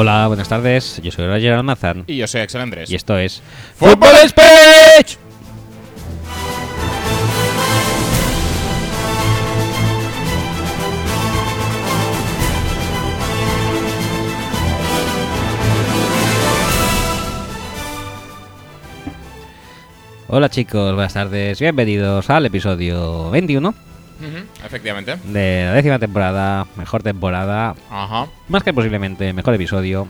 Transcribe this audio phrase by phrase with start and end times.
[0.00, 0.98] Hola, buenas tardes.
[1.02, 2.90] Yo soy Roger Almazán Y yo soy Axel Andrés.
[2.90, 3.42] y esto es
[3.76, 5.18] ¡Fútbol Speech.
[20.28, 21.60] Hola chicos, buenas tardes.
[21.60, 23.89] Bienvenidos al episodio 21
[24.64, 25.16] Efectivamente.
[25.24, 28.26] de la décima temporada, mejor temporada, Ajá.
[28.48, 30.08] más que posiblemente mejor episodio.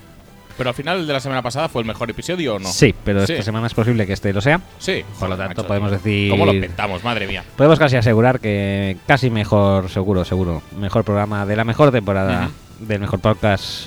[0.58, 2.68] Pero al final de la semana pasada fue el mejor episodio o no?
[2.68, 3.32] Sí, pero Sí.
[3.32, 4.60] esta semana es posible que este lo sea.
[4.78, 5.02] Sí.
[5.18, 7.02] Por lo tanto, macho, podemos decir- ¿Cómo lo petamos?
[7.02, 7.42] Madre mía.
[7.56, 13.00] Podemos casi asegurar que casi mejor, seguro, seguro, mejor programa de la mejor temporada del
[13.00, 13.86] mejor podcast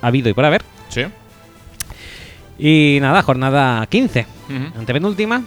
[0.00, 0.62] habido y por haber.
[0.88, 1.02] Sí.
[2.58, 4.78] Y nada, jornada 15, Ujú.
[4.78, 5.42] antepenúltima.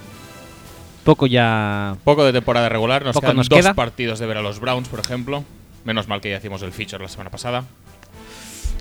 [1.07, 1.95] Poco ya.
[2.03, 3.05] Poco de temporada regular.
[3.05, 3.73] Nos Poco quedan nos dos queda.
[3.73, 5.45] partidos de ver a los Browns, por ejemplo.
[5.85, 7.63] Menos mal que ya hicimos el feature la semana pasada.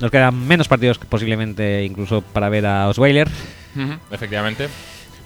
[0.00, 3.28] Nos quedan menos partidos que posiblemente incluso para ver a Osweiler.
[4.10, 4.68] Efectivamente.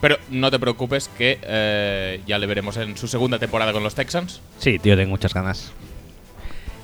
[0.03, 3.95] Pero no te preocupes que eh, ya le veremos en su segunda temporada con los
[3.95, 4.43] Texans.
[4.59, 5.73] Sí, tío, tengo muchas ganas.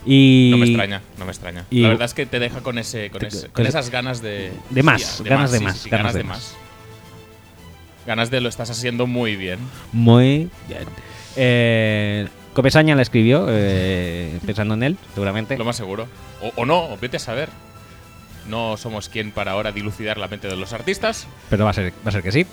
[0.07, 0.49] Y.
[0.51, 1.65] No me extraña, no me extraña.
[1.71, 3.79] y- la verdad es que te deja con ese, con, Te- ese- con con ese-
[3.79, 6.39] esas ganas de De más, ganas de más, sí, sí, ganas ganas de de más.
[6.39, 6.57] más.
[8.07, 9.59] Ganas de lo estás haciendo muy bien.
[9.93, 10.85] Muy bien.
[11.37, 15.59] Eh, Comesaña la escribió eh, pensando en él, seguramente.
[15.59, 16.07] Lo más seguro.
[16.41, 17.49] O, o no, o vete a saber.
[18.49, 21.27] No somos quien para ahora dilucidar la mente de los artistas.
[21.51, 22.47] pero va a ser, va a ser que sí.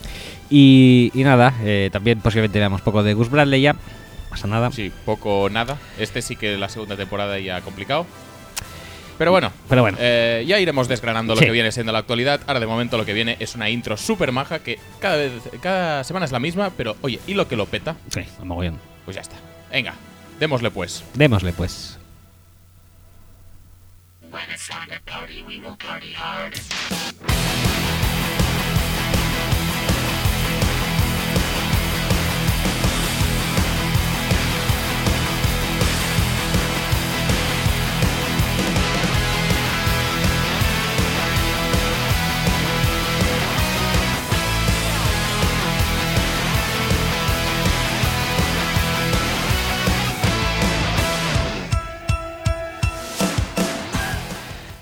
[0.49, 3.73] Y, y nada, eh, también posiblemente veamos poco de Gus Bradley ya.
[3.73, 3.79] No
[4.31, 4.71] pasa nada.
[4.71, 5.77] Sí, poco o nada.
[5.99, 8.07] Este sí que la segunda temporada ya complicado.
[9.17, 11.45] Pero bueno, Pero bueno, eh, ya iremos desgranando lo Sí.
[11.45, 12.41] que viene siendo la actualidad.
[12.47, 15.31] Ahora de momento lo que viene es una intro súper maja que cada, vez,
[15.61, 17.95] cada semana es la misma, pero oye, ¿y lo que lo peta?
[18.09, 18.79] sí, mogollón.
[19.05, 19.35] Pues ya está.
[19.71, 19.93] Venga,
[20.39, 21.03] démosle pues.
[21.13, 21.97] Démosle pues.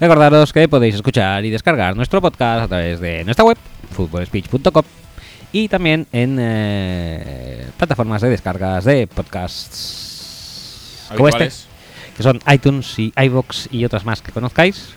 [0.02, 3.56] Recordaros que podéis escuchar y descargar nuestro podcast a través de nuestra web,
[3.92, 4.84] footballspeech.com
[5.54, 11.52] y también en eh, plataformas de descargas de podcasts como este,
[12.18, 14.96] que son iTunes y iVoox y otras más que conozcáis.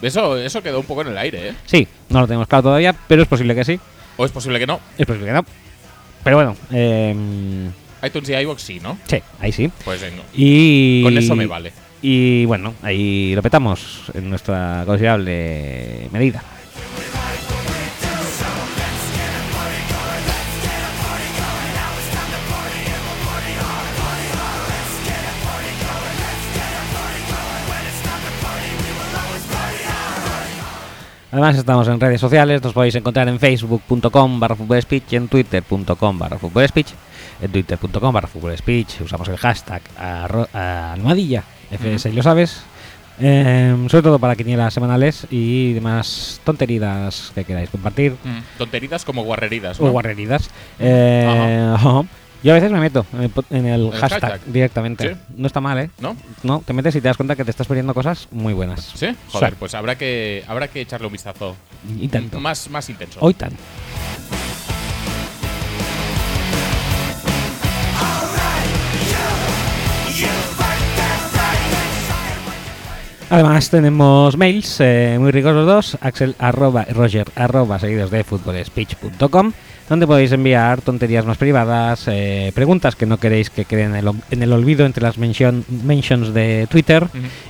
[0.00, 1.54] Eso, eso quedó un poco en el aire, ¿eh?
[1.66, 3.78] Sí, no lo tenemos claro todavía, pero es posible que sí,
[4.16, 4.80] O es posible que no.
[4.96, 5.44] es posible que no.
[6.24, 7.70] Pero bueno, em,
[8.02, 8.96] iTunes y iVoox sí, ¿no?
[9.06, 9.70] sí, ahí sí.
[9.84, 10.22] Pues venga.
[10.32, 11.70] Y Con eso me vale.
[12.02, 16.42] Y bueno, ahí lo petamos en nuestra considerable medida.
[31.36, 36.18] Además estamos en redes sociales, nos podéis encontrar en facebook.com barra speech y en twitter.com
[36.18, 36.92] barra speech.
[37.42, 42.62] En twitter.com barra speech usamos el hashtag almohadilla, FS, lo sabes.
[43.18, 48.14] Em, sobre todo para quinielas semanales y demás tonterías que queráis compartir
[48.58, 49.90] Tonteridas como guarreridas, o ¿no?
[49.92, 50.50] guarreridas.
[50.78, 51.74] Eh.
[52.42, 54.40] Yo a veces me meto en el, po- en el ¿El hashtag, hashtag?
[54.52, 55.14] directamente.
[55.14, 55.20] Sí.
[55.38, 55.90] No está mal, ¿eh?
[55.98, 56.14] ¿No?
[56.42, 58.92] No, te metes y te das cuenta que te estás perdiendo cosas muy buenas.
[58.94, 59.08] ¿Sí?
[59.32, 61.56] Joder, pues habrá que, habrá que echarle un vistazo
[61.98, 62.38] Y tanto.
[62.38, 63.18] más, más intenso.
[63.22, 63.56] Hoy tanto.
[73.28, 79.52] Además tenemos mails eh, muy ricos los dos, axel arroba roger arroba seguidos de futbolspeech.com
[79.88, 84.06] donde podéis enviar tonterías más privadas, eh, preguntas que no queréis que queden en el,
[84.08, 87.06] ol- en el olvido entre las mention- mentions de Twitter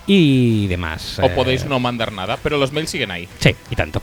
[0.07, 1.19] y demás.
[1.19, 3.27] O eh, podéis no mandar nada, pero los mails siguen ahí.
[3.39, 4.03] Sí, y tanto.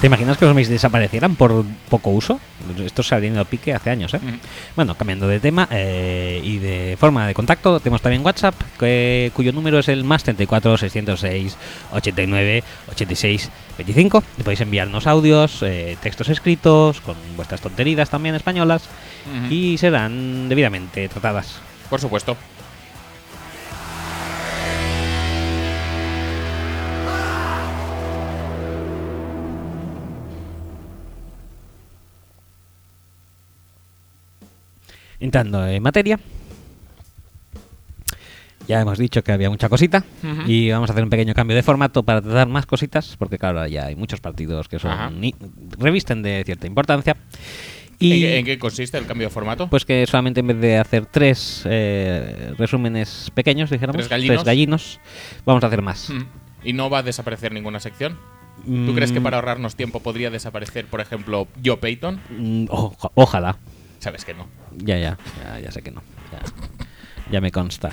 [0.00, 2.40] ¿Te imaginas que los mails desaparecieran por poco uso?
[2.82, 4.20] Esto se ha tenido pique hace años, ¿eh?
[4.74, 9.52] Bueno, cambiando de tema eh, y de forma de contacto, tenemos también WhatsApp, que- cuyo
[9.52, 11.54] número es el más 34 606
[11.92, 14.24] 89 86 25.
[14.38, 18.88] Y podéis enviarnos audios, eh, textos escritos, con vuestras tonterías también españolas,
[19.50, 21.56] y serán debidamente tratadas.
[21.90, 22.38] Por supuesto.
[35.20, 36.18] Entrando en materia.
[38.68, 40.04] Ya hemos dicho que había mucha cosita
[40.46, 43.66] y vamos a hacer un pequeño cambio de formato para tratar más cositas, porque claro,
[43.66, 45.34] ya hay muchos partidos que son ni-
[45.78, 47.16] revisten de cierta importancia.
[47.98, 49.68] ¿En, Y qué, en qué consiste el cambio de formato?
[49.68, 54.44] pues que solamente en vez de hacer tres eh, resúmenes pequeños, dijéramos, ¿Tres gallinos?
[54.44, 55.00] gallinos,
[55.44, 56.08] vamos a hacer más.
[56.08, 56.22] Mm.
[56.64, 58.18] ¿Y no va a desaparecer ninguna sección?
[58.64, 62.20] ¿Tú crees que Mm, para ahorrarnos tiempo podría desaparecer, por ejemplo, Yo Peyton?
[62.30, 63.56] mm, oja- ojalá.
[64.00, 64.48] Sabes que no.
[64.76, 66.02] Ya, ya, ya, ya sé que no.
[66.32, 66.40] Ya,
[67.30, 67.90] ya me consta.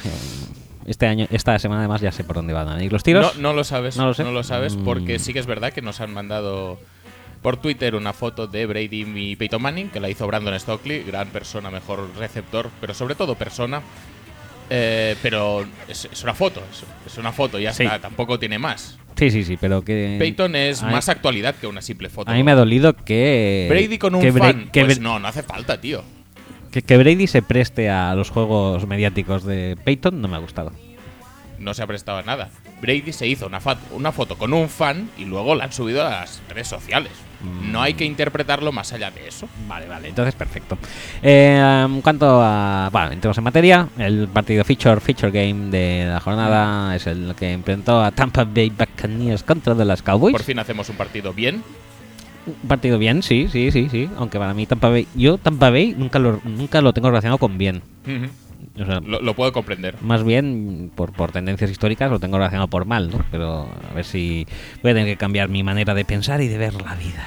[0.86, 3.36] Este año, esta semana además ya sé por dónde van a ir los tiros.
[3.36, 3.98] No, no lo sabes.
[3.98, 4.24] No lo sé.
[4.44, 4.84] sabes Mm.
[4.86, 6.80] porque sí que es verdad que nos han mandado
[7.42, 11.28] por Twitter una foto de Brady y Peyton Manning, que la hizo Brandon Stockley, gran
[11.30, 13.82] persona, mejor receptor, pero sobre todo persona.
[14.70, 17.84] Eh, pero es, es una foto, es, es una foto, ya Sí.
[17.84, 18.98] está, tampoco tiene más.
[19.18, 20.16] Sí, sí, sí, pero que.
[20.20, 22.30] Peyton es más actualidad que una simple foto.
[22.32, 23.68] A mí me ha dolido que.
[23.70, 26.04] Brady con un que fan, que, pues no, no hace falta, tío.
[26.72, 30.72] que- que Brady se preste a los juegos mediáticos de Peyton no me ha gustado.
[31.58, 32.52] No se ha prestado a nada.
[32.82, 33.60] Brady se hizo una,
[33.92, 37.12] una foto con un fan y luego la han subido a las redes sociales.
[37.42, 39.48] No hay que interpretarlo más allá de eso.
[39.68, 40.78] Vale, vale, entonces perfecto.
[41.22, 42.90] Eh, en cuanto a.
[42.92, 43.88] Bueno, entremos en materia.
[43.98, 48.72] El partido feature, feature game de la jornada es el que enfrentó a Tampa Bay
[48.72, 50.34] Buccaneers contra de las Cowboys.
[50.34, 51.64] Por fin hacemos un partido bien.
[52.48, 54.10] Un partido bien, sí, sí, sí, sí.
[54.18, 55.08] Aunque para mí Tampa Bay.
[55.14, 57.82] Yo Tampa Bay nunca lo, nunca lo tengo relacionado con bien.
[58.80, 59.96] O sea, Lo, lo puedo comprender.
[60.02, 63.26] más bien por, por tendencias históricas lo tengo relacionado por mal, ¿no?
[63.32, 64.46] Pero a ver si
[64.84, 67.26] voy a tener que cambiar mi manera de pensar y de ver la vida.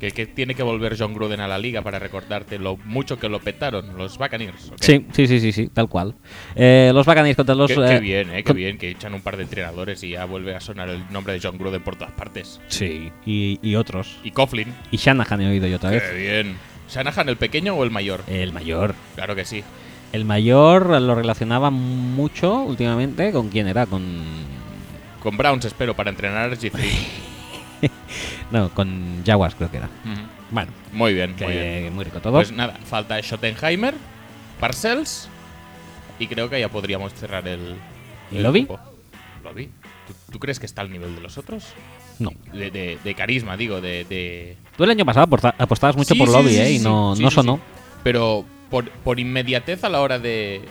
[0.00, 3.28] Que, que tiene que volver John Gruden a la liga para recordarte lo mucho que
[3.28, 4.70] lo petaron los Buccaneers.
[4.70, 4.78] ¿ok?
[4.80, 6.16] Sí, sí, sí, sí, sí, tal cual.
[6.56, 7.68] Eh, los Buccaneers contra los.
[7.70, 10.24] Qué, qué eh, bien, eh, qué bien que echan un par de entrenadores y ya
[10.24, 12.60] vuelve a sonar el nombre de John Gruden por todas partes.
[12.66, 14.16] Sí, y, y otros.
[14.24, 14.74] Y Coughlin.
[14.90, 16.16] Y Shanahan he oído yo otra Qué vez.
[16.16, 16.56] bien.
[16.90, 18.24] ¿Shanahan el pequeño o el mayor?
[18.26, 18.96] El mayor.
[19.14, 19.62] Claro que sí.
[20.12, 24.22] El mayor lo relacionaba mucho últimamente con quién era, con.
[25.22, 26.80] Con Browns espero para entrenar a G3.
[28.50, 29.88] No, con Jaguars creo que era.
[30.50, 31.94] Bueno, Muy bien, que muy bien.
[31.94, 32.34] muy rico todo.
[32.34, 33.94] Pues nada, falta Schottenheimer,
[34.60, 35.28] Parcells
[36.18, 37.76] y creo que ya podríamos cerrar el.
[38.30, 38.60] ¿Y el Lobby?
[38.64, 38.80] grupo.
[39.42, 39.70] Lobby.
[40.06, 41.64] ¿Tú, tú crees que está al nivel de los otros?
[42.18, 42.30] no.
[42.52, 44.04] De, de- de carisma, digo, de.
[44.04, 46.72] de- Tú el año pasado aposta- apostabas mucho Sí, por sí, lobby, sí, ¿eh?
[46.72, 47.58] y no, no sonó.
[48.04, 50.62] Pero por, por inmediatez a la hora de.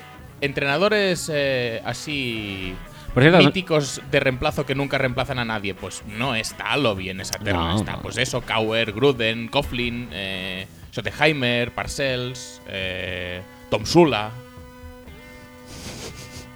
[0.42, 2.74] Entrenadores eh, así.
[3.14, 7.22] Por cierto, míticos de reemplazo que nunca reemplazan a nadie, pues no está Lobby en
[7.22, 7.74] esa terna.
[7.74, 8.02] No, está, no.
[8.02, 14.32] pues eso, Kauer, Gruden, Coughlin, eh, Schottenheimer, Parcells, eh, Tom Sula,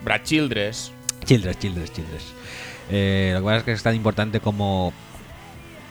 [0.04, 0.92] Brad Childress.
[1.26, 2.34] Childress, Childress, Childress.
[2.90, 4.94] Eh, lo que pasa es que es tan importante como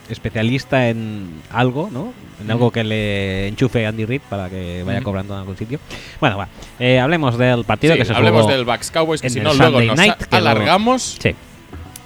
[0.08, 2.12] especialista en algo, ¿no?
[2.40, 5.78] En algo que le enchufe Andy Reid para que vaya cobrando en algún sitio.
[6.20, 6.48] Bueno, va.
[6.78, 9.54] Eh, hablemos del partido Sí, que se hablemos jugó del Bucks Cowboys, que si no
[9.54, 11.34] luego nos night, a- que luego- alargamos Sí.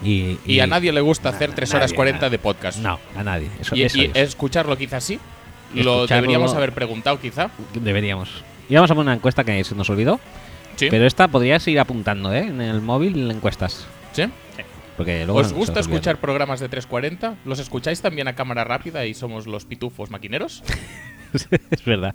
[0.01, 2.79] Y, y, a nadie le gusta hacer a 3 horas nadie, 40 a- de podcast.
[2.79, 3.49] No, a nadie.
[3.61, 4.17] Eso, y, eso y es.
[4.29, 5.19] escucharlo quizás sí.
[5.75, 7.51] Lo deberíamos haber preguntado quizá.
[7.75, 8.31] Deberíamos.
[8.69, 10.21] Y vamos a poner una encuesta que se nos olvidó.
[10.77, 10.87] Sí.
[10.89, 12.43] Pero esta podrías ir apuntando, ¿eh?
[12.47, 13.87] En el móvil encuestas.
[14.13, 14.23] ¿Sí?
[14.99, 17.37] Porque luego ¿Os gusta escuchar programas de 340?
[17.45, 20.65] ¿Los escucháis también a cámara rápida y somos los pitufos maquineros?
[21.71, 22.15] es verdad.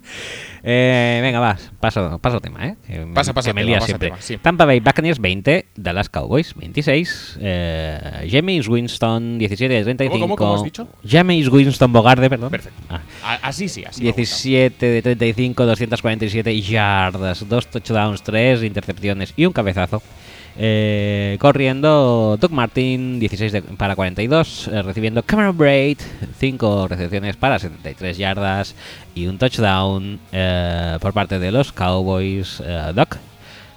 [0.62, 2.76] Eh, venga, vas, paso, paso tema, ¿eh?
[2.86, 4.08] Que Pasa, pasa que me tema, pasa siempre.
[4.08, 4.36] tema, sí.
[4.36, 10.12] Tampa Bay Buccaneers 20, Dallas Cowboys 26, eh, James Winston 17 de 35.
[10.12, 10.86] ¿Cómo, cómo, cómo has dicho?
[11.08, 12.50] James Winston Bogarde, perdón.
[12.50, 12.82] Perfecto.
[12.90, 13.00] Ah,
[13.40, 14.20] así sí, así me gusta.
[14.20, 20.02] 17 de 35, 247 yardas, dos touchdowns, tres intercepciones y un cabezazo.
[20.56, 25.98] Eh, corriendo Doug Martin, 16 de- para 42, eh, recibiendo Cameron Braid,
[26.38, 28.74] 5 recepciones para 73 yardas
[29.16, 32.62] y un touchdown eh, por parte de los Cowboys.
[32.64, 33.16] eh, Doc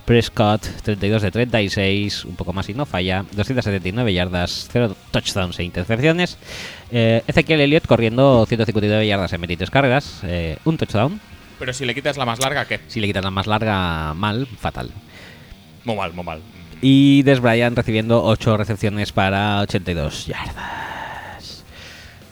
[0.06, 5.64] Prescott, 32 de 36, un poco más y no falla, 279 yardas, 0 touchdowns e
[5.64, 6.38] intercepciones.
[6.92, 10.22] Ezequiel Elliott corriendo 159 yardas en 23 carreras,
[10.64, 11.20] un touchdown.
[11.60, 12.80] Pero si le quitas la más larga, ¿qué?
[12.88, 14.92] Si le quitas la más larga, mal, fatal.
[15.84, 16.40] Muy mal, muy mal.
[16.82, 20.78] Y Des Bryant recibiendo 8 recepciones para 82 yardas.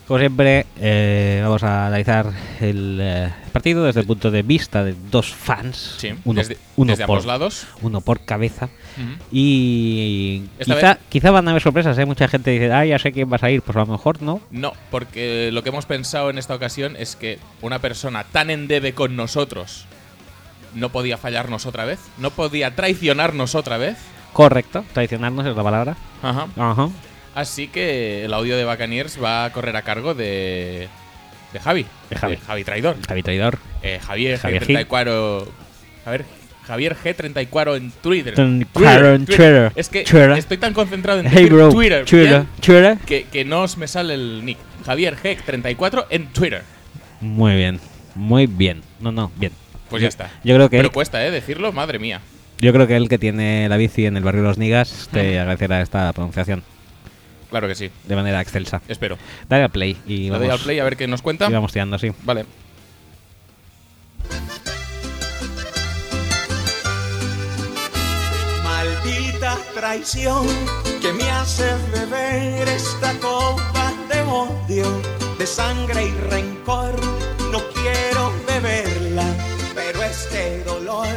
[0.07, 4.93] Como siempre, eh, vamos a analizar el eh, partido desde el punto de vista de
[5.09, 5.95] dos fans.
[5.97, 7.67] Sí, uno, desde, uno desde por, ambos lados.
[7.81, 8.69] uno por cabeza.
[9.31, 12.05] Y quizá, quizá van a haber sorpresas, ¿eh?
[12.05, 14.41] Mucha gente dice, ah, ya sé quién vas a ir, pues a lo mejor no.
[14.51, 18.93] No, porque lo que hemos pensado en esta ocasión es que una persona tan endebe
[18.93, 19.87] con nosotros
[20.75, 23.97] no podía fallarnos otra vez, no podía traicionarnos otra vez.
[24.35, 25.95] Correcto, traicionarnos es la palabra.
[26.21, 26.47] Ajá.
[26.57, 26.89] Ajá.
[27.35, 30.89] Así que el audio de Buccaneers va a correr a cargo de
[31.53, 31.85] de Javi.
[32.09, 32.35] De Javi.
[32.45, 32.97] Javi Traidor.
[33.07, 33.57] Javi Traidor.
[33.81, 35.47] Eh, Javier, Javier G34.
[36.05, 36.25] A ver,
[36.67, 38.33] Javier G34 en Twitter.
[38.33, 39.71] 34 en Twitter.
[39.73, 40.31] Es que Twitter.
[40.31, 41.69] estoy tan concentrado en Hey bro.
[41.69, 42.43] Twitter, Twitter.
[42.59, 42.97] Twitter.
[43.05, 44.57] que, que no os me sale el nick.
[44.85, 46.63] Javier G34 en Twitter.
[47.21, 47.79] Muy bien.
[48.15, 48.81] Muy bien.
[48.99, 49.53] No, no, bien.
[49.89, 50.29] Pues ya está.
[50.43, 51.31] Yo creo que Pero cuesta, ¿eh?
[51.31, 52.19] Decirlo, madre mía.
[52.59, 55.81] Yo creo que el que tiene la bici en el barrio Los Nigas te agradecerá
[55.81, 56.63] esta pronunciación
[57.49, 57.89] Claro que sí.
[58.05, 58.81] de manera excelsa.
[58.87, 59.17] Espero.
[59.47, 61.47] Dale al play y Le vamos, doy al play a ver qué nos cuenta.
[61.47, 62.11] y vamos tirando así.
[62.23, 62.43] Vale.
[68.63, 70.45] Maldita traición
[71.01, 74.85] que me hace beber esta copa de odio,
[75.37, 76.95] de sangre y rencor.
[77.51, 79.25] No quiero beberla,
[79.73, 81.07] pero este dolor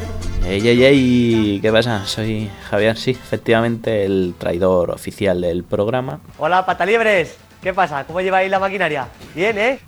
[0.48, 2.06] Ey, ey, ey, ¿qué pasa?
[2.06, 6.20] Soy Javier, sí, efectivamente el traidor oficial del programa.
[6.38, 7.36] Hola, pataliebres.
[7.62, 8.04] ¿Qué pasa?
[8.06, 9.08] ¿Cómo lleváis la maquinaria?
[9.34, 9.78] Bien, ¿eh?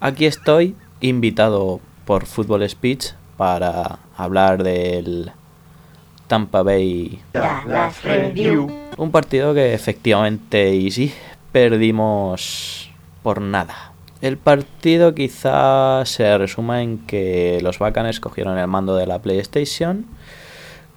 [0.00, 5.30] Aquí estoy, invitado por Football Speech para hablar del
[6.26, 7.22] Tampa Bay.
[8.96, 11.14] Un partido que efectivamente, y sí,
[11.52, 12.90] perdimos
[13.22, 13.87] por nada.
[14.20, 20.06] El partido quizá se resuma en que los bacanes cogieron el mando de la PlayStation,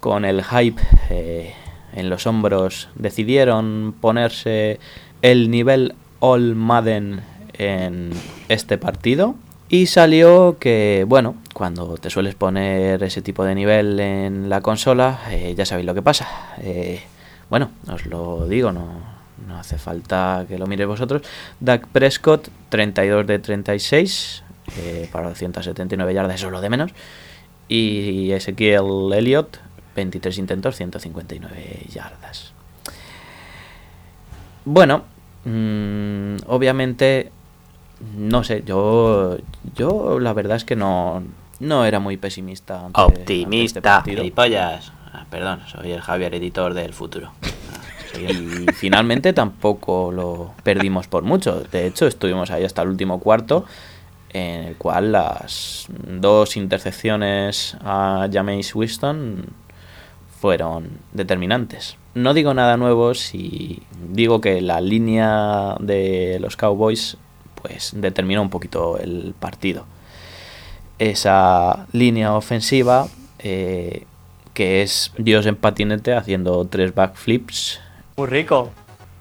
[0.00, 1.54] con el hype eh,
[1.94, 4.80] en los hombros decidieron ponerse
[5.22, 7.20] el nivel All Madden
[7.52, 8.10] en
[8.48, 9.36] este partido.
[9.68, 15.20] Y salió que, bueno, cuando te sueles poner ese tipo de nivel en la consola,
[15.30, 16.28] eh, ya sabéis lo que pasa.
[16.58, 17.00] Eh,
[17.48, 19.11] bueno, os lo digo, no
[19.62, 21.22] hace falta que lo miréis vosotros.
[21.60, 24.42] Dak Prescott, 32 de 36,
[24.78, 26.90] eh, para 279 yardas, eso es lo de menos.
[27.68, 29.56] Y Ezequiel Elliott,
[29.96, 32.52] 23 intentos, 159 yardas.
[34.64, 35.04] Bueno,
[35.44, 37.32] mm, obviamente,
[38.16, 39.38] no sé, yo,
[39.74, 41.22] yo la verdad es que no,
[41.60, 42.86] no era muy pesimista.
[42.86, 44.18] ante- ante este Optimista, partido.
[44.18, 44.92] gilipollas.
[45.12, 47.32] Ah, perdón, soy el Javier, editor del futuro.
[48.18, 51.60] Y finalmente tampoco lo perdimos por mucho.
[51.60, 53.64] De hecho, estuvimos ahí hasta el último cuarto,
[54.30, 59.46] en el cual las dos intercepciones a Jameis Winston
[60.40, 61.96] fueron determinantes.
[62.14, 67.16] No digo nada nuevo si digo que la línea de los Cowboys
[67.54, 69.86] pues determinó un poquito el partido.
[70.98, 73.06] Esa línea ofensiva
[73.38, 74.04] eh,
[74.52, 77.80] que es Dios en patinete haciendo tres backflips
[78.16, 78.70] Muy rico.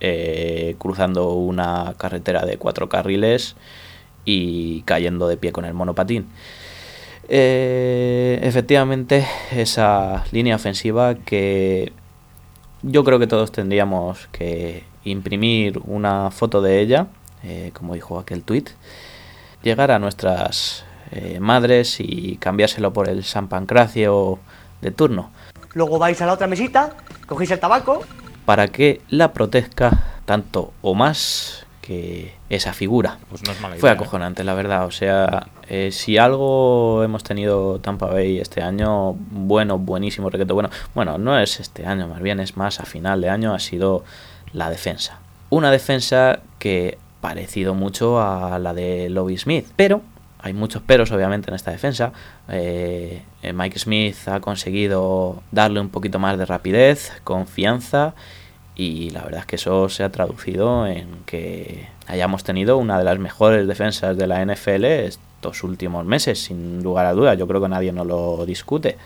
[0.04, 3.56] eh, cruzando una carretera de cuatro carriles
[4.26, 6.28] y cayendo de pie con el monopatín.
[7.30, 11.94] Eh, efectivamente, esa línea ofensiva que
[12.82, 17.08] yo creo que todos tendríamos que imprimir una foto de ella,
[17.44, 18.72] eh, como dijo aquel tuit,
[19.64, 24.40] llegar a nuestras eh, madres y cambiárselo por el San Pancracio
[24.82, 25.30] de turno
[25.74, 26.96] Luego vais a la otra mesita,
[27.28, 28.04] cogéis el tabaco.
[28.52, 33.18] Para que la proteja tanto o más que esa figura.
[33.30, 33.80] Pues no es mala idea.
[33.80, 33.94] Fue ¿eh?
[33.94, 34.86] acojonante, la verdad.
[34.88, 40.70] O sea, eh, si algo hemos tenido Tampa Bay este año, bueno, buenísimo, requeto bueno.
[40.94, 44.04] Bueno, no es este año, más bien es más a final de año, ha sido
[44.52, 45.20] la defensa.
[45.50, 50.02] Una defensa que parecido mucho a la de Lobby Smith, pero
[50.40, 52.12] hay muchos peros obviamente en esta defensa.
[52.50, 53.22] Eh,
[53.54, 58.14] Mike Smith ha conseguido darle un poquito más de rapidez, confianza
[58.82, 63.04] y la verdad es que eso se ha traducido en que hayamos tenido una de
[63.04, 67.38] las mejores defensas de la NFL estos últimos meses, sin lugar a dudas.
[67.38, 68.98] Yo creo que nadie no lo discute.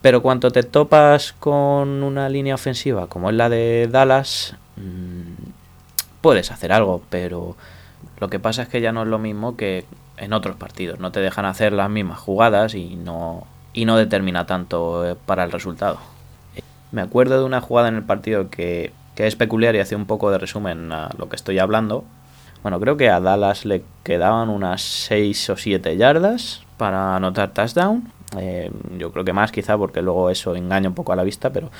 [0.00, 5.50] Pero cuando te topas con una línea ofensiva como es la de Dallas, mm,
[6.22, 7.56] puedes hacer algo, pero
[8.18, 9.84] lo que pasa es que ya no es lo mismo que
[10.16, 10.98] en otros partidos.
[10.98, 15.44] No te dejan hacer las mismas jugadas y no, y no determina tanto eh, para
[15.44, 15.98] el resultado.
[16.92, 20.06] Me acuerdo de una jugada en el partido que, que es peculiar y hace un
[20.06, 22.04] poco de resumen a lo que estoy hablando.
[22.62, 28.12] Bueno, creo que a Dallas le quedaban unas 6 o 7 yardas para anotar touchdown.
[28.38, 31.50] Eh, yo creo que más quizá porque luego eso engaña un poco a la vista,
[31.50, 31.70] pero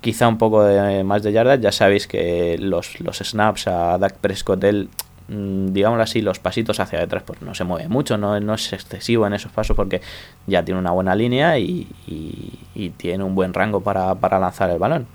[0.00, 1.60] quizá un poco de, más de yardas.
[1.60, 4.90] Ya sabéis que los, los snaps a Dak Prescott, él,
[5.28, 9.26] digámoslo así, los pasitos hacia detrás, pues no se mueve mucho, no, no es excesivo
[9.26, 10.00] en esos pasos porque
[10.46, 11.86] ya tiene una buena línea y
[12.96, 15.06] tiene un buen rango para, para lanzar el balón.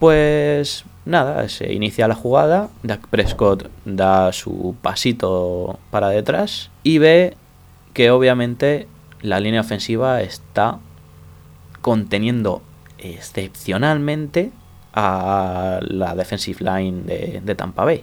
[0.00, 7.36] Pues nada, se inicia la jugada, Dak Prescott da su pasito para detrás y ve
[7.92, 8.88] que obviamente
[9.20, 10.78] la línea ofensiva está
[11.82, 12.62] conteniendo
[12.96, 14.52] excepcionalmente
[14.94, 18.02] a la defensive line de, de Tampa Bay.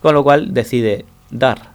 [0.00, 1.70] Con lo cual decide dar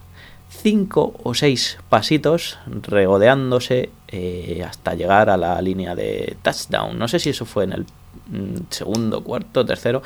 [0.49, 6.97] cinco o seis pasitos regodeándose eh, hasta llegar a la línea de touchdown.
[6.97, 10.01] No sé si eso fue en el mm, segundo, cuarto, tercero,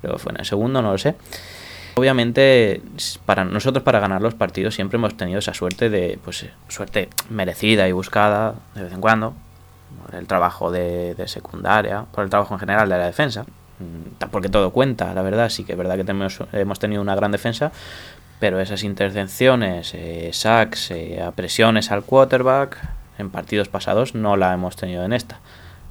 [0.00, 1.16] creo que fue en el segundo, no lo sé.
[1.96, 2.82] Obviamente,
[3.24, 7.88] para nosotros para ganar los partidos siempre hemos tenido esa suerte de, pues, suerte merecida
[7.88, 9.34] y buscada de vez en cuando,
[10.04, 13.46] por el trabajo de, de secundaria, por el trabajo en general de la defensa,
[14.30, 17.72] porque todo cuenta, la verdad, sí que es verdad que hemos tenido una gran defensa,
[18.44, 22.76] pero esas intercepciones, eh, sacks, eh, presiones al quarterback,
[23.18, 25.40] en partidos pasados no la hemos tenido en esta,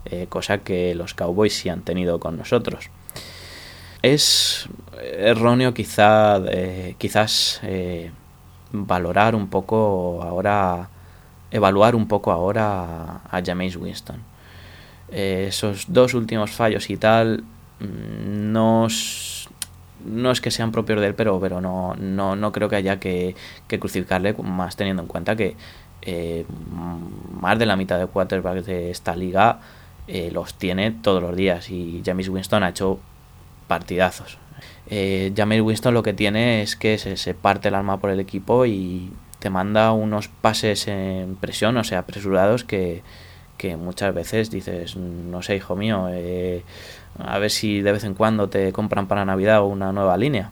[0.05, 2.89] eh, cosa que los Cowboys sí han tenido con nosotros.
[4.01, 4.67] Es
[5.01, 7.61] erróneo quizá, eh, quizás
[8.71, 10.89] valorar un poco ahora,
[11.49, 14.21] evaluar un poco ahora a, Jameis Winston.
[15.09, 17.52] Esos dos últimos fallos y tal mm,
[17.83, 19.47] no es,
[20.05, 22.99] no es que sean propios de él, pero, pero no, no, no creo que haya
[22.99, 23.35] que,
[23.67, 25.55] crucificarle, más teniendo en cuenta que
[26.01, 29.59] eh, mm, más de la mitad de quarterbacks de esta liga
[30.07, 32.99] eh, los tiene todos los días y James Winston ha hecho
[33.67, 34.37] partidazos.
[34.87, 38.19] Eh, Jameis Winston lo que tiene es que se, se parte el alma por el
[38.19, 43.01] equipo y te manda unos pases en presión, o sea, apresurados que,
[43.57, 46.63] que muchas veces dices, no sé, hijo mío, eh,
[47.17, 50.49] a ver si de vez en cuando te compran para Navidad una nueva línea.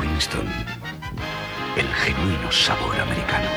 [0.00, 0.46] Winston,
[1.76, 3.48] el genuino sabor americano.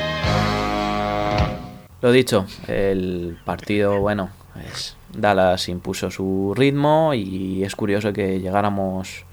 [2.01, 9.25] Lo dicho, el partido, bueno, pues Dallas impuso su ritmo y es curioso que llegáramos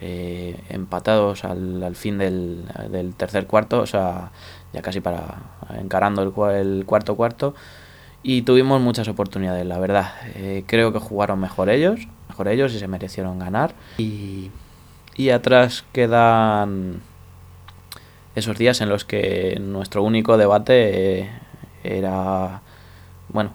[0.00, 4.30] eh, empatados al, al fin del, del tercer cuarto, o sea,
[4.72, 5.36] ya casi para
[5.78, 6.22] encarando
[6.52, 7.54] el cuarto cuarto.
[8.22, 10.12] Y tuvimos muchas oportunidades, la verdad.
[10.34, 13.74] Eh, creo que jugaron mejor ellos, mejor ellos y se merecieron ganar.
[13.98, 14.50] Y,
[15.16, 17.00] y atrás quedan
[18.34, 21.30] esos días en los que nuestro único debate eh,
[21.84, 22.60] era,
[23.28, 23.52] bueno,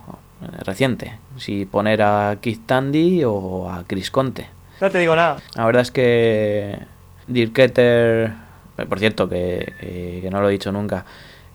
[0.65, 4.47] reciente, si poner a Keith Tandy o a Chris Conte.
[4.81, 5.37] No te digo nada.
[5.55, 6.79] La verdad es que
[7.27, 8.33] Dirk Ketter,
[8.77, 11.05] eh, por cierto, que, que- que no lo he dicho nunca,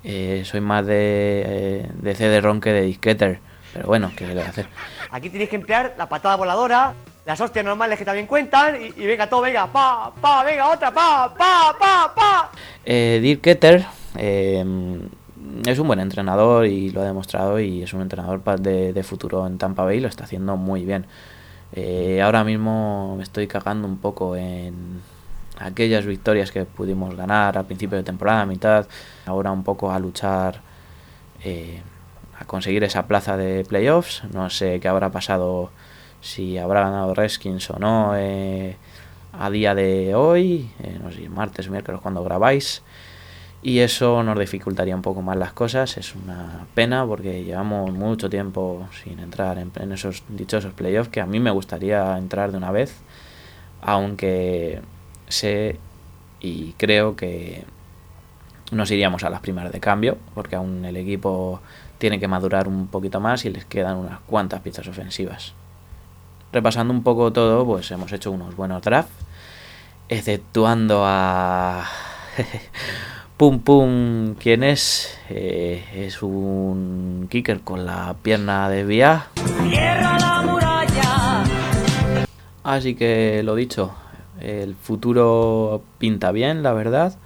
[0.05, 3.41] eh, soy más de, eh, de CD-ROM que de disqueter,
[3.73, 4.67] pero bueno, ¿qué se le va a hacer?
[5.11, 6.95] Aquí tenéis que emplear la patada voladora,
[7.27, 10.91] las hostias normales que también cuentan, y, y venga todo, venga, pa, pa, venga, otra,
[10.93, 12.51] pa, pa, pa, pa.
[12.85, 13.85] Eh, Dirk Ketter
[14.17, 14.65] eh,
[15.67, 19.47] es un buen entrenador y lo ha demostrado y es un entrenador de, de futuro
[19.47, 21.07] en Tampa Bay y lo está haciendo muy bien.
[21.73, 25.03] Eh, ahora mismo me estoy cagando un poco en
[25.59, 28.87] aquellas victorias que pudimos ganar al principio de temporada, a mitad,
[29.27, 30.61] ahora un poco a luchar
[31.45, 31.83] eh,
[32.39, 34.23] a conseguir esa plaza de playoffs.
[34.33, 35.71] No sé qué habrá pasado,
[36.21, 38.77] si habrá ganado Redskins o no eh,
[39.33, 42.83] a día de hoy, eh, no sé, martes, miércoles cuando grabáis.
[43.61, 45.97] Y eso nos dificultaría un poco más las cosas.
[45.97, 51.21] Es una pena porque llevamos mucho tiempo sin entrar en, en esos dichosos playoffs que
[51.21, 53.01] a mí me gustaría entrar de una vez.
[53.81, 54.81] Aunque
[55.29, 55.79] sé
[56.41, 57.65] y creo que
[58.71, 61.61] nos iríamos a las primeras de cambio porque aún el equipo
[61.99, 65.53] tiene que madurar un poquito más y les quedan unas cuantas piezas ofensivas.
[66.53, 69.13] Repasando un poco todo, pues hemos hecho unos buenos drafts,
[70.09, 71.85] exceptuando a
[73.37, 75.19] Pum Pum, ¿quién es?
[75.29, 79.29] Eh, es un kicker con la pierna desviada.
[82.65, 83.95] Así que lo dicho,
[84.41, 87.17] el futuro pinta bien, la verdad.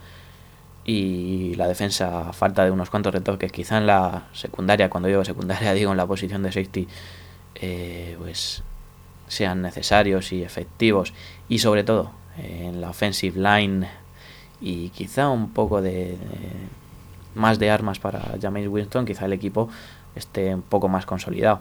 [0.85, 5.73] Y la defensa falta de unos cuantos retoques, quizá en la secundaria, cuando digo secundaria
[5.75, 6.89] digo en la posición de safety,
[7.55, 8.63] eh, pues
[9.29, 11.13] sean necesarios y efectivos.
[11.49, 13.89] Y sobre todo en la offensive line
[14.61, 16.17] y quizá un poco de
[17.35, 19.69] más de armas para James Winston, quizá el equipo
[20.15, 21.61] esté un poco más consolidado.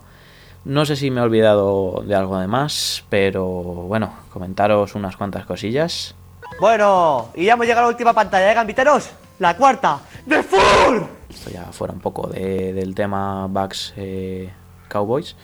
[0.64, 5.46] No sé si me he olvidado de algo de más, pero bueno, comentaros unas cuantas
[5.46, 6.14] cosillas.
[6.60, 9.10] Bueno, y ya hemos llegado a la última pantalla, ¿eh, gambiteros?
[9.40, 10.98] La cuarta, ¡The Full!
[11.30, 14.52] Esto ya fuera un poco de- del tema Bucks eh,
[14.88, 15.36] Cowboys.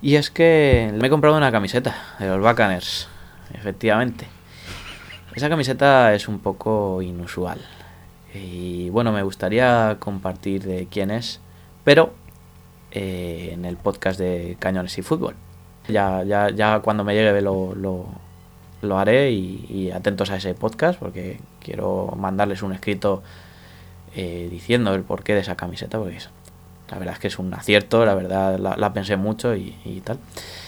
[0.00, 3.08] Y es que me he comprado una camiseta de los Buccaneers,
[3.54, 4.26] efectivamente.
[5.34, 7.60] Esa camiseta es un poco inusual.
[8.32, 11.40] Y bueno, me gustaría compartir de quién es,
[11.82, 12.12] pero
[12.94, 15.34] eh, en el podcast de Cañones y Fútbol.
[15.88, 18.06] Ya, ya, ya cuando me llegue lo, lo,
[18.80, 23.22] lo haré y, y atentos a ese podcast porque quiero mandarles un escrito
[24.16, 26.30] eh, diciendo el porqué de esa camiseta, porque es-
[26.90, 30.00] la verdad es que es un acierto, la verdad la, la pensé mucho y, y
[30.00, 30.18] tal.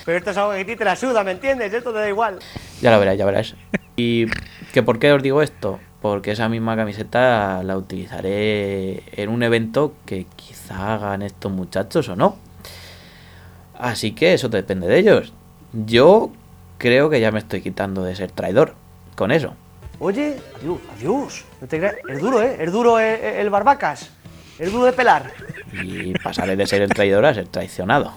[0.05, 1.73] Pero esto es algo que a ti te la suda, ¿me entiendes?
[1.73, 2.39] Esto te da igual.
[2.81, 3.55] Ya lo verás, ya verás.
[3.97, 4.27] ¿Y
[4.73, 5.79] que por qué os digo esto?
[6.09, 12.15] Porque esa misma camiseta la utilizaré en un evento que quizá hagan estos muchachos o
[12.15, 12.37] no.
[13.77, 15.33] Así que eso depende de ellos.
[15.73, 16.31] Yo
[16.79, 18.77] creo que ya me estoy quitando de ser traidor
[19.17, 19.55] con eso.
[19.99, 21.45] Oye, adiós, adiós.
[21.61, 21.97] No te creas.
[22.09, 22.57] Es duro, ¿eh?
[22.61, 24.09] Es duro el, el barbacas.
[24.61, 25.33] Es duro de pelar.
[25.73, 28.13] Y pasaré de ser el traidor a ser traicionado.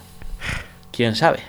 [0.92, 1.40] ¿Quién sabe?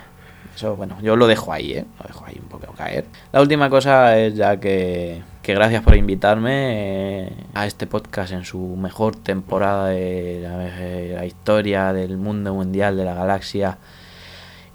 [0.55, 1.85] Eso, bueno, yo lo dejo ahí, ¿eh?
[1.99, 3.05] Lo dejo ahí un poco caer.
[3.31, 8.45] La última cosa es ya que, que gracias por invitarme eh, a este podcast en
[8.45, 13.77] su mejor temporada de la, de historia del mundo mundial, de la galaxia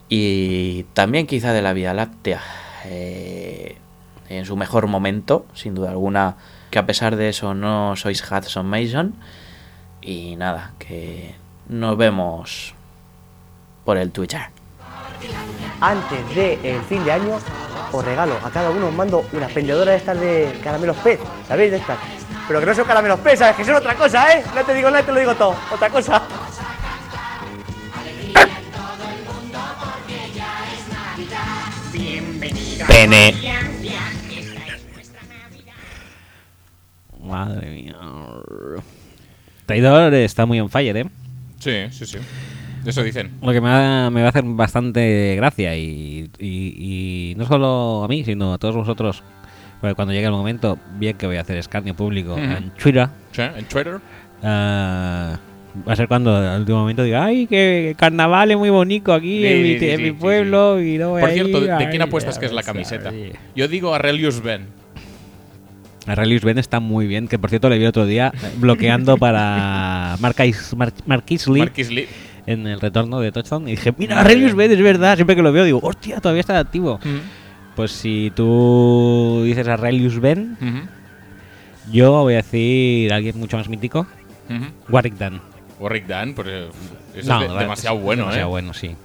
[0.09, 2.41] y también quizá de la Vía Láctea.
[2.85, 3.79] Eh,
[4.29, 6.37] en su mejor momento, sin duda alguna,
[6.71, 9.15] que a pesar de eso no sois Hudson Mason.
[10.03, 11.35] Y nada, que
[11.69, 12.75] nos vemos
[13.85, 14.43] por el Twitter.
[15.81, 17.39] Antes del fin de año,
[17.93, 21.21] os regalo a cada uno, os mando una pendedora de estas de caramelos pez.
[21.47, 21.99] ¿Sabéis de estas?
[22.47, 23.57] Pero que no son caramelos pez, ¿sabes?
[23.57, 24.45] Que son otra cosa, ¿eh?
[24.55, 25.57] No te digo nada, te lo digo todo.
[25.73, 26.23] Otra cosa.
[32.87, 33.35] Pene.
[37.21, 37.97] Madre mía.
[39.67, 41.07] Traidor está muy on fire, ¿eh?
[41.59, 42.19] Sí, sí, sí.
[42.87, 43.33] Eso dicen.
[43.43, 48.05] Lo que me va, me va a hacer bastante gracia y, y- y no solo
[48.05, 49.23] a mí, sino a todos vosotros.
[49.81, 53.09] Porque cuando llegue el momento, bien que voy a hacer escarnio público en Twitter.
[53.33, 53.99] Sí, en Twitter.
[54.43, 55.39] ah,
[55.87, 59.41] va a ser cuando al último momento diga, ay, que carnaval es muy bonito aquí
[59.41, 61.87] Sí, en, mi, sí, en sí, mi pueblo y no voy Por cierto, ¿de ay,
[61.91, 63.11] quién apuestas que es la camiseta?
[63.11, 63.33] ay".
[63.55, 64.63] Yo digo Aurelius Ben.
[66.07, 70.75] Aurelius Ben está muy bien, que por cierto le vi otro día bloqueando para Marquis,
[70.77, 72.07] Mar- Marquis Lee Marquis Lee.
[72.47, 75.53] En el retorno de Touchdown y dije, mira, Aurelius Ben es verdad, siempre que lo
[75.53, 77.01] veo digo, hostia, todavía está activo.
[77.75, 84.07] Pues si tú dices Aurelius Ben, Ujú, yo voy a decir alguien mucho más mítico,
[84.49, 84.65] ujú.
[84.89, 85.41] Warwick Dan.
[85.79, 86.69] Warwick Dan, pues eh,
[87.15, 88.51] eso No, es de- es- demasiado es bueno, demasiado ¿eh?
[88.51, 88.97] bueno, sí.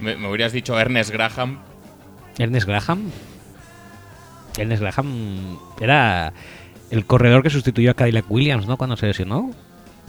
[0.00, 1.58] Me, me hubieras dicho Ernest Graham.
[2.38, 3.10] Ernest Graham.
[4.56, 6.32] Ernest Graham era
[6.90, 8.76] el corredor que sustituyó a Cadillac Williams, ¿no?
[8.76, 9.50] Cuando se lesionó.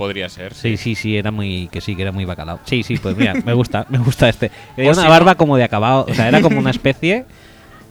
[0.01, 0.55] Podría ser.
[0.55, 2.59] Sí, sí, sí, era muy, que sí, que era muy bacalao.
[2.65, 4.49] Sí, sí, pues mira, me gusta, me gusta este.
[4.79, 7.27] O una barba como de acabado, o sea, era como una especie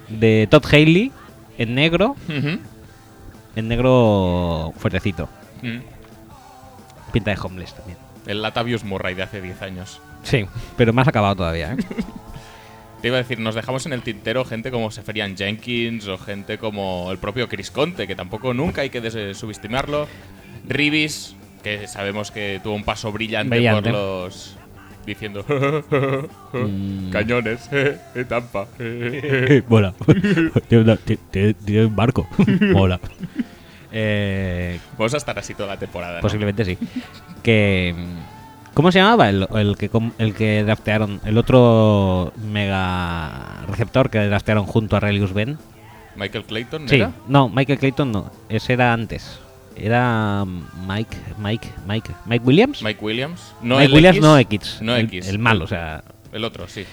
[0.09, 1.13] de Todd Haley
[1.57, 2.17] en negro,
[3.55, 5.29] en negro fuertecito.
[5.63, 5.79] Mm.
[7.13, 7.99] Pinta de homeless también.
[8.27, 10.01] El Latavius Murray de hace 10 años.
[10.25, 10.47] Sí,
[10.77, 11.77] pero más acabado todavía, ¿eh?
[13.03, 16.59] Te iba a decir, nos dejamos en el tintero gente como Seferian Jenkins o gente
[16.59, 20.09] como el propio Chris Conte, que tampoco nunca hay que subestimarlo.
[20.67, 23.91] Ribis, que sabemos que tuvo un paso brillante, Brillante.
[23.91, 24.57] por los.
[25.07, 25.45] diciendo.
[26.53, 27.11] Mm.
[27.11, 27.71] Cañones,
[28.29, 28.67] Tampa.
[29.69, 29.95] Mola.
[30.69, 32.27] Tiene un barco.
[32.73, 32.99] Mola.
[33.93, 36.17] Eh, Vamos a estar así toda la temporada.
[36.17, 36.21] ¿no?
[36.21, 36.77] Posiblemente sí.
[37.43, 37.95] Que.
[37.97, 41.21] mm, ¿Cómo se llamaba el, el que el que draftearon?
[41.25, 45.59] El otro mega receptor que draftearon junto a Relius Ben.
[46.17, 47.13] Michael Clayton, Sí, ¿era?
[47.29, 48.31] no, Michael Clayton no.
[48.49, 49.39] Ese era antes.
[49.77, 50.45] Era
[50.87, 52.83] Mike, Mike, Mike, Mike Williams.
[52.83, 53.55] Mike Williams.
[53.63, 54.79] No Mike el Williams, X, no X.
[54.83, 55.29] No el, X.
[55.29, 56.03] El malo, o sea.
[56.33, 56.85] El otro, sí.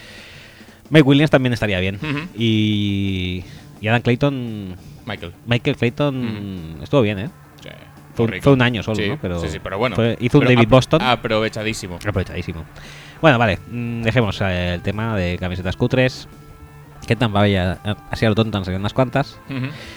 [0.90, 1.98] Mike Williams también estaría bien.
[2.36, 3.44] Y.
[3.80, 4.76] Y Adam Clayton.
[5.06, 5.32] Michael.
[5.46, 7.30] Michael Clayton estuvo bien, ¿eh?
[7.62, 7.68] Sí.
[8.14, 8.44] Fue, un- rico.
[8.44, 9.18] fue un año solo, sí, ¿no?
[9.20, 9.94] Pero sí, sí, pero bueno.
[9.96, 11.00] fue- hizo un David Boston.
[11.02, 11.96] Aprovechadísimo.
[11.96, 12.64] Aprovechadísimo.
[13.20, 16.28] Bueno, vale, mm, dejemos eh, el tema de camisetas cutres.
[17.08, 19.40] Que tan vaya, eh, así a lo tonto han salido unas cuantas.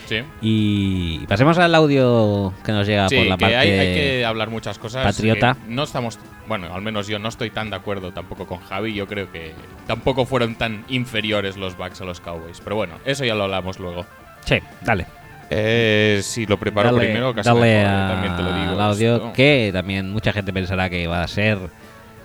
[0.08, 0.22] Sí.
[0.42, 3.58] Y pasemos al audio que nos llega Sí, por la que parte.
[3.58, 5.04] hay, hay que hablar muchas cosas.
[5.04, 5.56] patriota.
[5.56, 8.94] que no estamos, bueno, al menos yo no estoy tan de acuerdo tampoco con Javi.
[8.94, 9.54] Yo creo que
[9.88, 12.62] tampoco fueron tan inferiores los Bucks a los Cowboys.
[12.64, 14.06] Pero bueno, eso ya lo hablamos luego.
[14.46, 15.06] Sí, dale.
[15.50, 18.72] Eh, si lo preparo dale primero, casi dale mejor, a- también te lo digo.
[18.72, 19.34] al audio esto.
[19.34, 21.58] que también mucha gente pensará que va a ser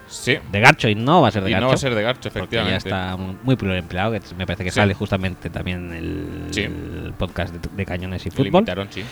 [0.09, 1.62] Sí, de Garcho y no va a ser de y Garcho.
[1.64, 2.88] no va a ser de Garcho, porque ya efectivamente.
[2.88, 4.77] está muy pluriempleado, que me parece que Sí.
[4.77, 6.62] sale justamente también el, Sí.
[6.62, 8.64] el podcast de, de Cañones y Fútbol.
[8.90, 9.03] sí.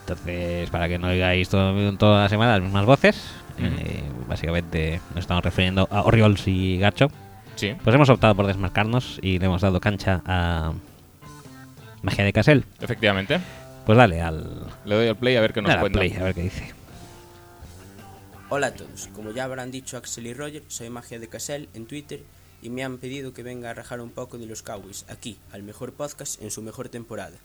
[0.00, 3.22] Entonces, para que no oigáis todo, toda la semana las mismas voces,
[3.58, 7.06] eh, básicamente nos estamos refiriendo a Orioles y Gacho.
[7.54, 10.72] Sí, Pues hemos optado por desmarcarnos y le hemos dado cancha a
[12.02, 12.64] Magia de Casel.
[12.80, 13.38] efectivamente.
[13.86, 15.98] Pues dale al, Le doy al play a ver qué nos cuenta.
[16.00, 16.72] play, a ver qué dice.
[18.54, 21.86] Hola a todos, como ya habrán dicho Axel y Roger, soy Magia de Casel en
[21.86, 22.22] Twitter
[22.60, 25.62] y me han pedido que venga a rajar un poco de los Cowboys, aquí, al
[25.62, 27.38] mejor podcast en su mejor temporada.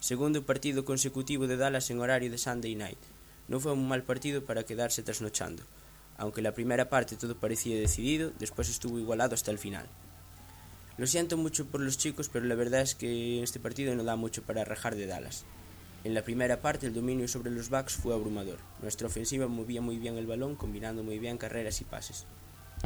[0.00, 2.98] Segundo partido consecutivo de Dallas en horario de Sunday Night.
[3.46, 5.62] No fue un mal partido para quedarse trasnochando,
[6.18, 9.86] aunque la primera parte todo parecía decidido, después estuvo igualado hasta el final.
[10.96, 14.16] Lo siento mucho por los chicos, pero la verdad es que este partido no da
[14.16, 15.44] mucho para rajar de Dallas.
[16.02, 18.58] En la primera parte el dominio sobre los backs fue abrumador.
[18.80, 22.24] Nuestra ofensiva movía muy bien el balón, combinando muy bien carreras y pases.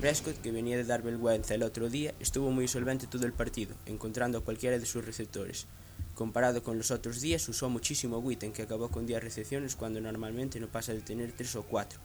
[0.00, 3.76] Prescott, que venía de dar vergüenza el otro día, estuvo muy solvente todo el partido,
[3.86, 5.68] encontrando a cualquiera de sus receptores.
[6.16, 10.58] Comparado con los otros días, usó muchísimo Witten, que acabó con 10 recepciones cuando normalmente
[10.58, 12.00] no pasa de tener 3 o 4.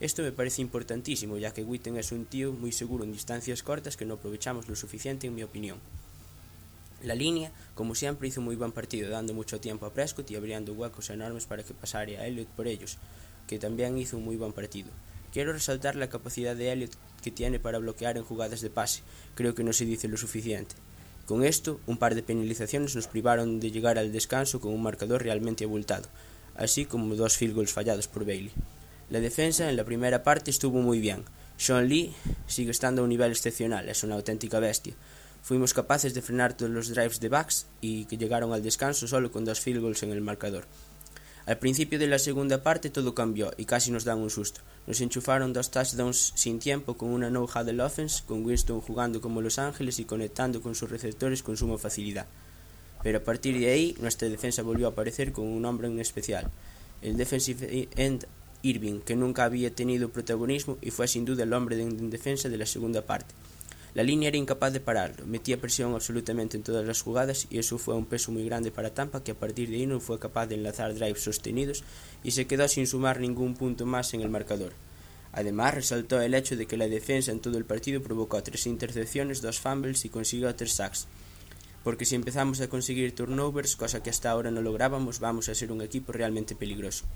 [0.00, 3.98] Esto me parece importantísimo, ya que Witten es un tío muy seguro en distancias cortas
[3.98, 5.78] que no aprovechamos lo suficiente en mi opinión.
[7.02, 10.72] La línea, como siempre, hizo muy buen partido, dando mucho tiempo a Prescott y abriendo
[10.72, 12.98] huecos enormes para que pasara a Elliot por ellos,
[13.46, 14.88] que también hizo un muy buen partido.
[15.32, 19.02] Quiero resaltar la capacidad de Elliot que tiene para bloquear en jugadas de pase,
[19.34, 20.74] creo que no se dice lo suficiente.
[21.26, 25.22] Con esto, un par de penalizaciones nos privaron de llegar al descanso con un marcador
[25.22, 26.08] realmente abultado,
[26.54, 28.52] así como dos field goals fallados por Bailey.
[29.10, 31.24] La defensa en la primera parte estuvo muy bien.
[31.56, 32.14] Sean Lee
[32.46, 34.94] sigue estando a un nivel excepcional, es una auténtica bestia.
[35.46, 39.30] Fuimos capaces de frenar todos los drives de backs y que llegaron al descanso solo
[39.30, 40.64] con dos field goals en el marcador.
[41.46, 44.62] Al principio de la segunda parte todo cambió y casi nos dan un susto.
[44.88, 49.60] Nos enchufaron dos touchdowns sin tiempo con una no-huddle offense, con Winston jugando como Los
[49.60, 52.26] Ángeles y conectando con sus receptores con suma facilidad.
[53.04, 56.50] Pero a partir de ahí, nuestra defensa volvió a aparecer con un hombre en especial,
[57.02, 58.26] el defensive end
[58.62, 62.56] Irving, que nunca había tenido protagonismo y fue sin duda el hombre en defensa de
[62.56, 63.32] la segunda parte.
[63.96, 67.78] La línea era incapaz de pararlo, metía presión absolutamente en todas las jugadas y eso
[67.78, 70.48] fue un peso muy grande para Tampa que a partir de ahí no fue capaz
[70.48, 71.82] de enlazar drives sostenidos
[72.22, 74.74] y se quedó sin sumar ningún punto más en el marcador.
[75.32, 79.40] Además, resaltó el hecho de que la defensa en todo el partido provocó tres intercepciones,
[79.40, 81.06] dos fumbles y consiguió tres sacks.
[81.82, 85.72] Porque si empezamos a conseguir turnovers, cosa que hasta ahora no lográbamos, vamos a ser
[85.72, 87.06] un equipo realmente peligroso.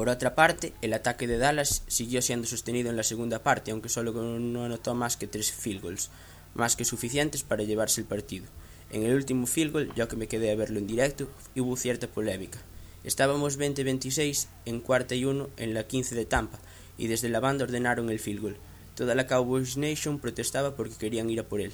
[0.00, 3.90] Por otra parte, el ataque de Dallas siguió siendo sostenido en la segunda parte, aunque
[3.90, 6.08] solo no anotó más que tres field goals,
[6.54, 8.46] más que suficientes para llevarse el partido.
[8.90, 12.06] En el último field goal, ya que me quedé a verlo en directo, hubo cierta
[12.06, 12.58] polémica.
[13.04, 16.60] Estábamos 20-26 en cuarta y uno en la 15 de Tampa,
[16.96, 18.56] y desde la banda ordenaron el field goal.
[18.94, 21.72] Toda la Cowboys Nation protestaba porque querían ir a por él.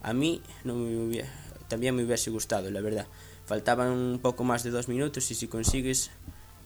[0.00, 1.28] A mí no me hubiera,
[1.66, 3.08] también me hubiese gustado, la verdad.
[3.46, 6.12] Faltaban un poco más de dos minutos y si consigues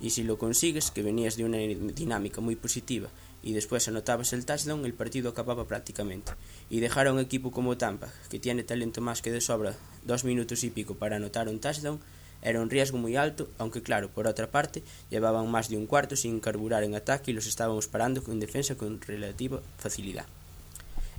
[0.01, 3.09] y si lo consigues, que venías de una dinámica muy positiva
[3.43, 6.33] y después anotabas el touchdown, el partido acababa prácticamente.
[6.71, 10.25] Y dejar a un equipo como Tampa, que tiene talento más que de sobra, dos
[10.25, 12.01] minutos y pico para anotar un touchdown,
[12.43, 16.15] era un riesgo muy alto, aunque claro, por otra parte, llevaban más de un cuarto
[16.15, 20.27] sin carburar en ataque y los estábamos parando en defensa con relativa facilidad.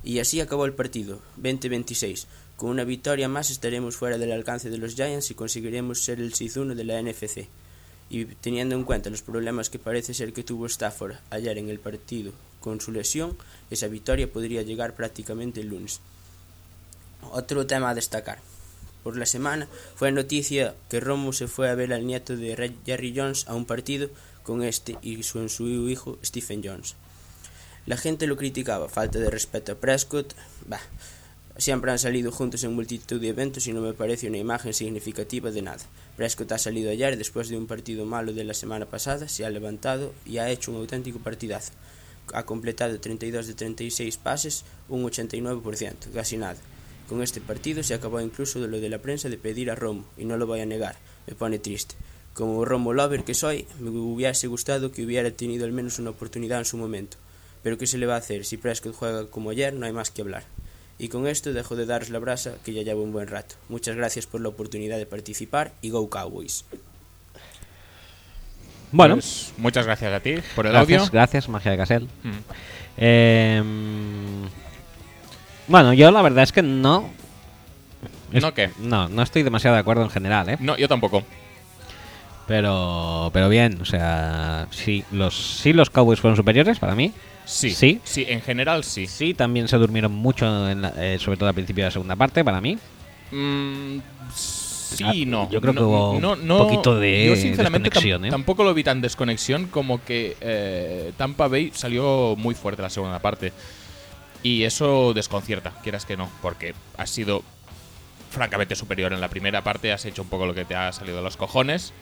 [0.02, 2.24] Y así acabó el partido, 20-26.
[2.56, 6.32] Con una victoria más estaremos fuera del alcance de los Giants y conseguiremos ser el
[6.32, 7.48] 6-1 de la NFC
[8.10, 11.78] y teniendo en cuenta los problemas que parece ser que tuvo Stafford ayer en el
[11.78, 13.38] partido con su lesión,
[13.70, 16.00] esa victoria podría llegar prácticamente el lunes.
[17.32, 18.38] Otro tema a destacar.
[19.04, 23.14] Por la semana fue noticia que Romo se fue a ver al nieto de Jerry
[23.16, 24.10] Jones a un partido
[24.42, 25.40] con este y su,
[25.88, 26.96] hijo Stephen Jones.
[27.86, 30.34] La gente lo criticaba, falta de respeto a Prescott,
[31.60, 35.50] Siempre han salido juntos en multitud de eventos y no me parece una imagen significativa
[35.50, 35.84] de nada.
[36.16, 39.50] Prescott ha salido ayer despois de un partido malo de la semana pasada, se ha
[39.50, 41.72] levantado e ha hecho un auténtico partidazo.
[42.32, 46.56] Ha completado 32 de 36 pases, un 89%, casi nada.
[47.10, 50.06] Con este partido se acabó incluso de lo de la prensa de pedir a Romo,
[50.16, 50.96] y no lo voy a negar,
[51.26, 51.94] me pone triste.
[52.32, 56.60] Como Romo lover que soy, me hubiese gustado que hubiera tenido al menos una oportunidad
[56.60, 57.18] en su momento.
[57.62, 58.46] Pero ¿qué se le va a hacer?
[58.46, 60.44] Si Prescott juega como ayer, no hay más que hablar.
[61.02, 63.54] Y con esto dejo de daros la brasa que ya llevo un buen rato.
[63.70, 66.66] Muchas gracias por la oportunidad de participar y Go Cowboys.
[68.92, 71.12] Bueno, Pues, muchas gracias a ti por el gracias, audio.
[71.12, 72.04] gracias, Magia de Casel.
[72.22, 72.30] Mm.
[72.98, 73.62] Eh,
[75.68, 77.08] bueno, yo la verdad es que no.
[78.32, 78.70] ¿No qué?
[78.78, 80.56] No, no estoy demasiado de acuerdo en general, ¿eh?
[80.60, 81.22] No, yo tampoco.
[82.46, 87.12] Pero, pero bien, o sea, sí los, sí los Cowboys fueron superiores para mí.
[87.50, 87.70] Sí.
[87.70, 88.00] Sí.
[88.04, 89.06] Sí, en general sí.
[89.06, 92.14] Sí, también se durmieron mucho, en la- eh, sobre todo al principio de la segunda
[92.16, 92.78] parte, para mí.
[93.32, 93.98] Mm,
[94.34, 95.48] sí, Ah, no.
[95.50, 98.30] yo creo que No, hubo no, un no, poquito de Yo sinceramente desconexión, ¿eh?
[98.30, 103.18] tampoco lo vi tan desconexión como que eh, Tampa Bay salió muy fuerte la segunda
[103.20, 103.52] parte.
[104.42, 107.42] Y eso desconcierta, quieras que no, porque has sido
[108.30, 111.16] francamente superior en la primera parte, has hecho un poco lo que te ha salido
[111.18, 111.92] de los cojones.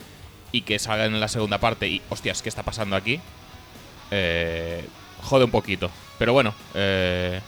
[0.52, 3.20] Y que salgan en la segunda parte y, hostias, ¿qué está pasando aquí?
[4.10, 4.82] Eh,
[5.22, 5.90] jode un poquito.
[6.18, 7.40] Pero bueno, eh,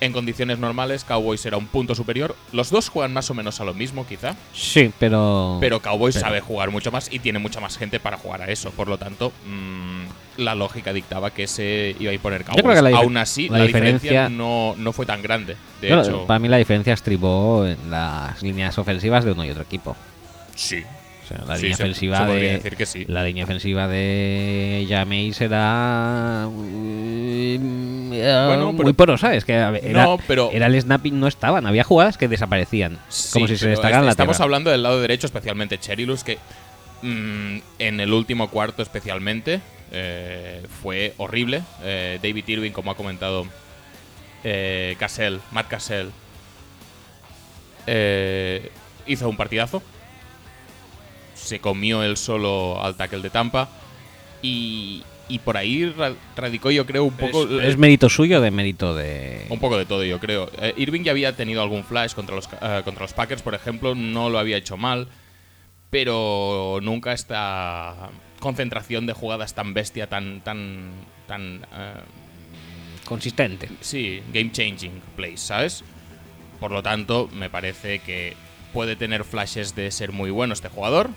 [0.00, 2.36] En condiciones normales, Cowboys era un punto superior.
[2.52, 4.36] Los dos juegan más o menos a lo mismo, quizá.
[4.54, 5.56] Sí, pero.
[5.60, 8.46] Pero Cowboys pero- sabe jugar mucho más y tiene mucha más gente para jugar a
[8.46, 8.70] eso.
[8.70, 12.62] Por lo tanto, mm, la lógica dictaba que se iba a imponer Cowboys.
[12.62, 15.56] creo que la Aún así, la la, diferencia, diferencia- no, no fue tan grande.
[15.80, 19.64] De hecho, para mí la diferencia estribó en las líneas ofensivas de uno y otro
[19.64, 19.96] equipo.
[20.54, 20.84] sí.
[21.28, 23.04] Sea, la Sí, línea ofensiva se de sí.
[23.06, 24.86] la línea ofensiva de
[28.12, 29.70] era Bueno, pero- muy porosa, es que era,
[30.04, 32.98] No, pero- era el snapping no estaban, había jugadas que desaparecían,
[33.32, 34.44] como si se destacaran est- la Estamos tierra.
[34.44, 36.38] hablando del lado derecho, especialmente Cherilus, que
[37.02, 39.60] mm, en el último cuarto especialmente
[39.92, 41.62] eh, fue horrible.
[41.82, 43.46] Eh, David Irving, como ha comentado
[44.44, 46.10] eh, Cassell, Matt Cassell,
[47.86, 48.70] eh,
[49.06, 49.82] hizo un partidazo.
[51.48, 53.68] Se comió él solo al tackle de Tampa.
[54.42, 57.44] Y, y por ahí ra- radicó, yo creo, un poco.
[57.44, 60.50] es, es mérito suyo de mérito de Un poco de todo, yo creo.
[60.60, 63.94] Eh, Irving ya había tenido algún flash contra los, eh, contra los Packers, por ejemplo,
[63.94, 65.08] no lo había hecho mal,
[65.90, 70.90] pero nunca esta concentración de jugadas tan bestia, tan, tan,
[71.26, 71.94] tan, eh,
[73.04, 73.68] consistente.
[73.80, 75.82] sí, game changing plays, ¿sabes?
[76.60, 78.36] Por lo tanto, me parece que
[78.72, 81.10] puede tener flashes de ser muy bueno este jugador,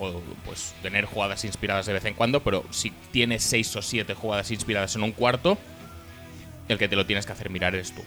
[0.00, 4.14] o pues tener jugadas inspiradas de vez en cuando, pero si tiene seis o siete
[4.14, 5.58] jugadas inspiradas en un cuarto,
[6.68, 8.02] el que te lo tienes que hacer mirar eres tú.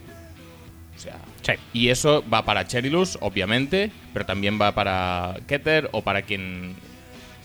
[0.95, 1.53] O sea, Sí.
[1.73, 6.73] y eso va para Cherilus, obviamente, pero también va para Keter o para quien,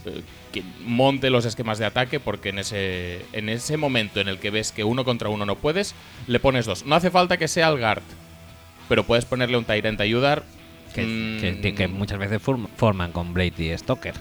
[0.06, 0.22] eh,
[0.52, 4.50] quien monte los esquemas de ataque, porque en ese, en ese momento en el que
[4.50, 5.94] ves que uno contra uno no puedes,
[6.28, 6.86] le pones dos.
[6.86, 8.02] No hace falta que sea el guard,
[8.88, 10.44] pero puedes ponerle un Tyrant a ayudar.
[10.94, 14.14] Que, Mm, que- que muchas veces form- forman con Brady y Stoker.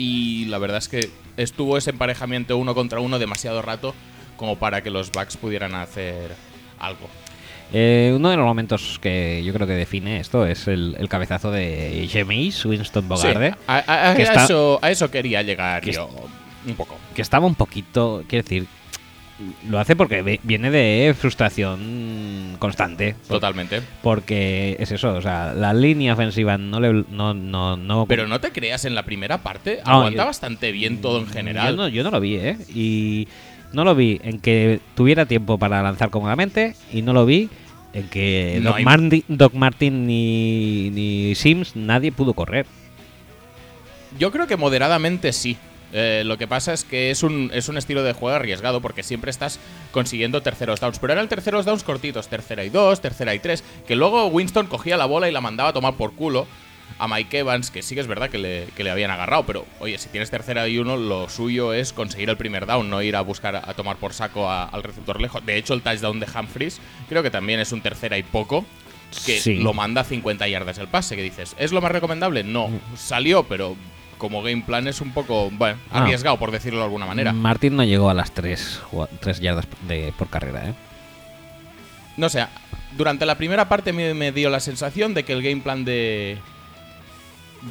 [0.00, 3.94] Y la verdad es que estuvo ese emparejamiento uno contra uno demasiado rato
[4.36, 6.30] como para que los Bucks pudieran hacer
[6.78, 7.06] algo.
[7.72, 11.50] Eh, uno de los momentos que yo creo que define esto es el, el cabezazo
[11.52, 13.50] de Jameis Winston Bogarde.
[13.50, 16.08] Sí, a, a- a que está- eso, a eso quería llegar que yo
[16.66, 16.96] un poco.
[17.14, 18.66] que estaba un poquito, quiero decir,
[19.68, 23.14] lo hace porque viene de frustración constante.
[23.28, 23.80] Totalmente.
[24.02, 28.40] Porque es eso, o sea, la línea ofensiva no le no no no Pero no
[28.40, 31.70] te creas, en la primera parte No, aguanta yo- bastante bien todo en general.
[31.70, 32.56] Yo no, yo no lo vi, ¿eh?
[32.74, 33.28] Y
[33.72, 37.48] no lo vi en que tuviera tiempo para lanzar cómodamente y no lo vi
[37.92, 42.66] en que No Doc, hay- Martin, Doc Martin ni, ni Sims nadie pudo correr.
[44.18, 45.56] Yo creo que moderadamente sí.
[45.92, 49.02] Eh, lo que pasa es que es un, es un estilo de juego arriesgado porque
[49.02, 49.58] siempre estás
[49.92, 50.98] consiguiendo terceros downs.
[50.98, 53.64] Pero eran terceros downs cortitos, tercera y dos, tercera y tres.
[53.86, 56.46] Que luego Winston cogía la bola y la mandaba a tomar por culo
[56.98, 59.44] a Mike Evans, que sí que es verdad que le, que le habían agarrado.
[59.46, 63.00] Pero oye, si tienes tercera y uno, lo suyo es conseguir el primer down, no
[63.02, 65.44] ir a buscar a, tomar por saco a- al receptor lejos.
[65.46, 68.64] De hecho, el touchdown de Humphries creo que también es un tercera y poco.
[69.26, 69.56] Que Sí.
[69.56, 72.44] lo manda a 50 yardas el pase, que dices, ¿es lo más recomendable?
[72.44, 73.74] No, salió, pero
[74.20, 76.02] como game plan es un poco, bueno, Ah.
[76.04, 77.32] arriesgado, por decirlo de alguna manera.
[77.32, 78.80] Martin no llegó a las 3
[79.40, 80.74] yardas de, por carrera, ¿eh?
[82.16, 82.46] No sé,
[82.96, 86.38] durante la primera parte me, me dio la sensación de que el game plan de.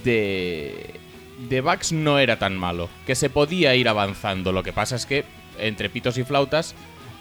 [0.04, 1.00] de.
[1.50, 4.52] de Bucks no era tan malo, que se podía ir avanzando.
[4.52, 5.24] Lo que pasa es que,
[5.60, 6.76] entre pitos y flautas,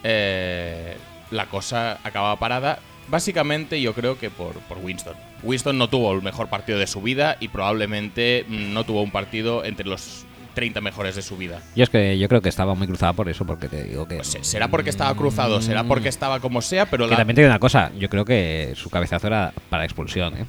[0.05, 0.97] eh,
[1.31, 2.79] la cosa acababa parada.
[3.11, 5.15] Básicamente, yo creo que por, por Winston.
[5.43, 9.11] Winston no tuvo el mejor partido de su vida y probablemente mm, no tuvo un
[9.11, 11.63] partido entre los 30 mejores de su vida.
[11.75, 14.17] Y es que yo creo que estaba muy cruzada por eso, porque te digo que.
[14.17, 17.37] Pues se- será porque estaba cruzado, será porque estaba como sea, pero que la- también
[17.37, 20.45] te digo una cosa, yo creo que su cabezazo era para expulsión, ¿eh?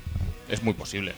[0.50, 1.14] Es muy posible.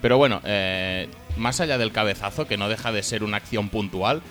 [0.00, 4.22] Pero bueno, eh, más allá del cabezazo, que no deja de ser una acción puntual,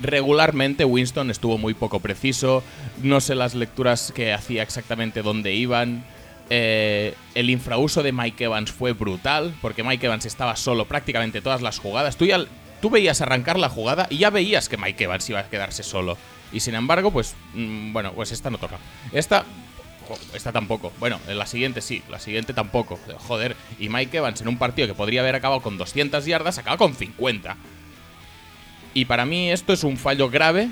[0.00, 2.62] regularmente Winston estuvo muy poco preciso.
[3.02, 6.04] No sé las lecturas que hacía exactamente dónde iban.
[6.48, 11.62] Eh, el infrauso de Mike Evans fue brutal, porque Mike Evans estaba solo prácticamente todas
[11.62, 12.16] las jugadas.
[12.16, 12.44] Tú, ya,
[12.80, 16.16] tú veías arrancar la jugada y ya veías que Mike Evans iba a quedarse solo.
[16.52, 18.78] Y sin embargo, pues, mm, bueno, pues esta no toca.
[19.12, 19.44] Esta
[20.32, 20.92] Esta tampoco.
[21.00, 22.96] Bueno, en la siguiente sí, la siguiente tampoco.
[23.26, 26.76] Joder, y Mike Evans en un partido que podría haber acabado con 200 yardas, acaba
[26.76, 27.56] con 50.
[28.96, 30.70] Y para mí esto es un fallo grave,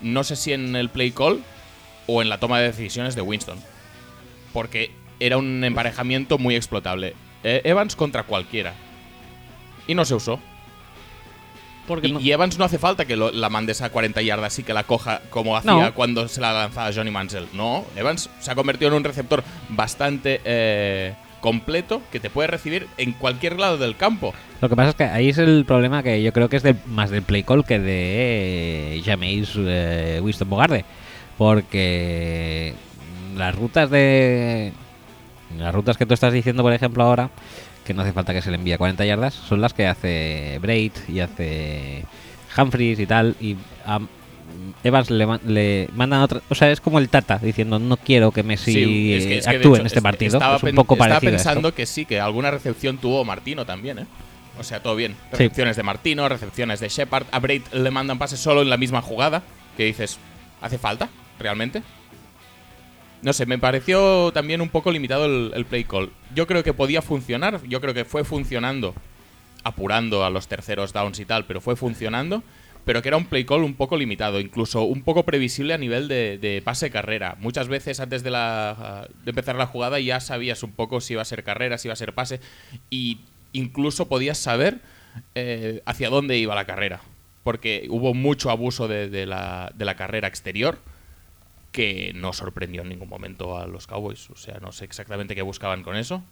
[0.00, 1.42] no sé si en el play call
[2.06, 3.58] o en la toma de decisiones de Winston.
[4.54, 4.90] Porque
[5.20, 7.14] era un emparejamiento muy explotable.
[7.44, 8.72] Eh, Evans contra cualquiera.
[9.86, 10.40] Y no se usó.
[11.86, 14.58] Porque Y, no- y Evans no hace falta que lo- la mandes a 40 yardas
[14.58, 15.94] y que la coja como hacía No.
[15.94, 17.46] cuando se la lanzaba Johnny Mansell.
[17.52, 22.86] No, Evans se ha convertido en un receptor bastante eh, completo que te puede recibir
[22.98, 24.34] en cualquier lado del campo.
[24.60, 26.76] Lo que pasa es que ahí es el problema que yo creo que es del-
[26.86, 30.84] más del play call que de eh, Jameis eh, Winston Bogarde.
[31.38, 32.74] Porque
[33.36, 34.72] las rutas de.
[35.58, 37.30] Las rutas que tú estás diciendo, por ejemplo, ahora,
[37.84, 40.58] que no hace falta que se le envíe a 40 yardas, son las que hace
[40.60, 42.04] Braid y hace
[42.56, 43.34] Humphries y tal.
[43.40, 43.98] Y a
[44.84, 46.40] Evans le, ma- le mandan otra.
[46.48, 49.44] O sea, es como el Tata diciendo: No quiero que Messi Sí, es que- es
[49.46, 50.36] que de actúe hecho en este es- partido.
[50.38, 51.26] Estaba, es un pen- poco estaba esto.
[51.26, 54.06] pensando que sí, que alguna recepción tuvo Martino también, ¿eh?
[54.58, 55.16] O sea, todo bien.
[55.32, 57.26] Recepciones de Martino, recepciones de Shepard.
[57.32, 59.42] A Braid le mandan pases solo en la misma jugada.
[59.76, 60.18] Que dices,
[60.60, 61.08] ¿hace falta?
[61.38, 61.82] ¿Realmente?
[63.22, 66.10] No sé, me pareció también un poco limitado el, el play call.
[66.34, 67.60] Yo creo que podía funcionar.
[67.68, 68.94] Yo creo que fue funcionando,
[69.62, 72.42] apurando a los terceros downs y tal, pero fue funcionando.
[72.84, 76.08] Pero que era un play call un poco limitado, incluso un poco previsible a nivel
[76.08, 77.36] de, pase carrera.
[77.38, 81.22] Muchas veces antes de, la, de empezar la jugada ya sabías un poco si iba
[81.22, 82.40] a ser carrera, si iba a ser pase,
[82.88, 83.20] y
[83.52, 84.80] incluso podías saber
[85.34, 87.00] eh, hacia dónde iba la carrera.
[87.44, 90.78] Porque hubo mucho abuso de, de la, de la carrera exterior
[91.72, 94.28] que no sorprendió en ningún momento a los Cowboys.
[94.30, 96.22] O sea, no sé exactamente qué buscaban con eso.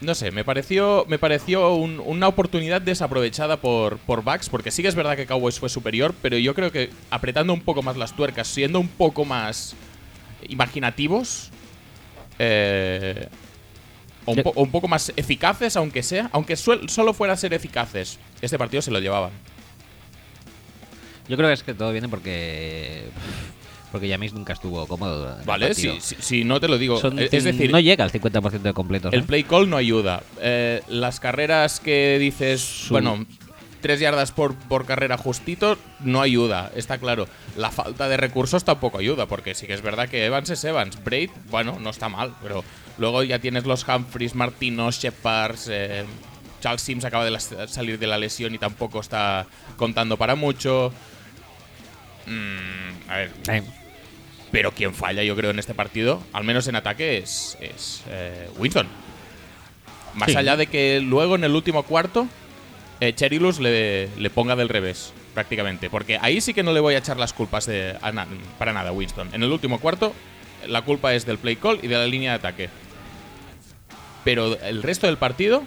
[0.00, 4.80] No sé, me pareció, me pareció un- una oportunidad desaprovechada por, por Bucks, porque sí
[4.82, 7.96] que es verdad que Cowboys fue superior, pero yo creo que apretando un poco más
[7.96, 9.74] las tuercas, siendo un poco más
[10.48, 11.50] imaginativos,
[12.38, 13.26] eh,
[14.24, 17.32] o, un Yo- po- o un poco más eficaces, aunque sea, aunque suel- solo fuera
[17.32, 19.32] a ser eficaces, este partido se lo llevaban.
[21.28, 23.02] Yo creo que es que todo viene porque.
[23.90, 25.36] Porque Yamis nunca estuvo cómodo.
[25.46, 25.74] ¿Vale?
[25.74, 27.00] Si, si- si no te lo digo.
[27.00, 29.12] Son- es decir, no llega al 50% de completos.
[29.14, 29.24] El ¿eh?
[29.24, 30.22] play call no ayuda.
[30.40, 33.24] Eh, las carreras que dices, bueno,
[33.80, 37.26] tres yardas por, por carrera justito, no ayuda, está claro.
[37.56, 41.02] La falta de recursos tampoco ayuda, porque sí que es verdad que Evans es Evans.
[41.02, 42.64] Braid, bueno, no está mal, pero
[42.98, 45.68] luego ya tienes los Humphries, Martinos, Shepards.
[45.70, 46.04] eh,
[46.60, 50.92] Charles Sims acaba de las- salir de la lesión y tampoco está contando para mucho.
[52.26, 53.62] Mm, a ver, Eh,
[54.50, 58.48] pero quien falla, yo creo, en este partido, al menos en ataque, es, es eh,
[58.58, 58.86] Winston.
[60.14, 60.36] Más Sí.
[60.36, 62.26] allá de que luego en el último cuarto,
[63.00, 65.90] eh, Cherilus le, le ponga del revés, prácticamente.
[65.90, 68.26] Porque ahí sí que no le voy a echar las culpas de, a na-
[68.58, 69.28] para nada a Winston.
[69.32, 70.12] En el último cuarto,
[70.66, 72.70] la culpa es del play call y de la línea de ataque.
[74.24, 75.62] Pero el resto del partido,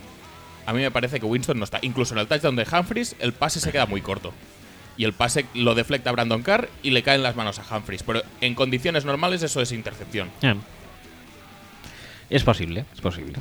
[0.65, 1.79] a mí me parece que Winston no está.
[1.81, 4.33] Incluso en el touchdown de Humphries, el pase se queda muy corto.
[5.01, 8.03] Y el pase lo deflecta Brandon Carr y le caen las manos a Humphries.
[8.03, 10.29] Pero en condiciones normales eso es intercepción.
[10.43, 10.53] eh.
[12.29, 13.33] Es posible, es posible.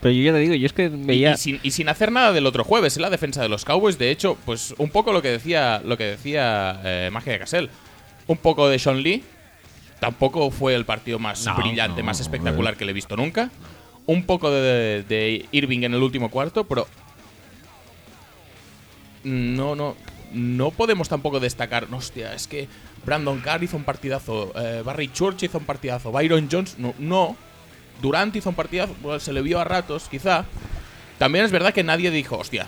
[0.00, 1.34] Pero yo ya te digo, yo es que veía.
[1.34, 3.98] y sin, y sin hacer nada del otro jueves en la defensa de los Cowboys,
[3.98, 7.68] de hecho, pues un poco lo que decía lo que decía eh, Magia de Cassell.
[8.28, 9.22] Un poco de Sean Lee.
[10.00, 13.50] Tampoco fue el partido más No, brillante, no, más espectacular que le he visto nunca.
[14.06, 16.88] Un poco de, de Irving en el último cuarto, pero.
[19.24, 19.96] No, no.
[20.32, 21.86] No podemos tampoco destacar.
[21.92, 22.68] Hostia, es que
[23.04, 24.52] Brandon Carr hizo un partidazo.
[24.56, 26.12] eh, Barry Church hizo un partidazo.
[26.12, 26.94] Byron Jones, no.
[26.98, 27.36] no.
[28.02, 28.94] Durant hizo un partidazo.
[29.20, 30.44] se le vio a ratos, quizá.
[31.18, 32.66] También es verdad que nadie dijo, hostia,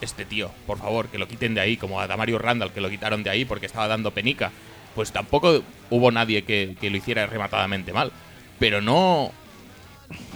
[0.00, 2.90] este tío, por favor, que lo quiten de ahí, como a Damario Randall, que lo
[2.90, 4.52] quitaron de ahí porque estaba dando penica.
[4.94, 8.12] Pues tampoco hubo nadie que, que lo hiciera rematadamente mal.
[8.58, 9.32] Pero no.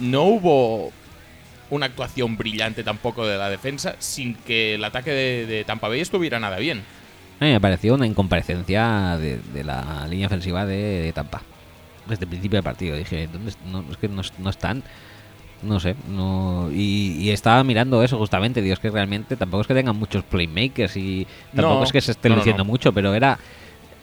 [0.01, 0.93] No hubo
[1.71, 6.01] una actuación brillante tampoco de la defensa sin que el ataque de, de Tampa Bay
[6.01, 6.83] estuviera nada bien.
[7.41, 11.43] A mí me pareció una incomparecencia de, de la línea ofensiva de, de Tampa.
[12.07, 12.97] Desde el principio del partido.
[12.97, 14.83] Dije, ¿dónde no, es que no, no están.
[15.63, 15.97] No sé.
[16.09, 18.63] no y, y estaba mirando eso justamente.
[18.63, 22.13] Dios, que realmente tampoco es que tengan muchos playmakers y tampoco No, es que se
[22.13, 22.71] esté no, luciendo no.
[22.71, 23.39] mucho, pero era.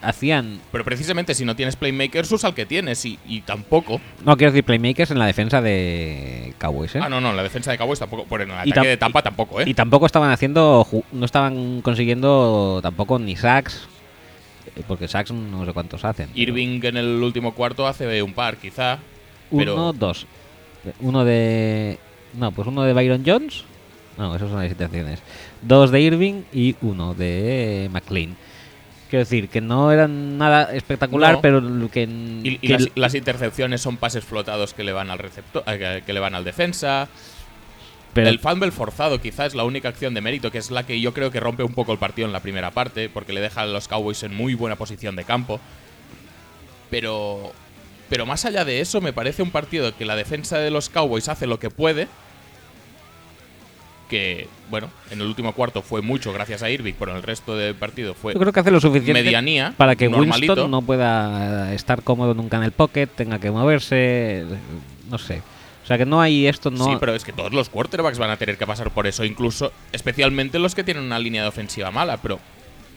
[0.04, 0.60] Hacían.
[0.72, 4.02] Pero precisamente si no tienes playmakers, usa el que tienes y, y tampoco.
[4.26, 7.00] No quiero decir playmakers en la defensa de Cowboys, ¿eh?
[7.02, 8.26] Ah, no, no, la defensa de Cowboys tampoco.
[8.26, 9.64] Por el ataque Y de Tampa tampoco, ¿eh?
[9.68, 10.86] Y tampoco estaban haciendo.
[11.12, 13.88] No estaban consiguiendo tampoco ni sacks.
[14.76, 16.28] eh, Porque sacks no sé cuántos hacen.
[16.30, 19.00] pero- Irving en el último cuarto hace un par, quizá.
[19.56, 20.26] Pero Uno, dos.
[21.00, 21.98] Uno de.
[22.34, 23.64] No, pues uno de Byron Jones.
[24.18, 25.20] No, esas son las intenciones.
[25.62, 28.36] Dos de Irving y uno de McLean.
[29.14, 31.42] Quiero decir que no eran nada espectacular, No.
[31.42, 31.62] pero
[31.92, 32.02] que.
[32.02, 36.14] Y, las, las intercepciones son pases flotados que le van al receptor, eh, que- que
[36.14, 37.08] le van al defensa.
[38.12, 41.00] pero- El fumble forzado quizá es la única acción de mérito, que es la que
[41.00, 43.62] yo creo que rompe un poco el partido en la primera parte, porque le deja
[43.62, 45.60] a los Cowboys en muy buena posición de campo.
[46.90, 47.52] Pero,
[48.10, 51.30] pero más allá de eso, me parece un partido que la defensa de los Cowboys
[51.30, 52.08] hace lo que puede.
[54.14, 57.58] Que, bueno, en el último cuarto fue mucho gracias a Irving, pero en el resto
[57.58, 60.54] del partido fue Yo creo que hace lo suficiente medianía, para que normalito.
[60.54, 64.46] Winston no pueda estar cómodo nunca en el pocket, tenga que moverse,
[65.10, 65.42] no sé.
[65.84, 66.86] O sea que no hay esto, no.
[66.86, 69.72] Sí, pero es que todos los quarterbacks van a tener que pasar por eso, incluso
[69.92, 72.38] especialmente los que tienen una línea de ofensiva mala, pero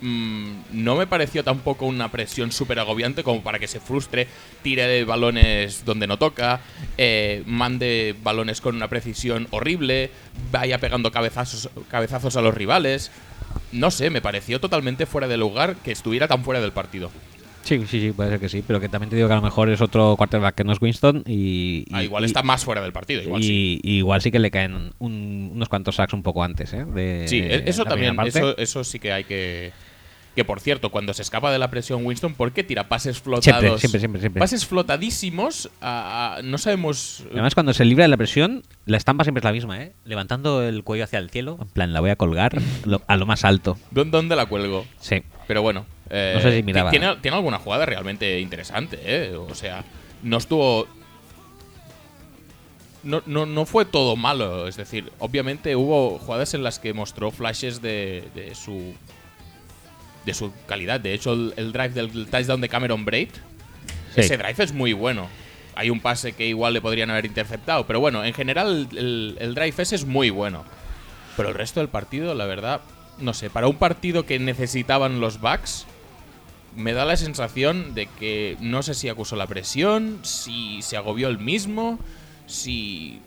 [0.00, 4.26] mm, no me pareció tampoco una presión súper agobiante como para que se frustre,
[4.62, 6.60] tire balones donde no toca,
[6.98, 10.10] eh, mande balones con una precisión horrible,
[10.50, 13.10] vaya pegando cabezazos, cabezazos a los rivales.
[13.72, 17.10] No sé, me pareció totalmente fuera de lugar que estuviera tan fuera del partido.
[17.64, 19.42] Sí, sí, sí, puede ser que sí, pero que también te digo que a lo
[19.42, 21.84] mejor es otro quarterback que no es Winston y...
[21.92, 23.80] Ah, igual y- está más fuera del partido, igual y, sí.
[23.82, 26.84] y igual sí que le caen un- unos cuantos sacks un poco antes, ¿eh?
[26.84, 29.72] De, Sí, e- eso también, eso, eso sí que hay que...
[30.36, 33.80] Que por cierto, cuando se escapa de la presión Winston, ¿por qué tira pases flotados?
[33.80, 34.38] siempre, siempre, siempre.
[34.38, 37.24] Pases flotadísimos a- a- no sabemos...
[37.32, 39.94] Además, cuando se libra de la presión, la estampa siempre es la misma, ¿eh?
[40.04, 43.24] Levantando el cuello hacia el cielo, en plan, la voy a colgar lo- a lo
[43.26, 43.78] más alto.
[43.90, 44.84] ¿Dó- ¿Dónde la cuelgo?
[45.00, 45.22] Sí.
[45.48, 45.86] Pero bueno.
[46.10, 46.90] eh, No sé si miraba.
[46.90, 49.34] Tiene, tiene alguna jugada realmente interesante, ¿eh?
[49.36, 49.84] O sea,
[50.22, 50.86] no estuvo.
[53.02, 54.66] No, no, no fue todo malo.
[54.68, 58.94] Es decir, obviamente hubo jugadas en las que mostró flashes de, de su.
[60.26, 61.00] De su calidad.
[61.00, 63.30] De hecho, el, el drive del touchdown de Cameron Braid.
[64.14, 64.20] Sí.
[64.20, 65.28] Ese drive es muy bueno.
[65.74, 67.86] Hay un pase que igual le podrían haber interceptado.
[67.86, 70.64] Pero bueno, en general, el, el drive ese es muy bueno.
[71.36, 72.80] Pero el resto del partido, la verdad,
[73.18, 75.86] no sé, para un partido que necesitaban los Bucks,
[76.74, 81.28] me da la sensación de que no sé si acusó la presión, si se agobió
[81.28, 81.98] el mismo,
[82.46, 83.20] si...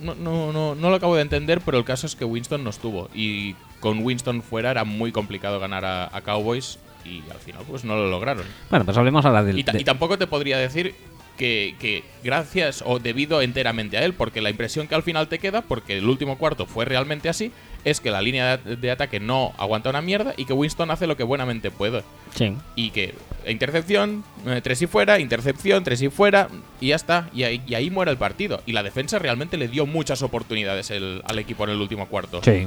[0.00, 2.70] No, no, no, no lo acabo de entender, pero el caso es que Winston no
[2.70, 3.10] estuvo.
[3.14, 7.84] Y con Winston fuera era muy complicado ganar a, a Cowboys y al final pues
[7.84, 8.44] no lo lograron.
[8.70, 9.58] Bueno, pues hablemos ahora del...
[9.58, 10.94] Y, ta- de- y tampoco te podría decir
[11.38, 15.38] que, que gracias o debido enteramente a él, porque la impresión que al final te
[15.38, 17.52] queda, porque el último cuarto fue realmente así,
[17.84, 21.06] es que la línea de, de ataque no aguanta una mierda y que Winston hace
[21.06, 22.02] lo que buenamente puede.
[22.34, 22.54] Sí.
[22.74, 23.14] Y que
[23.46, 26.48] intercepción, eh, tres y fuera, intercepción, tres y fuera,
[26.80, 27.28] y ya está.
[27.32, 28.60] Y ahí, y ahí muere el partido.
[28.66, 32.40] Y la defensa realmente le dio muchas oportunidades el- al equipo en el último cuarto.
[32.42, 32.66] Sí.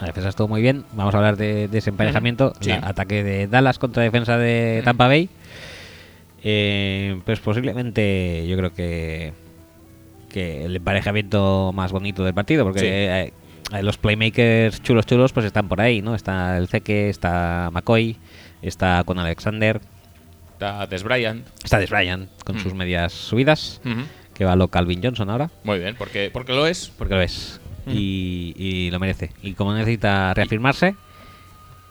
[0.00, 0.84] La defensa estuvo muy bien.
[0.92, 2.52] Vamos a hablar de, de ese emparejamiento.
[2.60, 2.70] Sí.
[2.70, 5.28] La- ataque de Dallas contra defensa de Tampa Bay.
[6.42, 9.32] Eh, pues posiblemente yo creo que,
[10.28, 12.86] que el emparejamiento más bonito del partido, porque Sí.
[12.86, 13.32] eh,
[13.72, 16.14] eh, los playmakers chulos chulos pues están por ahí, ¿no?
[16.14, 18.16] Está el Zeke, está McCoy,
[18.62, 19.80] está con Alexander,
[20.52, 21.44] Está Des Bryant.
[21.64, 22.60] está Des Bryant con Mm.
[22.60, 24.02] sus medias subidas, Ujú.
[24.34, 25.50] que va lo Calvin Johnson ahora.
[25.64, 26.88] Muy bien, porque, porque lo es.
[26.96, 27.96] porque lo es Mm.
[27.96, 29.30] y, y lo merece.
[29.42, 30.94] Y como necesita reafirmarse,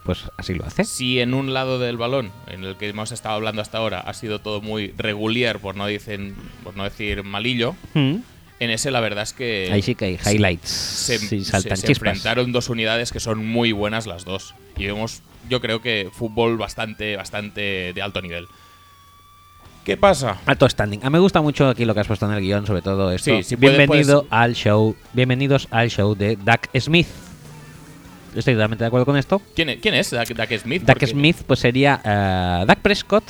[0.03, 0.83] pues así lo hace.
[0.85, 4.13] Si en un lado del balón, en el que hemos estado hablando hasta ahora, ha
[4.13, 8.15] sido todo muy regular, por no, dicen, por no decir malillo, Mm.
[8.59, 10.69] en ese la verdad es que Ahí sí que hay highlights.
[10.69, 12.07] se, sí, se- saltan se chispas.
[12.07, 14.55] enfrentaron dos unidades que son muy buenas las dos.
[14.77, 18.47] Y vemos, yo creo que fútbol bastante, bastante de alto nivel.
[19.87, 20.35] ¿Qué pasa?
[20.45, 20.99] Alto standing.
[21.01, 23.09] A mí me gusta mucho aquí lo que has puesto en el guion, sobre todo
[23.09, 23.33] esto.
[23.37, 24.93] Sí, si puede, Bienvenido puedes- al show.
[25.13, 27.07] Bienvenidos al show de Duck Smith.
[28.35, 29.41] Estoy totalmente de acuerdo con esto.
[29.55, 30.81] ¿Quién es, quién es Smith?
[30.81, 33.23] Duck Porque- Smith, pues sería Dak Prescott,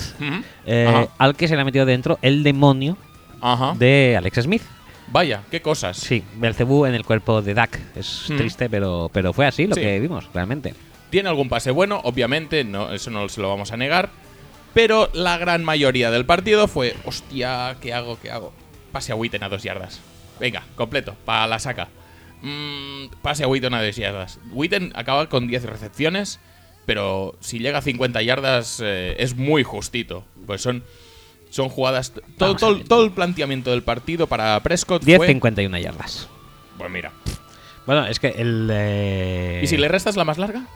[0.65, 2.97] eh, al que se le ha metido dentro el demonio
[3.39, 3.75] Ajá.
[3.77, 4.63] de Alex Smith.
[5.11, 5.97] Vaya, qué cosas.
[5.97, 7.79] Sí, Belcebú en el cuerpo de Dak.
[7.95, 8.35] Es Mm.
[8.37, 9.81] triste, pero, pero fue así lo Sí.
[9.81, 10.73] que vimos, realmente.
[11.11, 14.09] Tiene algún pase bueno, obviamente, no, eso no se lo vamos a negar.
[14.78, 18.19] Pero la gran mayoría del partido fue, hostia, ¿qué hago?
[18.21, 18.53] ¿Qué hago?
[18.91, 20.01] Pase a Witten a dos yardas.
[20.39, 21.88] Venga, completo, para la saca.
[22.43, 24.39] Mm, pase a Witten a dos yardas.
[24.51, 26.39] Witten acaba con 10 recepciones,
[26.86, 30.23] pero si llega a 50 yardas eh, es muy justito.
[30.45, 30.84] Pues son,
[31.49, 32.13] son jugadas...
[32.38, 35.17] Todo, todo, todo el planteamiento del partido para Prescott fue...
[35.17, 36.28] 10-51 yardas.
[36.78, 37.13] Pues mira.
[37.88, 38.69] Bueno, es que el.
[38.71, 40.67] eh, ¿Y si le restas la más larga?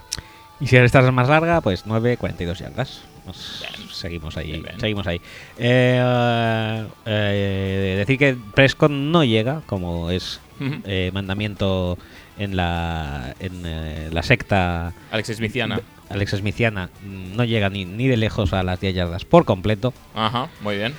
[0.60, 3.02] y si esta es más larga, pues 9-42 yardas.
[3.26, 3.64] Pues
[4.02, 4.62] seguimos ahí.
[4.80, 5.22] Seguimos ahí.
[5.58, 11.98] Eh, eh, decir que Prescott no llega, como es eh, mandamiento
[12.38, 15.82] en la, en, eh, la secta Alex Smithiana.
[16.10, 19.94] Alex Smithiana, mm, no llega ni, ni de lejos a las 10 yardas por completo.
[20.14, 20.94] Ajá, muy bien.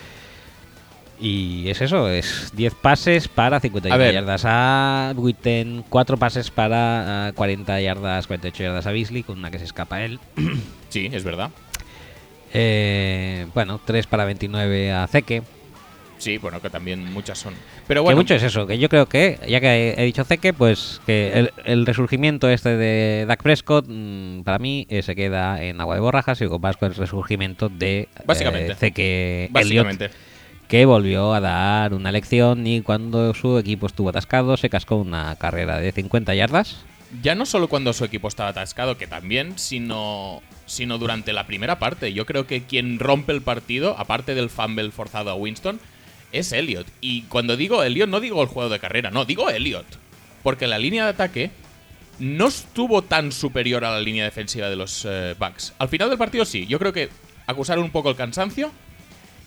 [1.21, 7.29] Y es eso, es 10 pases para 51 A yardas a Witten, 4 pases para
[7.29, 10.19] ah, 40 yardas, 48 yardas a Beasley, con una que se escapa él.
[10.89, 11.51] Sí, es verdad.
[12.53, 15.43] Eh, bueno, 3 para 29 a Zeke.
[16.19, 17.53] Sí, bueno, que también muchas son.
[17.89, 20.53] Pero que bueno, mucho es eso, que yo creo que, ya que he, dicho Zeke,
[20.53, 25.61] pues que el, el resurgimiento este de Dak Prescott, mm, para mí, eh, se queda
[25.65, 28.71] en agua de borrajas y con más con el resurgimiento de Básicamente.
[28.71, 29.53] eh, Zeke Elliott,
[29.87, 30.11] básicamente.
[30.69, 35.35] que volvió a dar una lección y cuando su equipo estuvo atascado se cascó una
[35.35, 36.85] carrera de 50 yardas.
[37.21, 41.79] Ya no solo cuando su equipo estaba atascado, que también, sino, sino durante la primera
[41.79, 42.15] parte.
[42.15, 45.79] Yo creo que quien rompe el partido, aparte del fumble forzado a Winston,
[46.33, 46.87] es Elliot.
[47.01, 49.87] Y cuando digo Elliot, no digo el juego de carrera, no, digo Elliot.
[50.43, 51.51] Porque la línea de ataque
[52.19, 55.75] no estuvo tan superior a la línea defensiva de los eh, Bucks.
[55.79, 57.11] Al final del partido sí, yo creo que
[57.47, 58.71] acusaron un poco el cansancio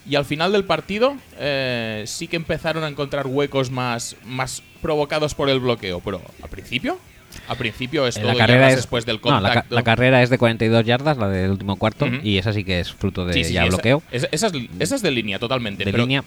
[0.07, 5.33] y al final del partido eh, sí que empezaron a encontrar huecos más, más provocados
[5.33, 6.99] por el bloqueo, pero al principio,
[7.47, 9.75] al principio es todo la carrera es, después del no, la, ca- contacto.
[9.75, 12.91] la carrera es de 42 yardas, la del último cuarto, y esa sí que es
[12.93, 15.85] fruto de Sí, sí, ya esa- bloqueo, Esa, esa es, esa es de línea totalmente.
[15.85, 16.23] de pero, línea.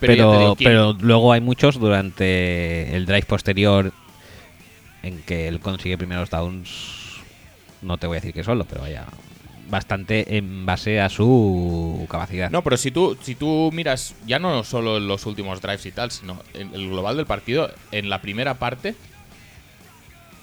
[0.00, 3.92] pero ya te Pero, digo, ¿quién- pero luego hay muchos durante el drive posterior
[5.02, 6.68] en que él consigue primeros downs.
[7.82, 9.04] No te voy a decir que solo, pero vaya.
[9.68, 12.50] Bastante en base a su capacidad.
[12.50, 15.92] No, pero si tú, si tú miras, ya no solo en los últimos drives y
[15.92, 18.94] tal, sino en el global del partido, en la primera parte,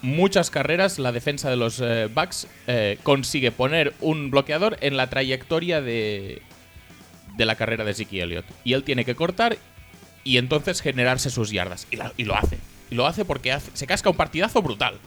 [0.03, 5.09] muchas carreras la defensa de los eh, Bucks eh, consigue poner un bloqueador en la
[5.09, 6.43] trayectoria de,
[7.35, 8.45] de la carrera de Zeke Elliott.
[8.63, 9.57] Y él tiene que cortar
[10.23, 11.87] y entonces generarse sus yardas.
[11.89, 12.57] Y, lo hace.
[12.91, 14.99] Y lo hace porque se casca un partidazo brutal.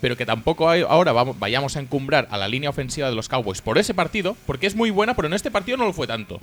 [0.00, 3.78] Pero que tampoco ahora vayamos a encumbrar a la línea ofensiva de los Cowboys por
[3.78, 6.40] ese partido, porque es muy buena, pero en este partido no lo fue tanto.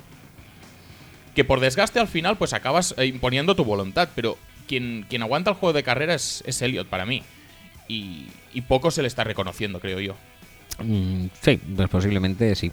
[1.34, 4.08] Que por desgaste al final, pues acabas eh, imponiendo tu voluntad.
[4.14, 7.22] Pero quien, quien aguanta el juego de carrera es, es Elliot para mí.
[7.88, 10.16] Y, y poco se le está reconociendo, creo yo.
[10.82, 12.72] Mm, sí, pues posiblemente sí.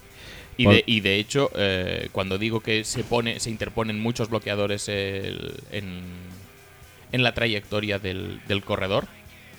[0.56, 4.28] Y Por- de, y de hecho, eh, cuando digo que se pone, se interponen muchos
[4.30, 6.00] bloqueadores el- en,
[7.12, 9.06] en la trayectoria del, del corredor,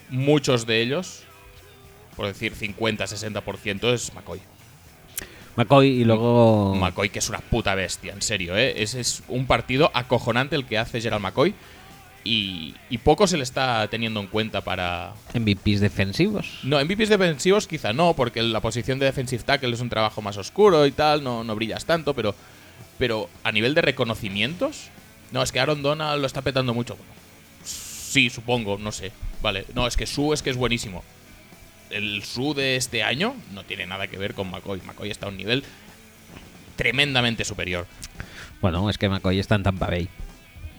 [0.10, 1.24] muchos de ellos,
[2.16, 4.40] por decir 50-60%, es McCoy.
[5.58, 6.76] McCoy y luego.
[6.76, 8.82] McCoy, que es una puta bestia, en serio, ¿eh?
[8.82, 11.54] Ese es un partido acojonante el que hace Gerald McCoy.
[12.28, 16.60] Y, y poco se le está teniendo en cuenta para, MVPs defensivos.
[16.64, 20.24] no, en VPs defensivos quizá no, porque la posición de defensive tackle es un trabajo
[20.24, 22.34] más oscuro y tal, no, no brillas tanto, pero,
[22.98, 24.90] pero a nivel de reconocimientos,
[25.32, 26.96] no, es que Aaron Donald lo está petando mucho.
[26.96, 27.14] Bueno,
[27.64, 29.12] sí, supongo, no sé.
[29.44, 31.04] Vale, no, es que Su es que es buenísimo.
[31.92, 34.82] El Su de este año no tiene nada que ver con McCoy.
[34.82, 35.64] McCoy está a un nivel
[36.76, 37.86] tremendamente superior.
[38.62, 40.10] Bueno, es que McCoy está en Tampa Bay,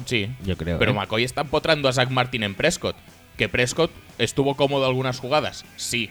[0.05, 0.78] Sí, yo creo.
[0.78, 0.94] pero ¿eh?
[0.94, 2.97] McCoy está empotrando a Zach Martin en Prescott.
[3.36, 6.11] Que Prescott estuvo cómodo algunas jugadas, sí.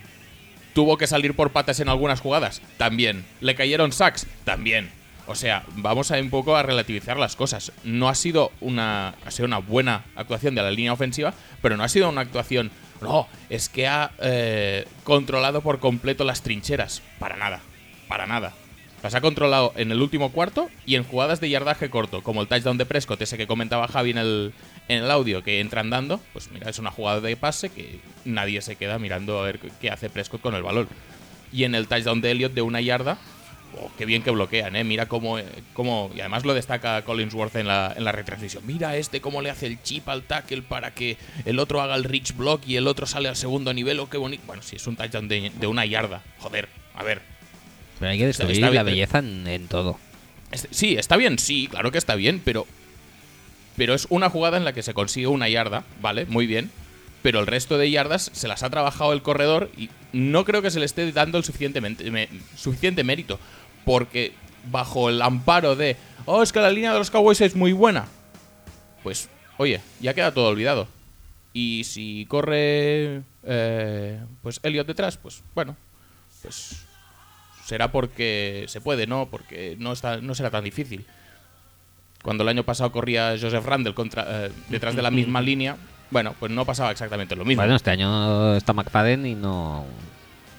[0.74, 3.26] Tuvo que salir por patas en algunas jugadas, también.
[3.40, 4.90] Le cayeron sacks, también.
[5.28, 7.72] O sea, vamos a un poco a relativizar las cosas.
[7.84, 11.84] No ha sido una, ha sido una buena actuación de la línea ofensiva, pero no
[11.84, 12.72] ha sido una actuación.
[13.02, 17.02] No, es que ha eh, controlado por completo las trincheras.
[17.20, 17.62] Para nada,
[18.08, 18.54] para nada.
[19.06, 22.48] Las ha controlado en el último cuarto y en jugadas de yardaje corto, como el
[22.48, 24.52] touchdown de Prescott, ese que comentaba Javi en el,
[24.88, 26.20] en el audio, que entra andando.
[26.34, 29.92] Pues mira, es una jugada de pase que nadie se queda mirando a ver qué
[29.92, 30.88] hace Prescott con el balón.
[31.54, 33.20] Y en el touchdown de Elliott de una yarda,
[33.80, 34.84] oh, qué bien que bloquean, ¿eh?
[34.84, 38.66] Mira cómo, eh, cómo- Y además lo destaca Collinsworth en la, en la retransmisión.
[38.66, 42.06] Mira este cómo le hace el chip al tackle para que el otro haga el
[42.06, 44.00] reach block y el otro sale al segundo nivel.
[44.00, 44.42] Oh, qué bonito.
[44.48, 46.24] Bueno, sí, es un touchdown de, de una yarda.
[46.40, 47.35] Joder, a ver.
[48.00, 48.86] Pero hay que destruir está la bien.
[48.96, 49.98] belleza en, en todo.
[50.52, 52.66] Este- Sí, está bien, sí, claro que está bien, pero.
[53.78, 56.26] Pero es una jugada en la que se consigue una yarda, ¿vale?
[56.26, 56.72] Muy bien.
[57.22, 60.72] Pero el resto de yardas se las ha trabajado el corredor y no creo que
[60.72, 63.40] se le esté dando el suficientemente, me- suficiente mérito.
[63.84, 64.34] Porque
[64.72, 65.98] bajo el amparo de.
[66.26, 68.06] Oh, es que la línea de los Cowboys es muy buena.
[69.04, 70.88] Pues, oye, ya queda todo olvidado.
[71.54, 73.22] Y si corre.
[73.44, 75.76] eh, pues Elliot detrás, pues bueno.
[76.42, 76.86] Pues
[77.66, 79.28] será porque se puede, ¿no?
[79.28, 81.06] Porque no, está, no será tan difícil.
[82.22, 85.76] Cuando el año pasado corría Joseph Randall contra, eh, detrás de la misma línea,
[86.12, 87.64] bueno, pues no pasaba exactamente lo mismo.
[87.64, 89.86] Bueno, este año está McFadden y no.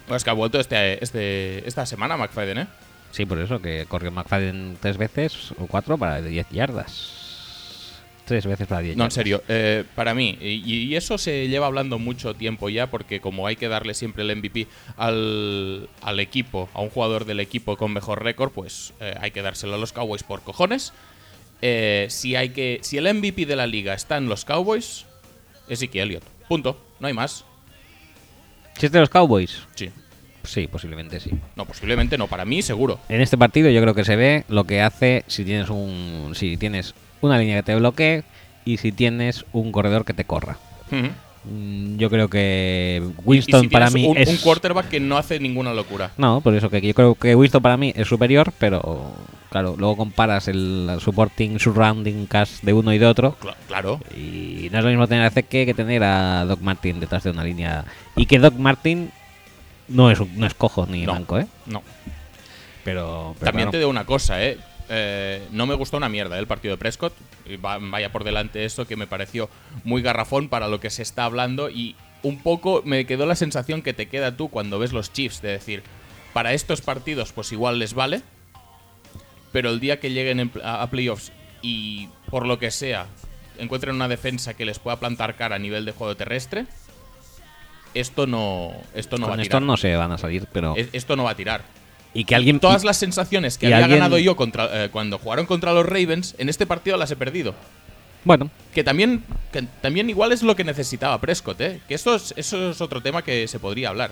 [0.05, 2.67] Bueno, es que ha vuelto este, este, esta semana McFadden, ¿eh?
[3.11, 7.26] Sí, por eso, que corrió McFadden tres veces o cuatro para 10 yardas.
[8.27, 11.67] Tres veces para 10 No, en serio, eh, para mí, y, y eso se lleva
[11.67, 14.67] hablando mucho tiempo ya, porque como hay que darle siempre el MVP
[14.97, 19.41] al, al equipo, a un jugador del equipo con mejor récord, pues eh, hay que
[19.41, 20.91] dárselo a los Cowboys por cojones.
[21.61, 25.05] Eh, si, hay que, si el MVP de la liga está en los Cowboys,
[25.69, 26.23] es Ike Elliott.
[26.49, 26.77] Punto.
[26.99, 27.45] No hay más.
[28.77, 29.63] ¿Si es de los Cowboys?
[29.75, 29.89] Sí.
[30.43, 31.31] Sí, posiblemente sí.
[31.55, 32.27] No, posiblemente no.
[32.27, 32.99] Para mí, seguro.
[33.09, 36.57] En este partido yo creo que se ve lo que hace si tienes un si
[36.57, 38.23] tienes una línea que te bloquee
[38.65, 40.57] y si tienes un corredor que te corra.
[41.43, 45.17] Mm, Yo creo que Y Winston si para mí un, es un quarterback que no
[45.17, 46.11] hace ninguna locura.
[46.17, 49.13] No, por eso que yo creo que Winston para mí es superior, pero
[49.49, 53.99] claro, luego comparas el supporting surrounding cast de uno y de otro Cla- Claro.
[54.15, 57.31] y no es lo mismo tener a Zeke que tener a Doc Martin detrás de
[57.31, 57.85] una línea
[58.17, 59.09] y que Doc Martin
[59.87, 61.13] no es no es cojo ni No.
[61.13, 61.47] manco, ¿eh?
[61.65, 61.81] No.
[62.83, 63.71] Pero, pero También claro.
[63.71, 64.57] te digo una cosa, ¿eh?
[64.89, 66.39] Eh, no me gustó una mierda ¿eh?
[66.39, 67.13] el partido de Prescott.
[67.59, 69.49] Vaya por delante eso que me pareció
[69.83, 73.81] muy garrafón para lo que se está hablando y un poco me quedó la sensación
[73.81, 75.83] que te queda tú cuando ves los Chiefs, de decir,
[76.33, 78.21] para estos partidos pues igual les vale,
[79.51, 81.31] pero el día que lleguen a, playoffs
[81.61, 83.07] y por lo que sea
[83.57, 86.65] encuentren una defensa que les pueda plantar cara a nivel de juego terrestre,
[87.93, 89.61] esto no, esto no va a esto tirar.
[89.63, 90.75] no se van a salir, pero.
[90.75, 91.63] Es- Esto no va a tirar.
[92.13, 92.59] Y que alguien.
[92.59, 96.35] Todas las sensaciones que había alguien- ganado yo contra, eh, cuando jugaron contra los Ravens,
[96.37, 97.53] en este partido las he perdido.
[98.23, 101.79] Bueno, Que también, que también igual es lo que necesitaba Prescott, ¿eh?
[101.87, 104.11] Que eso es, eso es otro tema que se podría hablar.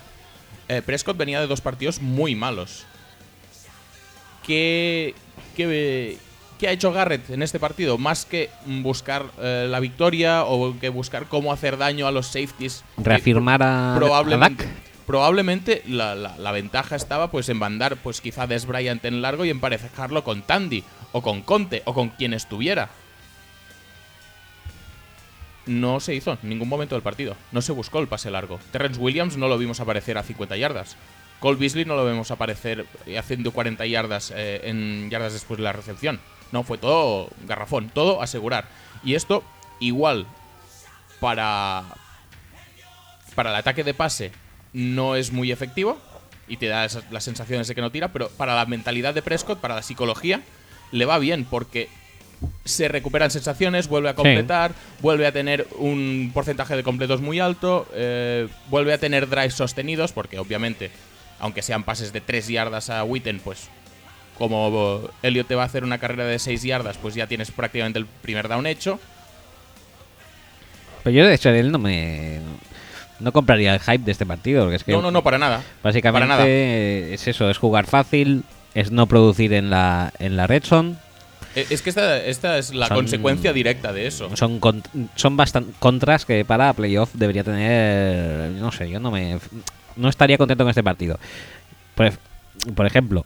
[0.69, 2.85] Eh, Prescott venía de dos partidos muy malos.
[4.45, 5.13] ¿Qué,
[5.55, 6.17] qué,
[6.59, 7.97] qué ha hecho Garrett en este partido?
[7.97, 12.83] Más que buscar eh, la victoria o que buscar cómo hacer daño a los safeties.
[12.97, 13.95] reafirmar a.
[13.97, 14.75] Probablemente, a Dak.
[15.05, 20.23] Probablemente la, ventaja estaba pues en mandar pues quizá Des Bryant en largo y emparejarlo
[20.23, 22.89] con Tandy o con Conte o con quien estuviera.
[25.65, 27.35] No se hizo en ningún momento del partido.
[27.51, 28.59] No se buscó el pase largo.
[28.71, 30.95] Terrence Williams no lo vimos aparecer a 50 yardas.
[31.39, 35.63] Cole Beasley no lo vemos aparecer eh, haciendo 40 yardas eh, en yardas después de
[35.63, 36.19] la recepción.
[36.51, 38.67] No, fue todo garrafón, todo asegurar.
[39.03, 39.43] Y esto
[39.79, 40.27] igual
[41.19, 41.83] para
[43.35, 44.31] para el ataque de pase
[44.75, 45.97] no es muy efectivo
[46.47, 49.21] y te da esas- las sensaciones de que no tira, pero para la mentalidad de
[49.21, 50.41] Prescott, para la psicología,
[50.91, 51.87] le va bien porque
[52.65, 57.87] se recuperan sensaciones, vuelve a completar, vuelve a tener un porcentaje de completos muy alto,
[57.93, 60.91] eh, vuelve a tener drives sostenidos, porque obviamente,
[61.39, 63.69] aunque sean pases de 3 yardas a Witten, pues
[64.37, 67.99] como Elliot te va a hacer una carrera de 6 yardas, pues ya tienes prácticamente
[67.99, 68.99] el primer down hecho.
[71.03, 72.39] Pero yo de hecho de él no me.
[73.19, 74.91] No compraría el hype de este partido, porque es que.
[74.91, 75.61] No, no, no, para nada.
[75.83, 76.47] Básicamente Para nada.
[76.47, 78.43] es eso, es jugar fácil,
[78.73, 80.95] es no producir en la, en la red zone.
[81.55, 84.35] Eh, Es que esta, esta es la Son- consecuencia directa de eso.
[84.35, 84.83] Son, con-
[85.15, 85.37] son
[85.79, 88.51] contras que para playoff debería tener.
[88.51, 89.39] No sé, yo no me.
[89.95, 91.17] No estaría contento con este partido.
[91.95, 92.11] Por,
[92.75, 93.25] por ejemplo,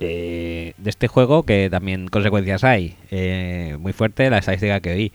[0.00, 2.96] eh, de este juego, que también consecuencias hay.
[3.10, 5.12] eh, muy fuerte la estadística que oí.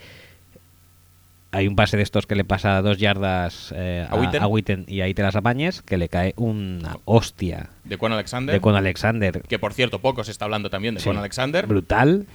[1.53, 4.41] Hay un pase de estos que le pasa dos yardas eh, ¿A Witten?
[4.41, 8.53] a Witten y ahí te las apañes, que le cae una hostia De Quan Alexander.
[8.55, 9.41] de con Alexander.
[9.47, 11.05] que por cierto, poco se está hablando también de Sí.
[11.05, 11.67] Quan Alexander.
[11.67, 12.25] Brutal.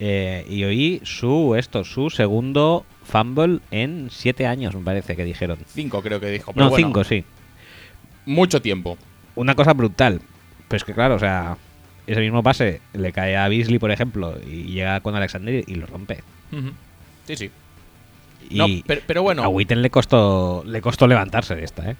[0.00, 5.58] Eh, y oí su esto, su segundo fumble en siete años, me parece que dijeron.
[5.68, 6.52] Cinco creo que dijo.
[6.52, 7.24] Pero No, bueno, cinco, sí.
[8.26, 8.98] Mucho tiempo.
[9.36, 10.20] Una cosa brutal.
[10.68, 11.56] Pero es que claro, o sea,
[12.06, 15.86] ese mismo pase le cae a Beasley, por ejemplo, y llega con Alexander y lo
[15.86, 16.22] rompe.
[17.26, 17.50] Sí, sí.
[18.50, 21.96] Y No, pero, pero bueno, a Witten le costó, le costó levantarse de esta, ¿eh?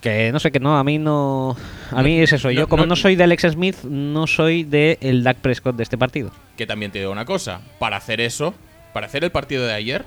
[0.00, 1.56] Que no sé, que no, a mí no...
[1.90, 4.62] A mí es eso, No, yo como no- no, soy de Alex Smith, no soy
[4.64, 6.30] de el Dak Prescott de este partido.
[6.58, 7.62] que también te digo una cosa.
[7.78, 8.54] Para hacer eso,
[8.92, 10.04] para hacer el partido de ayer,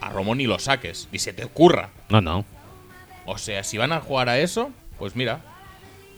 [0.00, 1.90] a Romo ni lo saques, ni se te ocurra.
[2.08, 2.44] No, no.
[3.26, 5.40] O sea, si van a jugar a eso, pues mira,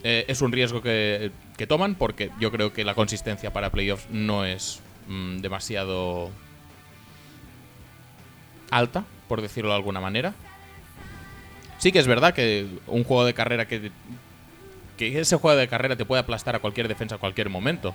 [0.03, 4.05] eh, es un riesgo que, que toman porque yo creo que la consistencia para playoffs
[4.11, 6.29] no es mm, demasiado
[8.71, 10.33] alta, por decirlo de alguna manera.
[11.77, 13.91] Sí que es verdad que un juego de carrera que,
[14.97, 17.93] que ese juego de carrera te puede aplastar a cualquier defensa a cualquier momento.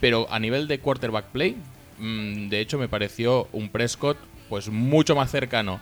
[0.00, 1.56] Pero a nivel de quarterback play,
[1.98, 5.80] mm, de hecho me pareció un Prescott pues mucho más cercano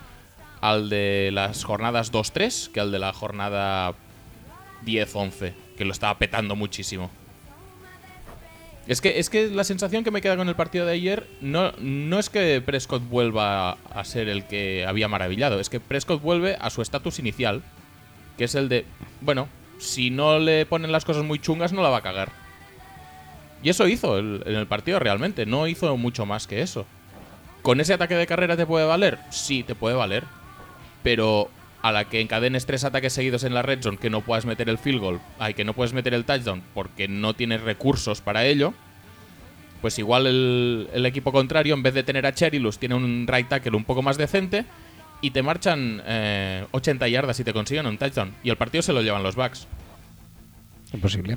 [0.60, 3.94] al de las jornadas 2-3 que al de la jornada
[4.84, 7.10] 10-11, que lo estaba petando muchísimo.
[8.86, 11.72] Es que, es que la sensación que me queda con el partido de ayer no,
[11.78, 16.56] no es que Prescott vuelva a, ser el que había maravillado, es que Prescott vuelve
[16.60, 17.62] a su estatus inicial,
[18.36, 18.84] que es el de,
[19.22, 22.30] bueno, si no le ponen las cosas muy chungas no la va a cagar.
[23.62, 26.84] Y eso hizo en el partido realmente, no hizo mucho más que eso.
[27.62, 29.18] ¿Con ese ataque de carrera te puede valer?
[29.30, 30.24] Sí, te puede valer.
[31.02, 31.48] Pero
[31.84, 34.70] a la que encadenes tres ataques seguidos en la red zone que no puedas meter
[34.70, 38.46] el field goal, ay, que no puedes meter el touchdown porque no tienes recursos para
[38.46, 38.72] ello,
[39.82, 43.48] pues igual el, el equipo contrario, en vez de tener a Cherilus, tiene un right
[43.48, 44.64] tackle un poco más decente
[45.20, 48.34] y te marchan eh, 80 yardas y te consiguen un touchdown.
[48.42, 49.66] Y el partido se lo llevan los Bucks.
[50.94, 51.36] Imposible.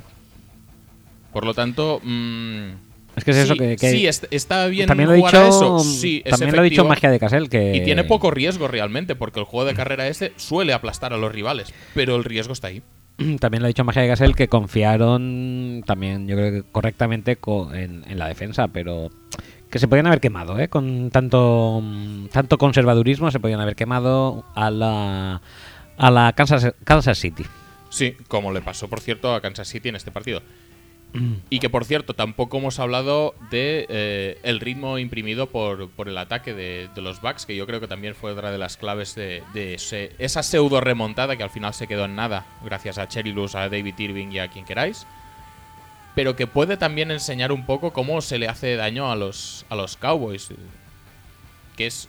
[1.30, 2.70] Por lo tanto, mm,
[3.18, 3.76] Es que es sí, eso que...
[3.76, 5.78] que sí, est- está bien también lo jugar dicho, eso.
[5.80, 6.84] Sí, es también lo ha dicho.
[6.84, 7.76] Magia de Casel que...
[7.76, 11.30] Y tiene poco riesgo realmente, porque el juego de carrera este suele aplastar a los
[11.32, 12.82] rivales, pero el riesgo está ahí.
[13.40, 17.72] También lo ha dicho Magia de Casel que confiaron también, yo creo que correctamente co-
[17.74, 19.10] en, en la defensa, pero
[19.70, 20.68] que se podían haber quemado, ¿eh?
[20.68, 25.42] Con tanto, mm, tanto conservadurismo se podían haber quemado a la,
[25.98, 27.44] a la Kansas, Kansas City.
[27.90, 30.42] Sí, como le pasó, por cierto, a Kansas City en este partido.
[31.50, 36.18] Y que por cierto, tampoco hemos hablado de eh, el ritmo imprimido por, por el
[36.18, 39.14] ataque de, de los Bucks, que yo creo que también fue otra de las claves
[39.14, 39.42] de,
[40.18, 43.98] esa pseudo remontada que al final se quedó en nada, gracias a Cherilus, a David
[43.98, 45.06] Irving y a quien queráis.
[46.14, 49.76] Pero que puede también enseñar un poco cómo se le hace daño a los, a
[49.76, 50.48] los Cowboys.
[51.76, 52.08] Que es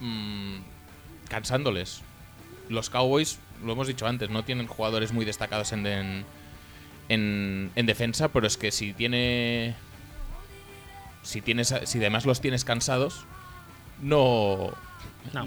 [0.00, 0.56] mm,
[1.28, 2.02] cansándoles.
[2.68, 6.24] Los Cowboys, lo hemos dicho antes, no tienen jugadores muy destacados en,
[7.08, 9.74] en- en defensa, pero es que si tiene.
[11.22, 11.74] Si tienes.
[11.84, 13.24] Si además los tienes cansados,
[14.00, 14.72] no.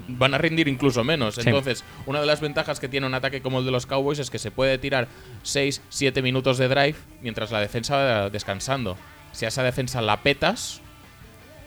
[0.06, 1.34] Van a rendir incluso menos.
[1.36, 1.40] Sí.
[1.44, 4.30] Entonces, una de las ventajas que tiene un ataque como el de los Cowboys es
[4.30, 5.08] que se puede tirar
[5.42, 8.96] 6, 7 minutos de drive mientras la defensa va descansando.
[9.32, 10.80] Si a esa defensa la petas,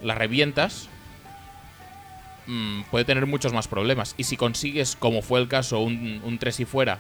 [0.02, 0.88] la revientas,
[2.48, 4.14] mm, puede tener muchos más problemas.
[4.18, 7.00] Y si consigues, como fue el caso, un, un 3 y fuera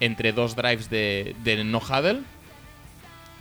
[0.00, 2.22] entre dos drives de, de no huddle,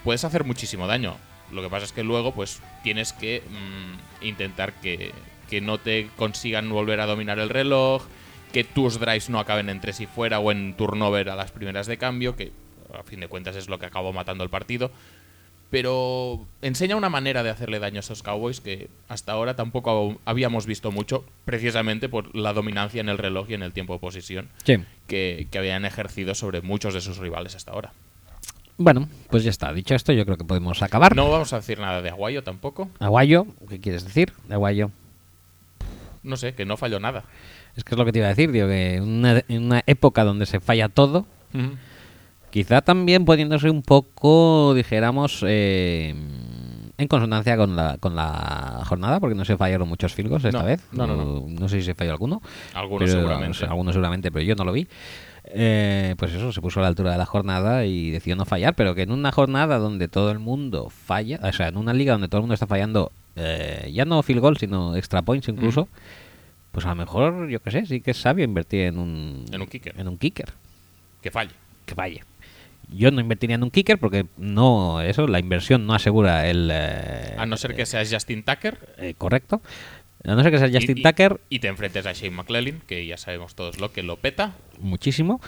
[0.03, 1.17] puedes hacer muchísimo daño.
[1.51, 5.11] Lo que pasa es que luego, pues, tienes que mm, intentar que,
[5.49, 8.03] que no te consigan volver a dominar el reloj,
[8.51, 11.87] que tus drives no acaben en tres y fuera o en turnover a las primeras
[11.87, 12.51] de cambio, que
[12.93, 14.91] a fin de cuentas es lo que acabó matando el partido.
[15.71, 20.65] Pero enseña una manera de hacerle daño a esos Cowboys que hasta ahora tampoco habíamos
[20.67, 24.49] visto mucho, precisamente por la dominancia en el reloj y en el tiempo de posesión
[24.63, 24.77] Sí.
[25.07, 27.91] que, que habían ejercido sobre muchos de sus rivales hasta ahora.
[28.77, 29.73] Bueno, pues ya está.
[29.73, 31.15] Dicho esto, yo creo que podemos acabar.
[31.15, 32.89] No vamos a decir nada de Aguayo tampoco.
[32.99, 34.33] Aguayo, ¿qué quieres decir?
[34.47, 34.91] de Aguayo.
[36.23, 37.23] No sé, que no falló nada.
[37.75, 39.83] Es que es lo que te iba a decir, digo, que en una, en una
[39.87, 41.25] época donde se falla todo,
[42.55, 46.15] quizá también pudiéndose un poco, dijéramos, eh,
[46.97, 50.65] en consonancia con la, con la jornada, porque no se fallaron muchos filgos esta No,
[50.65, 50.81] vez.
[50.93, 51.45] no, no, no.
[51.49, 52.41] No sé si se falló alguno.
[52.73, 53.65] Algunos pero- seguramente.
[53.65, 54.87] algunos seguramente, pero yo no lo vi.
[55.47, 58.73] Eh, pues eso, se puso a la altura de la jornada y decidió no fallar,
[58.73, 62.13] pero que en una jornada donde todo el mundo falla, o sea, en una liga
[62.13, 65.89] donde todo el mundo está fallando, eh, ya no field goal, sino extra points incluso,
[66.71, 69.59] pues a lo mejor, yo qué sé, sí que es sabio invertir en un, En
[69.61, 69.93] un kicker.
[69.99, 70.53] En un kicker,
[71.21, 71.51] Que falle.
[71.85, 72.23] que falle.
[72.91, 76.69] Yo no invertiría en un kicker porque no, eso, la inversión no asegura el...
[76.71, 78.77] eh, A no ser que seas Justin Tucker.
[78.97, 79.61] eh, correcto.
[80.23, 83.05] A no ser que sea Justin y- Tucker, Y te enfrentes a Shane McClellan, que
[83.05, 84.53] ya sabemos todos lo que lo peta.
[84.79, 85.39] muchísimo,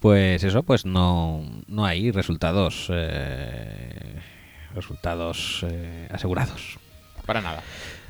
[0.00, 4.20] pues eso, pues no, no hay resultados eh,
[4.74, 6.78] resultados eh, asegurados.
[7.26, 7.62] Para nada.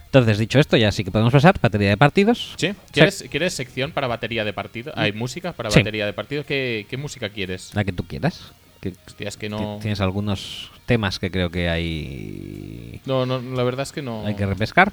[0.06, 2.54] Entonces, dicho esto, ya sí que podemos pasar batería de partidos.
[2.56, 2.72] ¿Sí?
[2.92, 4.92] ¿Quieres, ¿Quieres sección para batería de partido?
[4.96, 5.80] ¿Hay música para Sí.
[5.80, 6.44] batería de partido?
[6.44, 7.74] ¿Qué, qué música quieres?
[7.74, 8.52] La que tú quieras.
[8.80, 9.76] Que Hostia, es que no...
[9.76, 14.24] ti- tienes algunos temas que creo que hay No, no, la verdad es que no...
[14.26, 14.92] hay que repescar.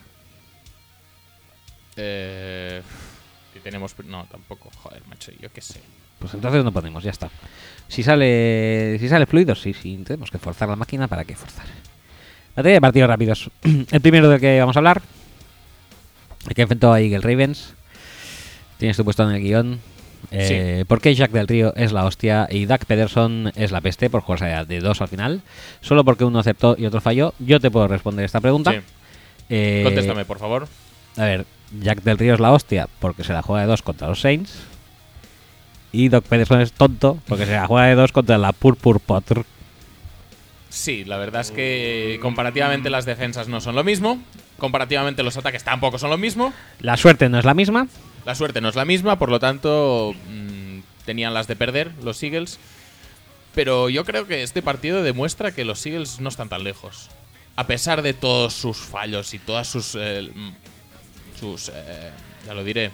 [1.95, 2.81] Eh,
[3.53, 3.95] que tenemos...
[4.05, 4.69] No, tampoco.
[4.83, 5.81] Joder, macho, yo qué sé.
[6.19, 7.29] Pues entonces no ponemos, ya está.
[7.87, 11.65] Si sale si sale fluido, sí, sí, tenemos que forzar la máquina, ¿para qué forzar?
[12.55, 13.49] Batería de partidos rápidos.
[13.91, 15.01] El primero del que vamos a hablar,
[16.47, 17.73] el que enfrentó a Eagle Ravens.
[18.77, 19.79] Tienes tu puesto en el guion.
[20.31, 24.09] Eh, ¿Por qué Jack del Río es la hostia y Doug Pederson es la peste
[24.09, 25.41] por jugarse de dos al final?
[25.81, 27.33] Solo porque uno aceptó y otro falló.
[27.39, 28.71] Yo te puedo responder esta pregunta.
[28.71, 28.77] Sí.
[29.49, 30.67] Eh, Contéstame, por favor.
[31.17, 31.45] a ver,
[31.81, 34.53] Jack del Río es la hostia porque se la juega de dos contra los Saints.
[35.91, 39.43] Y Doc Pederson es tonto porque se la juega de dos contra la Purpur Potter.
[40.69, 44.19] Sí, la verdad es que comparativamente las defensas no son lo mismo.
[44.57, 46.51] Comparativamente los ataques tampoco son lo mismo.
[46.81, 47.87] La suerte no es la misma.
[48.25, 52.21] La suerte no es la misma, por lo tanto mm, tenían las de perder los
[52.23, 52.57] Eagles.
[53.53, 57.09] Pero yo creo que este partido demuestra que los Eagles no están tan lejos.
[57.55, 59.95] A pesar de todos sus fallos y todas sus...
[59.97, 60.51] eh, mm,
[61.39, 61.69] sus...
[61.73, 62.11] eh,
[62.45, 62.91] ya lo diré.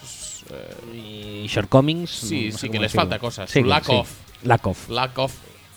[0.00, 2.10] Sus, eh, Y shortcomings.
[2.10, 3.50] Sí, no sí, que les falta cosas.
[3.50, 3.92] Sí, Su lack sí.
[3.92, 4.10] of.
[4.42, 4.88] Lack of.
[4.88, 5.32] lack of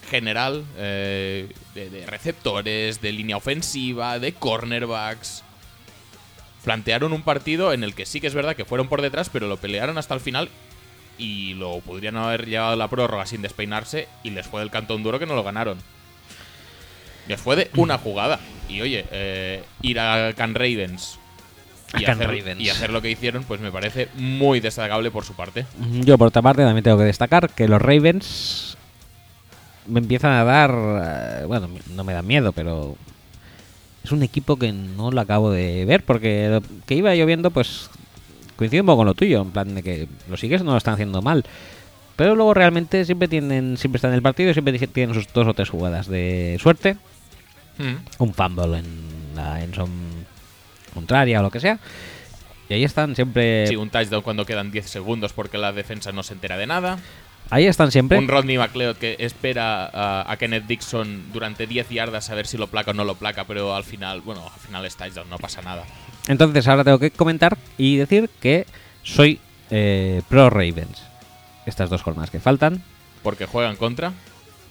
[0.10, 5.44] general eh, de, de receptores, de línea ofensiva, de cornerbacks.
[6.68, 9.48] Plantearon un partido en el que sí que es verdad que fueron por detrás, pero
[9.48, 10.50] lo pelearon hasta el final
[11.18, 15.02] y lo podrían haber llevado a la prórroga sin despeinarse y les fue del cantón
[15.02, 15.78] duro que no lo ganaron.
[17.30, 18.42] Les fue de una jugada.
[18.68, 21.18] Y oye, eh, ir a Can Ravens
[21.94, 22.60] A y Can hacer, Ravens.
[22.60, 25.66] y hacer lo que hicieron, pues me parece muy destacable por su parte.
[26.02, 28.78] Yo, por otra parte, también tengo que destacar que los Ravens
[29.86, 30.72] me empiezan a dar.
[30.74, 32.98] eh, bueno, no me dan miedo, pero.
[34.08, 37.52] Es un equipo que no lo acabo de ver porque lo que iba yo viendo,
[37.52, 37.90] pues.
[38.56, 40.94] Coincide un poco con lo tuyo, en plan de que los Eagles no lo están
[40.94, 41.44] haciendo mal.
[42.16, 45.54] Pero luego realmente siempre tienen siempre están en el partido siempre tienen sus dos o
[45.54, 46.96] tres jugadas de suerte.
[47.78, 48.24] Mm.
[48.24, 48.86] un fumble en
[49.36, 49.92] la en zone
[50.94, 51.78] contraria o lo que sea.
[52.70, 53.68] Y ahí están siempre.
[53.68, 56.98] Sí, un touchdown cuando quedan 10 segundos porque la defensa no se entera de nada.
[57.50, 58.18] Ahí están siempre.
[58.18, 62.58] Un Rodney McLeod que espera a, a Kenneth Dixon durante 10 yardas a ver si
[62.58, 65.38] lo placa o no lo placa, pero al final, bueno, al final es touchdown, no
[65.38, 65.86] pasa nada.
[66.28, 68.66] Entonces ahora tengo que comentar y decir que
[69.04, 69.40] soy
[69.70, 71.04] eh, pro Ravens.
[71.66, 72.82] Estas dos jornadas que faltan.
[73.24, 74.14] Porque juegan contra.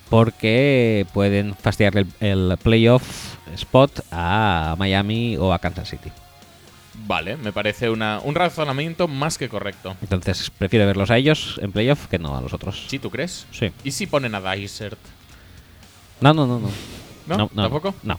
[0.08, 6.10] Porque pueden fastidiarle el, el playoff spot a Miami o a Kansas City.
[7.06, 9.96] Vale, me parece una, un razonamiento más que correcto.
[10.02, 12.84] Entonces prefiero verlos a ellos en playoff que no a los otros.
[12.88, 13.46] ¿Sí, tú crees?
[13.52, 13.70] Sí.
[13.84, 14.98] ¿Y si ponen a Dysert?
[16.20, 16.70] No, no, no, no.
[17.26, 17.48] ¿No?
[17.48, 17.94] ¿Tampoco?
[18.02, 18.18] No.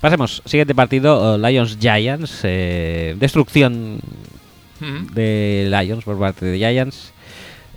[0.00, 0.42] Pasemos.
[0.44, 2.40] Siguiente partido, eh, Lions Giants.
[2.44, 4.00] eh, destrucción
[4.80, 7.12] de Lions por parte de Giants.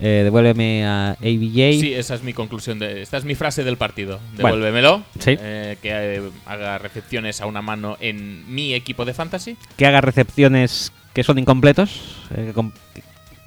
[0.02, 1.80] Eh, devuélveme a ABJ.
[1.80, 2.78] Sí, esa es mi conclusión.
[2.78, 4.18] De, esta es mi frase del partido.
[4.36, 5.02] Devuélvemelo.
[5.18, 5.36] Sí.
[5.38, 9.56] eh, que eh, haga recepciones a una mano en mi equipo de fantasy.
[9.76, 11.90] Que haga recepciones que son incompletos.
[12.34, 12.72] eh, que, com-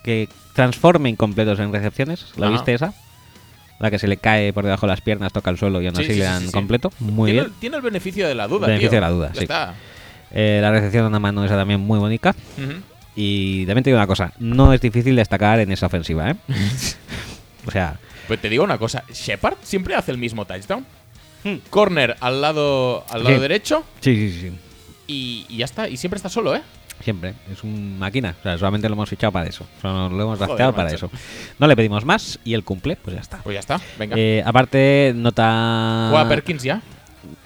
[0.03, 2.27] que transforme incompletos en recepciones.
[2.37, 2.93] ¿La viste esa?
[3.79, 5.95] La que se le cae por debajo de las piernas, toca el suelo y aún
[5.95, 6.91] Sí, así sí, le dan completo.
[6.99, 7.59] Muy tiene, bien.
[7.59, 8.67] tiene el beneficio de la duda.
[8.67, 8.97] Beneficio tío.
[8.97, 9.43] de la duda, Ya sí.
[9.45, 9.73] está.
[10.31, 12.35] Eh, la recepción a una mano esa también muy bonita.
[12.57, 12.73] Ujú.
[13.15, 16.35] Y también te digo una cosa, no es difícil destacar en esa ofensiva, ¿eh?
[17.67, 20.85] o sea, Pues te digo una cosa, Shepard siempre hace el mismo touchdown.
[21.69, 23.37] Corner al lado, al lado Hmm.
[23.37, 23.41] Sí.
[23.41, 24.51] derecho sí, sí, sí,
[25.07, 25.89] y, y ya está.
[25.89, 26.61] Y siempre está solo, ¿eh?
[27.01, 27.33] siempre.
[27.51, 28.35] Es un máquina.
[28.39, 29.65] O sea, solamente lo hemos fichado para eso.
[29.81, 31.11] Solo lo hemos drafteado para eso.
[31.59, 33.39] No le pedimos más y él cumple, pues ya está.
[33.39, 34.15] Pues ya está, venga.
[34.17, 36.07] Eh, aparte, nota...
[36.11, 36.81] ¿Juega Perkins ya?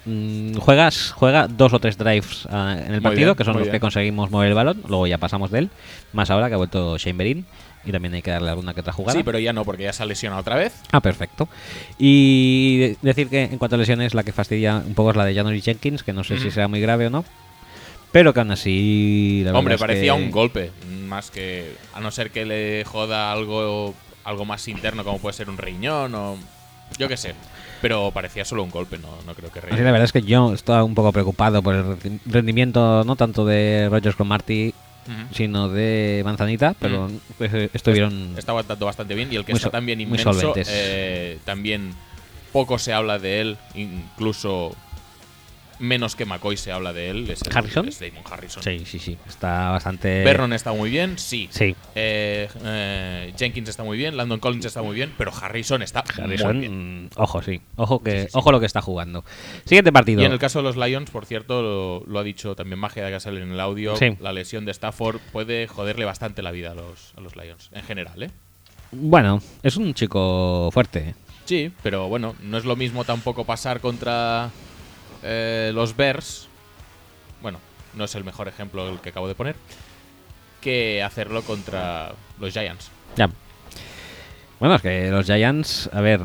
[0.04, 3.58] Mm, juegas, juega dos o tres drives ah, en el Muy partido, bien, que son
[3.58, 4.82] los que conseguimos mover el balón.
[4.88, 5.70] Luego ya pasamos de él.
[6.12, 7.46] Más ahora que ha vuelto Shane Berin.
[7.84, 9.16] Y también hay que darle alguna que otra jugada.
[9.16, 10.74] Sí, pero ya no, porque ya se ha lesionado otra vez.
[10.92, 11.48] Ah, perfecto.
[11.96, 15.24] Y de- decir que en cuanto a lesiones, la que fastidia un poco es la
[15.24, 17.24] de Janory Jenkins, que no sé si será muy grave o no.
[18.12, 19.42] Pero que aún así.
[19.44, 20.70] la Hombre, parecía que- un golpe.
[21.06, 21.76] Más que.
[21.94, 26.14] A no ser que le joda algo, algo más interno, como puede ser un riñón
[26.14, 26.36] o.
[26.98, 27.34] Yo qué sé.
[27.80, 30.52] Pero parecía solo un golpe, no, no creo que Así la verdad es que yo
[30.52, 34.74] estaba un poco preocupado por el rendi- rendimiento, no tanto de Rogers con Marty,
[35.32, 37.08] sino de Manzanita, pero
[37.38, 38.34] pues, eh, estuvieron.
[38.36, 41.94] Está aguantando bastante bien y el que está también muy inmenso, eh, también
[42.52, 44.74] poco se habla de él, incluso
[45.78, 47.30] menos que McCoy se habla de él.
[47.30, 47.88] Es el- ¿Harrison?
[47.88, 48.62] es Damon Harrison.
[48.62, 49.16] Sí, sí, sí.
[49.26, 50.24] Está bastante.
[50.24, 51.48] Vernon está muy bien, sí.
[51.50, 51.74] Sí.
[51.94, 56.56] Eh, eh, Jenkins está muy bien, Landon Collins está muy bien, pero Harrison está Harrison,
[56.56, 57.04] muy bien.
[57.04, 57.60] mm, ojo, sí.
[57.76, 58.30] Ojo que, Sí, sí, sí.
[58.34, 59.24] ojo lo que está jugando.
[59.64, 60.20] Siguiente partido.
[60.22, 63.04] Y en el caso de los Lions, por cierto, lo, lo ha dicho también Magia
[63.04, 64.16] de Gasol en el audio, Sí.
[64.20, 67.82] la lesión de Stafford puede joderle bastante la vida a los, a los Lions, en
[67.84, 68.30] general, ¿eh?
[68.90, 71.14] Bueno, es un chico fuerte.
[71.44, 74.50] Sí, pero bueno, no es lo mismo tampoco pasar contra
[75.22, 76.48] eh, los Bears.
[77.42, 77.60] Bueno,
[77.94, 79.56] no es el mejor ejemplo el que acabo de poner.
[80.60, 82.90] Que hacerlo contra los Giants.
[83.16, 83.30] Ya.
[84.58, 86.20] Bueno, es que los Giants, a ver,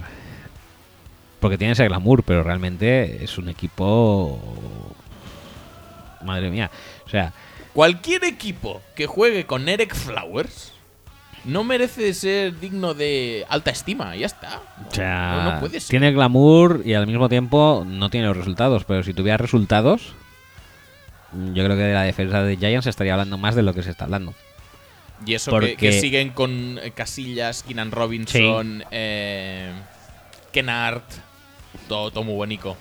[1.39, 4.39] porque tiene ese glamour, pero realmente es un equipo...
[6.23, 6.71] Madre mía.
[7.05, 7.33] O sea,
[7.73, 10.72] Cualquier equipo que juegue con Eric Flowers
[11.45, 14.15] no merece ser digno de alta estima.
[14.15, 14.61] Ya está.
[14.81, 15.89] No, o sea no, no puede ser.
[15.89, 18.83] tiene glamour y al mismo tiempo no tiene los resultados.
[18.85, 20.13] Pero si tuviera resultados,
[21.33, 23.83] yo creo que de la defensa de Giants se estaría hablando más de lo que
[23.83, 24.33] se está hablando.
[25.25, 29.71] Y eso Porque- que, que siguen con eh, Casillas, Keenan Robinson, eh,
[30.51, 31.01] Kennard,
[31.87, 32.75] todo, todo muy bonito.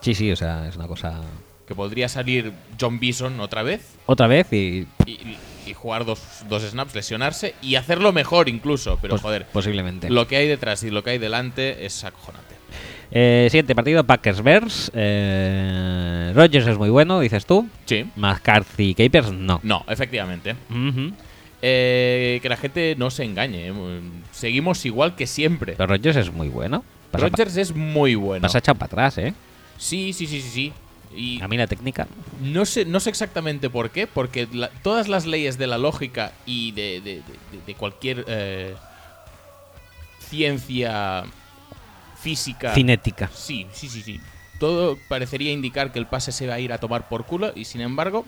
[0.00, 1.20] Sí, sí, o sea, es una cosa...
[1.66, 4.86] Que podría salir John Bison otra vez Otra vez y...
[5.06, 5.36] y,
[5.66, 8.98] y jugar dos, dos snaps, lesionarse y hacerlo mejor incluso.
[9.02, 10.08] Pero pos- joder, Posiblemente.
[10.10, 12.54] lo que hay detrás y lo que hay delante es acojonante.
[13.12, 14.90] Eh, siguiente partido, Packers-Bears.
[14.94, 17.68] Eh, Rogers es muy bueno, dices tú.
[17.84, 18.04] Sí.
[18.16, 19.60] McCarthy Capers, no.
[19.62, 20.56] No, efectivamente.
[21.62, 23.68] Eh, que la gente no se engañe.
[23.68, 24.00] eh,
[24.32, 25.74] Seguimos igual que siempre.
[25.76, 26.84] Pero Rogers es muy bueno.
[27.10, 28.42] Pasa, pa- Rodgers es muy bueno.
[28.42, 29.32] pasa echado para atrás, ¿eh?
[29.78, 30.72] Sí, sí, sí, sí, sí.
[31.14, 32.06] Y A mí la técnica.
[32.40, 36.32] no sé, no sé exactamente por qué, porque la- todas las leyes de la lógica
[36.44, 38.74] y de, de- de- de cualquier eh,
[40.20, 41.24] ciencia
[42.20, 42.74] física.
[42.74, 43.30] Cinética.
[43.32, 44.20] Sí, sí, sí, sí.
[44.58, 47.64] Todo parecería indicar que el pase se va a ir a tomar por culo y
[47.66, 48.24] sin embargo,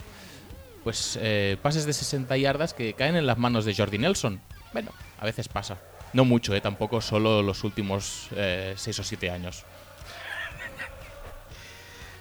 [0.84, 4.40] pues eh, pases de 60 yardas que caen en las manos de Jordi Nelson.
[4.72, 5.78] Bueno, a veces pasa.
[6.12, 8.28] No mucho, eh, tampoco solo los últimos
[8.76, 9.64] 6 o 7 años.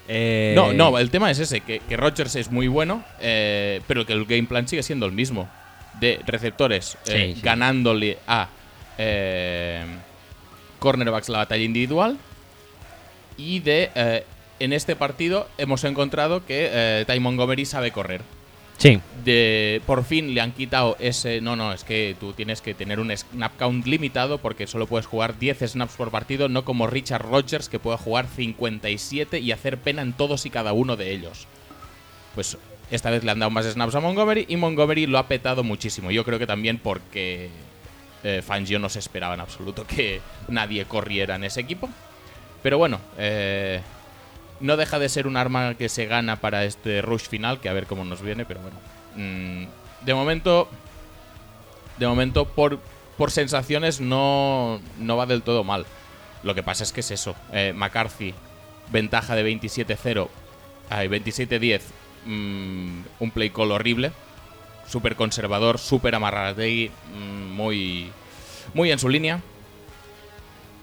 [0.07, 4.05] Eh, No, no, el tema es ese, que, que Rodgers es muy bueno, eh, pero
[4.05, 5.49] que el game plan sigue siendo el mismo.
[5.99, 7.41] De receptores eh, Sí, sí.
[7.41, 8.49] ganándole a
[8.99, 9.83] eh,
[10.79, 12.17] cornerbacks la batalla individual.
[13.35, 14.23] Y de,
[14.59, 18.21] en este partido hemos encontrado que Ty Montgomery sabe correr.
[18.77, 22.75] Sí, de por fin le han quitado ese no no es que tú tienes que
[22.75, 26.85] tener un snap count limitado porque solo puedes jugar 10 snaps por partido no como
[26.85, 31.11] Richard Rogers que puede jugar 57 y hacer pena en todos y cada uno de
[31.11, 31.47] ellos.
[32.35, 32.57] Pues
[32.91, 36.11] esta vez le han dado más snaps a Montgomery y Montgomery lo ha petado muchísimo.
[36.11, 37.49] Yo creo que también porque
[38.23, 41.89] eh, Fangio no se esperaba en absoluto que nadie corriera en ese equipo.
[42.61, 43.81] Pero bueno eh,
[44.59, 47.73] no deja de ser un arma que se gana para este rush final, que a
[47.73, 48.77] ver cómo nos viene, pero bueno.
[49.15, 50.67] Mm, de momento,
[51.97, 52.79] de momento por,
[53.17, 55.85] por sensaciones no, no va del todo mal.
[56.43, 57.35] Lo que pasa es que es eso.
[57.51, 58.33] Eh, McCarthy,
[58.91, 60.29] ventaja de 27-0,
[60.89, 61.81] ay, 27-10,
[62.25, 64.11] mm, un play call horrible,
[64.87, 68.11] súper conservador, súper amarradegui, mm, muy,
[68.73, 69.41] muy en su línea.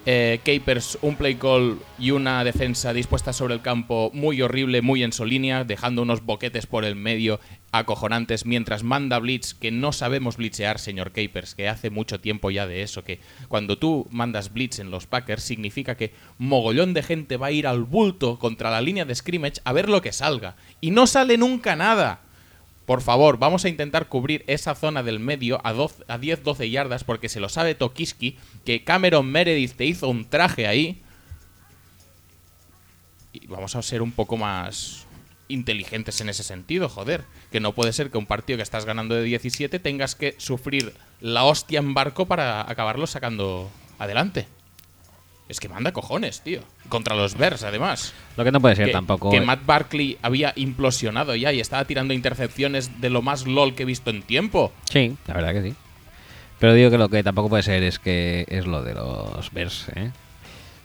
[0.07, 5.03] Eh, Capers, un play call y una defensa dispuesta sobre el campo muy horrible, muy
[5.03, 7.41] en su línea, dejando unos boquetes por el medio
[7.73, 12.67] acojonantes mientras manda blitz, que no sabemos blitzear, señor Capers, que hace mucho tiempo ya
[12.67, 17.39] de eso, que cuando tú mandas blitz en los Packers significa que mogollón de gente
[17.39, 20.57] va a ir al bulto contra la línea de scrimmage a ver lo que salga.
[20.83, 22.24] Y no sale nunca nada.
[22.87, 27.05] Por favor, vamos a intentar cubrir esa zona del medio a, 12 a 10-12 yardas
[27.05, 31.03] porque se lo sabe Tokiski que Cameron Meredith te hizo un traje ahí.
[33.33, 35.07] Y vamos a ser un poco más
[35.49, 37.25] inteligentes en ese sentido, joder.
[37.51, 40.95] Que no puede ser que un partido que estás ganando de 17 tengas que sufrir
[41.21, 44.47] la hostia en barco para acabarlo sacando adelante.
[45.49, 46.61] Es que manda cojones, tío.
[46.89, 48.15] Contra los Bears, además.
[48.37, 49.31] lo que no puede ser Que, tampoco.
[49.31, 53.83] que Matt Barkley había implosionado ya y estaba tirando intercepciones de lo más LOL que
[53.83, 54.73] he visto en tiempo.
[54.91, 55.75] Sí, la verdad que sí.
[56.61, 59.87] Pero digo que lo que tampoco puede ser es que es lo de los Bears,
[59.95, 60.13] ¿eh?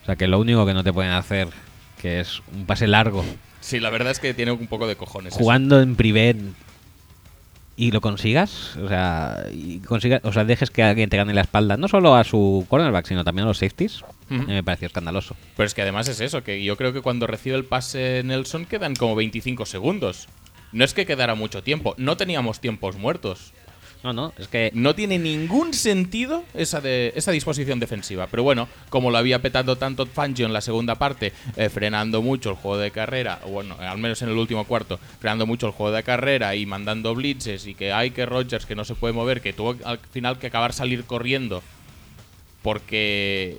[0.04, 1.48] O sea, que lo único que no te pueden hacer,
[2.02, 3.24] que es un pase largo,
[3.62, 5.34] Sí, la verdad es que tiene un poco de cojones.
[5.34, 5.40] eso.
[5.40, 6.36] jugando en privé
[7.80, 11.40] y lo consigas, o sea, y consigas, o sea, dejes que alguien te gane la
[11.40, 15.38] espalda, no solo a su cornerback, sino también a los safeties, me pareció escandaloso.
[15.56, 18.66] Pero es que además es eso, que yo creo que cuando recibe el pase Nelson
[18.66, 20.28] quedan como 25 segundos.
[20.74, 23.54] No es que quedara mucho tiempo, no teníamos tiempos muertos.
[24.02, 28.28] No, no, es que No tiene ningún sentido esa, de, esa disposición defensiva.
[28.28, 32.50] Pero bueno, como lo había petado tanto Fangio en la segunda parte, eh, frenando mucho
[32.52, 35.74] el juego de carrera, o bueno, al menos en el último cuarto, frenando mucho el
[35.74, 39.14] juego de carrera y mandando blitzes y que hay que Rogers que no se puede
[39.14, 41.62] mover, que tuvo al final que acabar salir corriendo
[42.62, 43.58] porque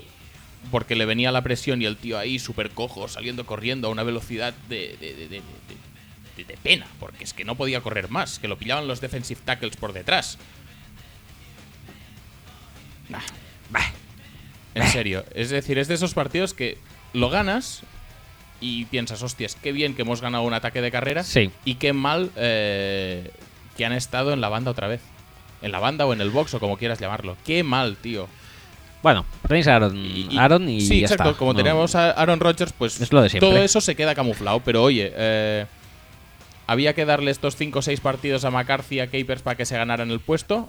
[0.70, 4.02] porque le venía la presión y el tío ahí súper cojo, saliendo corriendo a una
[4.02, 5.42] velocidad de, de, de- de-
[6.44, 9.76] de- pena, porque es que no podía correr más, que lo pillaban los defensive tackles
[9.76, 10.38] por detrás.
[13.08, 13.18] Nah,
[13.70, 13.92] bah.
[14.74, 16.78] En serio, es decir, es de esos partidos que
[17.12, 17.82] lo ganas
[18.60, 21.50] y piensas, hostias, qué bien que hemos ganado un ataque de carrera Sí.
[21.64, 23.30] y qué mal eh,
[23.76, 25.00] que han estado en la banda otra vez.
[25.62, 27.36] En la banda o en el box o como quieras llamarlo.
[27.44, 28.28] Qué mal, tío.
[29.02, 31.30] bueno, tenéis a Aaron y, Aaron y sí, ya exacto.
[31.30, 31.38] está.
[31.38, 33.48] Como No- tenemos a Aaron Rodgers, pues Es lo de siempre.
[33.50, 34.60] todo eso se queda camuflado.
[34.60, 35.66] Pero oye, eh,
[36.70, 39.66] había que darle estos 5 o 6 partidos a McCarthy y a Capers para que
[39.66, 40.68] se ganaran el puesto.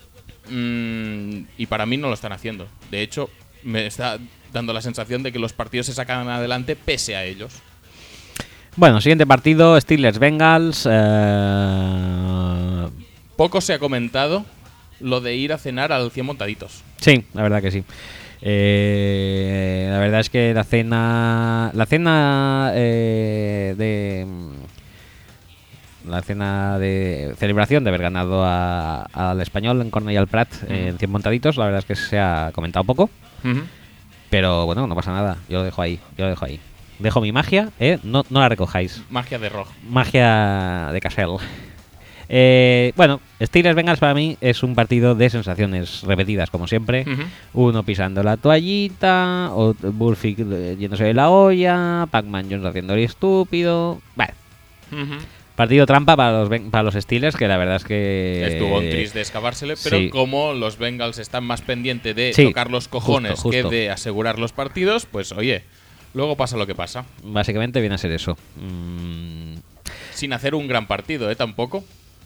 [0.49, 2.67] Mm, y para mí no lo están haciendo.
[2.89, 3.29] De hecho,
[3.61, 4.17] me está
[4.51, 7.53] dando la sensación de que los partidos se sacan adelante pese a ellos.
[8.77, 10.87] Bueno, siguiente partido, Steelers Bengals.
[10.89, 12.87] eh,
[13.35, 14.43] Poco se ha comentado
[15.01, 16.81] lo de ir a cenar al 100 montaditos.
[16.97, 17.83] Sí, la verdad que sí.
[18.41, 21.69] Eh, la verdad es que la cena.
[21.75, 24.25] La cena eh, de.
[26.11, 30.49] La cena de celebración de haber ganado a- al español en Cornell y al Prat
[30.69, 33.09] en 100 montaditos, la verdad es que se ha comentado poco.
[34.29, 35.37] Pero bueno, no pasa nada.
[35.49, 35.99] Yo lo dejo ahí.
[36.17, 36.59] Yo lo dejo ahí.
[36.99, 37.97] Dejo mi magia, ¿eh?
[38.03, 39.01] No, no la recojáis.
[39.09, 39.71] Magia de rojo.
[39.89, 41.37] Magia de Castle.
[42.33, 47.03] Eh, bueno, Steelers Bengals para mí es un partido de sensaciones repetidas, como siempre.
[47.53, 53.01] Uno pisando la toallita, o Burfick eh, yéndose de la olla, Pac-Man Jones haciendo el
[53.01, 53.99] estúpido.
[54.15, 54.33] Vale.
[55.61, 58.45] Partido trampa para los, para los Steelers, que la verdad es que.
[58.47, 60.09] Estuvo un tris de excavársele, pero sí.
[60.09, 63.69] como los Bengals están más pendientes de Sí, tocar los cojones justo, justo.
[63.69, 65.63] que de asegurar los partidos, pues oye,
[66.13, 67.05] luego pasa lo que pasa.
[67.23, 68.37] Básicamente viene a ser eso.
[68.57, 69.55] Mm,
[70.13, 71.35] Sin hacer un gran partido, ¿eh?
[71.35, 71.83] Tampoco.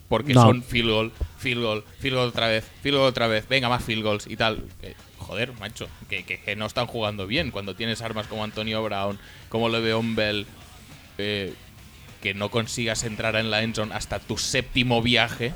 [0.09, 0.41] Porque No.
[0.43, 3.83] son field goal, field goal, field goal otra vez, field goal otra vez, venga, más
[3.83, 4.63] field goals y tal.
[4.79, 8.83] Que, joder, macho, que, que- que no están jugando bien cuando tienes armas como Antonio
[8.83, 9.17] Brown,
[9.49, 10.45] como Le'Veon Bell,
[11.17, 11.53] eh,
[12.25, 15.53] que no consigas entrar en la endzone hasta tu séptimo viaje.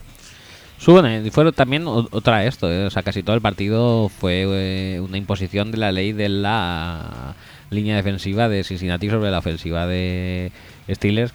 [0.77, 4.99] Suben, eh, fue también otra esto, eh, o sea, casi todo el partido fue eh,
[4.99, 7.33] una imposición de la ley de la
[7.71, 10.51] línea defensiva de Cincinnati sobre la ofensiva de
[10.87, 11.33] Steelers,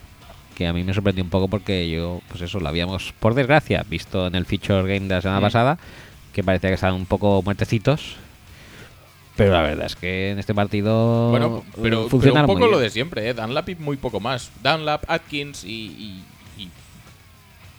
[0.55, 3.85] que a mí me sorprendió un poco porque yo, pues eso, lo habíamos, por desgracia,
[3.91, 5.43] visto en el feature game de la semana Mm.
[5.43, 5.79] pasada,
[6.33, 8.19] que parecía que estaban un poco muertecitos.
[9.37, 12.91] Pero la verdad es que en este partido Bueno, pero, pero un poco lo de
[12.91, 13.35] siempre, ¿eh?
[13.35, 14.51] Dunlap y muy poco más.
[14.63, 15.69] Dunlap, Atkins y.
[15.69, 16.25] y,
[16.63, 16.69] y,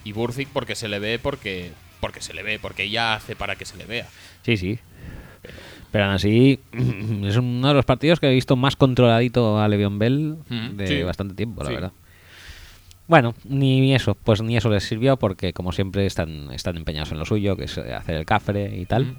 [0.04, 1.72] y Burzik porque se le ve, porque,
[2.02, 4.08] porque se le ve, porque ella hace para que se le vea.
[4.44, 4.80] Sí, sí.
[5.92, 6.60] Pero aún así,
[7.24, 10.88] es uno de los partidos que he visto más controladito a Le'Veon Bell Mm, de
[10.88, 11.04] sí.
[11.04, 11.76] bastante tiempo, la Sí.
[11.76, 11.92] verdad.
[13.08, 17.20] Bueno, ni eso, pues ni eso les sirvió porque como siempre están, están empeñados en
[17.20, 19.06] lo suyo, que es hacer el cafre y tal.
[19.06, 19.16] Mm.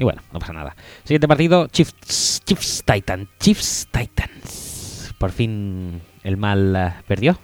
[0.00, 0.74] Y bueno, no pasa nada.
[1.04, 5.14] Siguiente partido, Chiefs, Chiefs Titan, Chiefs Titans.
[5.18, 7.38] Por fin el mal eh, perdió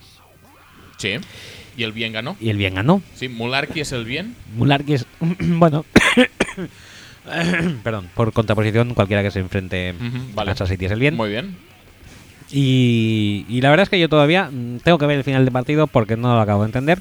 [0.97, 1.17] Sí.
[1.77, 2.35] Y el bien ganó.
[2.41, 3.03] y el bien ganó.
[3.15, 4.35] Sí, Mularki es el bien.
[4.57, 5.05] Mularki es,
[5.39, 5.85] bueno,
[7.85, 10.51] perdón, por contraposición cualquiera que se enfrente Ujú, a vale.
[10.53, 11.15] Kansas City es el bien.
[11.15, 11.59] Muy bien.
[12.51, 15.53] Y, y la verdad es que yo todavía mm, tengo que ver el final del
[15.53, 17.01] partido porque no lo acabo de entender.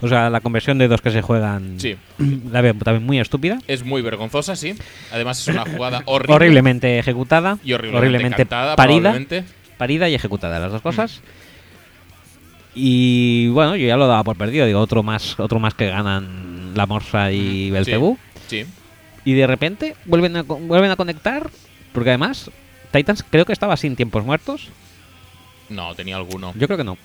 [0.00, 1.96] O sea, la conversión de dos que se juegan Sí.
[2.52, 3.58] la veo también muy estúpida.
[3.66, 4.74] Es muy vergonzosa, sí.
[5.12, 6.34] Además es una jugada horrible.
[6.34, 7.58] Horriblemente ejecutada.
[7.64, 9.18] Y horriblemente, cantada, parida.
[9.78, 11.20] Parida y ejecutada, las dos cosas.
[12.74, 14.66] Y bueno, yo ya lo daba por perdido.
[14.66, 18.18] Digo, otro más, otro más que ganan la Morsa y Belcebú.
[18.48, 18.64] Sí.
[19.24, 21.50] Y de repente vuelven a, vuelven a conectar.
[21.92, 22.50] Porque además,
[22.94, 24.68] Titans creo que estaba sin tiempos muertos.
[25.68, 26.52] No, tenía alguno.
[26.56, 26.96] Yo creo que no.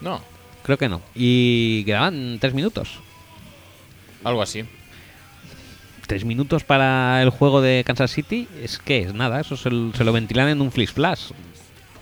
[0.00, 0.20] No,
[0.62, 1.02] Creo que no.
[1.14, 3.00] Y quedaban tres minutos.
[4.22, 4.64] algo así.
[6.06, 10.04] Tres minutos para el juego de Kansas City es que es nada, eso se, se
[10.04, 11.30] lo ventilan en un flash flash.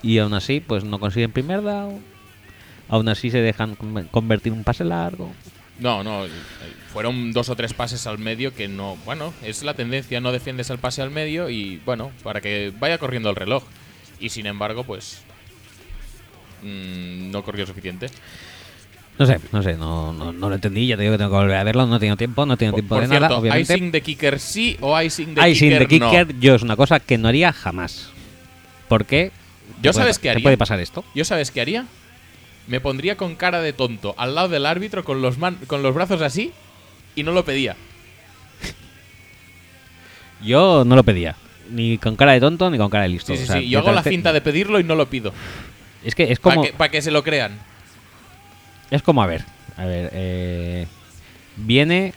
[0.03, 2.01] Y aún así, pues no consiguen primer down.
[2.89, 5.31] Aún así se dejan con- convertir un pase largo.
[5.81, 6.25] No, no.
[6.93, 8.97] Fueron dos o tres pases al medio que no.
[9.03, 12.97] Bueno, es la tendencia, no defiendes el pase al medio y bueno, para que vaya
[12.99, 13.63] corriendo el reloj.
[14.19, 15.23] Y sin embargo, pues.
[16.61, 18.09] mm, no corrió suficiente.
[19.17, 20.85] No sé, no sé, no, no, no lo entendí.
[20.87, 21.85] Ya te digo que tengo que volver a verlo.
[21.87, 23.73] No he tenido tiempo, no he tenido tiempo por de cierto, nada, obviamente.
[23.73, 26.09] icing de kicker sí o icing de Icing kicker, de no.
[26.11, 28.09] kicker, yo es una cosa que no haría jamás.
[28.87, 29.31] ¿Por qué?
[29.81, 30.43] Yo puede sabes qué te haría.
[30.43, 31.03] puede pasar esto?
[31.15, 31.85] ¿Yo sabes qué haría?
[32.67, 35.93] Me pondría con cara de tonto al lado del árbitro con los, man- con los
[35.93, 36.51] brazos así
[37.15, 37.75] y no lo pedía.
[40.43, 41.35] Yo no lo pedía.
[41.69, 43.33] Ni con cara de tonto ni con cara de listo.
[43.33, 43.69] Sí, sí, O sea, sí.
[43.69, 45.33] Yo hago la finta de pedirlo y no lo pido.
[46.03, 46.67] Es que es Para como.
[46.67, 47.59] que, pa' que se lo crean.
[48.89, 49.45] Es como, a ver,
[49.77, 50.85] a ver, eh,
[51.55, 52.13] viene,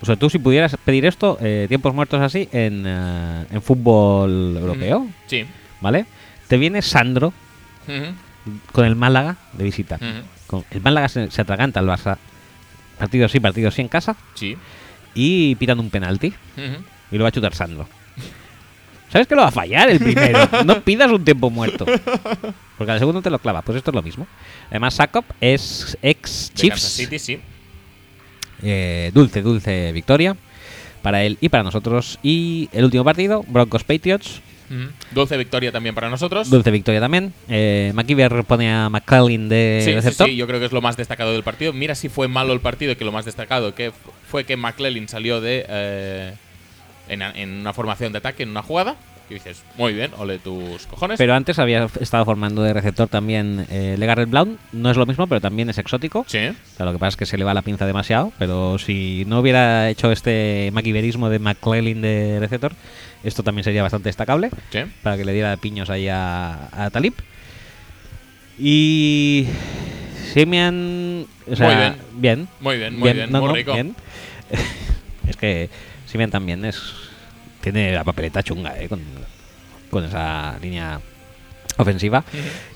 [0.00, 4.56] o sea, tú si pudieras pedir esto, eh, tiempos muertos así, en, eh, en fútbol
[4.56, 5.44] europeo, Mm, Sí.
[5.82, 6.06] ¿vale?
[6.48, 7.34] Te viene Sandro
[7.86, 8.14] Ujú,
[8.72, 9.98] con el Málaga de visita.
[10.46, 12.16] Con- el Málaga se, se atraganta al Barça,
[12.98, 14.56] partido sí, partido sí en casa, Sí.
[15.14, 16.32] y pitan un penalti,
[17.10, 17.88] y lo va a chutar Sandro.
[19.08, 20.48] ¿Sabes que lo va a fallar el primero?
[20.64, 21.86] no pidas un tiempo muerto.
[22.76, 23.62] Porque al segundo te lo clava.
[23.62, 24.26] Pues esto es lo mismo.
[24.68, 26.82] Además, Sakop es ex Chiefs.
[26.82, 27.40] City, sí.
[28.62, 30.36] Eh, dulce, dulce victoria
[31.02, 32.18] para él y para nosotros.
[32.22, 34.40] Y el último partido, Broncos Patriots.
[34.70, 34.90] Ujú.
[35.12, 36.50] Dulce victoria también para nosotros.
[36.50, 37.32] Dulce victoria también.
[37.48, 40.26] Eh, McKeever pone a McClellan de Sí, receptor.
[40.28, 41.72] sí, yo creo que es lo más destacado del partido.
[41.72, 45.08] Mira si fue malo el partido, que lo más destacado que fu- fue que McClellan
[45.08, 46.32] salió de eh,
[47.08, 48.96] en, en una formación de ataque, en una jugada.
[49.28, 51.18] Que dices, muy bien, ole tus cojones.
[51.18, 54.56] Pero antes había estado formando de receptor también eh, Legarrette Blount.
[54.70, 56.24] No es lo mismo, pero también es exótico.
[56.28, 58.32] sí, O sea, lo que pasa es que se le va la pinza demasiado.
[58.38, 62.74] Pero si no hubiera hecho este McKeeverismo de McClellan de receptor,
[63.28, 64.50] esto también sería bastante destacable.
[64.70, 64.80] sí.
[65.02, 67.14] para que le diera piños ahí a, a Talib.
[68.58, 69.46] Y
[70.32, 71.96] Simian, o sea, Muy bien.
[72.14, 73.72] bien, Muy bien, muy bien, no, muy no, rico.
[73.74, 73.94] bien.
[75.28, 75.68] es que
[76.06, 76.80] Simian también es
[77.60, 79.00] tiene la papeleta chunga, eh, con,
[79.90, 81.00] con esa línea
[81.76, 82.24] ofensiva.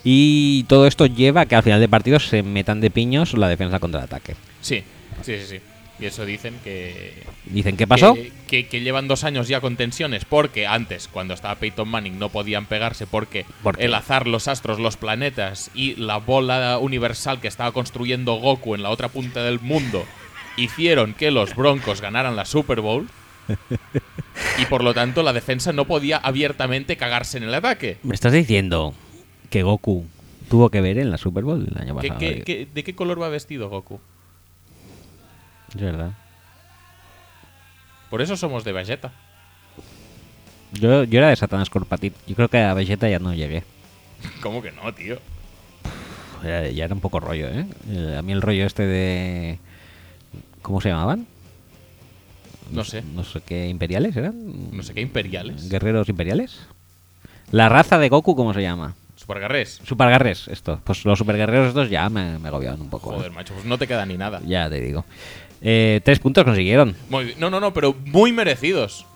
[0.05, 3.48] Y todo esto lleva a que al final de partido se metan de piños la
[3.48, 4.35] defensa contra el ataque.
[4.60, 4.82] Sí,
[5.22, 5.60] sí, sí, sí.
[6.01, 7.22] Y eso dicen que.
[7.47, 8.14] Dicen, ¿qué pasó?
[8.14, 12.18] Que, que- que llevan dos años ya con tensiones porque antes, cuando estaba Peyton Manning,
[12.18, 17.40] no podían pegarse porque ¿Por el azar, los astros, los planetas y la bola universal
[17.40, 20.05] que estaba construyendo Goku en la otra punta del mundo
[20.56, 23.09] hicieron que los Broncos ganaran la Super Bowl.
[24.59, 27.98] y por lo tanto la defensa no podía abiertamente cagarse en el ataque.
[28.02, 28.94] ¿Me estás diciendo
[29.51, 30.06] que Goku
[30.48, 32.20] tuvo que ver en la Super Bowl el año ¿Qué- pasado?
[32.20, 34.01] qué- qué- de qué color va vestido Goku?
[35.75, 36.11] Es verdad.
[38.11, 39.13] Por eso somos de Vegeta.
[40.73, 42.15] Yo, yo era de Satanás Corpatit.
[42.27, 43.65] Yo creo que a Vegeta ya no llegué.
[44.43, 45.19] ¿Cómo que no, tío?
[46.43, 47.67] Ya, ya era un poco rollo, ¿eh?
[47.89, 49.59] Eh, A mí el rollo este de...
[50.63, 51.27] ¿Cómo se llamaban?
[52.71, 53.03] No sé.
[53.03, 54.71] No sé qué imperiales eran.
[54.77, 55.69] No sé qué imperiales.
[55.69, 56.61] Guerreros imperiales.
[57.51, 58.95] La raza de Goku, ¿cómo se llama?
[59.17, 59.81] Supergarres.
[59.85, 60.81] Supergarres, esto.
[60.85, 63.13] Pues los superguerreros estos ya me, me agobiaban un poco.
[63.13, 63.17] ¿eh?
[63.17, 64.41] Joder, macho, pues no te queda ni nada.
[64.47, 65.05] Ya te digo.
[65.62, 66.97] Eh, tres puntos consiguieron.
[67.09, 67.35] Muy.
[67.39, 69.07] No, no, no, pero muy merecidos.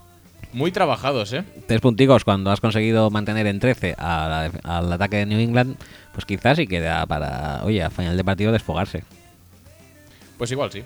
[0.53, 1.43] Muy trabajados, ¿eh?
[1.67, 5.41] Tres punticos cuando has conseguido mantener en 13 a la def- al ataque de New
[5.41, 5.77] England,
[6.13, 9.03] pues quizás sí queda para, oye, a final de partido desfogarse.
[10.39, 10.83] Pues igual sí.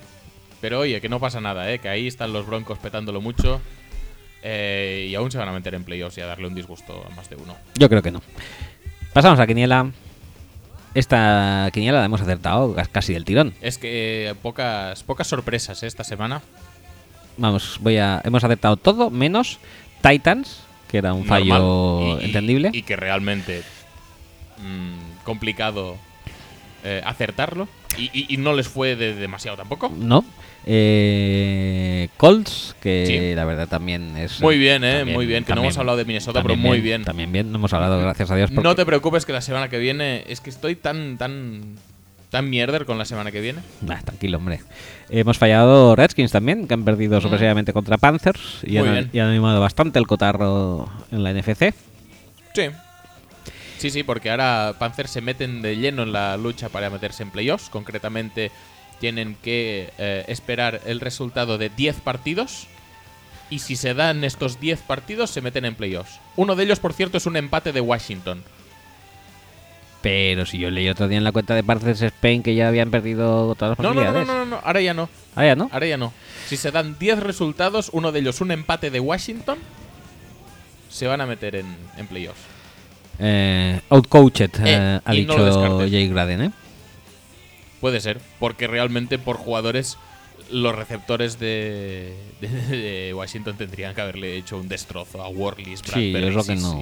[0.62, 1.80] Pero oye, que no pasa nada, ¿eh?
[1.80, 3.60] Que ahí están los Broncos petándolo mucho.
[4.43, 7.14] eh, y aún se van a meter en playoffs y a darle un disgusto a
[7.14, 7.55] más de uno.
[7.76, 8.22] Yo creo que no.
[9.12, 9.90] Pasamos a Quiniela.
[10.98, 13.54] Esta Quiniela la hemos acertado cas- casi del tirón.
[13.60, 15.86] Es que pocas, pocas sorpresas ¿eh?
[15.86, 16.42] esta semana.
[17.36, 18.20] Vamos, voy a.
[18.24, 19.60] Hemos acertado todo menos
[20.02, 22.18] Titans, que era un fallo.
[22.20, 22.70] Y- entendible.
[22.72, 23.62] Y, que realmente
[24.58, 25.96] mm, complicado
[26.82, 27.68] eh, acertarlo.
[27.97, 29.93] Y, y- y no les fue de demasiado tampoco.
[29.97, 30.24] No.
[30.66, 33.35] Eh, Colts, que Sí.
[33.35, 34.40] la verdad también es.
[34.40, 34.98] Muy bien, ¿eh?
[34.98, 35.44] también- muy bien.
[35.44, 37.05] Que no hemos hablado de Minnesota, pero muy bien.
[37.05, 38.51] También bien, no hemos hablado, gracias a Dios.
[38.52, 40.24] No te preocupes que la semana que viene.
[40.28, 41.77] Es que estoy tan, tan,
[42.31, 43.60] tan mierder con la semana que viene.
[43.81, 44.60] Nah, tranquilo, hombre.
[45.09, 48.85] Hemos fallado Redskins también, que han perdido sorpresivamente contra Panthers y Mm.
[48.89, 51.73] Han, y han animado bastante el cotarro en la NFC.
[52.55, 52.62] Sí.
[53.78, 57.30] Sí, sí, porque ahora Panthers se meten de lleno en la lucha para meterse en
[57.30, 57.70] playoffs.
[57.70, 58.50] Concretamente,
[58.98, 62.66] tienen que eh, esperar el resultado de 10 partidos.
[63.50, 66.18] Y si se dan estos 10 partidos, se meten en playoffs.
[66.36, 68.42] Uno de ellos, por cierto, es un empate de Washington.
[70.02, 72.90] Pero si yo leí otro día en la cuenta de Panthers Spain que ya habían
[72.90, 74.48] perdido todas las No, no, no, no, posibilidades.
[74.48, 75.09] no, no, ahora ya no.
[75.34, 75.68] Ah, ya no.
[75.72, 76.12] Ahora ya no.
[76.46, 79.59] Si se dan 10 resultados, uno de ellos un empate de Washington,
[80.88, 82.40] se van a meter en, en playoffs.
[83.19, 85.90] Eh, outcoached, eh, Eh, ha no dicho descartes.
[85.90, 86.51] Jay Graden, ¿eh?
[87.81, 89.99] Puede ser, porque realmente por jugadores
[90.51, 96.12] los receptores de, de- de Washington tendrían que haberle hecho un destrozo a Worley's, Sí,
[96.16, 96.81] es lo que no,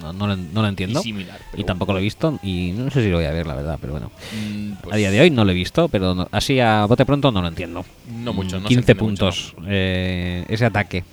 [0.00, 1.00] no, no lo, no lo entiendo.
[1.00, 3.46] y similar, Y tampoco lo he visto y no sé si lo voy a ver,
[3.46, 4.10] la verdad, pero bueno.
[4.32, 7.04] Mm, pues a día de hoy no lo he visto, pero no- así a bote
[7.04, 7.84] pronto no lo entiendo.
[8.08, 11.04] No mucho, Mm, no se 15 entiende mucho, puntos eh, ese ataque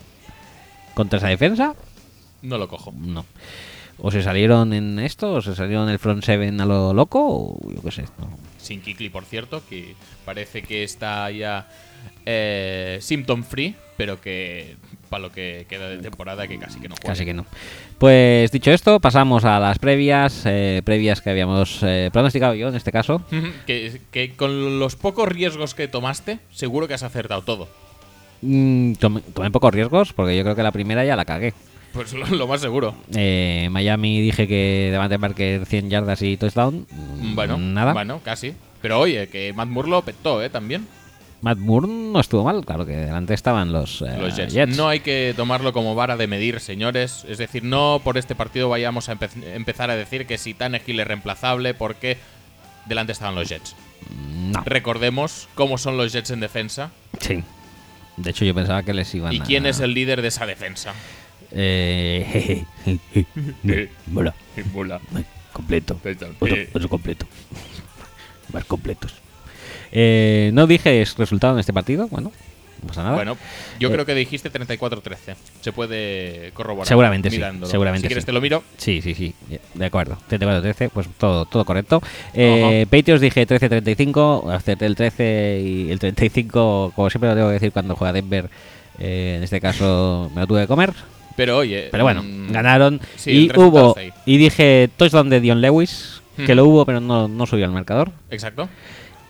[0.93, 1.75] contra esa defensa,
[2.43, 2.93] No lo cojo.
[2.97, 3.25] no.
[4.01, 7.19] O se salieron en esto, o se salieron en el front seven a lo loco,
[7.21, 8.03] o yo qué sé.
[8.17, 8.37] no.
[8.57, 9.95] Sin Kikli, por cierto, que
[10.25, 11.67] parece que está ya
[12.25, 14.75] eh, symptom free, pero que
[15.09, 17.13] para lo que queda de temporada que casi que no juega.
[17.13, 17.45] Casi que no.
[17.97, 22.75] Pues dicho esto, pasamos a las previas, eh, previas que habíamos eh, pronosticado yo en
[22.75, 23.23] este caso.
[23.65, 27.67] que, que con los pocos riesgos que tomaste, seguro que has acertado todo.
[28.41, 31.53] Mm, tomé, tomé pocos riesgos porque yo creo que la primera ya la cagué.
[31.93, 32.95] Pues lo, lo más seguro.
[33.15, 36.85] Eh, Miami dije que Devante Parker 100 yardas y touchdown.
[36.91, 37.93] Mm, Bueno, nada.
[37.93, 38.53] Bueno, casi.
[38.81, 40.49] Pero oye, que Matt Moore lo petó, ¿eh?
[40.49, 40.87] También.
[41.41, 44.53] Matt Moore no estuvo mal, claro que delante estaban los, eh, Los Jets.
[44.53, 44.75] Jets.
[44.77, 47.25] No hay que tomarlo como vara de medir, señores.
[47.29, 50.99] Es decir, no por este partido vayamos a empe- empezar a decir que si Tannehill
[50.99, 52.17] es reemplazable porque
[52.87, 53.75] delante estaban los Jets.
[54.51, 54.61] No.
[54.65, 57.43] Recordemos cómo son los Jets en defensa Sí.
[58.17, 59.43] De hecho, yo pensaba que les iban y a.
[59.43, 60.93] quién es el líder de esa defensa.
[61.51, 62.63] Eh,
[64.07, 64.33] mola.
[64.73, 64.99] Mola.
[65.53, 65.99] Completo.
[66.39, 67.25] Otro, otro completo.
[68.53, 69.13] Más completos.
[69.91, 72.07] Eh, no dije resultado en este partido.
[72.07, 72.31] Bueno,
[72.81, 73.15] no pasa nada.
[73.15, 73.37] Bueno,
[73.79, 75.35] yo Eh, creo que dijiste 34-13.
[75.61, 76.87] Se puede corroborar.
[76.87, 77.69] Seguramente sí, mirándolo.
[77.69, 78.27] seguramente Si quieres sí.
[78.27, 78.63] te lo miro.
[78.77, 79.33] Sí, sí, sí.
[79.73, 80.17] De acuerdo.
[80.29, 82.01] 34-13, pues todo, todo correcto.
[82.33, 84.53] Eh, Patriots dije 13-35.
[84.53, 88.49] Acerté el 13 y el 35, como siempre lo tengo que decir cuando juega Denver.
[88.99, 90.93] eh, en este caso me lo tuve que comer.
[91.35, 91.87] Pero oye.
[91.91, 92.99] Pero bueno, mm, ganaron.
[93.15, 93.95] sí, y hubo.
[94.25, 96.21] Y dije touchdown de Dion Lewis.
[96.45, 98.11] Que lo hubo, pero no, no subió al marcador.
[98.29, 98.69] Exacto.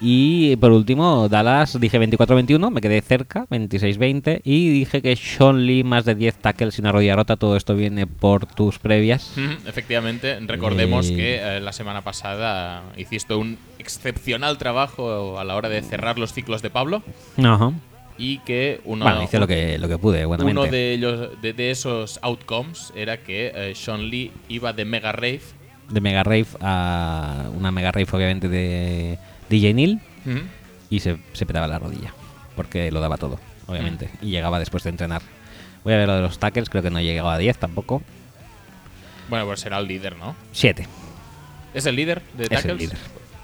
[0.01, 4.41] Y por último, Dallas dije 24-21, me quedé cerca, 26-20.
[4.45, 7.35] Y dije que Sean Lee más de 10 tackles sin una rodilla rota.
[7.35, 9.33] Todo esto viene por tus previas.
[9.67, 11.15] Efectivamente, recordemos Eh.
[11.15, 16.31] que eh, la semana pasada hiciste un excepcional trabajo a la hora de cerrar los
[16.31, 17.01] ciclos de Pablo
[17.43, 17.71] Ajá.
[18.19, 20.59] Y que uno, bueno, hice lo que, lo que pude, buenamente.
[20.59, 25.11] uno de, ellos, de, de esos outcomes era que eh, Sean Lee iba de Mega
[25.13, 25.41] Rave.
[25.89, 29.17] De Mega Rave a una Mega Rave, obviamente, de
[29.49, 29.99] DJ Neil.
[30.91, 32.13] Y se, se petaba la rodilla.
[32.55, 34.09] Porque lo daba todo, obviamente.
[34.21, 35.21] Y llegaba después de entrenar.
[35.83, 38.03] Voy a ver lo de los tackles, creo que no he llegado a 10 tampoco.
[39.29, 40.35] Bueno, pues será el líder, ¿no?
[40.51, 40.85] 7.
[41.73, 42.77] ¿Es el líder de Es el tackles?
[42.79, 42.97] líder.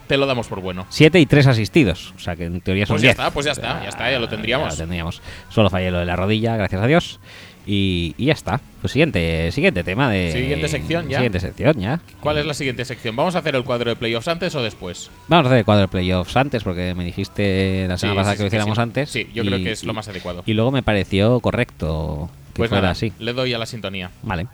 [0.07, 0.86] Te lo damos por bueno.
[0.90, 2.14] 7 y 3 asistidos.
[2.15, 3.11] O sea que en teoría son Pues ya 10.
[3.19, 4.68] está, pues ya está, ya está, ya lo tendríamos.
[4.68, 5.22] Ya lo tendríamos.
[5.49, 7.19] Solo fallé lo de la rodilla, gracias a Dios.
[7.68, 8.61] Y, y ya está.
[8.82, 10.32] Pues siguiente, siguiente tema de.
[10.32, 11.18] Siguiente sección ya.
[11.18, 11.99] Siguiente sección ya.
[12.19, 13.15] ¿Cuál es la siguiente sección?
[13.15, 15.10] ¿Vamos a hacer el cuadro de playoffs antes o después?
[15.27, 18.34] Vamos a hacer el cuadro de playoffs antes, porque me dijiste la Sí, semana pasada
[18.34, 18.82] sí, que lo hiciéramos sí.
[18.84, 19.10] antes.
[19.10, 20.44] Sí, yo creo que es lo más adecuado.
[20.45, 23.11] Y luego me pareció correcto que Pues fuera nada, así.
[23.18, 24.11] le doy a la sintonía.
[24.22, 24.45] Vale.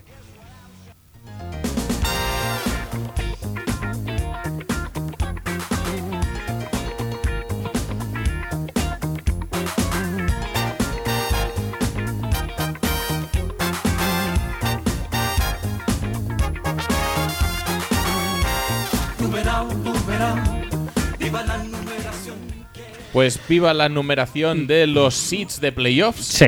[23.14, 26.24] Pues viva la numeración de los seeds de playoffs.
[26.24, 26.46] Sí.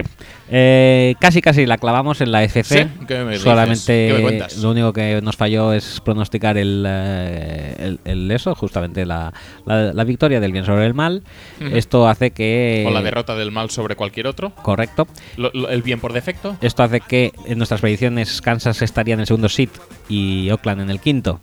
[0.50, 2.84] Eh, casi casi la clavamos en la FC.
[2.84, 3.06] ¿Sí?
[3.08, 3.42] ¿Qué me dices?
[3.44, 4.58] Solamente ¿Qué me cuentas?
[4.58, 9.34] lo único que nos falló es pronosticar el, eh, el, el eso, justamente la,
[9.66, 11.24] la- la victoria del bien sobre el mal.
[11.60, 12.86] Esto hace que.
[12.88, 14.52] O la derrota del mal sobre cualquier otro.
[14.62, 15.08] Correcto.
[15.38, 16.56] Lo- lo- el bien por defecto.
[16.62, 19.70] Esto hace que en nuestras predicciones Kansas estaría en el segundo seed
[20.08, 21.42] y Oakland en el quinto.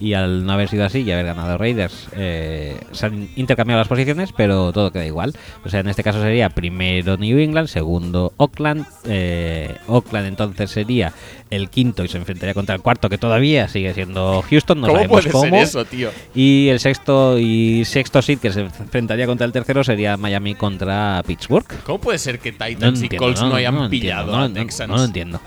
[0.00, 3.88] Y al no haber sido así y haber ganado Raiders, eh, se han intercambiado las
[3.88, 5.34] posiciones, pero todo queda igual.
[5.64, 8.86] O sea, en este caso sería primero New England, segundo Oakland.
[9.04, 11.12] eh, Oakland entonces sería
[11.50, 14.80] el quinto y se enfrentaría contra el cuarto, que todavía sigue siendo Houston.
[14.80, 15.44] No ¿Cómo sabemos puede cómo.
[15.44, 16.10] ser eso, tío?
[16.34, 21.22] Y el sexto y sexto seed que se enfrentaría contra el tercero sería Miami contra
[21.26, 21.66] Pittsburgh.
[21.84, 24.38] ¿Cómo puede ser que No Titans y entiendo, Colts no, hayan lo entiendo, pillado no,
[24.44, 24.88] a no, Texans?
[24.90, 25.40] no lo entiendo.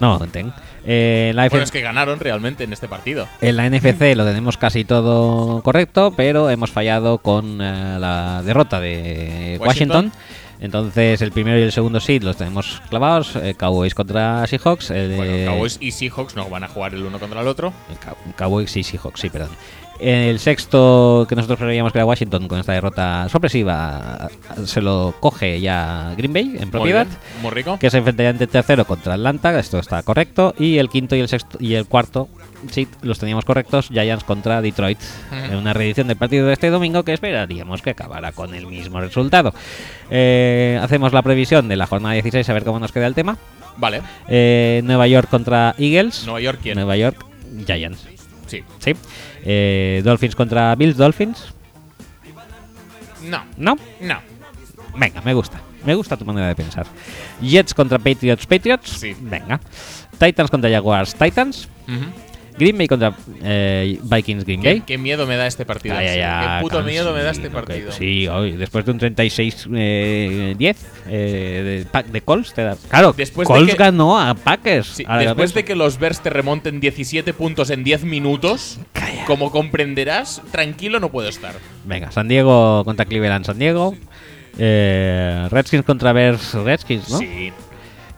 [0.00, 0.54] No entiendo.
[0.90, 3.28] Eh, la Bueno, es que ganaron realmente en este partido.
[3.42, 8.80] En la NFC lo tenemos casi todo correcto, pero hemos fallado con eh, la derrota
[8.80, 10.06] de Washington.
[10.06, 10.12] Washington.
[10.60, 13.36] Entonces el primero y el segundo seed los tenemos clavados.
[13.36, 14.88] eh, Cowboys contra Seahawks.
[14.88, 17.72] Bueno, Cowboys y Seahawks no van a jugar el uno contra el otro.
[18.04, 19.50] Cow- Cowboys y Seahawks, sí, perdón.
[20.00, 24.30] El sexto que nosotros preveíamos que era Washington con esta derrota sorpresiva
[24.64, 27.06] se lo coge ya Green Bay en Muy propiedad.
[27.06, 27.78] bien, muy rico.
[27.80, 31.28] que se enfrentaría ante tercero contra Atlanta, esto está correcto, y el quinto y el
[31.28, 32.28] sexto y el cuarto,
[32.70, 34.98] sí, los teníamos correctos, Giants contra Detroit,
[35.50, 39.00] en una reedición del partido de este domingo que esperaríamos que acabara con el mismo
[39.00, 39.52] resultado.
[40.10, 43.36] Eh, hacemos la previsión de la jornada 16 a ver cómo nos queda el tema.
[43.76, 44.02] Vale.
[44.28, 46.22] Eh, Nueva York contra Eagles.
[46.24, 46.76] Nueva York, ¿quién?
[46.76, 47.24] Nueva York,
[47.66, 48.06] Giants.
[48.48, 48.64] Sí.
[48.80, 48.92] Sí.
[49.44, 51.54] Eh, Dolphins contra Bills, Dolphins.
[53.22, 53.76] No, ¿No?
[54.00, 54.20] no.
[54.96, 55.60] Venga, me gusta.
[55.84, 56.86] Me gusta tu manera de pensar.
[57.40, 58.90] Jets contra Patriots, Patriots.
[58.98, 59.14] Sí.
[59.20, 59.60] Venga.
[60.18, 61.68] Titans contra Jaguars, Titans.
[61.86, 62.04] Ujú.
[62.58, 64.82] Green Bay contra eh, Vikings, Green ¿Qué, Bay.
[64.86, 65.96] qué miedo me da este partido.
[65.98, 66.24] Qué
[66.60, 67.92] puto miedo me da este partido.
[67.92, 73.46] Sí, hoy, después de un 36-10 eh, 10, eh, de, Colts, te da- Claro, Después
[73.48, 74.86] de Colts que- ganó a Packers.
[74.88, 79.24] Sí, A- después de que los Bears te remonten 17 puntos en 10 minutos, Calla.
[79.26, 81.54] como comprenderás, tranquilo no puedo estar.
[81.84, 83.94] Venga, San Diego contra Cleveland, San Diego.
[84.58, 87.18] Eh, Redskins contra Bears, Redskins, ¿no?
[87.18, 87.52] Sí.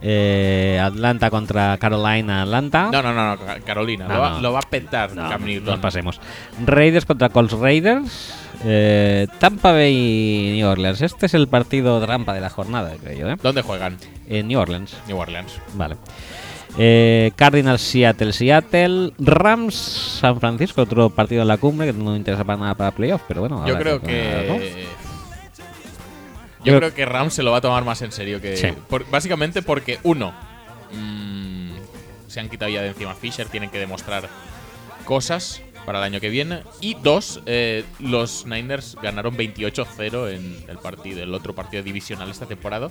[0.03, 2.89] Eh, Atlanta contra Carolina, Atlanta.
[2.93, 4.07] No, no, no, no, Ca- Carolina.
[4.09, 4.41] No, lo, va, no.
[4.41, 5.67] lo va a petar No, Cam Newton.
[5.67, 6.21] nos pasemos.
[6.65, 8.35] Raiders contra Colts Raiders.
[8.65, 11.01] Eh, Tampa Bay y New Orleans.
[11.03, 13.31] Este es el partido trampa de la jornada, creo yo.
[13.31, 13.37] ¿eh?
[13.43, 13.97] ¿Dónde juegan?
[14.29, 14.97] En New Orleans.
[15.07, 15.59] New Orleans.
[15.75, 15.97] Vale.
[16.79, 19.13] Eh, Cardinals Seattle Seattle.
[19.19, 23.23] Rams San Francisco, otro partido en la cumbre que no interesa para nada para playoff,
[23.27, 23.67] pero bueno.
[23.67, 24.87] Yo creo que.
[26.65, 28.57] Yo creo que Rams se lo va a tomar más en serio que.
[28.57, 28.69] Sí.
[28.89, 30.33] por- básicamente porque, uno,
[30.93, 31.71] mm,
[32.29, 34.29] se han quitado ya de encima Fisher, tienen que demostrar
[35.05, 36.63] cosas para el año que viene.
[36.81, 42.47] Y dos, eh, los Niners ganaron 28-0 en el partido, el otro partido divisional esta
[42.47, 42.91] temporada.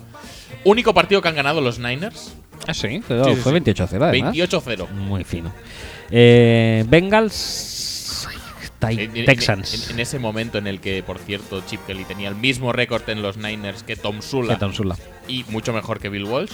[0.64, 2.34] Único partido que han ganado los Niners.
[2.66, 3.60] Ah, sí, Sí, sí, fue sí.
[3.60, 4.34] 28-0 además.
[4.34, 4.88] 28-0.
[4.90, 5.52] Muy fino.
[6.10, 7.34] Eh, Bengals
[8.82, 9.88] En, Texans.
[9.88, 13.08] en- en ese momento en el que, por cierto, Chip Kelly tenía el mismo récord
[13.10, 14.96] en los Niners que Tom Sula Que Tom Sula.
[15.28, 16.52] y mucho mejor que Bill Walsh.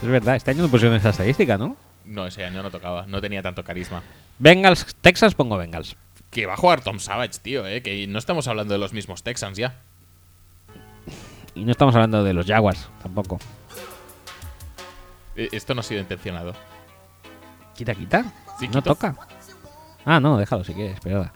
[0.00, 1.76] Es verdad, este año no pusieron esa estadística, ¿no?
[2.04, 4.02] No, ese año no tocaba, no tenía tanto carisma.
[4.38, 5.96] Bengals, Texans, pongo Bengals.
[6.30, 9.22] Que va a jugar Tom Savage, tío, eh, que no estamos hablando de los mismos
[9.22, 9.80] Texans ya.
[11.54, 13.38] Y no estamos hablando de los Jaguars, tampoco.
[15.36, 16.54] Eh, Esto no ha sido intencionado.
[17.76, 18.24] Quita, quita.
[18.58, 18.82] Sí, no quito.
[18.82, 19.16] toca.
[20.04, 21.32] Ah, no, déjalo si quieres, espera.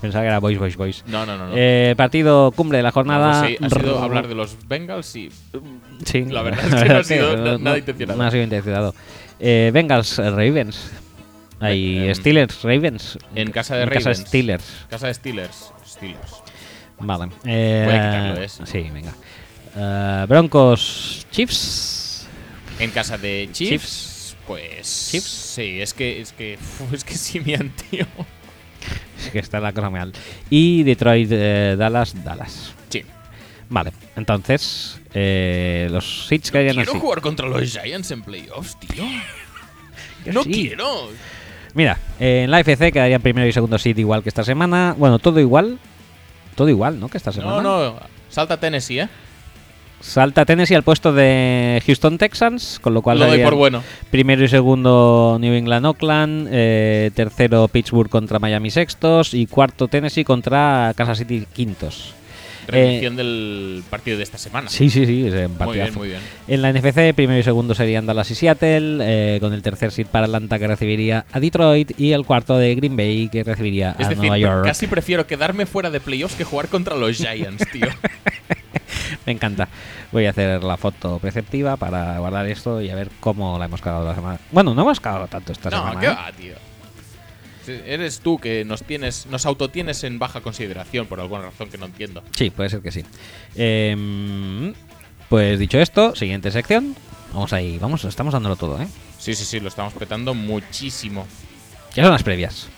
[0.00, 1.04] Pensaba que era Boys, Boys, Boys.
[1.06, 1.46] No, no, no.
[1.48, 1.52] no.
[1.56, 3.40] Eh, partido cumbre de la No, jornada.
[3.42, 5.30] pues sí, ha sido hablar de los Bengals y.
[6.04, 8.18] Sí, La verdad es que no ha sido na- nada intencionado.
[8.18, 8.94] No ha sido intencionado.
[9.38, 10.90] Eh, Bengals, eh, Ravens.
[11.60, 13.18] Hay Eh, em, Steelers, Ravens.
[13.36, 14.28] En casa de En casa Ravens.
[14.28, 14.64] Steelers.
[14.90, 15.72] Casa de Steelers.
[15.86, 16.42] Steelers.
[16.98, 17.26] Vale.
[17.26, 17.52] Voy
[17.94, 18.48] a quitarlo, ¿eh?
[18.48, 20.26] Sí, venga.
[20.26, 22.26] Broncos, Chiefs.
[22.78, 24.11] En casa de Chiefs, Chiefs.
[24.46, 25.08] Pues.
[25.10, 25.26] Chiefs.
[25.26, 26.20] Sí, es que.
[26.20, 26.58] Es que.
[26.92, 28.06] es que Simian, tío.
[29.18, 29.90] Es que está la cosa.
[30.50, 32.74] Y Detroit, eh, Dallas, Dallas.
[32.88, 33.04] Sí.
[33.68, 37.00] Vale, entonces eh, los Seeds quedarían Quiero así.
[37.00, 39.04] jugar contra los Giants en playoffs, tío.
[40.26, 40.52] No sí.
[40.52, 41.10] quiero.
[41.74, 44.94] Mira, eh, en la FC quedarían primero y segundo seed igual que esta semana.
[44.98, 45.78] Bueno, todo igual.
[46.54, 47.08] Todo igual, ¿no?
[47.08, 47.62] Que esta semana.
[47.62, 48.00] No, no.
[48.28, 49.08] Salta Tennessee, ¿eh?
[50.02, 53.82] Salta Tennessee al puesto de Houston Texans, con lo cual Lo doy por bueno.
[54.10, 60.24] primero y segundo New England Oakland, eh, tercero Pittsburgh contra Miami sextos y cuarto Tennessee
[60.24, 62.14] contra Kansas City quintos.
[62.66, 64.68] Revisión del partido de esta semana.
[64.70, 65.26] Sí, sí, sí.
[65.26, 66.20] es un Muy bien, muy bien.
[66.46, 70.06] En la NFC, primero y segundo serían Dallas y Seattle, eh, con el tercer seed
[70.06, 74.06] para Atlanta que recibiría a Detroit y el cuarto de Green Bay que recibiría Es
[74.06, 74.64] a decir, Nueva York.
[74.64, 77.88] casi prefiero quedarme fuera de playoffs que jugar contra los Giants, tío.
[79.26, 79.68] Me encanta.
[80.10, 83.80] Voy a hacer la foto preceptiva para guardar esto y a ver cómo la hemos
[83.80, 84.38] cagado la semana.
[84.50, 86.00] Bueno, no hemos cagado tanto esta no, semana.
[86.00, 86.10] ¿qué ¿eh?
[86.10, 86.54] va, tío?
[87.86, 91.86] Eres tú que nos tienes, nos autotienes en baja consideración por alguna razón que no
[91.86, 92.24] entiendo.
[92.32, 93.04] Sí, puede ser que sí.
[93.54, 94.74] Em,
[95.28, 96.96] pues dicho esto, siguiente sección.
[97.32, 98.88] Vamos ahí, vamos, estamos dándolo todo, ¿eh?
[99.18, 101.26] Sí, sí, sí, lo estamos petando muchísimo.
[101.94, 102.68] Ya son las previas.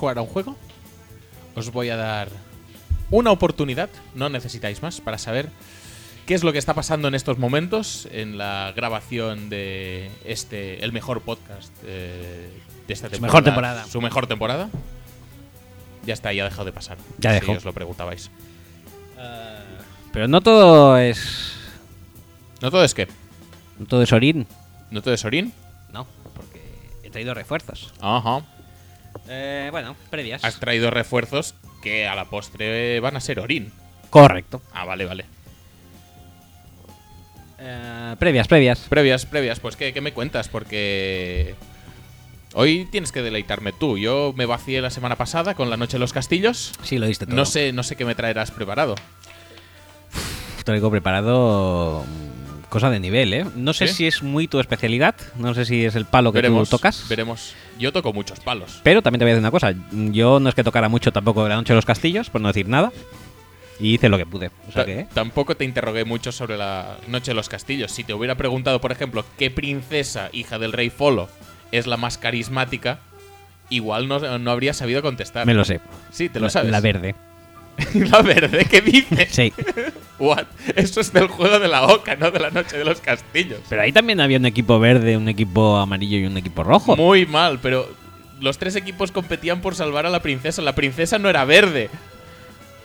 [0.00, 0.56] Jugar a un juego?
[1.54, 2.28] Os voy a dar
[3.10, 5.48] una oportunidad, no necesitáis más, para saber
[6.26, 10.92] qué es lo que está pasando en estos momentos en la grabación de este, el
[10.92, 12.50] mejor podcast eh,
[12.86, 13.32] de esta Su temporada.
[13.32, 13.84] mejor temporada.
[13.84, 14.68] Su mejor temporada.
[16.06, 16.96] Ya está, ya ha dejado de pasar.
[17.18, 17.52] Ya si dejó.
[17.52, 18.30] os lo preguntabais.
[20.12, 21.52] Pero no todo es.
[22.62, 23.06] ¿No todo es qué?
[23.78, 24.46] No todo es orín.
[24.90, 25.52] ¿No todo es Orin?
[25.92, 26.60] No, porque
[27.04, 27.92] he traído refuerzos.
[28.00, 28.42] Ajá.
[29.32, 30.44] Eh, bueno, previas.
[30.44, 33.72] Has traído refuerzos que a la postre van a ser Orin.
[34.10, 34.60] Correcto.
[34.74, 35.24] Ah, vale, vale.
[37.60, 38.80] Eh, previas, previas.
[38.88, 40.48] Previas, previas, pues ¿qué, qué me cuentas?
[40.48, 41.54] Porque
[42.54, 43.98] hoy tienes que deleitarme tú.
[43.98, 46.72] Yo me vacié la semana pasada con la Noche de los Castillos.
[46.82, 47.36] Sí, lo diste todo.
[47.36, 48.96] No sé, no sé qué me traerás preparado.
[50.64, 53.46] Traigo preparado mm, cosa de nivel, ¿eh?
[53.54, 53.94] No sé ¿Sí?
[53.94, 55.14] si es muy tu especialidad.
[55.36, 57.06] No sé si es el palo que veremos, tú tocas.
[57.08, 57.54] veremos.
[57.80, 58.80] Yo toco muchos palos.
[58.84, 59.74] Pero también te voy a decir una cosa.
[60.12, 62.68] Yo no es que tocara mucho tampoco la noche de los castillos, por no decir
[62.68, 62.92] nada.
[63.80, 64.50] Y hice lo que pude.
[64.68, 65.06] O sea que.
[65.14, 67.90] Tampoco te interrogué mucho sobre la Noche de los Castillos.
[67.90, 71.30] Si te hubiera preguntado, por ejemplo, qué princesa, hija del rey Folo,
[71.72, 72.98] es la más carismática,
[73.70, 75.46] igual no, no habría sabido contestar.
[75.46, 75.80] Me lo sé.
[76.12, 76.70] Sí, te lo La- sabes.
[76.70, 77.14] La verde.
[78.10, 79.28] la verde, ¿qué dices?
[79.30, 79.52] Sí.
[80.18, 80.44] What?
[80.76, 83.60] Eso es del juego de la Oca, no de la Noche de los Castillos.
[83.68, 86.94] Pero ahí también había un equipo verde, un equipo amarillo y un equipo rojo.
[86.96, 87.88] Muy mal, pero
[88.40, 90.60] los tres equipos competían por salvar a la princesa.
[90.62, 91.88] La princesa no era verde.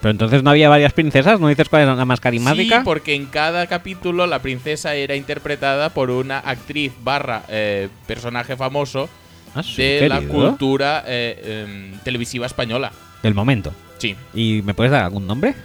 [0.02, 1.40] Pero entonces no había varias princesas.
[1.40, 2.78] ¿No dices cuál era la más carismática?
[2.80, 8.56] Sí, porque en cada capítulo la princesa era interpretada por una actriz barra eh, personaje
[8.56, 9.10] famoso
[9.56, 10.34] Ah, sí, de la querido.
[10.34, 12.92] cultura eh, em, televisiva española.
[13.26, 13.74] Del momento.
[13.98, 15.56] Sí, ¿Y me puedes dar algún nombre?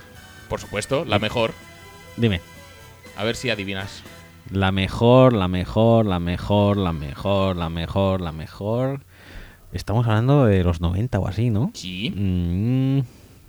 [0.48, 1.52] por supuesto, la mejor.
[2.16, 2.40] Dime.
[3.18, 4.02] A ver si adivinas.
[4.50, 9.00] La mejor, la mejor, la mejor, la mejor, la mejor, la mejor.
[9.74, 11.70] Estamos hablando de los 90 o así, ¿no?
[11.74, 12.14] Sí.
[12.16, 13.00] Mm,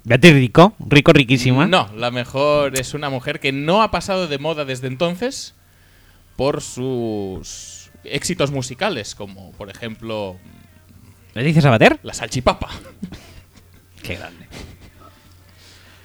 [0.04, 1.66] Beatriz Rico, rico, riquísima.
[1.66, 5.56] No, la mejor es una mujer que no ha pasado de moda desde entonces
[6.36, 10.36] por sus éxitos musicales, como por ejemplo
[11.34, 11.98] ¿Le dices Sabater?
[12.04, 12.68] La Salchipapa.
[14.04, 14.46] Qué grande.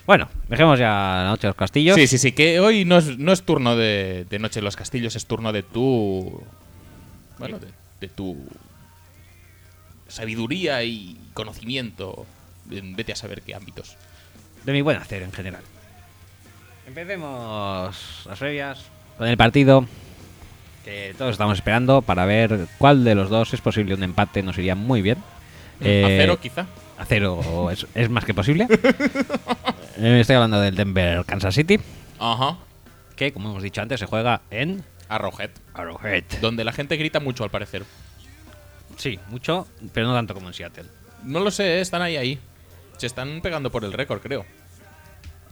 [0.07, 1.97] Bueno, dejemos ya la noche de los castillos.
[1.97, 4.77] Sí, sí, sí, que hoy no es, no es turno de, de Noche en los
[4.77, 6.41] Castillos, es turno de tu.
[7.39, 7.69] Bueno, de,
[8.01, 8.47] de tu.
[10.09, 12.25] sabiduría y conocimiento.
[12.71, 13.97] en Vete a saber qué ámbitos.
[14.65, 15.63] De mi buen hacer en general.
[16.87, 18.85] Empecemos las previas
[19.19, 19.87] con el partido
[20.85, 24.43] que todos estamos esperando para ver cuál de los dos es posible un empate.
[24.45, 25.19] Nos iría muy bien.
[25.19, 26.67] a Eh, cero, quizá.
[26.99, 28.67] A cero es, es más que posible.
[29.99, 31.81] Eh, Estoy hablando del Denver Kansas City,
[32.19, 32.59] Ajá.
[33.17, 35.49] que como hemos dicho antes se juega en Arrowhead.
[35.73, 36.25] Arrowhead.
[36.43, 37.83] Donde la gente grita mucho, al parecer.
[38.99, 40.85] Sí, mucho, pero no tanto como en Seattle.
[41.23, 42.39] No lo sé, están ahí, ahí.
[42.99, 44.45] Se están pegando por el récord, creo.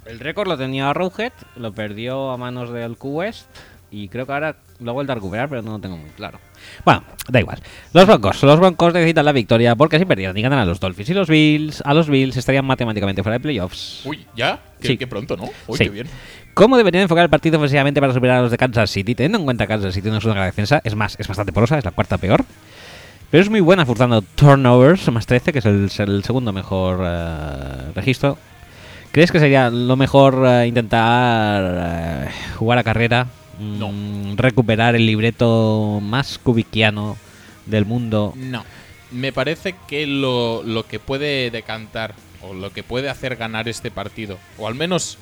[0.04, 3.46] El récord lo tenía Arrowhead, lo perdió a manos del Q West
[3.94, 6.38] y creo que ahora lo ha vuelto a recuperar, pero no lo tengo muy claro.
[6.84, 7.58] Bueno, da igual.
[7.92, 11.10] Los Broncos, los Broncos necesitan la victoria porque si perdieran y ganan a los Dolphins
[11.10, 14.02] y los Bills, a los Bills estarían matemáticamente fuera de playoffs.
[14.04, 14.58] Uy, ¿ya?
[14.80, 14.98] Qué, Sí.
[14.98, 15.44] qué pronto, ¿no?
[15.66, 15.84] Uy, Sí.
[15.84, 16.06] qué bien.
[16.54, 19.14] ¿Cómo deberían enfocar el partido ofensivamente para superar a los de Kansas City?
[19.14, 21.52] Teniendo en cuenta que Kansas City no es una gran defensa, es más, es bastante
[21.52, 22.44] porosa, es la cuarta peor.
[23.30, 28.38] Pero es muy buena forzando turnovers, más 13, que es el, segundo mejor eh, registro.
[29.10, 33.26] ¿Crees que sería lo mejor eh, intentar eh, jugar a carrera?
[33.58, 37.16] Mm, Recuperar el libreto más cubiquiano
[37.66, 38.32] del mundo.
[38.36, 38.64] No.
[39.10, 43.90] Me parece que lo, lo que puede decantar o lo que puede hacer ganar este
[43.90, 45.18] partido, o al menos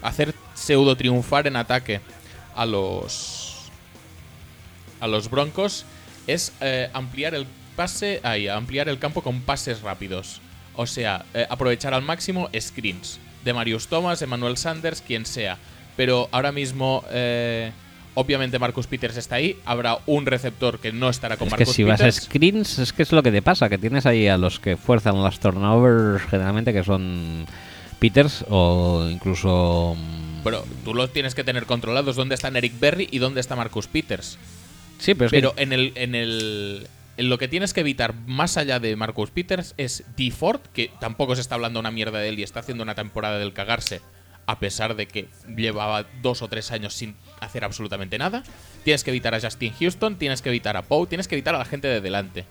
[0.00, 2.00] hacer pseudo triunfar en ataque
[2.54, 3.70] a los
[5.00, 5.84] a los Broncos
[6.26, 10.40] es eh, ampliar el pase, ahí, ampliar el campo con pases rápidos.
[10.74, 15.58] O sea, eh, aprovechar al máximo screens de Marius Thomas, Emmanuel Sanders, quien sea.
[15.96, 17.70] Pero ahora mismo, eh,
[18.14, 19.56] obviamente Marcus Peters está ahí.
[19.64, 22.24] Habrá un receptor que no estará con Es que Marcus si vas a Peters.
[22.24, 25.22] screens, es que es lo que te pasa, que tienes ahí a los que fuerzan
[25.22, 27.46] las turnovers generalmente, que son
[27.98, 29.96] Peters o incluso...
[29.98, 32.16] mm, Pero tú los tienes que tener controlados.
[32.16, 34.38] ¿Dónde están Eric Berry y dónde está Marcus Peters?
[34.98, 35.62] Sí, pero es Pero que...
[35.62, 36.86] en el, en el.
[37.18, 41.34] En lo que tienes que evitar más allá de Marcus Peters es DeFord, que tampoco
[41.34, 44.00] se está hablando una mierda de él y está haciendo una temporada del cagarse,
[44.46, 48.42] a pesar de que llevaba dos o tres años sin hacer absolutamente nada.
[48.84, 51.58] Tienes que evitar a Justin Houston, tienes que evitar a Poe, tienes que evitar a
[51.58, 52.44] la gente de delante.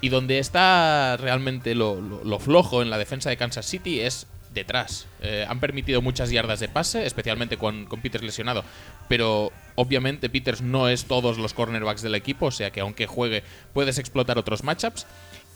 [0.00, 4.26] Y donde está realmente lo, lo- lo flojo en la defensa de Kansas City es
[4.52, 5.06] detrás.
[5.20, 8.64] Eh, han permitido muchas yardas de pase, especialmente con, con Peters lesionado.
[9.08, 13.42] Pero obviamente Peters no es todos los cornerbacks del equipo, o sea que aunque juegue
[13.74, 15.06] puedes explotar otros matchups.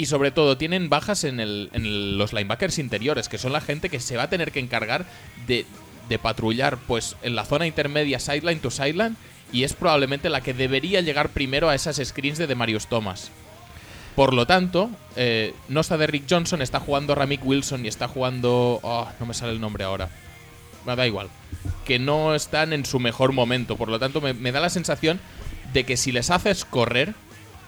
[0.01, 3.91] Y sobre todo tienen bajas en, el- en los linebackers interiores, que son la gente
[3.91, 5.05] que se va a tener que encargar
[5.47, 5.67] de,
[6.09, 9.17] de patrullar pues en la zona intermedia sideline to sideline
[9.53, 13.31] y es probablemente la que debería llegar primero a esas screens de Demarius Thomas.
[14.17, 18.81] Por lo tanto, eh, no está Derrick Johnson, está jugando Ramik Wilson y está jugando.
[18.83, 20.09] oh, no me sale el nombre ahora.
[20.87, 21.29] Me da igual.
[21.85, 23.77] Que no están en su mejor momento.
[23.77, 25.21] Por lo tanto, me, me da la sensación
[25.75, 27.15] de que si les haces correr,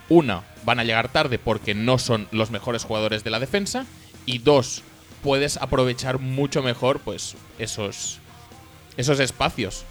[0.08, 3.86] una, van a llegar tarde porque no son los mejores jugadores de la defensa.
[4.26, 4.82] Y dos,
[5.22, 8.20] puedes aprovechar mucho mejor, pues, esos.
[8.96, 9.84] esos espacios.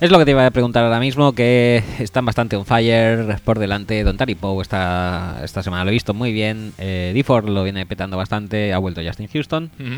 [0.00, 3.58] Es lo que te iba a preguntar ahora mismo, que están bastante on fire por
[3.58, 4.04] delante.
[4.04, 6.72] Don Tari Poe esta, esta semana lo he visto muy bien.
[6.78, 8.72] Eh, DeFord lo viene petando bastante.
[8.72, 9.70] Ha vuelto Justin Houston.
[9.78, 9.96] Ujú.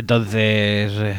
[0.00, 1.14] Entonces, eh,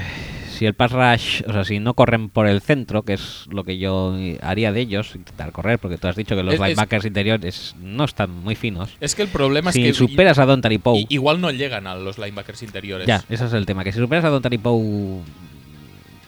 [0.57, 3.63] si el pass rush, o sea, si no corren por el centro, que es lo
[3.63, 6.65] que yo haría de ellos, intentar correr, porque tú has dicho que los Es- es-
[6.67, 8.89] linebackers interiores no están muy finos.
[8.99, 10.07] Es que el problema Si es que.
[10.07, 13.05] superas a Don Tari Poe, i- Igual no llegan a los linebackers interiores.
[13.05, 15.19] ya, ese es el tema, que si superas a Don Tari Poe,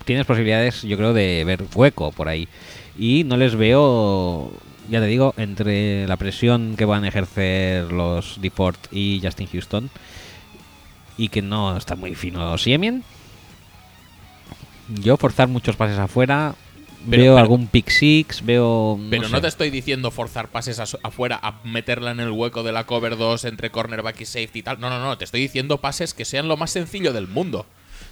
[0.06, 2.48] tienes posibilidades, yo creo, de ver hueco por ahí.
[3.00, 4.52] Y no les veo,
[4.92, 9.90] ya te digo, entre la presión que van a ejercer los DeFord y Justin Houston,
[11.18, 13.03] y que no está muy fino Siemien.
[14.90, 16.56] Yo forzar muchos pases afuera,
[17.10, 18.98] Pero- veo pero- algún pick six, veo...
[18.99, 22.64] no Pero no, te estoy diciendo forzar pases as- afuera a meterla en el hueco
[22.64, 24.80] de la cover 2 entre cornerback y safety y tal.
[24.80, 25.18] No, no, no.
[25.18, 27.65] Te estoy diciendo pases que sean lo más sencillo del mundo.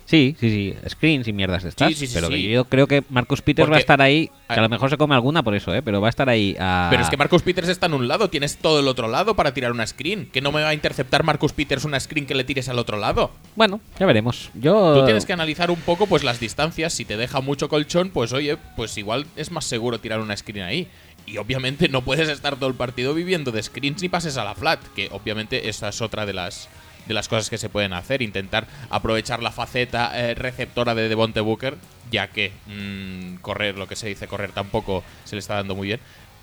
[0.05, 1.87] Sí, sí, sí, screens y mierdas de estas.
[1.89, 4.59] Sí, sí, sí, pero que yo creo que Marcus Peters va a estar ahí, que
[4.59, 5.81] a lo mejor se come alguna por eso, ¿eh?
[5.81, 6.87] pero va a estar ahí a...
[6.89, 9.53] Pero es que Marcus Peters está en un lado, tienes todo el otro lado para
[9.53, 10.29] tirar una screen.
[10.31, 12.97] Que no me va a interceptar Marcus Peters una screen que le tires al otro
[12.97, 13.31] lado.
[13.55, 14.49] Bueno, ya veremos.
[14.53, 14.99] Yo...
[14.99, 16.93] Tú tienes que analizar un poco pues las distancias.
[16.93, 20.65] Si te deja mucho colchón, pues oye, pues igual es más seguro tirar una screen
[20.65, 20.87] ahí.
[21.25, 24.55] Y obviamente no puedes estar todo el partido viviendo de screens ni pases a la
[24.55, 26.67] flat, que obviamente esa es otra de las
[27.05, 31.39] de las cosas que se pueden hacer, intentar aprovechar la faceta eh, receptora de Devonte
[31.41, 31.75] Booker,
[32.11, 35.87] ya que mm, correr, lo que se dice correr tampoco se le está dando muy
[35.87, 35.99] bien.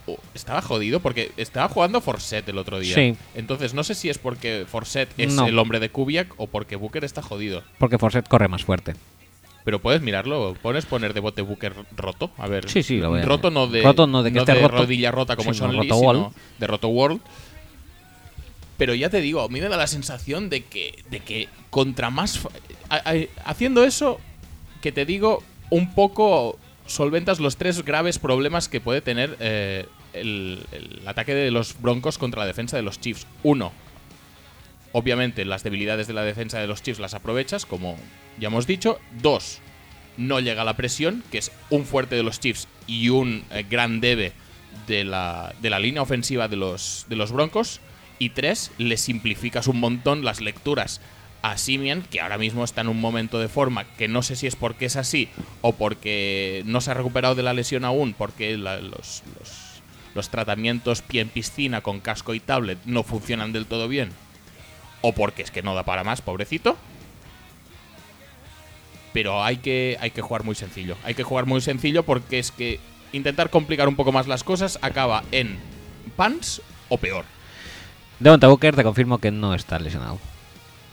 [0.06, 2.94] Oh, estaba jodido porque estaba jugando Forset el otro día.
[2.94, 3.14] Sí.
[3.34, 5.46] Entonces no sé si es porque Forset es No.
[5.46, 7.62] el hombre de Kubiak o porque Booker está jodido.
[7.78, 8.94] Porque Forset corre más fuerte.
[9.64, 12.70] Pero puedes mirarlo, pones poner de bote Booker roto, a ver.
[12.70, 15.10] Sí, sí, lo voy a- Roto no de Roto no de que esté roto, rodilla
[15.10, 16.32] rota como sino Sean Lee, roto sino wall.
[16.58, 17.20] de roto world.
[18.78, 22.08] Pero ya te digo, a mí me da la sensación de que de que contra
[22.10, 22.40] más
[23.44, 24.18] haciendo eso
[24.80, 30.64] que te digo un poco solventas los tres graves problemas que puede tener eh, el,
[30.72, 33.26] el ataque de los Broncos contra la defensa de los Chiefs.
[33.42, 33.72] Uno,
[34.92, 37.98] obviamente las debilidades de la defensa de los Chiefs las aprovechas, como
[38.38, 38.98] ya hemos dicho.
[39.20, 39.58] Dos,
[40.16, 44.00] no llega la presión, que es un fuerte de los Chiefs y un eh, gran
[44.00, 44.32] debe
[44.86, 47.80] de la, de la línea ofensiva de los, de los Broncos.
[48.18, 51.00] Y tres, le simplificas un montón las lecturas
[51.42, 54.46] a Simian, que ahora mismo está en un momento de forma que no sé si
[54.48, 55.28] es porque es así
[55.60, 59.22] o porque no se ha recuperado de la lesión aún, porque los-
[60.16, 64.10] los tratamientos pie en piscina con casco y tablet no funcionan del todo bien,
[65.00, 66.76] o porque es que no da para más, pobrecito.
[69.12, 70.96] Pero hay que, hay que jugar muy sencillo.
[71.04, 72.78] Hay que jugar muy sencillo porque es que
[73.12, 75.56] intentar complicar un poco más las cosas acaba en
[76.16, 77.24] pants o peor.
[78.20, 80.18] Devonta Booker, te confirmo que no está lesionado.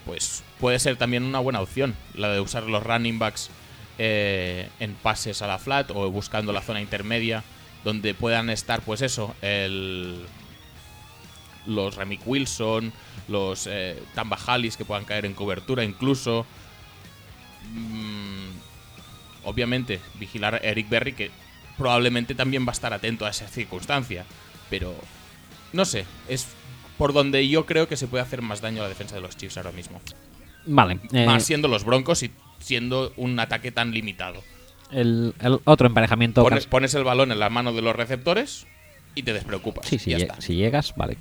[0.05, 3.49] pues puede ser también una buena opción la de usar los running backs
[3.97, 7.43] eh, en pases a la flat o buscando la zona intermedia
[7.83, 10.25] donde puedan estar pues eso el
[11.65, 12.93] los Remick Wilson
[13.27, 16.45] los eh, Tamba Hallis que puedan caer en cobertura incluso
[17.73, 18.49] Mm,
[19.43, 21.31] obviamente vigilar a Eric Berry que
[21.77, 24.25] probablemente también va a estar atento a esa circunstancia
[24.69, 24.95] pero
[25.73, 26.47] no sé es
[26.97, 29.35] por donde yo creo que se puede hacer más daño a la defensa de los
[29.37, 30.01] Chiefs ahora mismo
[30.65, 30.99] Vale.
[31.13, 34.41] eh, más siendo los Broncos y siendo un ataque tan limitado.
[34.91, 36.41] el, el otro emparejamiento.
[36.43, 38.65] Pones, pones el balón en la mano de los receptores
[39.13, 39.85] y te despreocupas.
[39.87, 40.41] Sí, sí, ya lle- está.
[40.41, 41.17] si llegas, vale.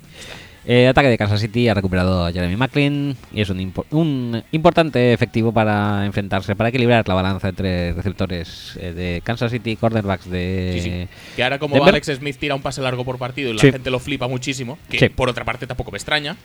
[0.67, 4.43] Eh, ataque de Kansas City ha recuperado a Jeremy Macklin y es un, impo- un
[4.51, 10.27] importante efectivo para enfrentarse, para equilibrar la balanza entre receptores eh, de Kansas City, cornerbacks
[10.27, 10.71] de.
[10.73, 11.07] Sí, sí.
[11.35, 11.93] Que ahora como Denver.
[11.93, 13.71] Alex Smith tira un pase largo por partido y la Sí.
[13.71, 16.35] gente lo flipa muchísimo, que por otra parte tampoco me extraña,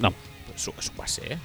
[0.00, 0.12] No,
[0.46, 1.38] pues su- es un pase, ¿eh?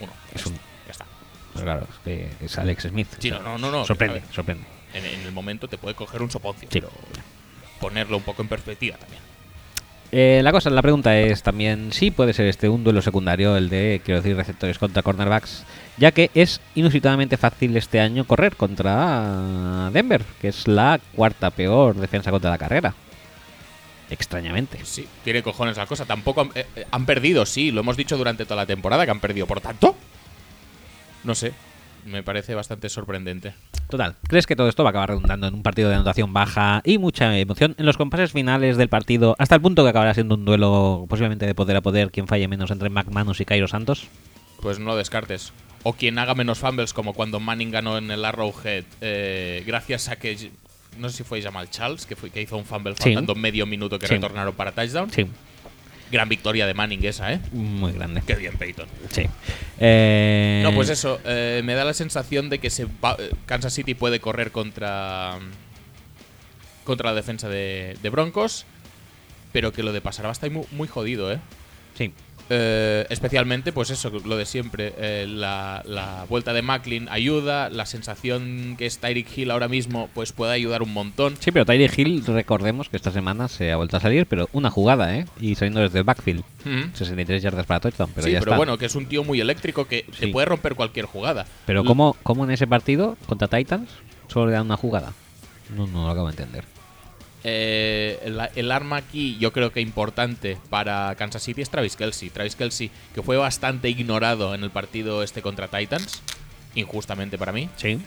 [0.00, 0.12] Uno.
[0.34, 0.54] Es un-
[0.86, 1.06] Ya está.
[1.52, 3.08] pues claro, es que es Alex Smith.
[3.20, 4.64] Sí, no, no, no, no, Sorprende, sorprende.
[4.94, 6.90] En, en el momento te puede coger un soponcio, pero
[7.80, 9.22] ponerlo un poco en perspectiva también.
[10.12, 13.68] Eh, la cosa, la pregunta es también si puede ser este un duelo secundario, el
[13.68, 15.64] de, quiero decir, receptores contra cornerbacks,
[15.98, 21.94] ya que es inusitadamente fácil este año correr contra Denver, que es la cuarta peor
[21.94, 22.94] defensa contra la carrera.
[24.10, 24.80] Extrañamente.
[24.84, 26.04] Sí, tiene cojones la cosa.
[26.04, 29.20] Tampoco eh, eh, han perdido, sí, lo hemos dicho durante toda la temporada que han
[29.20, 29.46] perdido.
[29.46, 29.94] Por tanto,
[31.22, 31.52] no sé,
[32.06, 33.54] me parece bastante sorprendente.
[33.88, 36.80] Total, ¿crees que todo esto va a acabar redundando en un partido de anotación baja
[36.84, 40.36] y mucha emoción en los compases finales del partido, hasta el punto que acabará siendo
[40.36, 44.06] un duelo posiblemente de poder a poder, quien falle menos entre McManus y Cairo Santos?
[44.62, 45.52] Pues no lo descartes.
[45.82, 50.16] O quien haga menos fumbles, como cuando Manning ganó en el Arrowhead, eh, gracias a
[50.16, 50.50] que.
[50.98, 53.04] No sé si fue Jamal Charles, que, fue, que hizo un fumble Sí.
[53.04, 54.14] faltando medio minuto que Sí.
[54.14, 55.10] retornaron para touchdown.
[55.10, 55.24] Sí,
[56.10, 57.40] Gran victoria de Manning esa, ¿eh?
[57.52, 58.22] muy grande.
[58.26, 58.88] Qué bien, Peyton.
[59.10, 59.22] Sí.
[59.78, 63.72] Eh, No, pues eso, eh, me da la sensación de que se va- eh, Kansas
[63.72, 65.38] City puede correr contra
[66.84, 68.66] contra la defensa de, de Broncos,
[69.52, 71.38] pero que lo de pasar va a estar muy, muy jodido, ¿eh?
[71.96, 72.12] Sí.
[72.52, 74.92] Eh, especialmente, pues eso, lo de siempre.
[74.98, 80.10] eh, la, la vuelta de Macklin ayuda, la sensación que es Tyreek Hill ahora mismo,
[80.14, 81.36] pues puede ayudar un montón.
[81.38, 84.68] Sí, pero Tyree Hill, recordemos que esta semana se ha vuelto a salir, pero una
[84.70, 85.26] jugada, ¿eh?
[85.40, 86.40] Y saliendo desde el backfield.
[86.66, 86.90] Ujú.
[86.92, 88.56] 63 yardas para touchdown, pero sí, ya pero está.
[88.56, 90.32] bueno, que es un tío muy eléctrico que te Sí.
[90.32, 91.46] puede romper cualquier jugada.
[91.66, 93.88] Pero ¿cómo, ¿cómo en ese partido contra Titans
[94.26, 95.12] solo le dan una jugada?
[95.76, 96.64] No, no lo acabo de entender.
[97.42, 102.30] Eh, el, el arma aquí, yo creo que importante para Kansas City es Travis Kelsey.
[102.30, 106.22] Travis Kelsey, que fue bastante ignorado en el partido este contra Titans,
[106.74, 107.68] injustamente para mí.
[107.76, 107.98] Sí.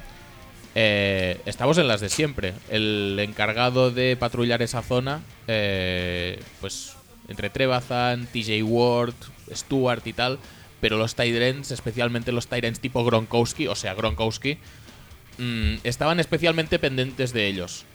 [0.76, 2.54] Eh, estamos en las de siempre.
[2.70, 6.96] El encargado de patrullar esa zona, eh, pues
[7.28, 9.14] entre Trebazan, TJ Ward,
[9.54, 10.40] Stewart y tal,
[10.82, 14.58] pero los Tyrants, especialmente los Tyrants tipo Gronkowski, o sea, Gronkowski,
[15.38, 17.86] mm, estaban especialmente pendientes de ellos.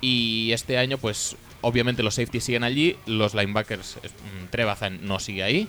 [0.00, 5.42] Y este año, pues, obviamente los safeties siguen allí, los linebackers, mm, Trebazan no sigue
[5.42, 5.68] ahí.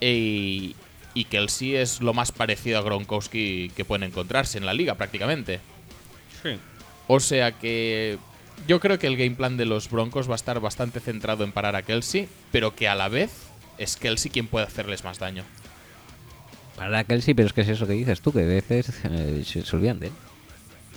[0.00, 0.76] Y,
[1.14, 5.60] y Kelsey es lo más parecido a Gronkowski que pueden encontrarse en la liga prácticamente.
[7.08, 8.18] O sea que
[8.66, 11.52] yo creo que el game plan de los Broncos va a estar bastante centrado en
[11.52, 13.30] parar a Kelsey, pero que a la vez
[13.78, 15.44] es Kelsey quien puede hacerles más daño.
[16.76, 19.64] Para Kelsey, pero es que es eso que dices tú, que a veces eh, se,
[19.64, 20.12] se olvidan de él.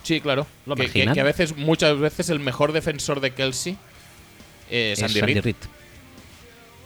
[0.03, 0.47] Sí, claro.
[0.65, 3.77] ¿Lo que, que- a veces, muchas veces, el mejor defensor de Kelsey
[4.69, 5.55] es, Andy Reid.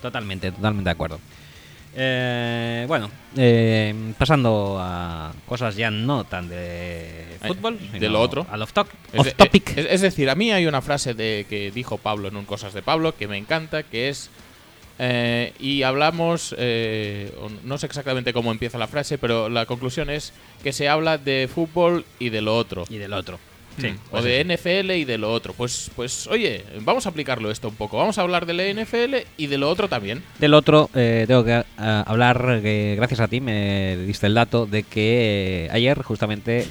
[0.02, 1.20] Totalmente, totalmente de acuerdo.
[1.98, 8.46] Eh, bueno, eh, pasando a cosas ya no tan de Ay, fútbol, de lo otro.
[8.52, 9.78] Al off, top- Es, off topic.
[9.78, 12.74] es- es decir, a mí hay una frase de que dijo Pablo en un Cosas
[12.74, 14.30] de Pablo que me encanta, que es...
[15.00, 17.32] eh, y hablamos, eh,
[17.64, 21.50] no sé exactamente cómo empieza la frase, pero la conclusión es que se habla de
[21.54, 22.86] fútbol y de lo otro.
[22.90, 23.40] y del otro.
[23.78, 24.44] Sí, Sí, o pues de.
[24.46, 25.54] NFL y de lo otro.
[25.54, 27.98] Pues, pues, oye, vamos a aplicarlo esto un poco.
[27.98, 30.24] Vamos a hablar de la NFL y de lo otro también.
[30.40, 34.66] Del otro, eh, tengo que eh, hablar, que gracias a ti me diste el dato
[34.66, 36.68] de que eh, ayer justamente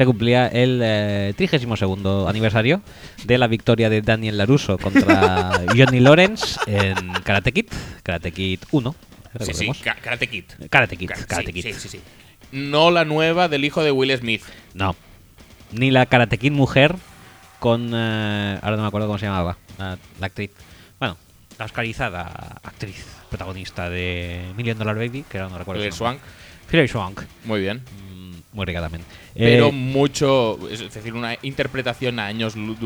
[0.00, 2.80] se cumplía el eh, 32 aniversario
[3.26, 7.66] de la victoria de Daniel Laruso contra Johnny Lawrence en Karate Kid,
[8.02, 8.94] Karate Kid 1.
[9.40, 9.70] Sí, sí.
[9.84, 10.44] Ka- Karate Kid.
[10.70, 11.62] Karate Kid, Ka- Karate sí, Kid.
[11.62, 12.00] Sí, sí, sí.
[12.50, 14.42] No la nueva del hijo de Will Smith.
[14.72, 14.96] No.
[15.72, 16.96] Ni la Karate Kid mujer
[17.58, 17.90] con...
[17.94, 19.58] eh, ahora no me acuerdo cómo se llamaba.
[19.76, 20.50] La, la actriz.
[20.98, 21.18] Bueno,
[21.58, 25.82] la oscarizada actriz protagonista de Million Dollar Baby, que ahora no recuerdo.
[25.82, 25.94] Hilary.
[25.94, 26.18] Swank.
[26.72, 27.20] Hilary Swank.
[27.44, 27.82] Muy bien.
[28.52, 29.04] Muy rica también.
[29.34, 30.58] Pero Eh, mucho.
[30.70, 32.78] Es decir, una interpretación a años luz.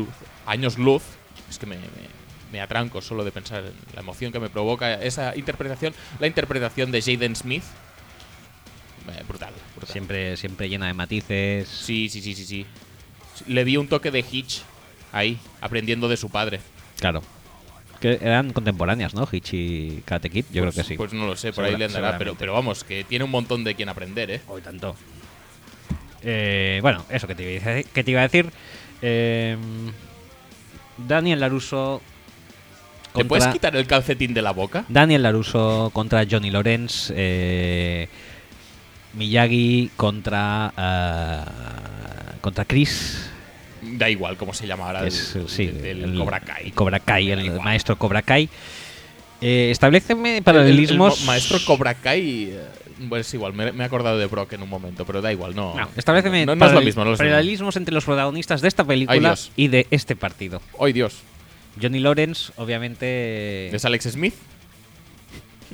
[0.45, 1.01] Años luz.
[1.49, 2.15] Es que me, me-
[2.51, 5.93] me atranco solo de pensar en la emoción que me provoca esa interpretación.
[6.19, 7.63] La interpretación de Jaden Smith.
[9.09, 9.91] Eh, brutal, brutal.
[9.91, 11.67] siempre, siempre llena de matices.
[11.67, 12.65] Sí, sí, sí, sí, sí.
[13.47, 14.61] Le vi un toque de Hitch
[15.11, 16.59] ahí, aprendiendo de su padre.
[16.99, 17.21] Claro.
[17.99, 19.27] Que eran contemporáneas, ¿no?
[19.31, 20.45] Hitch y Karate Kid.
[20.51, 20.97] Yo Pues- creo que sí.
[20.97, 22.17] Pues no lo sé, por ahí le andará.
[22.17, 24.41] Pero vamos, que tiene un montón de quien aprender, ¿eh?
[24.47, 24.95] Hoy tanto.
[26.25, 27.91] Eh, bueno, eso que te iba a decir.
[27.93, 28.49] Que te iba a decir
[29.01, 29.55] eh,
[30.97, 32.01] Daniel Laruso.
[33.13, 34.83] ¿Te puedes quitar el calcetín de la boca?
[34.89, 37.13] Daniel Laruso contra Johnny Lawrence.
[37.15, 38.09] eh,
[39.13, 40.73] Miyagi contra.
[40.75, 41.45] ah,
[42.41, 43.29] contra Chris.
[43.81, 45.01] Da igual cómo se llama ahora.
[45.05, 46.71] el- sí, el, el- Cobra Kai.
[46.71, 48.49] Cobra Kai, el maestro Cobra Kai.
[49.41, 51.19] Eh, estableceme El- el- paralelismos.
[51.19, 52.57] el mo- maestro Cobra Kai.
[52.99, 55.31] Eh, Bueno, es igual, me, me he acordado de Brock en un momento, pero da
[55.31, 55.75] igual, no.
[55.75, 57.31] No, estableceme no, no es lo paralel- mismo, no es lo mismo.
[57.33, 60.61] paralelismos entre los protagonistas de esta película y de este partido.
[60.79, 61.17] ¡Ay, Dios!
[61.81, 64.33] Johnny Lawrence, obviamente, ¿Es Alex Smith?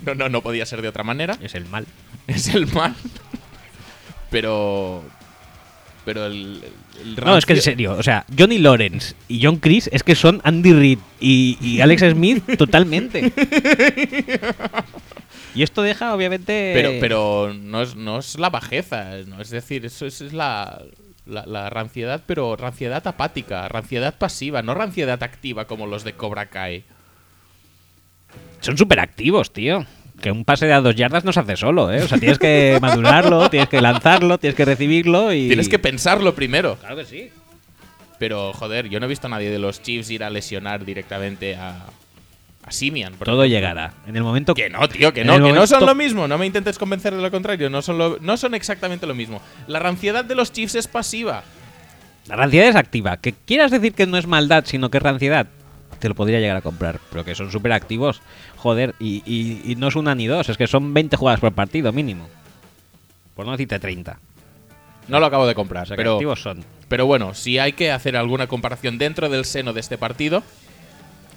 [0.06, 1.38] No, no, no podía ser de otra manera.
[1.42, 1.86] es el mal.
[2.28, 2.96] Es el mal.
[4.32, 5.04] Pero.
[6.06, 6.64] Pero el.
[7.04, 10.16] el No, es que en serio, o sea, Johnny Lawrence y John Chris es que
[10.16, 13.32] son Andy Reid y, y Alex Smith totalmente.
[15.54, 16.72] Y esto deja, obviamente.
[16.74, 20.82] Pero, pero no, es, no es la bajeza, no es decir, eso es, es la,
[21.26, 26.48] la, la ranciedad, pero ranciedad apática, ranciedad pasiva, no ranciedad activa como los de Cobra
[26.48, 26.84] Kai.
[28.62, 29.86] Son súper activos, tío.
[30.22, 32.04] Que un pase de a dos yardas no se hace solo, ¿eh?
[32.04, 35.48] O sea, tienes que madurarlo, tienes que lanzarlo, tienes que recibirlo y.
[35.48, 36.76] Tienes que pensarlo primero.
[36.76, 37.30] Claro que sí.
[38.20, 41.56] Pero, joder, yo no he visto a nadie de los Chiefs ir a lesionar directamente
[41.56, 41.88] a,
[42.72, 43.14] a Simian.
[43.14, 43.58] por Todo ejemplo.
[43.60, 43.94] llegará.
[44.08, 46.28] En el momento Que no, tío, que no, que no son lo mismo.
[46.28, 47.70] No me intentes convencer de lo contrario.
[47.70, 49.42] No son, lo- no son exactamente lo mismo.
[49.68, 51.44] La ranciedad de los Chiefs es pasiva.
[52.28, 53.18] La ranciedad es activa.
[53.18, 55.48] Que quieras decir que no es maldad, sino que es ranciedad,
[56.00, 57.00] te lo podría llegar a comprar.
[57.12, 58.22] Pero que son súper activos,
[58.58, 61.52] joder, y, y- y no es una ni dos, es que son 20 jugadas por
[61.54, 62.28] partido mínimo.
[63.36, 64.18] Por no decirte 30.
[65.08, 66.64] No lo acabo de comprar, O sea, que pero, activos son.
[66.88, 70.44] pero bueno, si hay que hacer alguna comparación dentro del seno de este partido,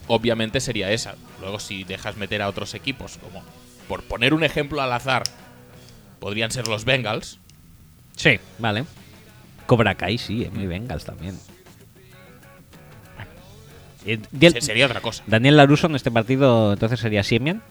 [0.07, 1.15] obviamente sería esa.
[1.41, 3.43] Luego, si dejas meter a otros equipos, como
[3.89, 5.23] por poner un ejemplo al azar,
[6.21, 7.39] podrían ser los Bengals.
[8.17, 8.85] Sí, vale.
[9.67, 11.39] Cobra Kai, sí, muy Bengals también.
[14.07, 15.23] Eh, Diel- sería otra cosa.
[15.27, 17.63] Daniel Laruso en este partido entonces sería Siemian.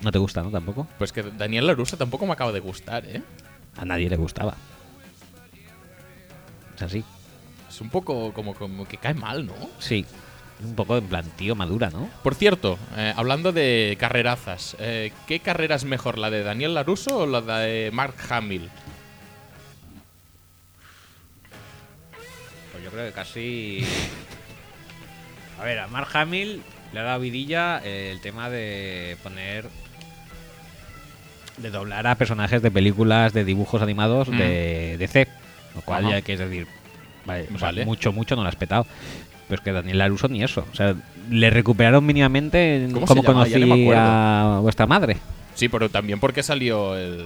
[0.00, 0.50] No te gusta, ¿no?
[0.50, 0.86] Tampoco.
[0.96, 3.22] Pues que Daniel Laruso tampoco me acaba de gustar, ¿eh?
[3.76, 4.54] A nadie le gustaba.
[6.76, 7.04] Es así.
[7.68, 9.54] Es un poco como, como que cae mal, ¿no?
[9.78, 10.06] Sí.
[10.62, 12.10] Un poco en plan, tío, madura, ¿no?
[12.22, 17.18] Por cierto, eh, hablando de carrerazas, eh, ¿qué carrera es mejor, la de Daniel Laruso
[17.18, 18.68] o la de Mark Hamill?
[22.72, 23.84] Pues yo creo que casi.
[25.60, 26.62] A ver, a Mark Hamill
[26.92, 29.68] le ha dado vidilla eh, el tema de poner.
[31.56, 35.26] de doblar a personajes de películas de dibujos animados de DC.
[35.74, 36.16] Lo cual Ajá.
[36.16, 36.68] ya que es decir.
[37.24, 37.84] Vale, o sea, Vale.
[37.84, 38.86] mucho, mucho no lo has petado.
[39.48, 40.64] Pero es que Daniel Laruso ni eso.
[40.70, 40.94] O sea,
[41.30, 43.54] le recuperaron mínimamente ¿Cómo como conocí
[43.94, 45.16] a vuestra madre.
[45.54, 47.24] Sí, pero también porque salió el,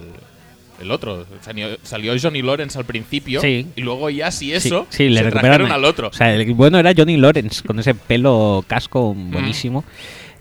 [0.81, 1.27] el otro.
[1.41, 3.67] Salió, salió Johnny Lawrence al principio Sí.
[3.77, 6.09] y luego ya si eso, sí, sí, le se recuperaron trajeron al otro.
[6.09, 9.85] O sea, el bueno era Johnny Lawrence con ese pelo casco buenísimo.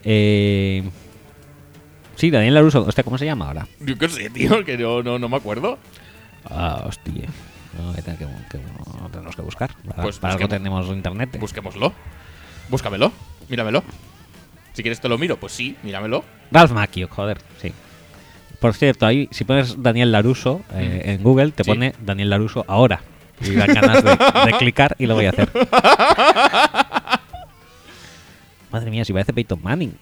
[0.04, 0.84] Eh,
[2.16, 2.86] sí, Daniel Laruso.
[2.86, 3.68] Hostia, ¿cómo se llama ahora?
[3.80, 5.78] Yo qué sé, tío, que no, no, no me acuerdo.
[6.46, 7.28] Ah, hostia.
[7.78, 8.60] No, que, que, que-
[9.12, 9.72] tenemos que buscar.
[9.88, 11.38] Para, Pues para algo tenemos internet.
[11.40, 11.94] Busquémoslo.
[12.70, 13.12] Búscamelo.
[13.50, 13.84] Míramelo.
[14.74, 16.24] Si quieres te lo miro, pues sí, míramelo.
[16.52, 17.72] Ralph Macchio, joder, sí.
[18.60, 21.70] Por cierto, ahí, si pones Daniel Laruso eh, en Google, te Sí.
[21.72, 23.02] pone Daniel Laruso ahora.
[23.42, 25.50] Y dan ganas de, de clicar y lo voy a hacer.
[28.72, 29.94] Madre mía, si parece Peyton Manning.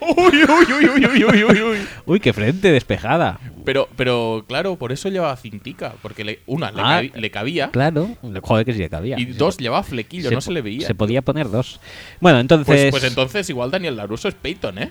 [0.00, 1.78] Uy, uy, uy, uy, uy, uy, uy, uy.
[2.06, 3.40] Uy, qué frente despejada.
[3.64, 5.94] Pero, pero claro, por eso llevaba cintica.
[6.02, 7.70] Porque le- una, le, Ah, cabi- le cabía.
[7.70, 8.10] Claro,
[8.42, 9.18] joder que sí le cabía.
[9.18, 10.86] Y dos, llevaba flequillo, no se le veía.
[10.86, 11.80] Se podía poner dos.
[12.20, 12.66] Bueno, entonces.
[12.66, 14.90] Pues, pues entonces igual Daniel Laruso es Peyton, ¿eh?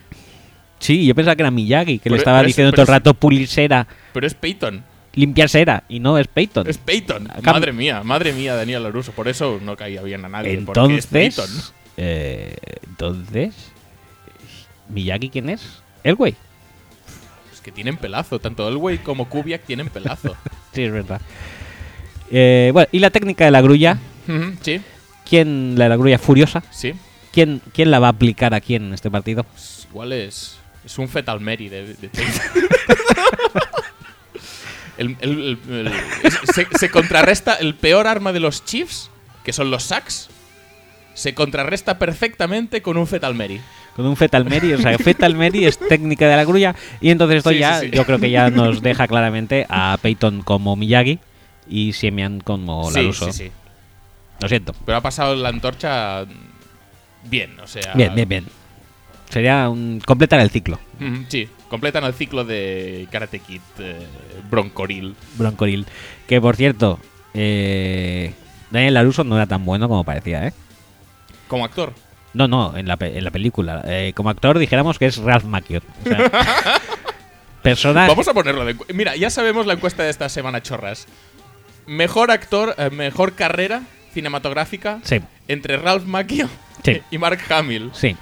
[0.79, 2.93] Sí, yo pensaba que era Miyagi, que Pero- le estaba pero es- diciendo pero todo
[2.93, 4.83] el es- rato pulir cera, Pero es Peyton.
[5.13, 6.67] limpiar cera, y no es Peyton.
[6.67, 7.27] Es Peyton.
[7.41, 9.11] Cam- Madre mía, madre mía, Daniel Laruso.
[9.13, 10.57] Por eso no caía bien a nadie.
[10.65, 11.45] porque es Peyton.
[11.45, 11.73] Entonces.
[11.97, 12.55] eh,
[12.87, 13.71] entonces.
[14.89, 15.81] ¿Miyagi quién es?
[16.03, 16.35] El güey.
[17.63, 18.37] que tienen pelazo.
[18.39, 20.35] Tanto Elway como Kubiak tienen pelazo.
[20.73, 21.21] Sí, es verdad.
[22.29, 23.97] Eh, bueno, y la técnica de la grulla.
[24.61, 24.81] Sí,
[25.29, 26.63] ¿Quién, la la grulla furiosa?
[26.71, 26.93] sí.
[27.31, 29.43] ¿Quién, ¿Quién la va a aplicar aquí en este partido?
[29.43, 32.09] Pues igual es, es un Fetal Mary de, de
[34.97, 35.87] El- el- el- el-
[36.23, 39.09] es- se, se contrarresta el peor arma de los Chiefs,
[39.43, 40.29] que son los sacks.
[41.13, 43.59] Se contrarresta perfectamente con un Fetal Mary.
[43.95, 46.75] Con un Fetal Mary, o sea, Fetal Mary es técnica de la grulla.
[46.99, 47.91] Y entonces esto Sí, ya, sí, sí.
[47.95, 51.19] yo creo que ya nos deja claramente a Peyton como Miyagi
[51.67, 53.31] y Siemian como Laruso.
[53.31, 53.51] sí, sí.
[54.41, 54.73] Lo siento.
[54.85, 56.25] Pero ha pasado la antorcha
[57.29, 57.93] bien, o sea.
[57.93, 58.45] Bien, bien, bien.
[59.29, 60.77] Sería un completar el ciclo.
[61.29, 64.05] Sí, completan el ciclo de Karate Kid eh,
[64.49, 65.15] Broncoril.
[65.37, 65.85] Broncoril.
[66.27, 66.99] Que por cierto,
[67.33, 68.33] eh,
[68.71, 70.53] Daniel Laruso no era tan bueno como parecía, ¿eh?
[71.47, 71.93] Como actor.
[72.35, 73.81] No, no, en la, en la película.
[73.85, 75.81] Eh, como actor dijéramos que es Ralph Macchio.
[76.05, 76.31] O sea.
[78.07, 78.75] Vamos a ponerlo de.
[78.93, 81.07] Mira, ya sabemos la encuesta de esta semana, chorras.
[81.87, 83.81] Mejor actor, eh, mejor carrera
[84.13, 86.47] cinematográfica Sí, entre Ralph Macchio
[86.83, 87.01] Sí.
[87.11, 87.89] y Mark Hamill.
[87.93, 88.15] sí.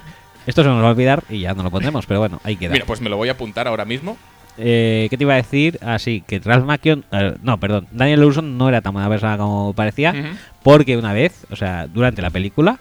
[0.46, 2.72] Esto se nos va a olvidar y ya no lo pondremos, pero bueno, ahí queda.
[2.72, 4.18] Mira, pues me lo voy a apuntar ahora mismo.
[4.58, 5.78] Eh, ¿Qué te iba a decir?
[5.82, 7.02] Así que Ralph Macchio...
[7.12, 7.86] eh, no, perdón.
[7.92, 10.14] Daniel Laruso no era tan buena persona como parecía.
[10.62, 12.78] Porque una vez, o sea, durante la película,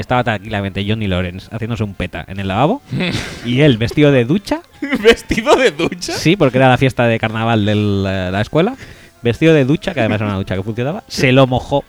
[0.00, 2.82] estaba tranquilamente Johnny Lawrence haciéndose un peta en el lavabo
[3.44, 4.62] y él vestido de ducha,
[5.02, 6.12] Vestido de ducha.
[6.12, 8.74] sí, porque era la fiesta de carnaval de la escuela,
[9.22, 11.84] vestido de ducha, que además era una ducha que funcionaba, se lo mojó.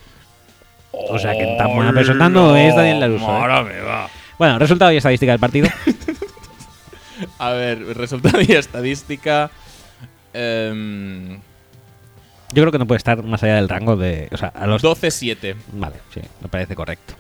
[0.92, 3.26] O sea, que tan buena persona no es Daniel Laruso.
[3.26, 3.28] ¿eh?
[3.28, 4.08] Ahora me va.
[4.38, 5.68] Bueno, resultado y estadística del partido.
[7.40, 9.50] A ver, resultado y estadística.
[10.34, 11.36] em,
[12.52, 14.28] Yo creo que no puede estar más allá del rango de...
[14.32, 14.84] O sea, a los...
[14.84, 15.56] 12-7.
[15.74, 17.16] Vale, sí, me parece correcto.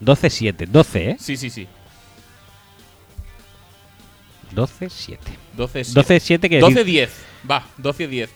[0.00, 0.66] 12-7.
[0.66, 1.16] 12, ¿eh?
[1.18, 1.66] Sí, sí, sí.
[4.54, 5.18] 12-7.
[5.56, 5.94] 12-7.
[5.94, 7.08] 12-7 quiere decir...
[7.08, 7.50] 12-10.
[7.50, 8.28] Va, 12-10.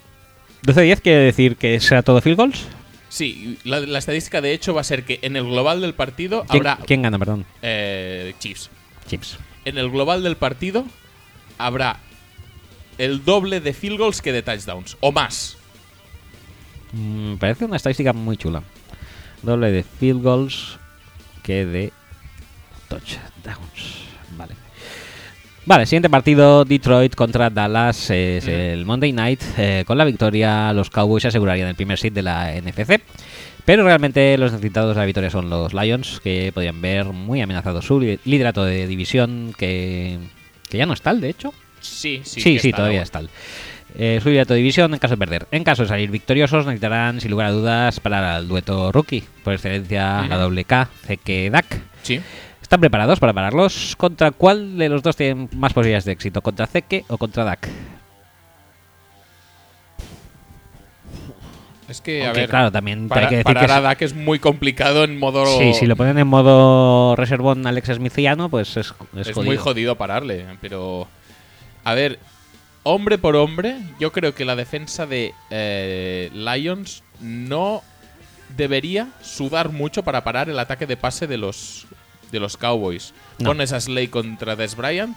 [0.64, 2.66] 12-10 quiere decir que será todo field goals.
[3.08, 6.44] Sí, la, la estadística de hecho va a ser que en el global del partido
[6.48, 7.44] ¿Quién, habrá quién gana, perdón?
[7.62, 8.70] eh, Chiefs.
[9.08, 9.38] Chips.
[9.64, 10.84] En el global del partido
[11.58, 11.98] habrá
[12.98, 15.56] el doble de field goals que de touchdowns o más.
[16.92, 18.62] Mm, parece una estadística muy chula.
[19.42, 20.78] Doble de field goals
[21.40, 21.92] que de
[22.88, 24.04] touchdowns.
[24.36, 24.54] Vale.
[25.66, 29.42] Vale, siguiente partido, Detroit contra Dallas, es el Monday Night.
[29.58, 33.00] eh, con la victoria, los Cowboys asegurarían el primer seed de la NFC.
[33.64, 37.82] Pero realmente los necesitados de la victoria son los Lions, que podrían ver muy amenazado
[37.82, 40.18] su li- liderato de división, que,
[40.68, 41.52] que ya no es tal, de hecho.
[41.80, 42.40] Sí, sí.
[42.40, 43.28] Sí, sí, está, todavía es tal.
[43.96, 45.46] Eh, su liderato de división en caso de perder.
[45.50, 49.24] En caso de salir victoriosos, necesitarán, sin lugar a dudas, para el dueto rookie.
[49.42, 51.80] Por excelencia, la doble K, CK Dak.
[52.02, 52.20] Sí.
[52.62, 53.96] ¿Están preparados para pararlos?
[53.96, 56.40] ¿Contra cuál de los dos tienen más posibilidades de éxito?
[56.40, 57.68] ¿Contra Zeke o contra Dak?
[61.88, 64.14] Es que, a ver, claro, también para, hay que decir parar que a Dak es
[64.14, 65.44] muy complicado en modo...
[65.58, 69.42] Sí, si lo ponen en modo reservón Alex Smithiano, pues es, es es jodido.
[69.42, 71.08] muy jodido pararle, pero...
[71.82, 72.20] A ver,
[72.82, 77.82] hombre por hombre, yo creo que la defensa de eh, Lions no
[78.56, 81.86] debería sudar mucho para parar el ataque de pase de los,
[82.32, 83.14] de los Cowboys.
[83.38, 83.50] No.
[83.50, 85.16] Pones a Slay contra Des Bryant,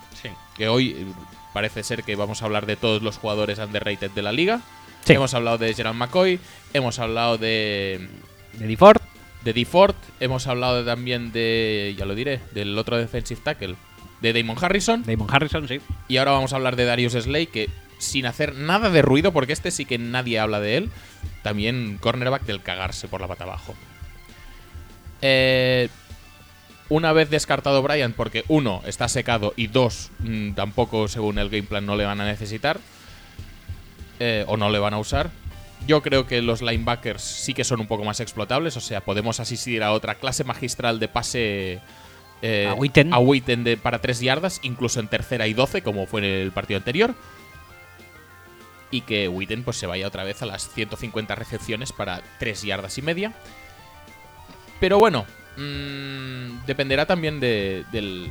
[0.56, 1.06] que hoy eh,
[1.54, 4.62] parece ser que vamos a hablar de todos los jugadores underrated de la liga.
[5.06, 5.14] Sí.
[5.14, 6.40] Hemos hablado de Gerald McCoy,
[6.74, 8.08] hemos hablado de
[8.54, 9.02] De DeFord,
[9.44, 13.76] de DeFord, hemos hablado también de, ya lo diré, del otro defensive tackle,
[14.24, 15.04] de Damon Harrison.
[15.06, 15.82] Damon Harrison, sí.
[16.08, 19.54] Y ahora vamos a hablar de Darius Slay, que sin hacer nada de ruido, porque
[19.54, 20.90] este sí que nadie habla de él,
[21.44, 23.76] también cornerback del cagarse por la pata abajo.
[25.22, 25.90] Eh,
[26.88, 31.64] una vez descartado Bryant, porque uno, está secado y dos, mm, tampoco según el game
[31.64, 32.80] plan no le van a necesitar,
[34.20, 35.32] eh, o no le van a usar.
[35.86, 39.42] Yo creo que los linebackers sí que son un poco más explotables, o sea, podemos
[39.42, 41.82] asistir a otra clase magistral de pase
[42.44, 43.12] eh, A Witten.
[43.14, 46.52] a Witten de, para 3 yardas, incluso en tercera y 12, como fue en el
[46.52, 47.16] partido anterior.
[48.92, 52.98] Y que Witten pues, se vaya otra vez a las 150 recepciones para 3 yardas
[53.00, 53.34] y media.
[54.80, 55.26] Pero bueno,
[55.58, 58.30] mm, dependerá también de- del,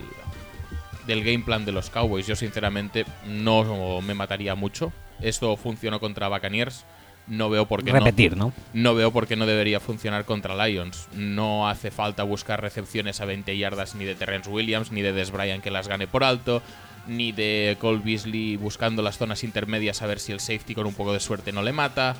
[1.07, 2.27] del game plan de los Cowboys.
[2.29, 4.93] Yo sinceramente no me mataría mucho.
[5.21, 6.85] Esto funcionó contra Buccaneers.
[7.29, 8.53] No veo por qué no- Repetir, ¿no?
[8.73, 11.09] no veo por qué no debería funcionar contra Lions.
[11.15, 15.31] No hace falta buscar recepciones a 20 yardas ni de Terrence Williams, ni de Des
[15.31, 16.63] Bryant que las gane por alto,
[17.07, 20.95] ni de Cole Beasley buscando las zonas intermedias a ver si el safety con un
[20.95, 22.17] poco de suerte no le mata.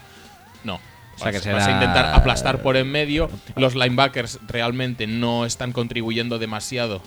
[0.65, 0.77] No.
[1.17, 3.29] O sea que Vas- a intentar aplastar por en medio.
[3.57, 7.03] Los linebackers realmente no están contribuyendo demasiado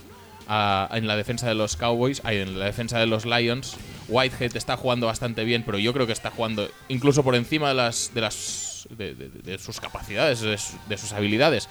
[0.47, 3.77] a- en la defensa de los Cowboys, ay, en la defensa de los Lions.
[4.07, 7.75] Whitehead está jugando bastante bien, pero yo creo que está jugando incluso por encima de
[7.75, 11.67] las de las de, de- de sus capacidades, de, su- de sus habilidades.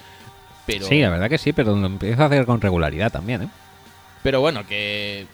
[0.66, 3.48] Pero, Sí, la verdad que sí, pero lo empieza a hacer con regularidad también, ¿eh?
[4.22, 5.26] pero bueno, que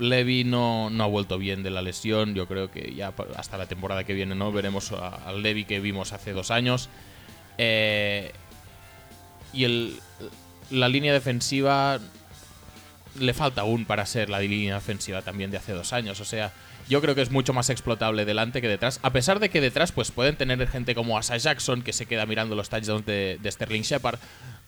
[0.00, 2.34] Levi no, no ha vuelto bien de la lesión.
[2.34, 6.12] Yo creo que ya hasta la temporada que viene no veremos al Levi que vimos
[6.12, 6.88] hace dos años.
[7.58, 8.32] Eh,
[9.52, 10.00] y el,
[10.70, 12.00] la línea defensiva
[13.18, 16.20] le falta aún para ser la línea defensiva también de hace dos años.
[16.20, 16.52] O sea,
[16.88, 19.00] yo creo que es mucho más explotable delante que detrás.
[19.02, 22.26] A pesar de que detrás pues pueden tener gente como Asa Jackson, que se queda
[22.26, 24.18] mirando los touchdowns de, Sterling Shepard,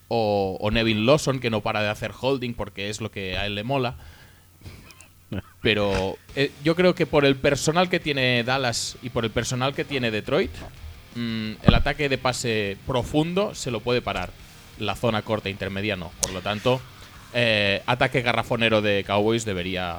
[0.07, 3.45] o, o Nevin Lawson, que no para de hacer holding porque es lo que a
[3.45, 3.95] él le mola.
[5.61, 9.73] Pero eh, yo creo que por el personal que tiene Dallas y por el personal
[9.73, 10.51] que tiene Detroit,
[11.15, 14.31] mm, el ataque de pase profundo se lo puede parar.
[14.79, 16.11] La zona corta intermedia no.
[16.21, 16.81] Por lo tanto,
[17.35, 19.97] eh, ataque garrafonero de Cowboys debería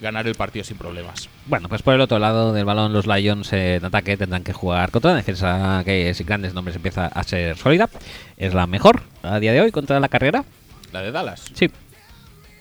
[0.00, 1.28] ganar el partido sin problemas.
[1.46, 4.90] Bueno, pues por el otro lado del balón, los Lions en ataque tendrán que jugar
[4.90, 7.88] contra una defensa que sin grandes nombres empieza a ser sólida.
[8.36, 10.44] Es la mejor a día de hoy contra la carrera.
[10.92, 11.46] La de Dallas.
[11.54, 11.70] Sí.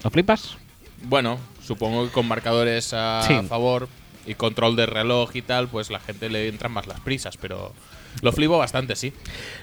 [0.04, 0.56] ¿Lo flipas?
[1.04, 3.36] Bueno, supongo que con marcadores a Sí.
[3.50, 3.90] favor
[4.26, 7.74] y control de reloj y tal, pues la gente le entran más las prisas, pero
[8.22, 9.12] lo flipo bastante, sí.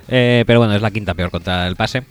[0.09, 2.03] Eh, pero bueno, es la quinta peor contra el pase.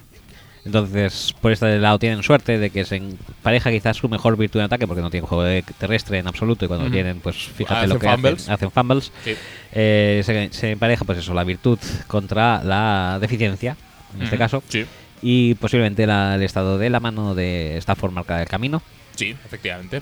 [0.64, 4.66] Entonces, por este lado tienen suerte de que se empareja quizás su mejor virtud en
[4.68, 6.94] ataque, porque no tienen juego de- terrestre en absoluto, y cuando Ujú.
[6.94, 8.42] tienen, pues fíjate Hacen lo que fumbles.
[8.44, 9.12] hacen, hacen fumbles.
[9.24, 9.34] Sí.
[9.74, 13.76] Eh, se, se empareja, pues eso, la virtud contra la deficiencia,
[14.16, 14.86] en este caso, Sí,
[15.24, 18.82] y posiblemente la- el estado de la mano de Stafford marca el camino.
[19.16, 20.02] sí, efectivamente.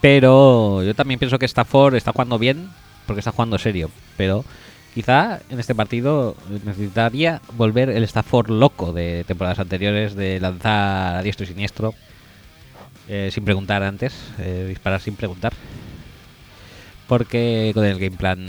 [0.00, 2.68] Pero yo también pienso que Stafford está jugando bien,
[3.06, 3.90] porque está jugando serio.
[4.16, 4.44] Pero
[4.96, 11.22] quizá en este partido necesitaría volver el Stafford loco de temporadas anteriores, de lanzar a
[11.22, 11.94] diestro y siniestro,
[13.06, 15.52] eh, sin preguntar antes, eh, disparar sin preguntar.
[17.06, 18.40] Porque con el game plan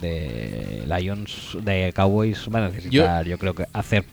[0.00, 4.04] de Lions, de Cowboys, van a necesitar, yo, creo que hacer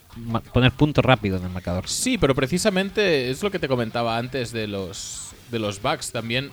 [0.51, 1.87] poner puntos rápido en el marcador.
[1.87, 6.11] Sí, pero precisamente es lo que te comentaba antes de los de los Bucks.
[6.11, 6.49] También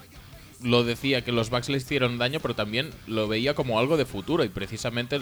[0.62, 4.04] lo decía que los Bucks le hicieron daño, pero también lo veía como algo de
[4.04, 4.44] futuro.
[4.44, 5.20] Y precisamente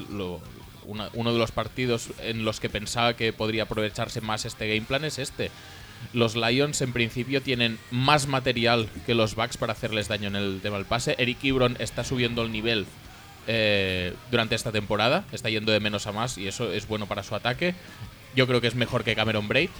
[0.86, 5.04] uno de los partidos en los que pensaba que podría aprovecharse más este game plan
[5.04, 5.50] es este.
[6.12, 10.60] Los Lions en principio tienen más material que los Bucks para hacerles daño en el
[10.62, 11.16] tema del pase.
[11.18, 12.86] Eric Ebron está subiendo el nivel
[13.46, 17.22] eh, durante esta temporada, está yendo de menos a más y eso es bueno para
[17.22, 17.74] su ataque.
[18.34, 19.70] Yo creo que es mejor que Cameron Braid.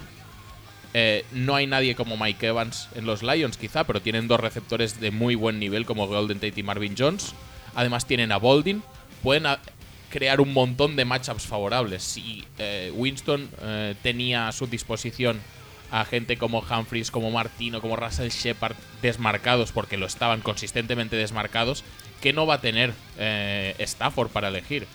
[0.94, 4.98] Eh, no hay nadie como Mike Evans en los Lions, quizá, pero tienen dos receptores
[5.00, 7.34] de muy buen nivel como Golden Tate y Marvin Jones.
[7.74, 8.82] Además tienen a Boldin.
[9.22, 9.58] Pueden a-
[10.10, 12.02] crear un montón de matchups favorables.
[12.02, 15.38] Si eh, Winston eh, tenía a su disposición
[15.90, 21.84] a gente como Humphries, como Martino, como Russell Shepard desmarcados, porque lo estaban consistentemente desmarcados,
[22.20, 22.92] ¿qué no va a tener
[23.78, 24.86] Stafford para elegir?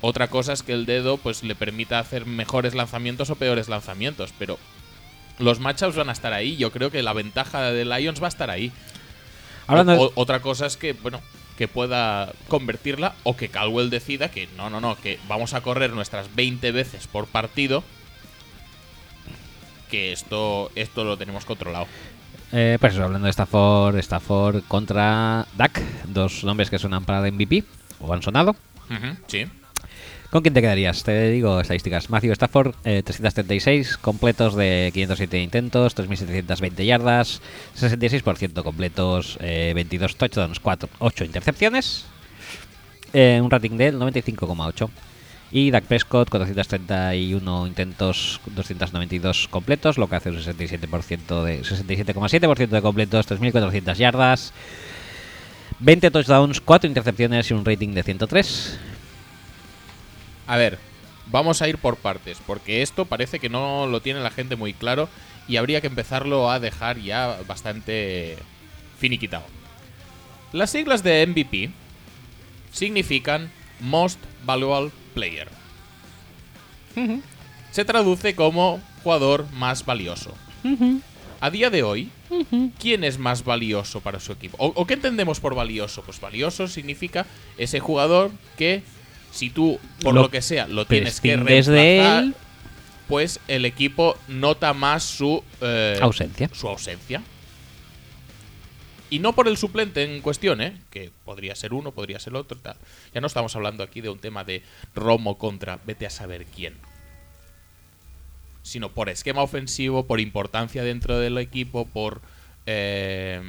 [0.00, 4.32] Otra cosa es que el dedo pues le permita hacer mejores lanzamientos o peores lanzamientos,
[4.38, 4.58] pero
[5.38, 6.56] los matchups van a estar ahí.
[6.56, 8.72] Yo creo que la ventaja de Lions va a estar ahí.
[9.66, 11.20] Hablando O- otra cosa es que, bueno,
[11.56, 15.92] que pueda convertirla o que Caldwell decida que no, no, no, que vamos a correr
[15.92, 17.82] nuestras 20 veces por partido.
[19.90, 21.86] Que esto, esto lo tenemos controlado.
[22.52, 27.32] Eh, pues eso, hablando de Stafford, Stafford contra Dak, dos nombres que suenan para el
[27.32, 27.64] MVP,
[28.00, 28.54] o han sonado.
[29.26, 29.46] Sí.
[30.30, 31.04] ¿Con quién te quedarías?
[31.04, 32.10] Te digo estadísticas.
[32.10, 37.40] Matthew Stafford, eh, 336 completos de 507 intentos, 3.720 yardas,
[37.74, 42.04] 66% completos, eh, 22 touchdowns, 4, 8 intercepciones,
[43.14, 44.90] eh, un rating del 95,8.
[45.50, 52.82] Y Dak Prescott, 431 intentos, 292 completos, lo que hace un 67% de 67,7% de
[52.82, 54.52] completos, 3.400 yardas,
[55.78, 58.78] 20 touchdowns, 4 intercepciones y un rating de 103.
[60.48, 60.78] A ver,
[61.26, 64.72] vamos a ir por partes, porque esto parece que no lo tiene la gente muy
[64.72, 65.08] claro
[65.46, 68.36] y habría que empezarlo a dejar ya bastante
[68.98, 69.44] finiquitado.
[70.52, 71.70] Las siglas de MVP
[72.72, 73.50] significan
[73.80, 75.48] Most Valuable Player.
[77.70, 80.34] Se traduce como jugador más valioso.
[81.40, 82.10] A día de hoy,
[82.80, 84.56] ¿quién es más valioso para su equipo?
[84.58, 86.02] ¿O, o qué entendemos por valioso?
[86.02, 87.26] Pues valioso significa
[87.58, 88.82] ese jugador que,
[89.30, 92.34] si tú, por Lo lo, que sea, lo tienes que de reemplazar, él.
[93.08, 96.50] pues el equipo nota más su eh, Ausencia.
[96.52, 97.22] Su ausencia.
[99.10, 100.76] Y no por el suplente en cuestión, ¿eh?
[100.90, 102.76] Que podría ser uno, podría ser otro, tal.
[103.14, 104.62] Ya no estamos hablando aquí de un tema de
[104.94, 106.74] Romo contra vete a saber quién.
[108.62, 112.20] Sino por esquema ofensivo, por importancia dentro del equipo, por
[112.66, 113.40] eh,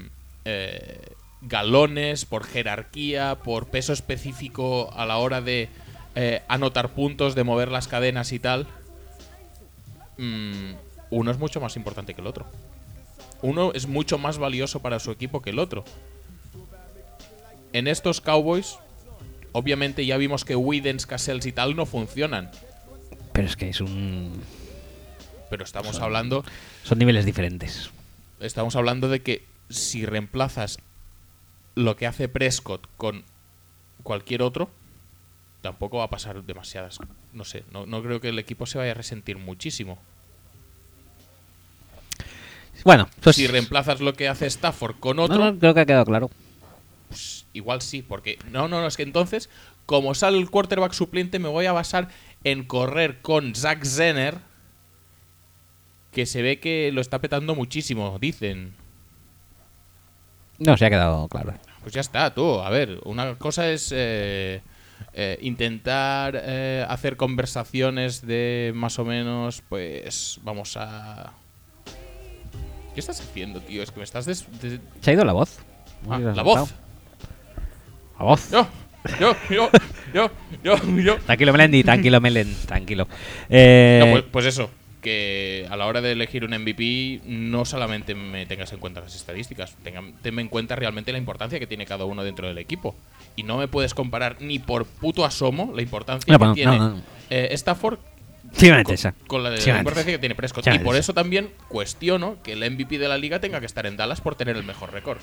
[0.45, 1.01] eh,
[1.41, 5.69] galones, por jerarquía, por peso específico a la hora de
[6.15, 8.67] eh, anotar puntos, de mover las cadenas y tal,
[10.17, 10.73] mm,
[11.11, 12.45] uno es mucho más importante que el otro.
[13.41, 15.85] Uno es mucho más valioso para su equipo que el otro.
[17.71, 18.77] En estos Cowboys,
[19.53, 22.51] obviamente ya vimos que Widens, Cassels y tal no funcionan.
[23.31, 24.33] Pero es que es un.
[25.49, 26.43] Pero estamos hablando
[26.83, 27.89] Son niveles diferentes.
[28.39, 30.79] estamos hablando de que si reemplazas
[31.75, 33.23] lo que hace Prescott con
[34.03, 34.69] cualquier otro,
[35.61, 36.99] tampoco va a pasar demasiadas.
[37.33, 39.99] No sé, no, no creo que el equipo se vaya a resentir muchísimo.
[42.83, 43.35] Bueno, pues.
[43.35, 46.29] si reemplazas lo que hace Stafford con No, otro, no, creo que ha quedado claro.
[47.09, 49.49] pues igual sí, porque no, no, no, es que entonces,
[49.85, 52.09] como sale el quarterback suplente, me voy a basar
[52.43, 54.37] en correr con Zach Zenner,
[56.11, 58.73] que se ve que lo está petando muchísimo, dicen.
[60.59, 61.53] No, se ha quedado claro.
[61.81, 62.59] Pues ya está, tú.
[62.59, 64.61] A ver, una cosa es eh,
[65.13, 71.31] eh, intentar eh, hacer conversaciones de más o menos, pues vamos a...
[72.93, 73.81] ¿Qué estás haciendo, tío?
[73.83, 74.25] Es que me estás...
[74.25, 75.59] des- des- Se ha ido la voz.
[76.09, 76.73] Ah, la voz.
[78.17, 78.49] La voz.
[78.51, 78.67] Yo,
[79.19, 79.69] yo, yo,
[80.13, 80.29] yo,
[80.63, 81.17] yo, yo.
[81.19, 83.07] Tranquilo, Melendi, tranquilo, Melen, tranquilo.
[83.49, 84.69] Eh, No, pues, pues eso,
[85.01, 89.15] que a la hora de elegir un MVP no solamente me tengas en cuenta las
[89.15, 92.95] estadísticas, tenga, tenme en cuenta realmente la importancia que tiene cada uno dentro del equipo.
[93.35, 96.77] Y no me puedes comparar ni por puto asomo la importancia No, que no, tiene
[96.77, 97.99] no, eh, Stafford
[98.53, 98.69] sí,
[99.27, 100.65] con, la, de- Sí, la me importancia que tiene Prescott.
[100.65, 103.85] Sí, y por eso también cuestiono que el MVP de la liga tenga que estar
[103.85, 105.19] en Dallas por tener el mejor récord.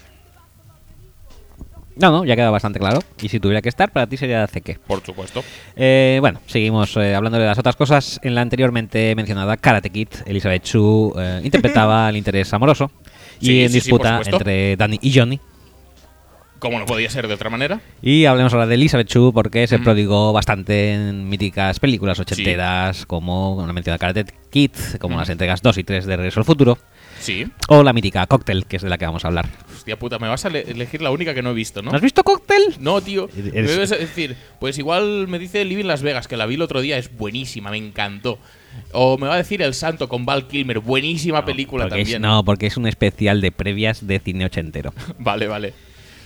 [1.96, 3.00] No, no, ya queda bastante claro.
[3.22, 4.78] Y si tuviera que estar, para ti sería CQ.
[4.86, 5.42] Por supuesto.
[5.74, 8.20] Eh, bueno, seguimos eh, hablando de las otras cosas.
[8.22, 12.90] En la anteriormente mencionada Karate Kid, Elizabeth Chu eh, interpretaba el interés amoroso
[13.40, 15.40] y en sí, disputa entre Danny y Johnny.
[16.66, 17.80] Como no podía ser de otra manera.
[18.02, 19.84] Y hablemos ahora de Elizabeth Chu porque se Mm.
[19.84, 24.70] prodigó bastante en míticas películas ochenteras como la mencionada Karate Kid,
[25.00, 25.18] como Mm.
[25.20, 26.78] las entregas 2 y 3 de Regreso al Futuro,
[27.20, 27.46] Sí.
[27.68, 29.46] o la mítica Cocktail, que es de la que vamos a hablar.
[29.74, 31.90] Hostia puta, me vas a le- elegir la única que no he visto, ¿no?
[31.90, 32.74] ¿No has visto Cocktail?
[32.80, 33.28] No, tío.
[33.34, 36.80] Me debes decir, pues igual me dice Living Las Vegas, que la vi el otro
[36.80, 38.38] día, es buenísima, me encantó.
[38.92, 42.22] O me va a decir El Santo con Val Kilmer, buenísima película Porque es- también.
[42.22, 44.92] no, porque es un especial de previas de cine ochentero.
[45.18, 45.72] Vale, vale.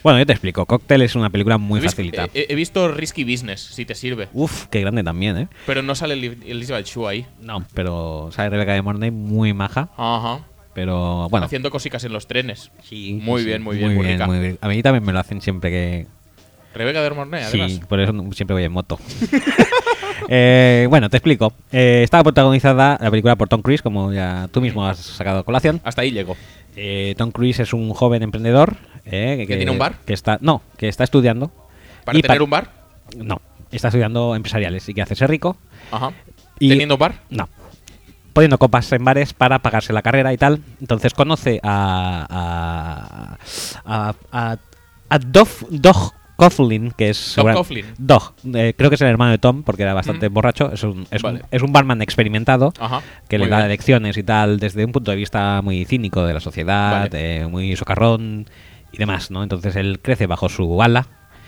[0.03, 0.67] Bueno, yo te explico.
[0.67, 2.29] Cocktail es una película muy He facilita.
[2.35, 4.29] He, he visto Risky Business, si te sirve.
[4.33, 5.49] Uf, qué grande también, ¿eh?
[5.67, 7.27] Pero no sale Eli- Elizabeth Shue ahí.
[7.41, 9.89] No, pero sale Rebeca de Mornay muy maja.
[9.97, 10.41] Ajá.
[10.75, 11.47] Pero bueno.
[11.47, 12.71] Haciendo cositas en los trenes.
[12.85, 14.27] Sí, Muy sí, bien, muy bien, muy rica.
[14.27, 14.59] muy bien.
[14.61, 16.07] A mí también me lo hacen siempre que.
[16.75, 17.73] Rebeca de Mornay, además.
[17.73, 18.99] Sí, por eso siempre voy en moto.
[20.33, 21.53] Eh, bueno, te explico.
[21.73, 25.45] Eh, estaba protagonizada la película por Tom Cruise, como ya tú mismo has sacado a
[25.45, 25.81] colación.
[25.83, 26.37] Hasta ahí llego.
[26.77, 28.77] Eh, Tom Cruise es un joven emprendedor.
[29.05, 29.95] Eh, ¿Que tiene un bar?
[30.07, 31.51] Que está, no, que está estudiando.
[32.05, 32.71] ¿Para Y tener pa- un bar?
[33.17, 33.41] No,
[33.71, 35.57] está estudiando empresariales y que hace ser rico.
[35.91, 36.13] Ajá.
[36.59, 37.15] Y- ¿Teniendo bar?
[37.31, 37.49] No.
[38.33, 40.61] Poniendo copas en bares para pagarse la carrera y tal.
[40.81, 43.37] Entonces conoce a.
[43.85, 44.15] a.
[44.33, 44.57] a.
[45.11, 47.17] a, Dog Coughlin, que es.
[47.17, 47.87] Segura- Coughlin.
[47.99, 48.33] Dog.
[48.55, 50.33] eh, creo que es el hermano de Tom, porque era bastante Mm.
[50.35, 50.73] borracho.
[50.73, 51.41] Es un, es, Vale.
[51.41, 52.73] un, es un barman experimentado.
[52.79, 53.03] Ajá.
[53.29, 53.69] Que le da bien.
[53.69, 57.41] lecciones y tal desde un punto de vista muy cínico de la sociedad, Vale.
[57.43, 58.47] eh, muy socarrón
[58.93, 59.43] y demás, ¿no?
[59.43, 61.07] Entonces él crece bajo su ala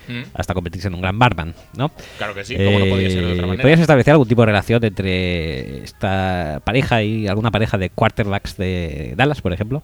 [0.08, 0.22] Mm.
[0.34, 1.92] hasta convertirse en un gran barman, ¿no?
[2.18, 3.62] Claro que sí, como no podía ser de otra Eh, manera.
[3.62, 9.14] ¿Podrías establecer algún tipo de relación entre esta pareja y alguna pareja de quarterbacks de
[9.16, 9.80] Dallas, por ejemplo?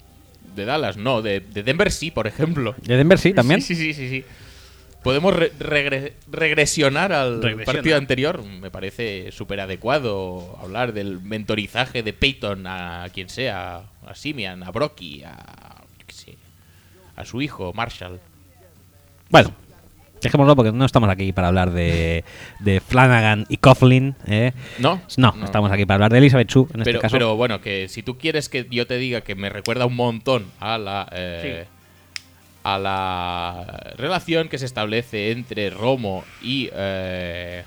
[0.57, 1.23] De Dallas, no.
[1.23, 2.75] De, de Denver sí, por ejemplo.
[2.83, 3.63] De Denver sí, también.
[3.63, 4.09] Sí, sí, sí, sí.
[4.09, 4.25] sí.
[5.05, 8.43] Podemos re- regre- regresionar al partido anterior.
[8.43, 14.73] Me parece súper adecuado hablar del mentorizaje de Peyton a quien sea, a Simian, a
[14.73, 15.78] Brocky, a,
[17.19, 18.21] a su hijo, Marshall.
[19.31, 19.53] Bueno,
[20.23, 22.25] dejémoslo porque no estamos aquí para hablar de,
[22.61, 24.53] de Flanagan y Coughlin, ¿eh?
[24.79, 25.01] ¿No?
[25.17, 27.13] No, estamos aquí para hablar de Elizabeth Chu, en pero, este caso.
[27.13, 30.47] pero bueno, que si tú quieres que yo te diga que me recuerda un montón
[30.61, 31.67] a la eh,
[32.63, 37.65] a la relación que se establece entre Romo y eh,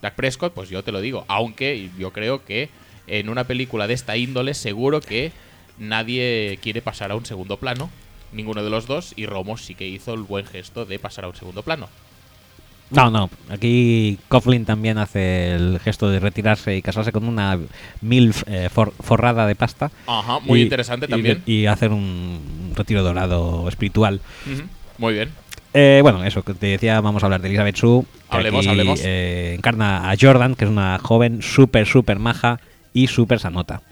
[0.00, 1.24] Dak Prescott, pues yo te lo digo.
[1.28, 2.68] Aunque yo creo que
[3.06, 5.32] en una película de esta índole seguro que
[5.78, 7.90] nadie quiere pasar a un segundo plano,
[8.34, 11.28] ninguno de los dos, y Romo sí que hizo el buen gesto de pasar a
[11.28, 11.88] un segundo plano.
[12.90, 13.30] No, no.
[13.48, 17.58] Aquí Coughlin también hace el gesto de retirarse y casarse con una
[18.02, 19.90] MILF eh, for- forrada de pasta.
[20.06, 21.42] Ajá, muy Y- interesante y- también.
[21.46, 24.20] Y, hacer un retiro dorado espiritual.
[24.98, 25.30] Muy bien.
[25.72, 29.00] Eh, bueno, eso que te decía, vamos a hablar de Elizabeth que Hablemos, aquí, hablemos.
[29.02, 32.60] eh, encarna a Jordan, que es una joven súper, súper maja
[32.92, 33.82] y súper sanota.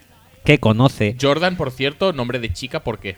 [0.44, 3.16] Que conoce, Jordan, por cierto, nombre de chica, ¿por qué?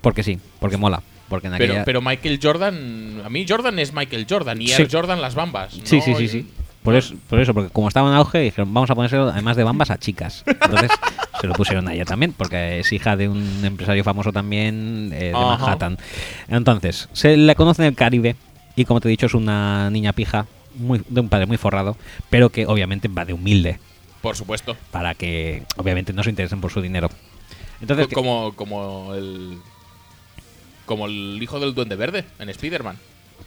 [0.00, 1.02] Porque sí, porque mola.
[1.28, 1.84] Porque en Pero, aquella...
[1.84, 4.80] pero Michael Jordan, a mí Jordan es Michael Jordan y Sí.
[4.82, 5.74] Air Jordan las bambas.
[5.84, 6.02] Sí, ¿no?
[6.02, 6.46] sí, sí, sí.
[6.82, 9.64] Por eso, por eso, porque como estaba en auge, dijeron, vamos a ponérselo además de
[9.64, 10.42] bambas a chicas.
[10.46, 10.90] Entonces
[11.38, 15.24] se lo pusieron a ella también, porque es hija de un empresario famoso también eh,
[15.24, 15.58] de Ajá.
[15.58, 15.98] Manhattan.
[16.48, 18.36] Entonces, se le conoce en el Caribe
[18.74, 20.46] y como te he dicho, es una niña pija
[20.76, 21.96] muy, de un padre muy forrado,
[22.30, 23.78] pero que obviamente va de humilde,
[24.22, 24.76] Por supuesto.
[24.92, 27.10] para que obviamente no se interesen por su dinero.
[27.82, 29.58] Entonces, Co- como, como el.
[30.88, 32.96] Como el hijo del Duende Verde en Spider-Man.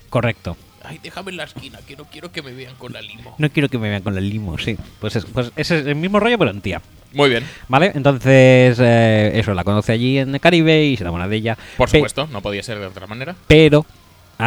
[0.10, 0.56] correcto.
[0.84, 3.36] Ay, déjame en la esquina, que no quiero que me vean con la limo.
[3.38, 4.76] No quiero que me vean con el limo, sí.
[5.00, 6.82] Pues, es, pues ese es el mismo rollo, pero en tía.
[7.14, 7.92] Muy bien, ¿Vale?
[7.94, 11.58] Entonces, eh, eso, la conoce allí en el Caribe y se enamora de ella.
[11.78, 13.36] por Pe- supuesto, no podía ser de otra manera.
[13.48, 13.86] Pero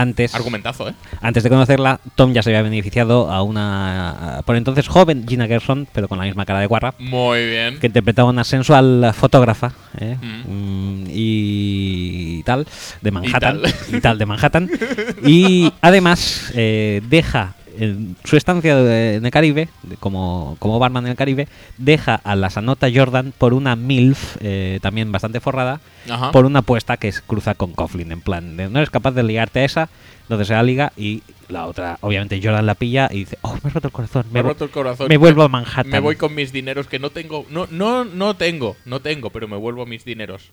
[0.00, 0.94] antes, Argumentazo, ¿eh?
[1.20, 5.46] antes de conocerla, Tom ya se había beneficiado a una, a- por entonces joven Gina
[5.46, 7.78] Gerson, pero con la misma cara de guarra, Muy bien.
[7.78, 10.16] que interpretaba una sensual fotógrafa ¿eh?
[10.20, 10.50] Mm.
[10.50, 12.66] Mm, y tal,
[13.00, 13.62] de Manhattan.
[13.62, 13.74] tal.
[13.96, 14.70] Y tal, de Manhattan.
[15.24, 21.05] Y además eh, deja en su estancia de- en el Caribe, de- como, como barman
[21.05, 21.48] en el Caribe,
[21.78, 26.30] deja a la Sanota Jordan por una MILF, eh, también bastante forrada, Ajá.
[26.32, 29.22] por una apuesta que es cruza con Coughlin, en plan, de, no eres capaz de
[29.22, 29.88] ligarte a esa,
[30.22, 33.68] entonces se la liga y la otra, obviamente Jordan la pilla y dice, oh, me
[33.70, 35.09] he roto el corazón, Me me, roto el corazón.
[35.09, 35.90] me vuelvo a Manhattan.
[35.90, 37.44] Me voy con mis dineros que no tengo.
[37.51, 38.76] No, no, no tengo.
[38.86, 40.51] No tengo, pero me vuelvo a mis dineros.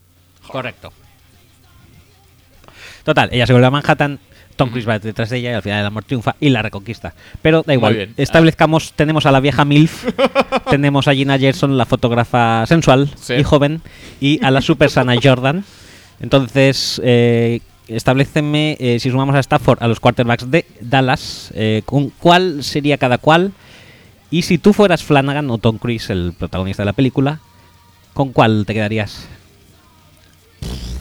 [0.48, 0.91] Correcto.
[3.03, 4.19] Total, ella se vuelve a Manhattan,
[4.56, 7.14] Tom Cruise va detrás de ella y al final el amor triunfa y la reconquista.
[7.41, 10.06] Pero da igual, establezcamos, tenemos a la vieja MILF,
[10.69, 13.34] tenemos a Gina Gerson, la fotógrafa sensual Sí.
[13.36, 13.82] y joven,
[14.19, 15.64] y a la super sana Jordan.
[16.19, 22.10] Entonces, eh, estableceme, eh, si sumamos a Stafford a los quarterbacks de Dallas, eh, con
[22.10, 23.52] cuál sería cada cual.
[24.30, 27.40] Y si tú fueras Flanagan o Tom Cruise, el protagonista de la película,
[28.14, 29.28] ¿con cuál te quedarías?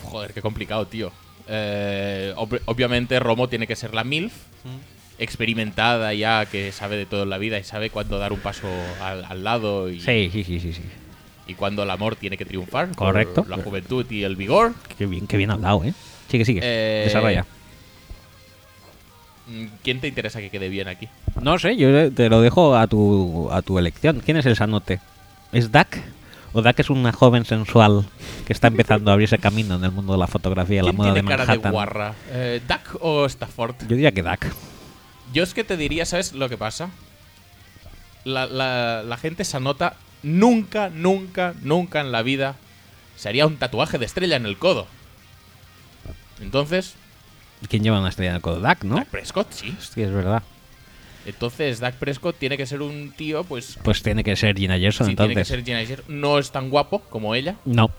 [0.05, 1.13] Joder, qué complicado, tío.
[1.49, 4.33] Eh, ob- obviamente Romo tiene que ser la MILF,
[5.19, 8.69] experimentada ya, que sabe de todo en la vida y sabe cuándo dar un paso
[9.03, 10.83] al, al lado y, Sí, sí, sí, sí, sí.
[11.47, 12.89] y cuándo el amor tiene que triunfar.
[12.89, 13.45] por Correcto.
[13.49, 14.73] La juventud y el vigor.
[14.97, 15.93] Qué bien, qué bien hablado, ¿eh?
[16.31, 16.61] Sigue, sigue.
[16.63, 17.45] Eh, Desarrolla.
[19.49, 21.09] Mm, ¿Quién te interesa que quede bien aquí?
[21.43, 24.21] No sé, yo te lo dejo a tu, a tu elección.
[24.25, 25.01] ¿Quién es el sanote?
[25.53, 26.01] ¿Es Dak?
[26.53, 28.07] ¿O Dak es una joven sensual
[28.47, 31.09] que está empezando a abrirse camino en el mundo de la fotografía, la ¿Quién moda
[31.09, 31.71] de tiene cara Manhattan?
[31.71, 32.15] de guarra?
[32.31, 33.77] Eh, ¿Duck o Stafford?
[33.83, 34.53] Yo diría que Dak.
[35.33, 36.91] Yo es que te diría, ¿sabes lo que pasa?
[38.25, 39.95] La, la, la gente se anota
[40.25, 42.57] nunca, nunca, nunca en la vida
[43.17, 44.87] se haría un tatuaje de estrella en el codo.
[46.41, 46.95] Entonces,
[47.69, 48.61] ¿Quién lleva una estrella en el codo?
[48.61, 48.97] Dak, ¿no?
[48.97, 49.75] Dak Prescott, sí.
[49.79, 50.43] Hostia, es verdad.
[51.27, 53.79] Entonces, Dak Prescott tiene que ser un tío, pues.
[53.83, 55.49] Pues tiene que ser Gina Gerson, sí, tiene que entonces.
[55.57, 56.21] ser Gina Gerson.
[56.21, 57.57] No es tan guapo como ella.
[57.65, 57.91] No,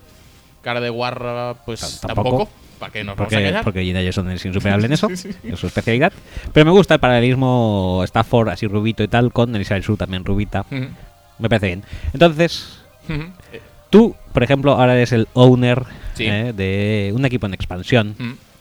[0.62, 2.30] Cara de guarra, pues tampoco.
[2.30, 2.50] tampoco.
[2.80, 5.68] ¿Para qué nos vamos a porque, porque Gina Gerson es insuperable en eso, es su
[5.68, 6.12] especialidad.
[6.54, 10.66] Pero me gusta el paralelismo Stafford así rubito y tal, con Elizabeth Shue también rubita.
[11.40, 11.84] Me parece bien.
[12.14, 12.80] Entonces.
[13.10, 15.84] Eh, Tú, por ejemplo, ahora eres el owner
[16.18, 18.16] eh, de un equipo en expansión.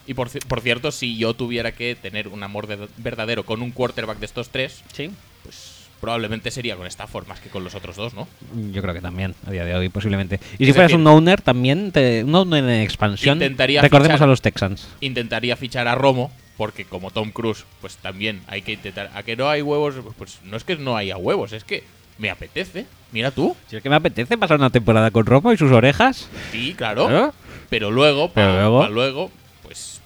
[0.07, 3.71] Y por, por cierto, si yo tuviera que tener un amor de- verdadero con un
[3.71, 5.11] quarterback de estos tres, Sí.
[5.45, 8.27] pues probablemente sería con Stafford más que con los otros dos, ¿no?
[8.73, 10.41] Yo creo que también, a día de hoy, posiblemente.
[10.59, 14.19] Y si Es fueras decir, un owner, también, te- un owner en expansión, Intentaría recordemos
[14.19, 14.89] fichar- a los Texans.
[15.01, 19.11] Intentaría fichar a Romo, porque como Tom Cruise, pues también hay que intentar.
[19.15, 21.85] A que no hay huevos, pues no es que no haya huevos, es que
[22.19, 22.87] me apetece.
[23.13, 23.55] Mira tú.
[23.69, 27.09] Si es que me apetece pasar una temporada con Romo y sus orejas, Sí, claro.
[27.09, 27.35] Claro.
[27.69, 29.31] Pero luego, Pero para luego- luego,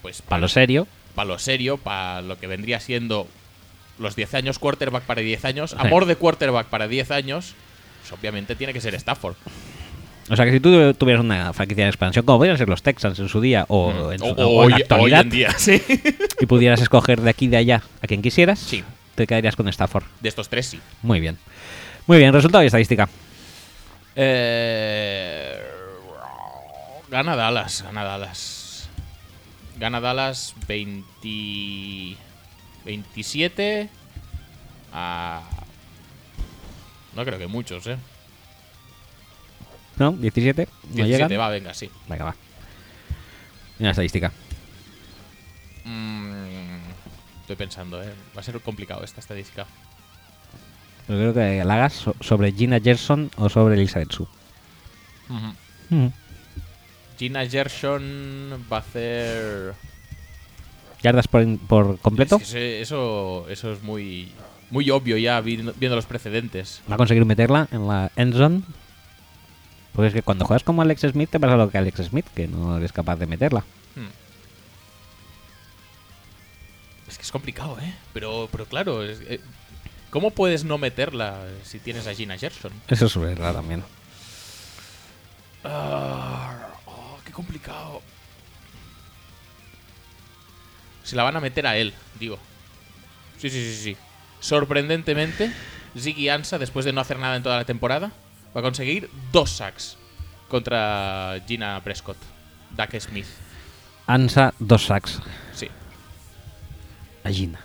[0.05, 0.87] pues, para lo serio.
[1.15, 3.27] para lo serio, para lo que vendría siendo
[3.99, 7.55] los 10 años quarterback para 10 años, amor de quarterback para 10 años,
[8.03, 9.35] pues obviamente tiene que ser Stafford.
[10.29, 13.19] O sea que si tú tuvieras una franquicia de expansión, como podrían ser los Texans
[13.19, 14.13] en su día o, Mm.
[14.13, 15.83] en, su, o o en la hoy, actualidad, hoy en día, sí.
[16.41, 18.85] y pudieras escoger de aquí y de allá a quien quisieras, Sí.
[19.15, 20.05] te quedarías con Stafford.
[20.21, 20.81] De estos tres, sí.
[21.03, 21.39] Muy bien.
[22.07, 23.09] Muy bien, resultado y estadística.
[24.17, 25.61] Eh,
[27.11, 28.64] gana Dallas, gana Dallas.
[29.85, 32.17] Gana Dallas 20,
[32.87, 33.91] 27
[34.95, 35.43] a...
[37.15, 37.99] No creo que muchos, ¿eh?
[39.99, 40.13] ¿No?
[40.13, 40.69] 17.
[40.89, 41.39] ¿No 17, llegan?
[41.39, 41.91] va, venga, sí.
[42.09, 42.35] Venga, va.
[43.79, 44.33] Una estadística.
[45.85, 46.79] Mm,
[47.43, 48.11] estoy pensando, ¿eh?
[48.35, 49.67] Va a ser complicado esta estadística.
[51.07, 54.27] Pero creo que la hagas so- sobre Gina Gerson o sobre Elizabeth Sue.
[55.91, 56.07] Mm.
[57.19, 59.75] Gina Gershon va a hacer...
[61.03, 62.37] ¿Yardas por, por completo?
[62.37, 64.33] Es que eso, eso es muy,
[64.71, 66.81] muy obvio ya viendo, viendo los precedentes.
[66.91, 68.63] ¿Va a conseguir meterla en la end zone?
[69.93, 72.49] Porque es que cuando juegas como Alex Smith te pasa lo que Alex Smith, que
[72.49, 73.61] no eres capaz de meterla.
[73.95, 74.09] Hmm.
[77.07, 77.95] Es que es complicado, ¿eh?
[78.15, 79.41] Pero, pero claro, es- eh,
[80.11, 82.73] ¿cómo puedes no meterla si tienes a Gina Gerson?
[82.89, 83.85] Eso es verdad también.
[85.63, 85.69] Qué
[87.35, 88.01] complicado.
[91.03, 92.39] Se la van a meter a él, digo.
[93.39, 93.97] Sí, sí, sí, sí.
[94.41, 95.53] Sorprendentemente,
[95.99, 98.13] Ziggy Ansa, después de no hacer nada en toda la temporada,
[98.57, 99.99] va a conseguir dos sacks
[100.49, 102.17] contra Gina Prescott.
[102.71, 103.27] Dak Smith.
[104.07, 105.21] Ansa, dos sacks.
[105.53, 105.69] Sí.
[107.23, 107.61] A Gina.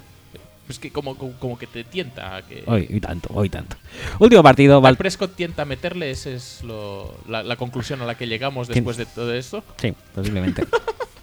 [0.69, 2.63] Es que como, como, como que te tienta a que...
[2.67, 3.75] Hoy, y tanto, hoy tanto.
[4.19, 8.15] Último partido, Val Prescott tienta a meterle, esa es lo- la, la conclusión a la
[8.15, 9.63] que llegamos después de todo esto.
[9.77, 10.63] Sí, posiblemente.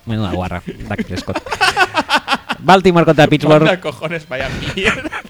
[0.04, 1.38] Menuda guarra, Dak Prescott.
[2.58, 3.62] Baltimore contra Pittsburgh.
[3.62, 5.10] Manda cojones, vaya mierda.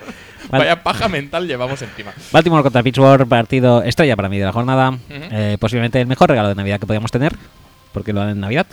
[0.48, 2.12] Vaya paja mental llevamos encima.
[2.30, 4.97] Baltimore contra Pittsburgh, partido estrella para mí de la jornada.
[5.10, 7.34] Eh, posiblemente el mejor regalo de Navidad que podíamos tener,
[7.93, 8.64] porque lo dan en Navidad.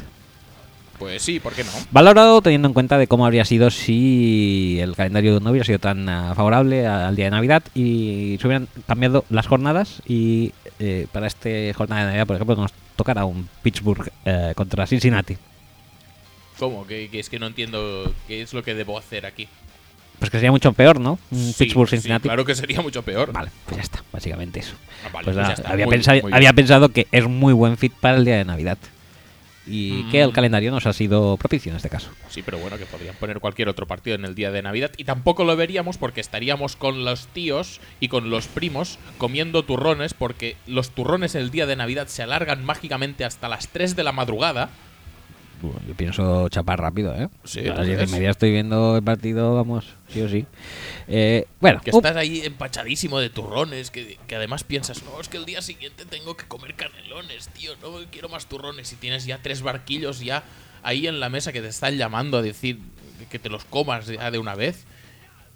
[1.03, 1.69] Pues sí, ¿por qué no?
[1.91, 6.07] Valorado teniendo en cuenta de cómo habría sido si el calendario no hubiera sido tan
[6.07, 11.27] ah, favorable al día de Navidad y se hubieran cambiado las jornadas y eh, para
[11.27, 15.35] esta jornada de Navidad, por ejemplo, nos tocará un Pittsburgh eh, contra Cincinnati.
[16.57, 16.85] ¿Cómo?
[16.87, 19.47] Que, que es que no entiendo qué es lo que debo hacer aquí.
[20.19, 21.19] Pues que sería mucho peor, ¿no?
[21.31, 22.23] Un Sí, Pittsburgh sí, Cincinnati.
[22.23, 23.33] claro que sería mucho peor.
[23.33, 24.75] Vale, pues ya está, básicamente eso.
[25.05, 26.55] Ah, vale, Pues pues ya está, había, muy- pensado, muy había bien.
[26.55, 28.77] pensado que es muy buen fit para el día de Navidad.
[29.65, 30.33] Y que el Mm.
[30.33, 32.11] calendario nos ha sido propicio en este caso.
[32.29, 35.05] Sí, pero bueno, que podrían poner cualquier otro partido en el día de Navidad y
[35.05, 40.57] tampoco lo veríamos porque estaríamos con los tíos y con los primos comiendo turrones porque
[40.67, 44.69] los turrones el día de Navidad se alargan mágicamente hasta las 3 de la madrugada.
[45.87, 47.29] Yo pienso chapar rápido, ¿eh?
[47.43, 50.45] Sí, a las ¿tú diez y media estoy viendo el partido, vamos, sí o sí.
[51.07, 55.37] Eh, bueno, Que estás ahí empachadísimo de turrones, que, que además piensas, no, es que
[55.37, 58.91] el día siguiente tengo que comer canelones, tío, no quiero más turrones.
[58.93, 60.43] Y tienes ya tres barquillos ya
[60.83, 62.79] ahí en la mesa que te están llamando a decir
[63.29, 64.85] que- te los comas ya de una vez.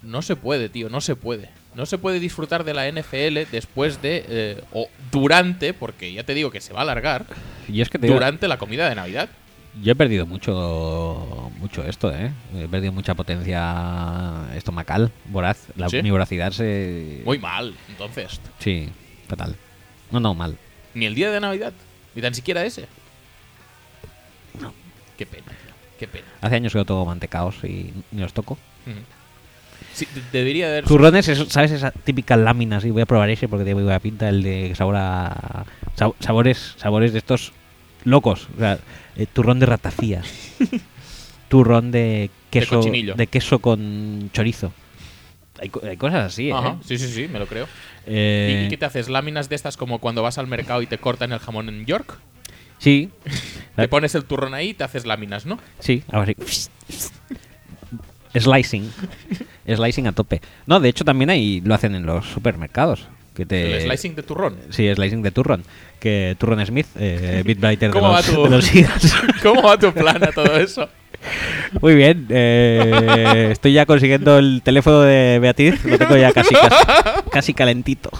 [0.02, 1.50] No se puede, tío, no se puede.
[1.74, 6.34] No se puede disfrutar de la NFL después de, eh, o durante, porque ya te
[6.34, 7.26] digo que se va a alargar,
[7.68, 9.28] yo es que te durante la comida de Navidad.
[9.82, 12.30] Yo he perdido mucho mucho esto, ¿eh?
[12.56, 15.66] He perdido mucha potencia estomacal, voraz.
[15.76, 16.02] La, ¿Sí?
[16.02, 17.22] Mi voracidad se...
[17.24, 18.40] Muy mal, entonces.
[18.58, 18.88] Sí,
[19.28, 19.56] fatal.
[20.10, 20.56] No, no, mal.
[20.94, 21.72] Ni el día de Navidad,
[22.14, 22.86] ni tan siquiera ese.
[24.60, 24.72] No.
[25.16, 26.26] Qué pena, tío, qué pena.
[26.40, 28.58] Hace años que no toco mantecaos y ni los toco.
[29.92, 30.84] Sí, de- debería haber.
[30.84, 31.72] Turrones, ¿sabes?
[31.72, 34.74] Esa típica lámina, sí, voy a probar ese porque tiene muy buena pinta, el de
[34.76, 35.64] sabor a...
[35.96, 37.52] sab- sabores, sabores de estos
[38.04, 38.48] locos.
[38.56, 38.78] O sea,
[39.16, 40.22] eh, turrón de ratafía.
[41.48, 43.14] turrón de queso cochinillo.
[43.14, 44.72] de queso con chorizo.
[45.60, 46.54] Hay, co- hay cosas así, ¿eh?
[46.84, 47.66] Sí, sí, sí, me lo creo.
[48.06, 49.08] Eh, ¿Y, y qué te haces?
[49.08, 52.18] ¿Láminas de estas como cuando vas al mercado y te cortan el jamón en York?
[52.78, 53.10] Sí,
[53.76, 55.58] Te pones el turrón ahí y te haces láminas, ¿no?
[55.80, 56.68] sí, ahora sí.
[58.34, 58.90] Slicing.
[59.66, 60.40] Slicing a tope.
[60.66, 63.06] No, de hecho también ahí lo hacen en los supermercados.
[63.38, 63.76] Que te...
[63.76, 64.56] El slicing de turrón.
[64.70, 65.62] Sí, slicing de turrón.
[66.00, 68.70] Que Turrón Smith, eh, Bitbrighter de ¿Cómo va los, tu- de los.
[69.42, 70.88] ¿Cómo va tu plan a todo eso?
[71.80, 72.26] Muy bien.
[72.30, 75.84] eh, estoy ya consiguiendo el teléfono de Beatriz.
[75.84, 76.76] Lo tengo ya casi, casi,
[77.32, 78.10] casi calentito.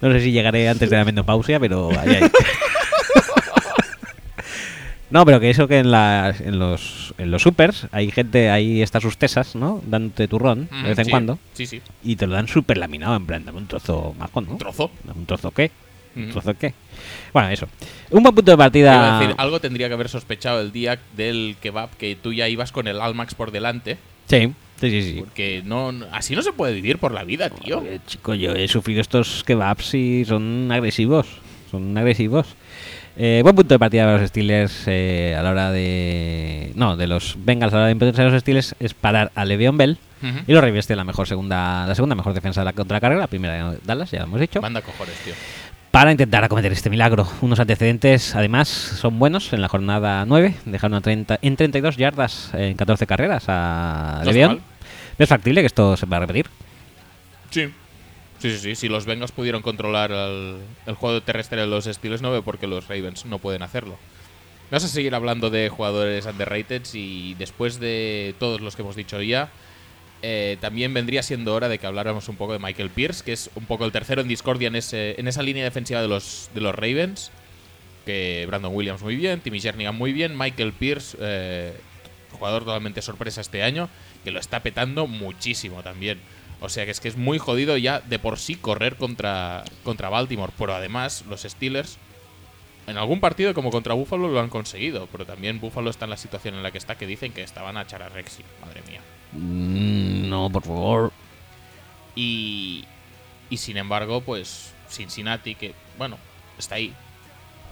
[0.00, 2.30] No sé si llegaré antes de la menopausia, pero ahí, ahí.
[5.10, 8.80] No, pero que eso que en, las, en, los, en los supers hay gente, ahí
[8.80, 9.82] está sus tesas, ¿no?
[9.86, 11.38] Dándote turrón de vez en Mm, Sí, cuando.
[11.52, 11.82] Sí, sí.
[12.04, 14.52] Y te lo dan súper laminado, en plan, dame un trozo majo, ¿no?
[14.52, 14.90] Un trozo.
[15.14, 15.70] ¿Un trozo qué?
[16.14, 16.32] ¿Un Ujú.
[16.32, 16.74] trozo qué?
[17.32, 17.66] Bueno, eso.
[18.10, 19.18] Un buen punto de partida.
[19.20, 22.86] decir, algo tendría que haber sospechado el día del kebab que tú ya ibas con
[22.86, 23.98] el Almax por delante.
[24.28, 25.02] Sí, sí, sí.
[25.02, 25.16] sí.
[25.18, 27.78] Porque no, no- así no se puede vivir por la vida, tío.
[27.80, 31.26] Oye, chico, yo he sufrido estos kebabs y son agresivos.
[31.70, 32.46] Son agresivos.
[33.22, 36.72] Eh, buen punto de partida de los Steelers eh, a la hora de.
[36.74, 39.44] No, de los Bengals a la hora de imponerse a los Steelers es parar a
[39.44, 39.98] Le'Veon Bell.
[40.46, 43.26] Y los Ravens tienen la mejor segunda, la segunda mejor defensa de la contracarga, la
[43.26, 44.62] primera de Dallas, ya lo hemos dicho.
[44.62, 45.34] Manda cojones, tío.
[45.90, 47.28] para intentar acometer este milagro.
[47.42, 49.52] Unos antecedentes, además, son buenos.
[49.52, 54.32] En la jornada 9 dejaron a 30, en 32 yardas en 14 carreras a No
[54.32, 54.60] Le'Veon.
[55.18, 56.46] ¿Es factible que esto se va a repetir?
[57.50, 57.70] Sí.
[58.40, 58.74] Sí, sí, sí.
[58.74, 62.66] Si los Bengals pudieron controlar el, juego terrestre de los Steelers, no veo por qué
[62.66, 63.98] los Ravens no pueden hacerlo.
[64.70, 69.20] Vamos a seguir hablando de jugadores underrated y después de todos los que hemos dicho
[69.20, 69.50] ya,
[70.22, 73.50] eh, también vendría siendo hora de que habláramos un poco de Michael Pierce, que es
[73.56, 76.60] un poco el tercero en discordia en, ese, en esa línea defensiva de los, de
[76.62, 77.30] los Ravens.
[78.06, 81.74] Que Brandon Williams muy bien, Timmy Jernigan muy bien, Michael Pierce, eh,
[82.32, 83.90] jugador totalmente sorpresa este año,
[84.24, 86.18] que lo está petando muchísimo también.
[86.60, 90.08] O sea que es que es muy jodido ya de por sí correr contra, contra
[90.08, 90.52] Baltimore.
[90.58, 91.98] Pero además, los Steelers,
[92.86, 95.08] en algún partido como contra Buffalo lo han conseguido.
[95.10, 97.76] Pero también Buffalo está en la situación en la que está, que dicen que estaban
[97.76, 98.44] a echar a Rexy.
[98.60, 99.00] Madre mía.
[99.32, 101.12] No, por favor.
[102.14, 102.84] Y,
[103.48, 106.18] y sin embargo, pues Cincinnati, que bueno,
[106.58, 106.92] está ahí.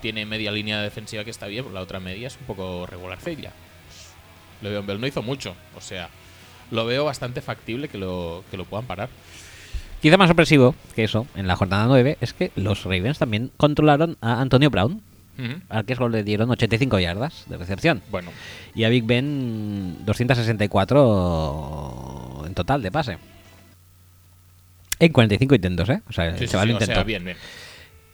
[0.01, 3.19] Tiene media línea defensiva que está bien, pero la otra media es un poco regular
[3.37, 3.53] ya.
[4.63, 6.09] Le'Veon Bell no hizo mucho, o sea,
[6.71, 9.09] lo veo bastante factible que lo, que lo puedan parar.
[10.01, 14.17] Quizá más sorpresivo que eso, en la jornada 9, es que los Ravens también controlaron
[14.21, 15.03] a Antonio Brown,
[15.69, 18.03] al que solo le dieron 85 yardas de recepción.
[18.11, 18.31] Bueno,
[18.75, 23.19] Y a Big Ben 264 en total de pase.
[24.99, 26.03] En 45 intentos, ¿eh?
[26.09, 27.05] O sea, sí, el chaval sí, lo o sea, intentó.
[27.05, 27.37] bien, bien.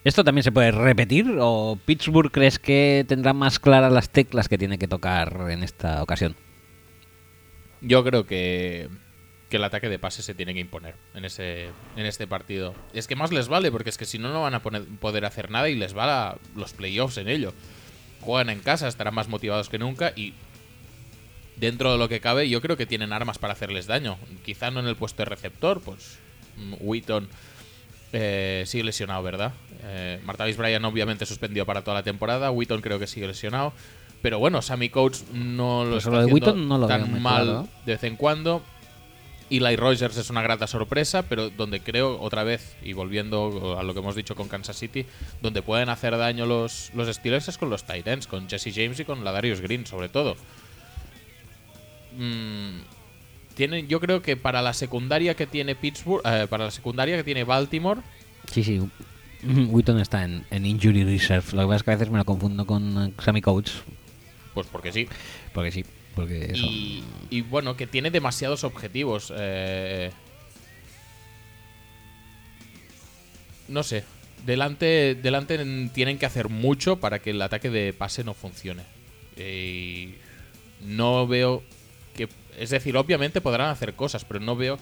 [0.04, 1.38] ¿Esto también se puede repetir?
[1.40, 6.02] ¿O Pittsburgh crees que tendrá más claras las teclas que tiene que tocar en esta
[6.02, 6.36] ocasión?
[7.86, 8.88] Yo creo que,
[9.50, 12.74] que el ataque de pase se tiene que imponer en ese en este partido.
[12.92, 15.50] Es que más les vale, porque es que si no, no van a poder hacer
[15.50, 17.52] nada y les va los playoffs en ello.
[18.20, 20.34] Juegan en casa, estarán más motivados que nunca y
[21.56, 24.18] dentro de lo que cabe, yo creo que tienen armas para hacerles daño.
[24.44, 26.18] Quizá no en el puesto de receptor, pues
[26.56, 27.28] mm, Wheaton
[28.12, 29.52] eh, sigue lesionado, ¿verdad?
[29.82, 33.72] Eh, Martavis Bryan obviamente suspendió para toda la temporada, Wheaton creo que sigue lesionado.
[34.24, 37.44] Pero bueno, Sammy Coates no lo Pues está lo de haciendo no lo tan mal
[37.44, 37.68] claro.
[37.84, 38.62] de vez en cuando.
[39.50, 43.92] Eli Rogers es una grata sorpresa, pero donde creo, otra vez, y volviendo a lo
[43.92, 45.04] que hemos dicho con Kansas City,
[45.42, 49.04] donde pueden hacer daño los, los Steelers es con los Titans, con Jesse James y
[49.04, 50.36] con la Darius Green, sobre todo.
[52.16, 52.78] Mm,
[53.54, 57.24] tienen, yo creo que para la secundaria que tiene Pittsburgh, eh, para la secundaria que
[57.24, 58.00] tiene Baltimore,
[58.50, 58.80] Sí, sí.
[59.42, 61.44] Wheaton está en, en Injury Reserve.
[61.52, 63.82] Lo que pasa es que a veces me lo confundo con eh, Sammy Coates.
[64.54, 65.08] Pues porque sí.
[65.52, 66.64] Porque sí, porque eso.
[66.66, 69.32] Y, y bueno, que tiene demasiados objetivos.
[69.36, 70.10] eh,
[73.68, 74.04] no sé.
[74.46, 75.58] Delante, delante
[75.94, 78.82] tienen que hacer mucho para que el ataque de pase no funcione.
[79.36, 80.18] Eh,
[80.82, 81.62] no veo
[82.14, 82.28] que.
[82.58, 84.78] Es decir, obviamente podrán hacer cosas, pero no veo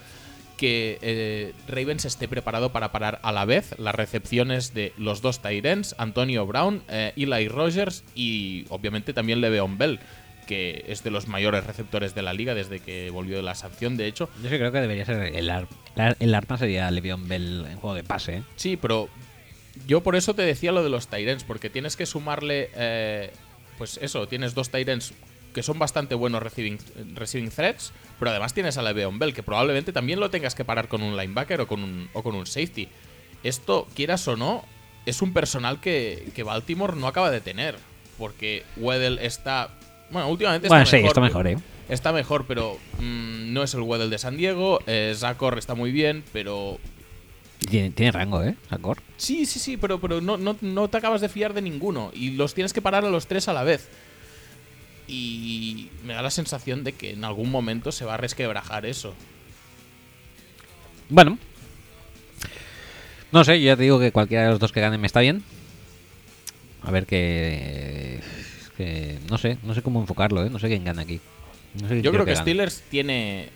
[0.62, 5.42] que eh, Ravens esté preparado para parar a la vez las recepciones de los dos
[5.42, 9.98] Tyrants, Antonio Brown, eh, Eli Rogers y obviamente también Le'Veon Bell,
[10.46, 13.96] que es de los mayores receptores de la liga desde que volvió de la sanción,
[13.96, 14.30] de hecho.
[14.40, 15.66] Yo sí creo que debería ser el, ar-
[16.20, 18.36] el arma sería Le'Veon Bell en juego de pase.
[18.36, 18.42] ¿eh?
[18.54, 19.08] Sí, pero
[19.88, 22.70] yo por eso te decía lo de los Tyrants, porque tienes que sumarle,
[23.78, 25.12] pues eso, tienes dos Tyrants
[25.52, 26.78] que son bastante buenos receiving,
[27.14, 30.88] receiving threats, pero además tienes a Le'Veon Bell, que probablemente también lo tengas que parar
[30.88, 32.88] con un linebacker o con un, o con un safety.
[33.42, 34.64] Esto, quieras o no,
[35.06, 37.76] es un personal que, que Baltimore no acaba de tener,
[38.18, 39.70] porque Weddle está...
[40.10, 41.10] Bueno, últimamente Bueno, está sí, mejor.
[41.10, 41.56] está mejor, ¿eh?
[41.88, 44.80] Está mejor, pero mm, no es el Weddle de San Diego.
[44.86, 46.78] Eh, está muy bien, pero
[47.58, 48.54] Tiene, tiene rango, ¿eh?
[48.70, 48.98] Sacor.
[49.16, 52.10] Sí, sí, sí, pero, pero no, no, no te acabas de fiar de ninguno.
[52.14, 53.88] Y los tienes que parar a los tres a la vez.
[55.14, 59.14] Y me da la sensación de que en algún momento se va a resquebrajar eso.
[61.10, 61.38] Bueno.
[63.30, 65.20] No sé, yo ya te digo que cualquiera de los dos que ganen me está
[65.20, 65.42] bien.
[66.82, 68.20] A ver qué.
[68.76, 70.50] que no sé, no sé cómo enfocarlo, ¿eh?
[70.50, 71.20] No sé quién gana aquí.
[71.74, 72.34] No sé quién Yo creo que.
[72.34, 73.48] Steelers tiene,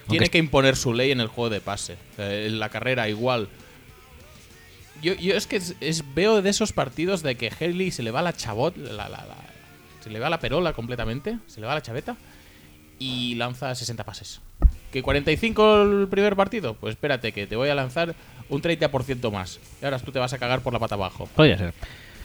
[0.00, 1.96] Aunque tiene que imponer su ley en el juego de pase.
[2.18, 3.48] Eh, en la carrera igual.
[5.02, 8.10] Yo, yo es que es- es- veo de esos partidos de que Haley se le
[8.10, 9.49] va la chabot, la, la- la-
[10.00, 12.16] se le va la perola completamente, se le va la chaveta
[12.98, 14.40] y lanza 60 pases.
[14.92, 16.74] ¿Que 45 el primer partido?
[16.74, 18.14] Pues espérate, que te voy a lanzar
[18.48, 19.60] un 30% más.
[19.80, 21.28] Y ahora tú te vas a cagar por la pata abajo.
[21.34, 21.74] Podría ser.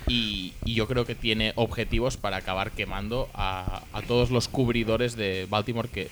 [0.07, 5.15] Y, y yo creo que tiene objetivos para acabar quemando a, a todos los cubridores
[5.15, 6.09] de Baltimore que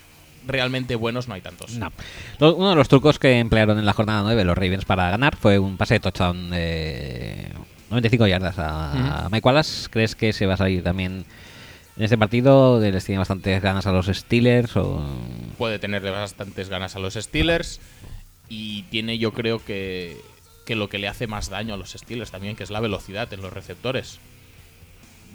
[0.47, 1.75] realmente buenos no hay tantos.
[1.77, 1.91] No.
[2.39, 5.59] Uno de los trucos que emplearon en la jornada 9 los Ravens para ganar fue
[5.59, 7.47] un pase de touchdown de
[7.89, 9.89] 95 yardas a, a Mike Wallace.
[9.89, 11.25] ¿Crees que se va a salir también
[11.97, 12.79] en este partido?
[12.79, 14.75] ¿Les tiene bastantes ganas a los Steelers?
[14.77, 15.03] O...
[15.57, 17.79] Puede tenerle bastantes ganas a los Steelers
[18.49, 20.17] y tiene yo creo que,
[20.65, 23.31] que lo que le hace más daño a los Steelers también, que es la velocidad
[23.33, 24.19] en los receptores.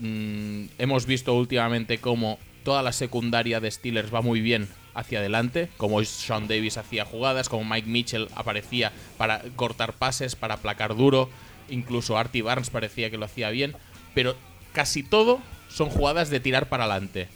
[0.01, 5.68] Mm, hemos visto últimamente cómo toda la secundaria de Steelers va muy bien hacia adelante,
[5.76, 11.30] como Sean Davis hacía jugadas, como Mike Mitchell aparecía para cortar pases, para aplacar duro,
[11.68, 13.74] incluso Artie Barnes parecía que lo hacía bien,
[14.14, 14.35] pero
[14.72, 17.28] casi todo son jugadas de tirar para adelante,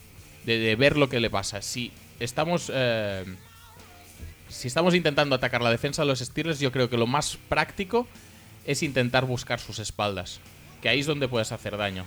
[0.44, 1.62] de, de ver lo que le pasa.
[1.62, 3.24] Si estamos eh,
[4.52, 8.06] si estamos intentando atacar la defensa de los Steelers, yo creo que lo más práctico
[8.66, 10.40] es intentar buscar sus espaldas,
[10.82, 12.06] que ahí es donde puedes hacer daño.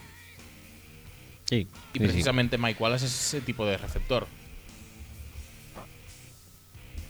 [1.45, 4.27] Sí, Y precisamente Mike Wallace es ese tipo de receptor.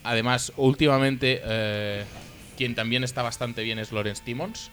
[0.04, 2.04] Además, últimamente, eh,
[2.58, 4.72] quien también está bastante bien es Lawrence Timmons,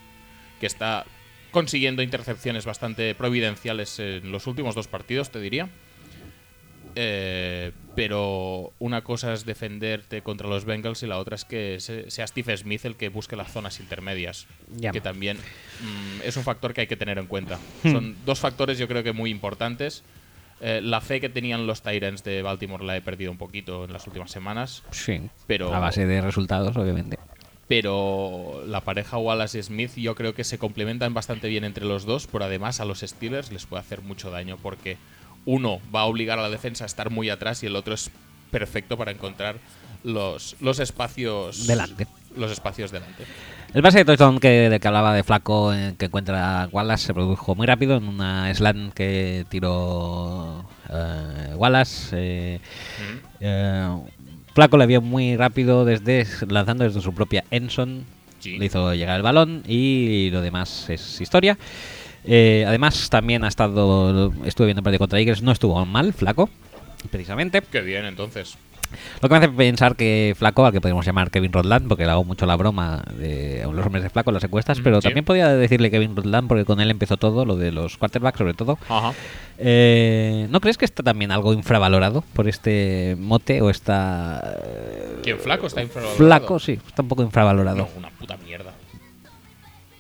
[0.61, 1.07] que está
[1.53, 5.69] consiguiendo intercepciones bastante providenciales en los últimos dos partidos, te diría.
[6.95, 12.11] Eh, pero una cosa es defenderte contra los Bengals y la otra es que se-
[12.11, 14.47] sea Steve Smith el que busque las zonas intermedias.
[14.93, 17.59] Que también mm, es un factor que hay que tener en cuenta.
[17.83, 17.93] Hmm.
[17.93, 20.03] Son dos factores yo creo que muy importantes.
[20.61, 23.93] Eh, la fe que tenían los Tyrants de Baltimore la he perdido un poquito en
[23.93, 24.83] las últimas semanas.
[24.91, 25.21] Sí.
[25.47, 27.19] Pero- A base de resultados, obviamente.
[27.69, 32.05] Pero la pareja Wallace y Smith yo creo que se complementan bastante bien entre los
[32.05, 34.99] dos, pero además a los Steelers les puede hacer mucho daño porque
[35.47, 38.11] uno va a obligar a la defensa a estar muy atrás y el otro es
[38.51, 39.57] perfecto para encontrar
[40.05, 42.07] los, los espacios Delante.
[42.37, 43.25] Los espacios delante.
[43.75, 47.15] El pase de touchdown que, de que hablaba de Flaco eh, que encuentra Wallace se
[47.15, 52.61] produjo muy rápido en una slant que tiró eh, Wallace.
[53.41, 53.99] eh,
[54.55, 58.05] Flaco le vio muy rápido desde lanzando desde su propia Enson.
[58.39, 58.59] Sí.
[58.59, 61.57] Le hizo llegar el balón y lo demás es historia.
[62.25, 64.33] Eh, además, también ha estado.
[64.45, 66.51] Estuve viendo el partido contra Eagles, no estuvo mal, Flaco,
[67.11, 67.63] precisamente.
[67.63, 68.57] Qué bien, entonces.
[69.21, 72.11] Lo que me hace pensar que Flaco, al que podemos llamar Kevin Rodland, porque le
[72.11, 75.09] hago mucho la broma de los hombres de Flaco en las encuestas, Mm, pero sí.
[75.09, 78.55] también podía decirle Kevin Rodland porque con él empezó todo, lo de los quarterbacks sobre
[78.55, 78.79] todo.
[78.89, 79.13] Ajá.
[79.59, 84.57] Eh, ¿No crees que está también algo infravalorado por este mote o está...
[84.65, 86.17] eh, ¿Quién flaco está infravalorado?
[86.19, 87.77] Flaco, sí, está un poco infravalorado.
[87.77, 88.73] No, una puta mierda.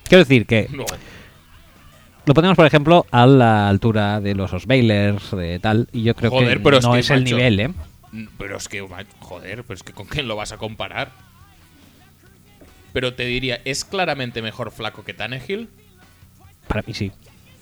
[0.05, 0.85] Quiero decir que No.
[2.27, 6.31] lo ponemos, por ejemplo, a la altura de los Osweilers, de tal, y yo creo
[6.31, 7.71] Joder, que pero es no que, es el nivel, ¿eh?
[8.39, 8.81] Pero es que,
[9.21, 11.13] joder, pero es que ¿con quién lo vas a comparar?
[12.93, 15.69] Pero te diría, ¿es claramente mejor flaco que Tannehill?
[16.69, 17.11] Para mí sí,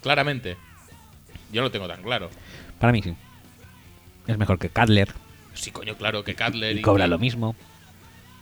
[0.03, 0.57] Claramente.
[1.53, 2.31] Yo no lo tengo tan claro.
[2.79, 3.15] para mí sí.
[4.27, 5.13] Es mejor que Cutler
[5.55, 7.55] Sí, coño, claro, que Cutler y cobra que- lo mismo.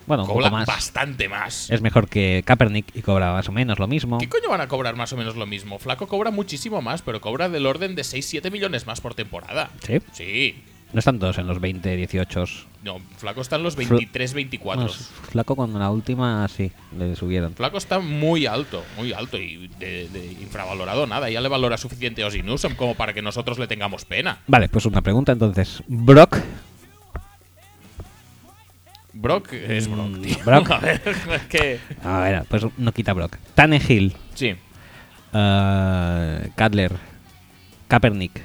[0.07, 0.67] Bueno, un Cobra poco más.
[0.67, 1.69] bastante más.
[1.69, 4.17] Es mejor que Kaepernick y cobra más o menos lo mismo.
[4.19, 5.79] ¿Qué coño van a cobrar más o menos lo mismo?
[5.79, 9.69] Flaco cobra muchísimo más, pero cobra del orden de 6-7 millones más por temporada.
[9.87, 9.99] Sí.
[10.13, 10.63] Sí.
[10.93, 12.45] No están todos en los 20, 18.
[12.85, 14.61] No, Flaco está en los 23-24.
[14.63, 17.53] Bueno, Flaco cuando la última sí, le subieron.
[17.55, 21.29] Flaco está muy alto, muy alto y de, de infravalorado nada.
[21.29, 24.39] Ya le valora suficiente Ozzy Newsome como para que nosotros le tengamos pena.
[24.47, 25.83] Vale, pues una pregunta entonces.
[25.89, 26.39] Brock,
[29.13, 30.37] Brock es Brock, Mm, tío.
[30.45, 30.71] Brock.
[30.73, 31.81] A ver, es que.
[32.05, 33.37] a ver, pues no quita Brock.
[33.55, 34.53] Tannehill, Sí.
[35.33, 36.93] uh, Cutler,
[37.89, 38.41] Kaepernick,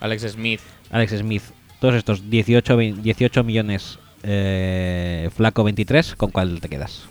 [0.00, 0.60] Alex Smith.
[0.90, 1.42] Alex Smith,
[1.82, 7.06] todos estos 18, vein- 18 millones, eh, Flaco 23, ¿con cuál te quedas?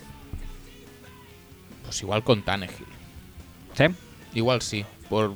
[1.84, 2.86] Pues igual con Tannehill.
[3.74, 3.84] ¿Sí?
[4.34, 4.86] Igual sí.
[5.10, 5.34] Por.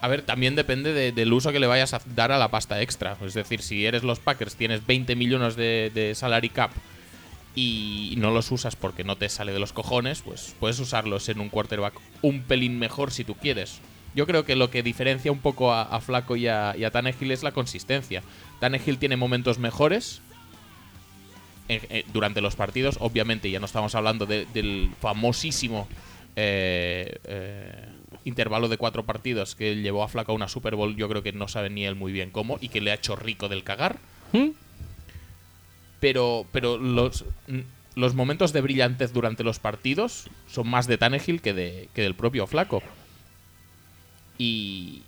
[0.00, 2.80] A ver, también depende de- del uso que le vayas a dar a la pasta
[2.80, 3.14] extra.
[3.22, 6.70] Es decir, si eres los Packers, tienes 20 millones de, de salary cap
[7.54, 11.40] y no los usas porque no te sale de los cojones, pues puedes usarlos en
[11.40, 13.80] un quarterback un pelín mejor si tú quieres.
[14.14, 16.90] Yo creo que lo que diferencia un poco a, a Flaco y a, y a
[16.90, 18.22] Tannehill es la consistencia.
[18.58, 20.20] Tannehill tiene momentos mejores
[21.68, 22.96] en- eh, durante los partidos.
[23.00, 25.86] Obviamente, ya no estamos hablando de- del famosísimo
[26.36, 27.88] eh, eh,
[28.24, 30.96] intervalo de cuatro partidos que llevó a Flaco a una Super Bowl.
[30.96, 33.14] Yo creo que no sabe ni él muy bien cómo y que le ha hecho
[33.16, 33.98] rico del cagar.
[34.32, 34.48] ¿Mm?
[36.00, 37.24] Pero, pero los,
[37.94, 42.14] los momentos de brillantez durante los partidos son más de Tannehill que, de, que del
[42.14, 42.82] propio Flaco.
[44.42, 45.02] Y.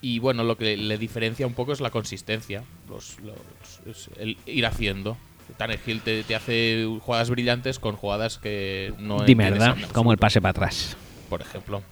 [0.00, 2.62] Y bueno, lo que le diferencia un poco es la consistencia.
[2.88, 5.16] Los, los- es el ir haciendo.
[5.56, 9.76] Tannehill te, te hace jugadas brillantes con jugadas que no Dime, ¿verdad?
[9.92, 10.96] Como el pase para atrás.
[11.28, 11.82] Por ejemplo.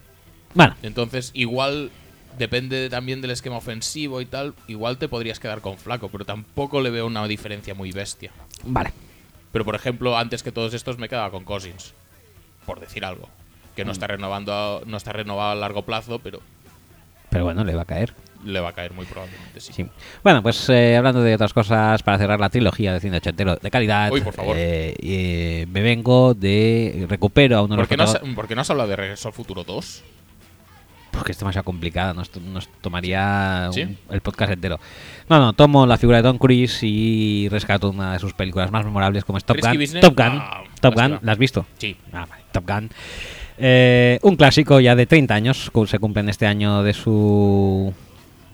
[0.54, 1.90] Bueno, Entonces, igual
[2.38, 4.54] depende también del esquema ofensivo y tal.
[4.68, 8.30] Igual te podrías quedar con Flaco, pero tampoco le veo una diferencia muy bestia.
[8.64, 8.92] vale.
[9.52, 11.94] Pero por ejemplo, antes que todos estos me quedaba con Cousins,
[12.66, 13.28] por decir algo,
[13.76, 16.40] que no está renovando, no está renovado a largo plazo, pero
[17.30, 18.14] Pero bueno, le va a caer.
[18.44, 19.72] le va a caer muy probablemente sí.
[19.72, 19.86] Sí.
[20.22, 23.70] Bueno, pues eh, hablando de otras cosas, para cerrar la trilogía de cine ochentero de
[23.70, 24.56] calidad, Uy, por favor.
[24.58, 27.06] eh, eh, me vengo de.
[27.08, 28.96] Recupero a uno de ¿Por los qué, no has, por qué no has hablado de
[28.96, 30.02] Regreso al Futuro 2?
[31.10, 33.82] Porque es demasiado complicada, nos, to- nos tomaría ¿Sí?
[33.84, 34.78] un- el podcast entero.
[35.30, 38.84] No, no, tomo la figura de Tom Cruise y rescato una de sus películas más
[38.84, 39.78] memorables como es Top Risky Gun.
[39.80, 40.00] Business?
[40.02, 40.94] Top Gun, Ah, Top.
[40.94, 41.64] Gun, ¿la has visto?
[41.78, 41.96] Sí.
[42.12, 42.90] Ah, vale, Top Gun.
[43.58, 47.92] Eh, un clásico ya de 30 años, se cumplen este año de su...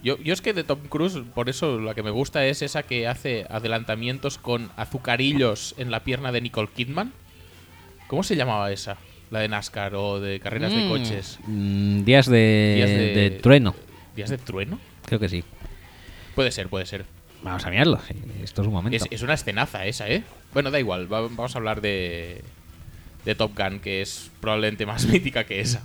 [0.04, 2.82] Yo, yo es que de Tom Cruise, por eso la que me gusta es esa
[2.82, 7.12] que hace adelantamientos con azucarillos en la pierna de Nicole Kidman.
[8.08, 8.96] ¿Cómo se llamaba esa?
[9.30, 11.38] La de NASCAR o de carreras de Mm, coches.
[11.46, 13.74] mm, días, de, Días de trueno,
[14.16, 14.78] ¿Días de trueno?
[15.06, 15.44] creo que sí.
[16.34, 17.04] Puede ser, puede ser.
[17.42, 17.98] Vamos a mirarlo,
[18.42, 18.96] esto es un momento.
[18.96, 20.22] Es, es una escenaza esa, ¿eh?
[20.52, 22.42] Bueno, da igual, va- vamos a hablar de,
[23.24, 25.82] de Top Gun, que es probablemente más mítica que esa.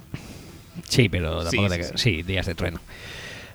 [0.87, 1.93] Sí, pero Sí, tampoco sí, te- sí.
[1.95, 2.79] sí, días de trueno.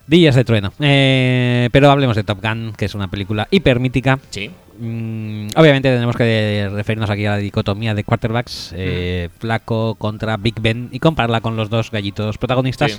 [0.06, 0.72] Días de trueno.
[0.80, 4.18] Eh, pero hablemos de Top Gun, que es una película hipermítica.
[4.30, 4.50] Sí.
[4.78, 10.60] Mm, obviamente tenemos que referirnos aquí a la dicotomía de quarterbacks, eh, Flaco contra Big
[10.60, 12.98] Ben, y compararla con los dos gallitos protagonistas Sí.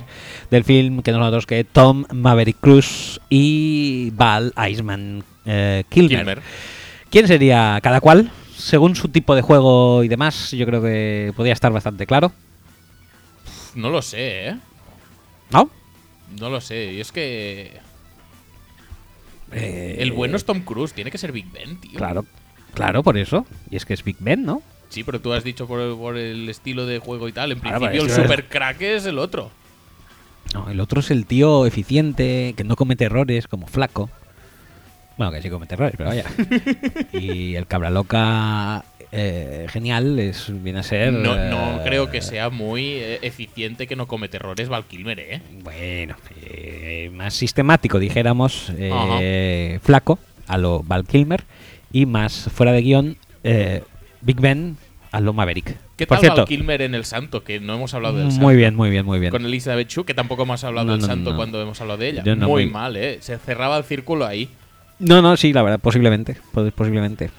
[0.50, 6.18] del film, que no son otros que Tom Maverick Cruz y Val Iceman eh, Kilmer.
[6.18, 6.42] Kilmer.
[7.10, 8.30] ¿Quién sería cada cual?
[8.64, 12.32] Según su tipo de juego y demás, yo creo que podría estar bastante claro.
[13.74, 14.56] No lo sé, ¿eh?
[15.50, 15.68] ¿No?
[16.40, 16.94] No lo sé.
[16.94, 17.72] Y es que.
[19.52, 20.94] Eh, El bueno es Tom Cruise.
[20.94, 21.98] Tiene que ser Big Ben, tío.
[21.98, 22.24] Claro,
[22.72, 23.44] claro, por eso.
[23.70, 24.62] Y es que es Big Ben, ¿no?
[24.88, 27.52] Sí, pero tú has dicho por, por el estilo de juego y tal.
[27.52, 29.50] En Claro, principio, el es super crack es el otro.
[30.54, 34.08] No, el otro es el tío eficiente, que no comete errores, como flaco.
[35.16, 36.24] Bueno, que sí comete errores, pero vaya.
[37.12, 41.12] y el cabra loca eh, genial es, viene a ser.
[41.12, 45.20] No, no eh, creo que sea muy eh, eficiente que no comete errores Val Kilmer,
[45.20, 45.40] ¿eh?
[45.62, 50.18] Bueno, eh, más sistemático, dijéramos, eh, flaco,
[50.48, 51.44] a lo Val Kilmer,
[51.92, 53.82] y más fuera de guion, eh,
[54.20, 54.76] Big Ben,
[55.12, 55.76] a lo Maverick.
[55.96, 57.44] ¿Qué Por tal cierto, Val Kilmer en El Santo?
[57.44, 58.44] Que no hemos hablado del Santo.
[58.44, 59.30] muy bien, muy bien, muy bien.
[59.30, 61.36] Con Elizabeth Shue, que tampoco hemos hablado No, del no, Santo no.
[61.36, 62.24] cuando hemos hablado de ella.
[62.34, 63.18] Muy muy- mal, ¿eh?
[63.20, 64.48] Se cerraba el círculo ahí.
[65.06, 66.36] No, no, sí, la verdad, posiblemente.
[66.52, 67.30] pos- Posiblemente.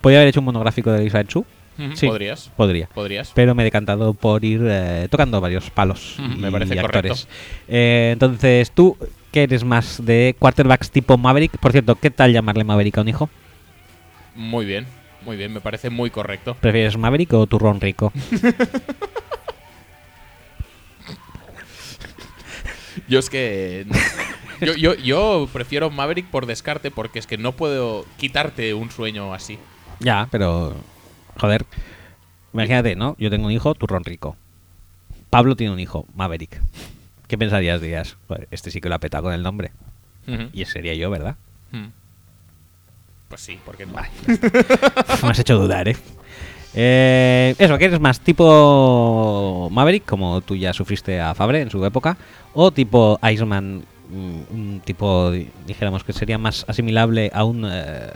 [0.00, 1.44] Podría haber hecho un monográfico de Shue.
[1.78, 2.06] Ujú, Sí.
[2.06, 2.50] Podrías.
[2.56, 2.86] Podría.
[2.88, 3.32] Podrías.
[3.34, 7.26] Pero me he decantado por ir eh, tocando varios palos y me parece actores.
[7.68, 8.96] Eh, entonces, tú,
[9.30, 11.56] ¿qué eres más de quarterbacks tipo Maverick?
[11.58, 13.30] Por cierto, ¿qué tal llamarle Maverick a un hijo?
[14.34, 14.86] Muy bien.
[15.24, 16.56] Muy bien, me parece muy correcto.
[16.60, 18.12] ¿Prefieres Maverick o turrón rico?
[23.08, 23.86] Yo es que.
[24.62, 29.34] Yo, yo, yo prefiero Maverick por descarte porque es que no puedo quitarte un sueño
[29.34, 29.58] así.
[30.00, 30.74] ya, pero.
[31.38, 31.64] Joder.
[32.52, 33.16] Imagínate, ¿no?
[33.18, 34.36] Yo tengo un hijo, turrón rico.
[35.30, 36.60] Pablo tiene un hijo, Maverick.
[37.26, 37.80] ¿Qué pensarías?
[37.80, 39.72] Dirías, "Joder, este sí que lo ha petado con el nombre.
[40.52, 41.36] Y ese sería yo, ¿verdad?
[41.70, 41.86] Mm.
[43.28, 43.94] Pues sí, porque no.
[45.22, 45.96] Me has hecho dudar, ¿eh?
[46.74, 48.20] Eh, eso, ¿qué eres más?
[48.20, 52.16] ¿Tipo Maverick, como tú ya sufriste a Fabre en su época?
[52.54, 58.10] ¿O tipo Iceman, un tipo, di- dijéramos que sería más asimilable a un eh,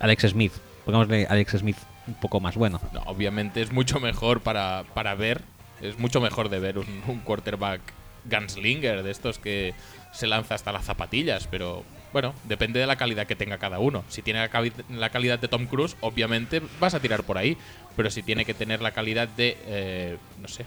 [0.00, 0.52] Alex Smith?
[0.84, 2.80] Pongámosle Alex Smith un poco más bueno.
[2.92, 5.42] No, obviamente es mucho mejor para, para ver.
[5.80, 7.80] Es mucho mejor de ver un, quarterback
[8.24, 9.74] gunslinger de estos que
[10.12, 11.46] se lanza hasta las zapatillas.
[11.48, 14.04] Pero bueno, depende de la calidad que tenga cada uno.
[14.08, 17.56] Si tiene la, la calidad de Tom Cruise, obviamente vas a tirar por ahí.
[17.96, 20.64] Pero si tiene que tener la calidad de, eh, no sé,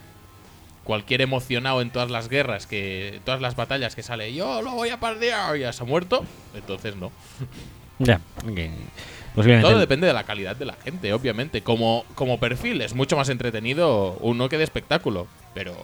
[0.85, 4.89] cualquier emocionado en todas las guerras, que todas las batallas que sale, yo lo voy
[4.89, 4.99] a
[5.57, 6.23] y ya se ha muerto,
[6.53, 7.11] entonces no.
[7.99, 8.21] Ya.
[9.61, 11.61] Todo depende de la calidad de la gente, obviamente.
[11.61, 15.27] Como, como perfil es mucho más entretenido uno que de espectáculo.
[15.53, 15.75] Pero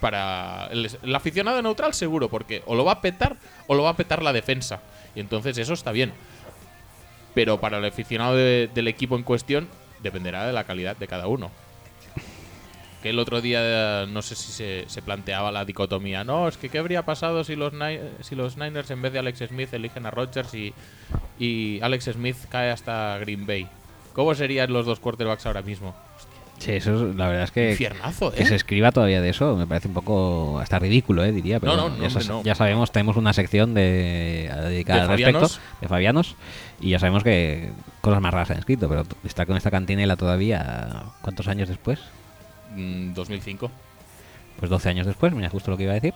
[0.00, 3.36] para el, el aficionado neutral seguro, porque o lo va a petar
[3.66, 4.80] o lo va a petar la defensa.
[5.14, 6.12] Y entonces eso está bien.
[7.34, 9.68] Pero para el aficionado de- del equipo en cuestión
[10.02, 11.50] dependerá de la calidad de cada uno.
[13.02, 16.24] Que el otro día no sé si se, se planteaba la dicotomía.
[16.24, 17.72] No, es que qué habría pasado si los,
[18.22, 20.74] si los Niners en vez de Alex Smith eligen a Rodgers y,
[21.38, 23.68] y Alex Smith cae hasta Green Bay.
[24.14, 25.94] ¿Cómo serían los dos quarterbacks ahora mismo?
[26.58, 27.70] Sí, eso es- la verdad es que.
[27.70, 28.46] Infiernazo, Que ¿eh?
[28.46, 31.60] se escriba todavía de eso me parece un poco hasta ridículo, eh, diría.
[31.60, 35.02] Pero No, no, bueno, no, ya, hombre, sabemos, tenemos una sección de, a dedicar De
[35.02, 35.60] al respecto, Fabianos.
[35.80, 36.36] de Fabianos,
[36.80, 37.70] y ya sabemos que
[38.00, 42.00] cosas más raras se han escrito, pero estar con esta cantinela todavía, ¿cuántos años después?
[42.76, 43.70] Mm, 2005.
[44.58, 46.14] Pues 12 años después, mira, justo lo que iba a decir.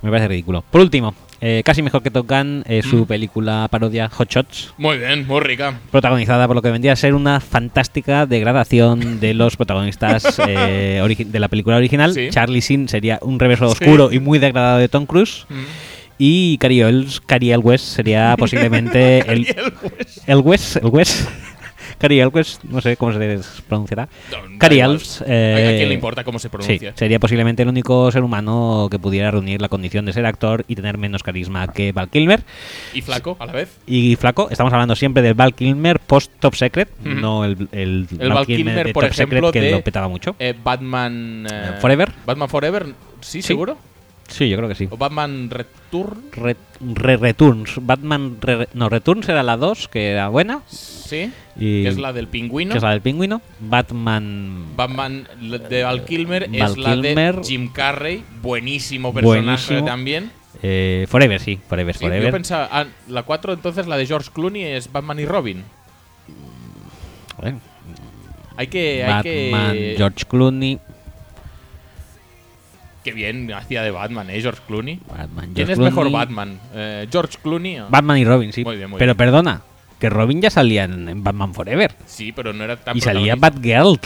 [0.00, 0.64] Me parece ridículo.
[0.70, 3.06] Por último, eh, casi mejor que Top Gun, eh, su Mm.
[3.06, 5.78] película parodia Hot Shots, Muy bien, muy rica.
[5.90, 11.38] protagonizada por lo que vendría a ser una fantástica degradación de los protagonistas eh, de
[11.40, 12.14] la película original.
[12.14, 12.28] Sí.
[12.30, 13.84] Charlie Sin sería un reverso Sí.
[13.84, 15.44] oscuro y muy degradado de Tom Cruise.
[15.50, 15.54] Mm.
[16.16, 20.20] Y Cary Elwes, Cary Elwes sería posiblemente el, Elwes.
[20.26, 21.28] Elwes, Elwes.
[21.98, 24.08] Cary Elwes, no sé cómo se pronunciará.
[24.30, 24.58] No.
[25.20, 26.92] ¿A- eh, ¿A quién le importa cómo se Sí, pronuncia?
[26.96, 30.74] sería posiblemente el único ser humano que pudiera reunir la condición de ser actor y
[30.74, 32.42] tener menos carisma que Val Kilmer.
[32.92, 33.78] ¿Y flaco a la vez?
[33.86, 38.32] Y flaco, estamos hablando siempre del Val Kilmer post Top Secret, no el, el, El
[38.32, 40.34] Val Kilmer, de por Top ejemplo, Secret que de lo petaba mucho.
[40.38, 41.46] eh, Batman...
[41.50, 42.10] eh, Eh, Forever.
[42.26, 42.86] Batman Forever,
[43.20, 43.76] ¿sí, seguro?
[44.28, 44.88] Sí, yo creo que sí.
[44.90, 46.24] ¿O Batman Return?
[46.32, 47.74] Re, Re- Returns.
[47.80, 48.38] Batman.
[48.40, 50.62] Re- no, Returns era la 2, que era buena.
[50.66, 51.30] Sí.
[51.56, 52.72] Y, Que es la del pingüino.
[52.72, 53.42] que es la del pingüino.
[53.60, 54.74] Batman.
[54.76, 55.28] Batman
[55.68, 58.24] de Val Kilmer Val es la de Jim Carrey.
[58.42, 59.84] Buenísimo personaje Buenísimo.
[59.84, 60.30] también.
[60.62, 61.60] eh, Forever, sí.
[61.68, 62.32] Forever, Sí, yo Forever.
[62.32, 65.62] pensaba, ah, la 4 entonces la de George Clooney es Batman y Robin.
[67.36, 67.54] Joder,
[68.56, 69.04] Hay que...
[69.04, 69.12] Hay
[69.52, 70.78] Batman, que George Clooney.
[73.04, 74.40] Qué bien hacía de Batman, ¿eh?
[74.40, 74.98] George Clooney.
[75.06, 76.10] Batman, ¿Quién George es mejor.
[76.10, 76.58] Batman?
[76.72, 77.80] Eh, ¿George Clooney?
[77.80, 78.64] o- Batman y Robin, sí.
[78.64, 79.16] Muy bien, muy pero bien.
[79.18, 79.60] perdona,
[80.00, 81.94] que Robin ya salía en, en Batman Forever.
[82.06, 83.76] Sí, pero no era tan Y salía protagonista.
[83.82, 84.00] Batgirl.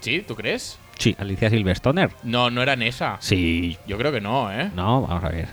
[0.00, 0.24] ¿Sí?
[0.26, 0.78] ¿Tú crees?
[0.98, 2.10] Sí, Alicia Silverstoner.
[2.22, 3.16] No, no era en esa.
[3.20, 3.76] Sí.
[3.86, 4.70] Yo creo que no, ¿eh?
[4.74, 5.48] No, vamos a ver.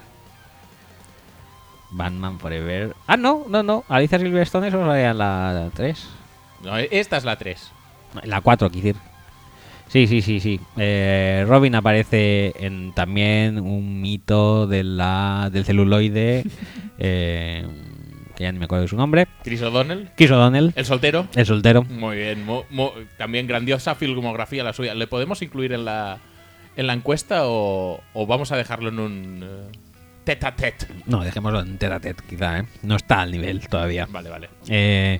[1.91, 2.95] Batman Forever.
[3.08, 3.83] Ah, no, no, no.
[3.90, 6.08] Alicia Silverstone solo salía en la 3.
[6.64, 7.72] No, esta es la 3.
[8.24, 9.01] En la 4, quiero decir.
[9.91, 10.59] Sí, sí, sí, sí.
[10.77, 16.45] Eh, Robin aparece en también un mito de la, del celuloide.
[16.97, 17.65] eh,
[18.35, 19.27] que ya ni me acuerdo de su nombre.
[19.43, 20.09] Chris O'Donnell.
[20.15, 21.27] Chris O'Donnell, El soltero.
[21.35, 21.83] el soltero.
[21.83, 22.45] Muy bien.
[22.45, 24.95] mu- mu- también grandiosa filmografía la suya.
[24.95, 26.19] ¿Le podemos incluir en la,
[26.77, 29.77] en la encuesta o, o vamos a dejarlo en un eh,
[30.23, 30.87] tete a tete?
[31.05, 32.65] No, dejémoslo en tete a tete, quizá, ¿eh?
[32.83, 34.07] No está al nivel todavía.
[34.09, 34.49] Vale, vale.
[34.69, 35.19] Eh,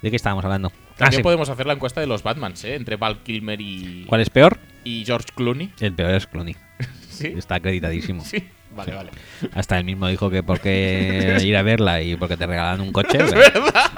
[0.00, 0.70] ¿De qué estábamos hablando?
[0.94, 1.22] Ah, También sí.
[1.24, 2.74] podemos hacer la encuesta de los Batmans, ¿eh?
[2.76, 4.58] Entre Val Kilmer y, ¿Cuál es peor?
[4.84, 5.72] y George Clooney.
[5.80, 6.56] El peor es Clooney.
[7.10, 7.28] Sí.
[7.36, 8.24] Está acreditadísimo.
[8.24, 8.44] Sí.
[8.76, 9.10] Vale, vale.
[9.54, 12.90] Hasta él mismo dijo que por qué ir a verla y porque te regalan un
[12.92, 13.18] coche.
[13.22, 13.90] Es pero- verdad.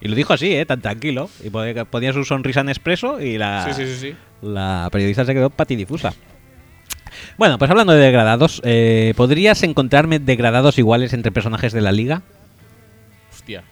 [0.00, 0.64] Y lo dijo así, ¿eh?
[0.66, 1.30] Tan tranquilo.
[1.44, 4.16] Y ponía su sonrisa en expreso y la, Sí, sí, sí, sí.
[4.42, 6.14] la periodista se quedó patidifusa.
[7.36, 12.22] Bueno, pues hablando de degradados, eh, ¿podrías encontrarme degradados iguales entre personajes de la liga?
[13.32, 13.62] Hostia.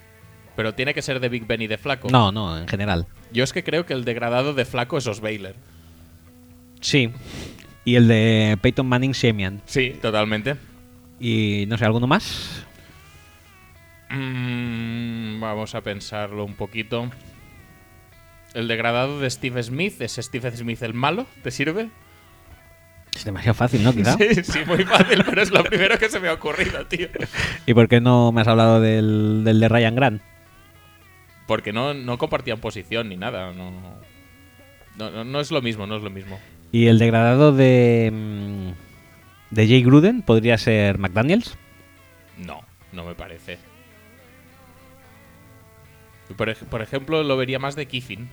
[0.59, 2.09] Pero tiene que ser de Big Ben y de Flaco.
[2.11, 3.07] No, no, en general.
[3.31, 5.55] Yo es que creo que el degradado de Flaco es Osweiler.
[6.81, 7.13] Sí.
[7.85, 9.63] Y el de Peyton Manning Shemian.
[9.67, 10.57] Sí, totalmente.
[11.21, 12.67] Y no sé, ¿alguno más?
[14.11, 17.09] Mm, vamos a pensarlo un poquito.
[18.53, 21.89] El degradado de Steve Smith es Steve Smith el malo, ¿te sirve?
[23.15, 23.93] Es demasiado fácil, ¿no?
[23.93, 24.17] Quizá.
[24.19, 27.07] Sí, sí, muy fácil, pero es lo primero que se me ha ocurrido, tío.
[27.67, 30.23] ¿Y por qué no me has hablado del, del de Ryan Grant?
[31.49, 33.53] Porque no, no compartían posición ni nada.
[33.53, 33.73] No,
[34.97, 36.39] no, no, no es lo mismo, no es lo mismo.
[36.71, 38.11] ¿Y el degradado de.
[38.13, 41.57] mm, de Jay Gruden podría ser McDaniels?
[42.37, 42.61] No,
[42.93, 43.59] no me parece.
[46.37, 48.29] Por, ej- por ejemplo, lo vería más de Kiffin.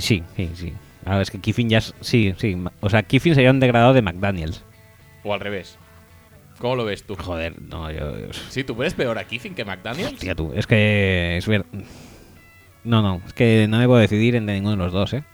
[0.00, 0.72] Sí, sí, sí.
[1.04, 1.94] Ahora es que Kiffin ya es.
[2.00, 2.56] Sí, sí.
[2.80, 4.64] O sea, Kiffin sería un degradado de McDaniels.
[5.24, 5.78] O al revés.
[6.62, 7.16] ¿Cómo lo ves tú?
[7.16, 8.16] Joder, no, yo.
[8.20, 10.12] yo- Sí, ¿tú ves peor a Kiffin que McDaniels?
[10.12, 10.52] Hostia, tú.
[10.54, 11.36] Es que.
[11.36, 11.66] Es ver.
[12.84, 13.20] No, no.
[13.26, 15.24] Es que no me puedo decidir entre ninguno de los dos, ¿eh?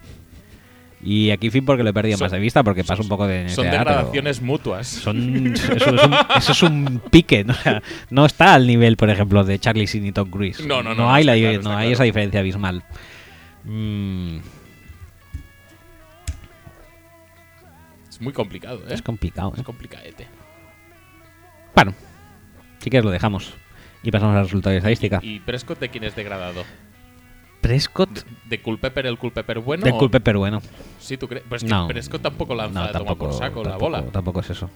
[1.03, 3.27] Y a Kiffin porque lo he perdido Son- más de vista porque pasa un poco
[3.27, 3.47] de.
[3.47, 4.87] Son NCAA, degradaciones mutuas.
[4.87, 7.53] Son, eso, es un, eso es un pique, ¿no?
[7.53, 10.65] O sea, no está al nivel, por ejemplo, de Charlie Sheen y Tom Cruise.
[10.65, 11.91] No, no, no, No hay, la, claro, no hay claro.
[11.91, 12.83] esa diferencia abismal.
[13.65, 14.37] Mm,
[18.09, 18.93] Es muy complicado, ¿eh?
[18.95, 19.59] es complicado, ¿eh?
[19.59, 20.27] Es complicadete.
[21.75, 21.93] Bueno,
[22.79, 23.53] si quieres lo dejamos.
[24.03, 25.19] Y pasamos al resultado de estadística.
[25.21, 26.63] ¿Y Prescott de quién es degradado?
[27.61, 29.83] Prescott ¿De, de Culpepper el Culpepper bueno?
[29.85, 30.61] de Culpepper bueno.
[30.99, 31.43] Sí, ¿tú crees?
[31.49, 31.87] Pues que No.
[31.87, 34.03] Prescott tampoco lanza, No, toma tampoco, por saco la bola.
[34.05, 34.69] tampoco es eso.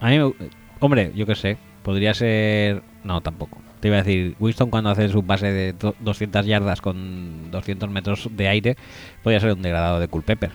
[0.00, 0.32] A mí, me-
[0.80, 2.82] hombre, yo qué sé, podría ser...
[3.04, 3.58] No, tampoco.
[3.80, 7.88] Te iba a decir, Winston cuando hace su pase de do- 200 yardas con 200
[7.90, 8.76] metros de aire,
[9.22, 10.50] podría ser un degradado de Culpepper.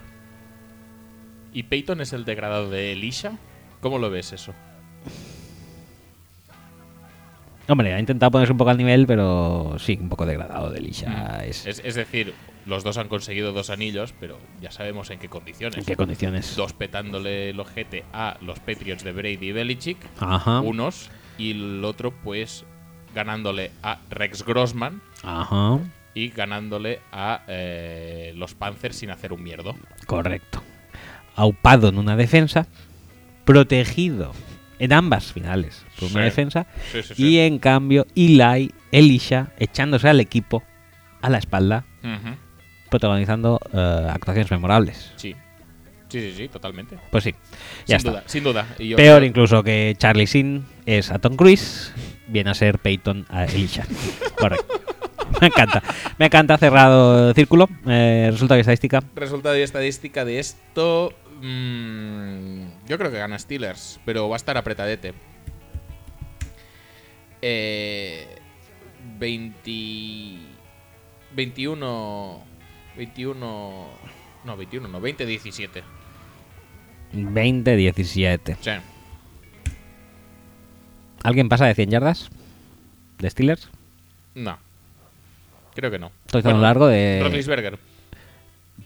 [1.53, 3.37] ¿Y Peyton es el degradado de Elisha?
[3.81, 4.53] ¿Cómo lo ves eso?
[7.67, 11.43] Hombre, ha intentado ponerse un poco al nivel, pero sí, un poco degradado de Lisha.
[11.45, 11.69] Es, Mm.
[11.69, 12.33] Es, es decir,
[12.65, 15.77] los dos han conseguido dos anillos, pero ya sabemos en qué condiciones.
[15.77, 16.55] ¿En qué condiciones?
[16.57, 20.59] Dos petándole el ojete a los Patriots de Brady y Belichick, Ajá.
[20.59, 22.65] unos, y el otro, pues,
[23.15, 25.79] ganándole a Rex Grossman Ajá.
[26.13, 29.73] y ganándole a eh, los Panthers sin hacer un mierdo.
[30.05, 30.61] Correcto.
[31.35, 32.67] Aupado en una defensa,
[33.45, 34.33] protegido
[34.79, 37.23] en ambas finales por una defensa, Sí, sí, sí.
[37.27, 40.63] y en cambio Eli, Elisha, echándose al equipo
[41.21, 41.85] a la espalda,
[42.89, 45.11] protagonizando eh, actuaciones memorables.
[45.15, 45.35] Sí.
[46.09, 46.97] Sí, sí, sí, totalmente.
[47.09, 47.33] Pues sí,
[47.87, 48.09] ya sin está.
[48.11, 48.67] duda, sin duda.
[48.77, 51.91] Y yo Peor creo- incluso que Charlie Sin es a Tom Cruise,
[52.27, 53.85] viene a ser Peyton a Elisha.
[54.37, 54.79] Correcto.
[55.41, 55.81] Me encanta.
[56.19, 57.67] Me encanta, cerrado el círculo.
[57.87, 59.01] Eh, resultado de estadística.
[59.15, 61.13] Resultado y estadística de esto.
[61.43, 65.13] Mm, yo creo que gana Steelers, pero va a estar apretadete.
[67.41, 68.27] Eh,
[69.19, 70.37] 20.
[71.35, 72.43] 21.
[72.97, 73.87] 21.
[74.45, 75.83] No, 21, no, 20-17.
[77.13, 78.57] 20-17.
[78.59, 78.71] Sí.
[81.23, 82.29] ¿Alguien pasa de 100 yardas?
[83.19, 83.69] ¿De Steelers?
[84.35, 84.57] No.
[85.75, 86.11] Creo que no.
[86.27, 87.79] Touchdown largo de- Roethlisberger.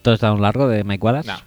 [0.04, 1.28] ¿Todo está un largo de Mike Wallace?
[1.28, 1.38] No.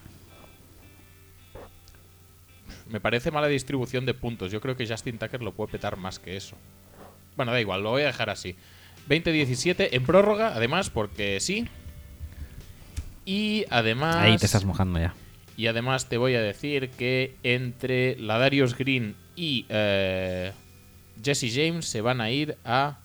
[2.91, 4.51] Me parece mala distribución de puntos.
[4.51, 6.57] Yo creo que Justin Tucker lo puede petar más que eso.
[7.36, 8.57] Bueno, da igual, lo voy a dejar así.
[9.09, 11.69] 20-17 en prórroga, además, porque sí.
[13.25, 14.17] Y además.
[14.17, 15.15] Ahí te estás mojando ya.
[15.57, 20.52] Y además te voy a decir que entre la Darius Green y eh,
[21.23, 22.99] Jesse James se van a ir a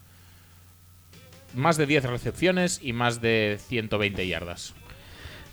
[1.54, 4.74] más de 10 recepciones y más de 120 yardas.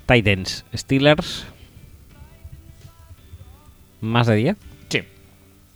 [0.06, 1.46] Titans, Steelers.
[4.02, 4.56] Más de 10
[4.90, 5.02] Sí,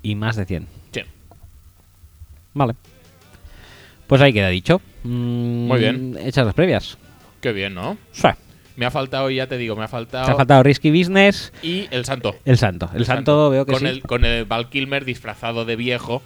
[0.02, 0.66] y más de 100.
[0.92, 1.00] sí.
[2.52, 2.74] Vale.
[4.06, 4.80] Pues ahí queda dicho.
[5.04, 6.16] Mm, Muy bien.
[6.20, 6.96] Hechas las previas.
[7.40, 7.96] Qué bien, ¿no?
[8.12, 8.28] Sí.
[8.76, 10.26] Me ha faltado, ya te digo, me ha faltado.
[10.26, 12.36] Te ha faltado Risky Business, Y el santo.
[12.44, 12.90] el santo.
[12.94, 13.86] El, santo, veo que con sí.
[13.86, 16.22] El, con el Val Kilmer disfrazado de viejo,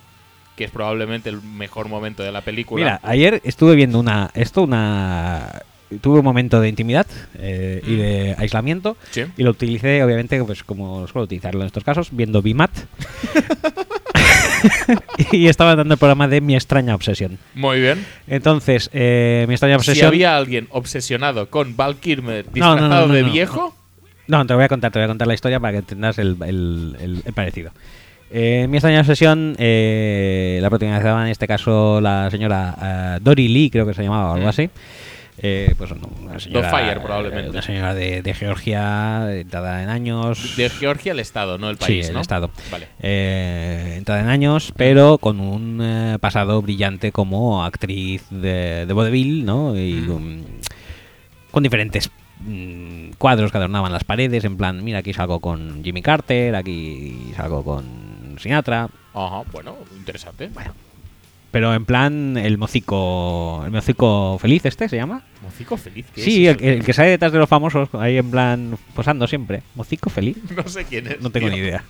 [0.56, 2.84] que es probablemente el mejor momento de la película.
[2.84, 4.30] Mira, ayer estuve viendo una.
[4.34, 5.62] Esto, una.
[6.01, 7.07] Tuve un momento de intimidad
[7.39, 8.97] eh, y de aislamiento.
[9.10, 9.25] Sí.
[9.36, 12.70] Y lo utilicé, obviamente, pues como suelo utilizarlo en estos casos, viendo BIMAT.
[15.33, 17.39] y estaba dando el programa de Mi extraña obsesión.
[17.55, 18.05] Muy bien.
[18.28, 20.09] Entonces, eh, Mi extraña Si obsesión.
[20.09, 23.75] había alguien obsesionado con Val Kilmer No, no, no, disfrazado no, de viejo,
[24.27, 26.19] No, te lo voy a contar, te voy a contar la historia para que entendas
[26.19, 27.73] el, el- el- el parecido.
[28.33, 33.70] Eh, mi extraña obsesión, eh, la protagonizaba en este caso la señora eh, Dory Lee,
[33.70, 34.51] creo que se llamaba o algo Mm.
[34.51, 34.70] así.
[35.43, 37.47] Eh, pues no, una señora, Fire, probablemente.
[37.47, 40.57] eh, Una señora de, de Georgia, entrada en años.
[40.57, 42.20] de Georgia el estado, no el país, sí, el ¿no?
[42.20, 42.51] estado.
[42.70, 42.89] Vale.
[43.01, 49.44] Eh, entrada en años, pero con un eh, pasado brillante como actriz de, de vodevil,
[49.47, 49.77] ¿no?
[49.77, 50.07] Y Mm.
[50.09, 50.44] con,
[51.51, 52.10] con diferentes
[52.41, 57.33] mm, cuadros que adornaban las paredes, en plan, mira, aquí salgo con Jimmy Carter, aquí
[57.36, 60.51] salgo con Sinatra, Ajá, bueno, interesante.
[61.50, 65.22] Pero en plan el mocico, el mocico feliz este se llama.
[65.42, 68.30] Mocico feliz, ¿qué Sí, es el, el que sale detrás de los famosos, ahí en
[68.30, 69.62] plan posando siempre.
[69.74, 70.36] Mocico feliz.
[70.56, 71.20] No sé quién es.
[71.20, 71.56] No tengo tío.
[71.56, 71.84] ni idea.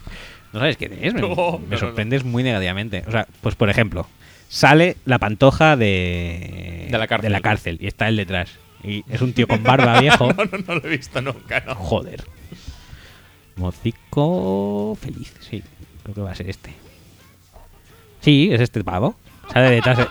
[0.52, 1.14] ¿No sabes quién es?
[1.14, 3.04] Me, No, me no, sorprendes muy negativamente.
[3.06, 4.06] O sea, pues por ejemplo,
[4.48, 7.40] sale la pantoja de, De la cárcel.
[7.42, 8.50] cárcel y está él detrás.
[8.82, 10.32] Y es un tío con barba viejo.
[10.32, 11.74] No, no, no lo he visto nunca, no.
[11.74, 12.24] Joder.
[13.56, 15.62] Mocico feliz, sí.
[16.02, 16.72] Creo que va a ser este.
[18.22, 19.16] Sí, es este pavo.
[19.52, 19.98] Sale detrás.
[19.98, 20.06] de-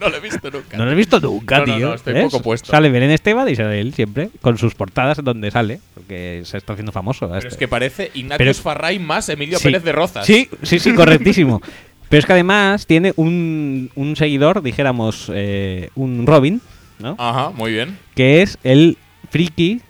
[0.00, 0.76] No lo he visto nunca.
[0.76, 1.88] No lo he visto nunca, No, no, tío.
[1.88, 2.70] no, estoy poco puesto.
[2.70, 4.30] Sale Belén Esteban y sale él siempre.
[4.40, 5.80] Con sus portadas donde sale.
[5.94, 7.26] Porque se está haciendo famoso.
[7.26, 7.48] Pero este.
[7.48, 9.64] es que parece Ignatius Farray más Emilio Sí.
[9.64, 10.24] Pérez de Rozas.
[10.24, 11.60] Sí, sí, sí, correctísimo.
[12.08, 16.62] Pero es que además tiene un, un seguidor, dijéramos, eh, un Robin,
[17.00, 17.16] ¿no?
[17.18, 17.98] Ajá, muy bien.
[18.14, 18.96] Que es el
[19.30, 19.82] friki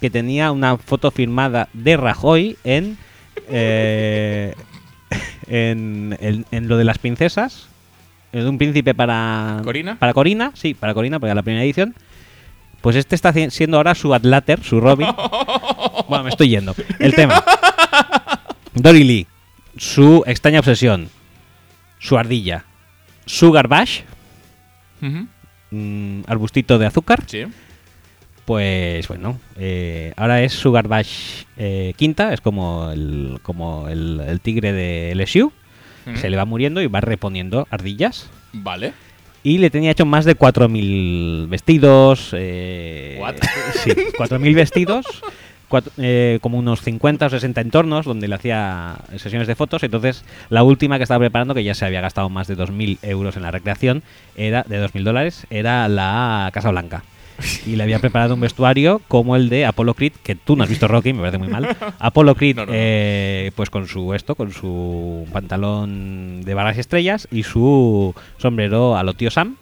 [0.00, 2.96] que tenía una foto firmada de Rajoy en,
[3.50, 4.54] eh,
[5.48, 7.68] en, en- en lo de las princesas.
[8.32, 9.60] De un príncipe para...
[9.64, 9.96] ¿Corina?
[9.98, 11.94] Para Corina, sí, para Corina, porque era la primera edición.
[12.82, 15.08] Pues este está siendo ahora su Adlater, su Robin.
[16.08, 16.74] bueno, me estoy yendo.
[16.98, 17.42] El tema.
[18.74, 19.26] Dory Lee,
[19.78, 21.08] su extraña obsesión,
[21.98, 22.64] su ardilla,
[23.24, 24.04] su garbage,
[25.70, 27.44] mm, arbustito de azúcar, Sí.
[28.46, 34.40] Pues bueno, eh, ahora es su garbage eh, quinta, es como el, como el, el
[34.40, 35.52] tigre de LSU,
[36.14, 38.30] se le va muriendo y va reponiendo ardillas.
[38.52, 38.92] Vale.
[39.42, 42.30] Y le tenía hecho más de 4.000 vestidos.
[42.32, 43.34] Eh, What?
[43.84, 45.04] Sí, 4.000 vestidos.
[45.68, 49.82] cuatro- eh, como unos 50 o 60 entornos donde le hacía sesiones de fotos.
[49.82, 53.36] Entonces, la última que estaba preparando, que ya se había gastado más de 2.000 euros
[53.36, 54.02] en la recreación,
[54.36, 57.02] era de 2.000 dólares, era la Casa Blanca.
[57.66, 60.68] Y le había preparado un vestuario como el de Apollo Creed, que tú no has
[60.70, 61.76] visto Rocky, me parece muy mal.
[61.98, 62.78] Apollo Creed, No, no, no.
[62.78, 68.96] eh, pues con su esto, con su pantalón de barras y estrellas y su sombrero
[68.96, 69.56] a lo tío Sam.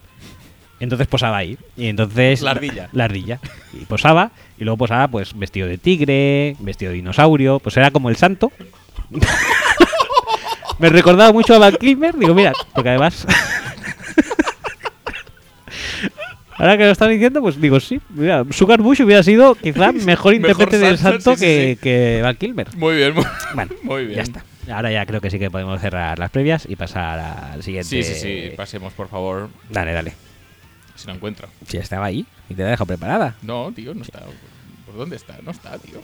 [0.81, 1.57] Entonces posaba ahí.
[1.77, 2.43] Y entonces.
[2.43, 2.89] La ardilla.
[2.93, 3.41] La ardilla.
[3.73, 4.33] Y posaba.
[4.59, 7.59] Y luego posaba, pues, vestido de tigre, vestido de dinosaurio.
[7.61, 8.53] Pues era como el santo.
[10.79, 12.17] Me recordaba mucho a Van Kilmer.
[12.17, 13.27] Digo, mira, porque además.
[16.57, 18.01] Ahora que lo están diciendo, pues digo, sí.
[18.11, 21.81] Mira, Sugar Bush hubiera sido quizá mejor intérprete del santo, santo sí, sí, que, sí.
[21.83, 22.77] que Val Kilmer.
[22.77, 23.25] Muy bien, muy,
[23.55, 24.17] Bueno, muy bien.
[24.17, 24.45] ya está.
[24.73, 27.89] Ahora ya creo que sí que podemos cerrar las previas y pasar al siguiente.
[27.89, 28.53] Sí, sí, sí.
[28.57, 29.51] Pasemos, por favor.
[29.69, 30.15] Dale, dale.
[30.95, 31.49] Si lo encuentro.
[31.67, 33.35] Si estaba ahí y te la dejo preparada.
[33.43, 34.21] No, tío, no está.
[34.87, 35.37] ¿Por dónde está?
[35.43, 36.01] No está, tío.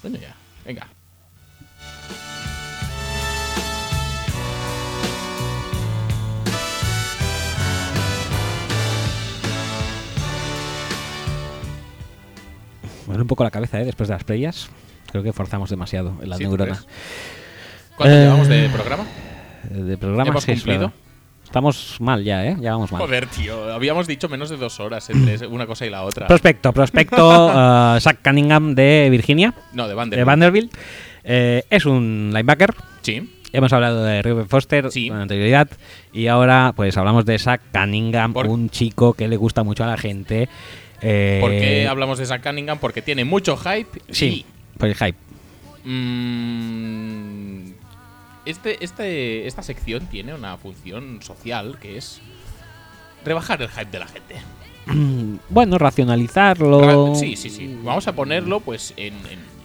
[0.00, 0.34] Coño ya.
[0.64, 0.86] Venga.
[13.06, 13.84] Duele un poco la cabeza, ¿eh?
[13.84, 14.68] Después de las previas.
[15.10, 16.72] Creo que forzamos demasiado en la ¿Sí, neurona.
[16.72, 16.86] crees?
[17.96, 19.04] ¿Cuánto Eh, llevamos de programa?
[19.70, 20.92] De programa ¿Hemos cumplido?
[21.44, 22.56] Estamos mal ya, ¿eh?
[22.60, 23.00] Ya vamos mal.
[23.02, 23.72] Joder, tío.
[23.72, 26.26] Habíamos dicho menos de dos horas entre una cosa y la otra.
[26.26, 27.50] Prospecto, prospecto.
[27.96, 30.26] eh, Zach Cunningham de Virginia, No, de de Vanderbilt.
[30.26, 30.74] Vanderbilt.
[31.24, 32.74] Eh, es un linebacker.
[33.02, 33.32] Sí.
[33.52, 35.08] Hemos hablado de Ruben Foster Sí.
[35.08, 35.68] con anterioridad
[36.12, 39.86] y ahora pues hablamos de Zach Cunningham, Por- un chico que le gusta mucho a
[39.86, 40.48] la gente.
[41.02, 42.78] Eh, ¿Por qué hablamos de Zach Cunningham?
[42.78, 44.44] Porque tiene mucho hype Sí,
[44.78, 45.16] por el hype.
[46.46, 47.70] mm,
[48.46, 52.20] este, este, esta sección tiene una función social que es
[53.24, 54.36] rebajar el hype de la gente.
[55.48, 56.80] Bueno, racionalizarlo.
[57.12, 57.76] Ra- Sí, sí, sí.
[57.82, 59.56] Vamos a ponerlo pues en, en-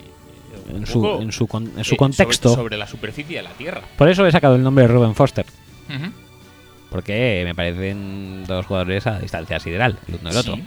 [0.75, 2.49] En su, poco, en su, con- en su eh, contexto.
[2.49, 3.81] Sobre, sobre la superficie de la Tierra.
[3.97, 5.45] Por eso he sacado el nombre de Ruben Foster.
[6.89, 10.57] Porque me parecen dos jugadores a distancia sideral, el uno del otro.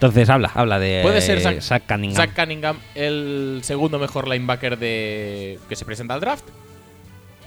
[0.00, 2.16] Entonces habla, habla de Puede ser Zach, Zach Cunningham.
[2.16, 6.46] Zach Cunningham el segundo mejor linebacker de que se presenta al draft.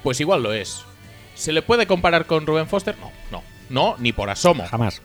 [0.04, 0.84] Pues igual lo es.
[1.34, 2.96] ¿Se le puede comparar con Ruben Foster?
[3.00, 4.68] No, no, no, ni por asomo.
[4.68, 5.02] Jamás.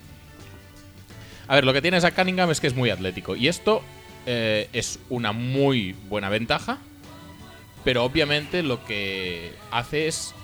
[1.46, 3.34] A ver, lo que tiene Zach Cunningham es que es muy atlético.
[3.34, 3.82] Y esto
[4.26, 6.76] eh, es una muy buena ventaja.
[7.82, 10.34] Pero obviamente lo que hace es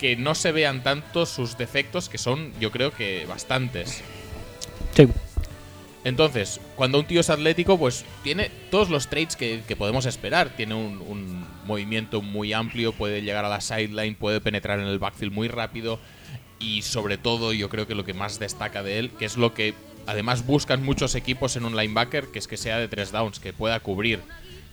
[0.00, 4.02] que no se vean tanto sus defectos, que son, yo creo que bastantes.
[4.94, 5.06] Sí.
[6.04, 10.50] Entonces, cuando un tío es atlético, pues tiene todos los traits que, podemos esperar.
[10.56, 15.32] Tiene un, movimiento muy amplio, puede llegar a la sideline, puede penetrar en el backfield
[15.32, 16.00] muy rápido.
[16.58, 19.54] Y sobre todo, yo creo que lo que más destaca de él, que es lo
[19.54, 19.74] que
[20.06, 23.52] además buscan muchos equipos en un linebacker, que es que sea de tres downs, que
[23.52, 24.20] pueda cubrir.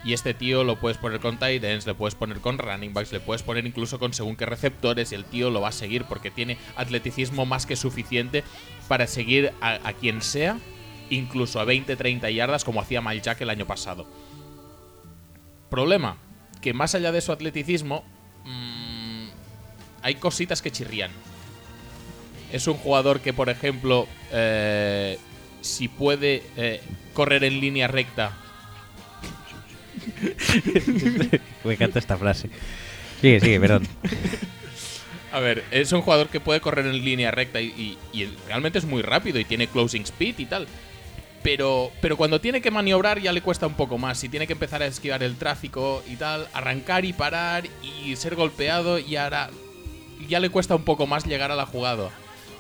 [0.03, 3.11] Y este tío lo puedes poner con tight ends, le puedes poner con running backs,
[3.11, 6.05] le puedes poner incluso con según qué receptores y el tío lo va a seguir
[6.05, 8.43] porque tiene atleticismo más que suficiente
[8.87, 10.57] para seguir a quien sea,
[11.09, 14.07] incluso a 20-30 yardas como hacía Jack el año pasado.
[15.69, 16.17] Problema,
[16.61, 18.03] que más allá de su atleticismo,
[18.45, 19.27] mm,
[20.01, 21.11] hay cositas que chirrían.
[22.51, 25.19] Es un jugador que, por ejemplo, eh,
[25.61, 26.81] si puede eh,
[27.13, 28.35] correr en línea recta
[31.63, 32.49] Me encanta esta frase.
[33.21, 33.87] Sigue, sigue, perdón.
[35.31, 38.79] A ver, es un jugador que puede correr en línea recta y, y- y realmente
[38.79, 40.67] es muy rápido y tiene closing speed y tal.
[41.41, 44.17] Pero, pero cuando tiene que maniobrar ya le cuesta un poco más.
[44.17, 47.65] Si tiene que empezar a esquivar el tráfico y tal, arrancar y parar
[48.03, 49.49] y ser golpeado y ahora
[50.27, 52.09] ya le cuesta un poco más llegar a la jugada.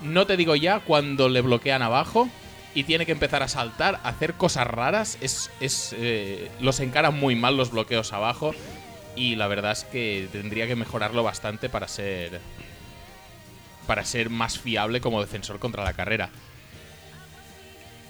[0.01, 2.29] No te digo ya cuando le bloquean abajo
[2.73, 5.17] y tiene que empezar a saltar, hacer cosas raras.
[5.19, 8.53] Es, es, eh, los encaran muy mal los bloqueos abajo
[9.15, 12.39] y la verdad es que tendría que mejorarlo bastante para ser
[13.87, 16.29] para ser más fiable como defensor contra la carrera.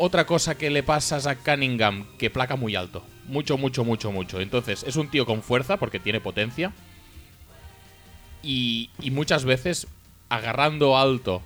[0.01, 3.03] Otra cosa que le pasa a Cunningham, que placa muy alto.
[3.27, 4.39] Mucho, mucho, mucho, mucho.
[4.39, 6.71] Entonces, es un tío con fuerza porque tiene potencia.
[8.41, 9.87] Y, y muchas veces,
[10.29, 11.41] agarrando alto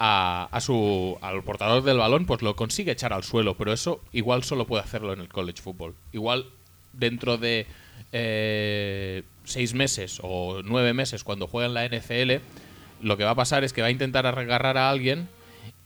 [0.00, 3.56] a, a su, al portador del balón, pues lo consigue echar al suelo.
[3.56, 5.94] Pero eso igual solo puede hacerlo en el college football.
[6.12, 6.46] Igual
[6.92, 7.68] dentro de
[8.10, 12.42] eh, seis meses o nueve meses, cuando juegue en la NFL,
[13.02, 15.28] lo que va a pasar es que va a intentar agarrar a alguien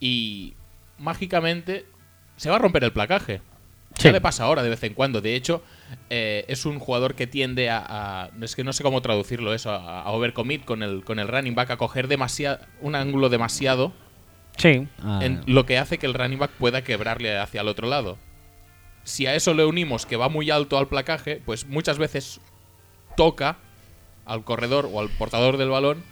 [0.00, 0.54] y
[0.98, 1.84] mágicamente
[2.38, 3.42] se va a romper el placaje.
[3.94, 4.04] Sí.
[4.04, 5.20] Ya le pasa ahora de vez en cuando.
[5.20, 5.62] De hecho,
[6.08, 7.84] eh, es un jugador que tiende a,
[8.24, 9.70] a- Es que no sé cómo traducirlo eso.
[9.72, 13.92] A, a overcommit con el, con el running back, a coger demasiado, un ángulo demasiado.
[14.56, 14.86] Sí.
[15.02, 18.18] ah, en- lo que hace que el running back pueda quebrarle hacia el otro lado.
[19.04, 22.40] Si a eso le unimos que va muy alto al placaje, pues muchas veces
[23.16, 23.56] toca
[24.26, 26.04] al corredor o al portador del balón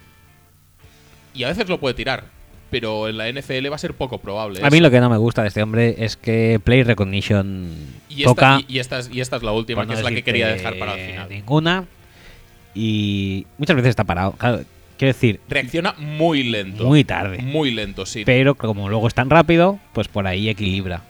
[1.35, 2.25] y a veces lo puede tirar.
[2.71, 4.59] Pero en la NFL va a ser poco probable.
[4.61, 4.83] a mí eso.
[4.83, 7.71] lo que no me gusta de este hombre es que Play Recognition
[8.09, 8.61] y, esta, toca.
[8.67, 10.49] y, y esta es, y esta es la última, que no es la que quería
[10.49, 11.29] dejar para el final.
[11.29, 11.85] Ninguna.
[12.75, 14.33] Y muchas veces está parado.
[14.33, 14.63] Claro,
[14.99, 16.85] quiero decir, Reacciona muy lento.
[16.85, 17.39] muy tarde.
[17.39, 18.25] Muy lento, sí.
[18.27, 21.03] Pero como luego es tan rápido, pues por ahí equilibra.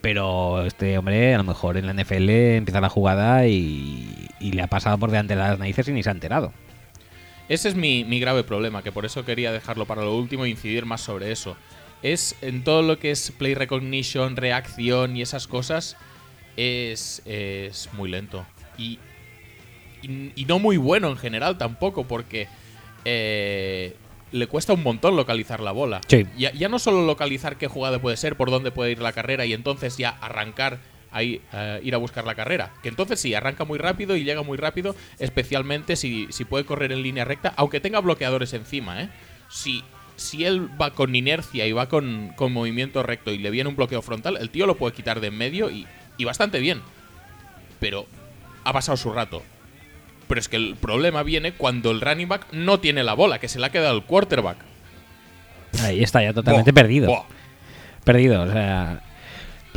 [0.00, 4.62] Pero este hombre, a lo mejor en la NFL empieza la jugada y, y le
[4.62, 6.52] ha pasado por delante de las narices y ni se ha enterado.
[7.48, 10.50] Ese es mi, mi grave problema, que por eso quería dejarlo para lo último e
[10.50, 11.56] incidir más sobre eso.
[12.02, 15.96] Es en todo lo que es play recognition, reacción y esas cosas,
[16.56, 18.46] es, es muy lento.
[18.76, 18.98] Y,
[20.02, 22.48] y, y no muy bueno en general tampoco, porque
[23.04, 23.96] eh,
[24.30, 26.00] le cuesta un montón localizar la bola.
[26.06, 26.26] Sí.
[26.36, 29.46] Ya, ya no solo localizar qué jugada puede ser, por dónde puede ir la carrera
[29.46, 30.78] y entonces ya arrancar
[31.18, 32.72] ahí, eh, ir a buscar la carrera.
[32.82, 36.92] Que entonces sí, arranca muy rápido y llega muy rápido, especialmente si, si puede correr
[36.92, 39.08] en línea recta, aunque tenga bloqueadores encima, ¿eh?
[39.50, 39.84] Si,
[40.16, 43.76] si él va con inercia y va con, con movimiento recto y le viene un
[43.76, 46.80] bloqueo frontal, el tío lo puede quitar de en medio y, y bastante bien.
[47.80, 48.06] Pero
[48.64, 49.42] ha pasado su rato.
[50.26, 53.48] Pero es que el problema viene cuando el running back no tiene la bola, que
[53.48, 54.58] se le ha quedado el quarterback.
[55.82, 57.24] Ahí está ya totalmente perdido.
[58.04, 59.02] Perdido, o sea,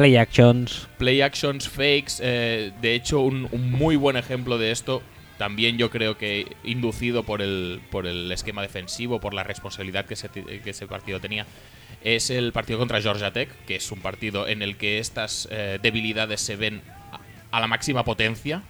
[0.02, 0.88] play actions.
[0.98, 2.20] Play actions, fakes.
[2.22, 5.04] eh, de hecho, un, muy buen ejemplo de esto
[5.38, 10.14] también yo creo que inducido por el, por el esquema defensivo, por la responsabilidad que
[10.14, 11.46] ese, partido tenía,
[12.04, 15.80] es el partido contra Georgia Tech, que es un partido en el que estas eh,
[15.82, 16.82] debilidades se ven
[17.12, 17.20] a,
[17.58, 18.64] a la máxima potencia,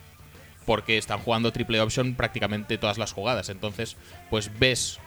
[0.66, 3.50] porque están jugando triple option prácticamente todas las jugadas.
[3.50, 3.98] Entonces,
[4.30, 5.00] pues ves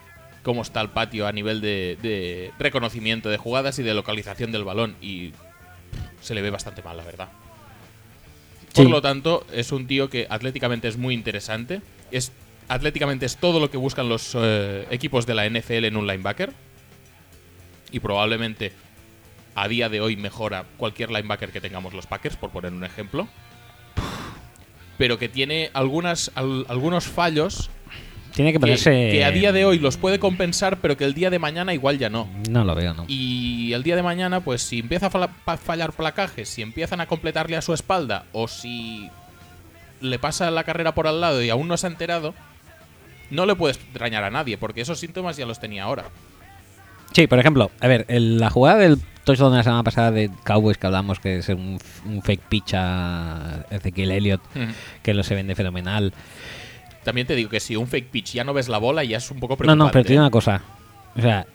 [0.42, 4.64] cómo está el patio a nivel de, de reconocimiento de jugadas y de localización del
[4.64, 5.32] balón y
[6.20, 7.28] se le ve bastante mal, la verdad.
[8.74, 11.80] Por lo tanto, es un tío que atléticamente es muy interesante.
[12.10, 12.32] Es,
[12.68, 16.52] atléticamente es todo lo que buscan los eh, equipos de la NFL en un linebacker.
[17.92, 18.72] Y probablemente
[19.54, 23.28] a día de hoy mejora cualquier linebacker que tengamos los Packers, por poner un ejemplo.
[24.98, 27.70] Pero que tiene algunas, al- algunos fallos
[28.34, 28.90] Tiene que ponerse.
[29.12, 31.98] que a día de hoy los puede compensar, pero que el día de mañana igual
[31.98, 32.28] ya no.
[32.50, 33.04] No lo veo, ¿no?
[33.08, 35.06] Y el día de mañana, pues si empieza
[35.46, 39.08] a fallar placajes, si empiezan a completarle a su espalda, o si
[40.00, 42.34] le pasa la carrera por al lado y aún no se ha enterado,
[43.30, 46.04] no le puedes extrañar a nadie, porque esos síntomas ya los tenía ahora.
[47.12, 50.28] Sí, por ejemplo, a ver, el- la jugada del touchdown de la semana pasada de
[50.44, 54.42] Cowboys que hablamos, que es un, un fake pitch a Ezequiel Elliott,
[55.02, 56.12] que lo se vende fenomenal.
[57.04, 59.30] También te digo que si un fake pitch ya no ves la bola, ya es
[59.30, 59.84] un poco No, preocupante.
[59.84, 60.20] no, pero tiene ¿eh?
[60.22, 60.62] una cosa.
[61.16, 61.46] O sea,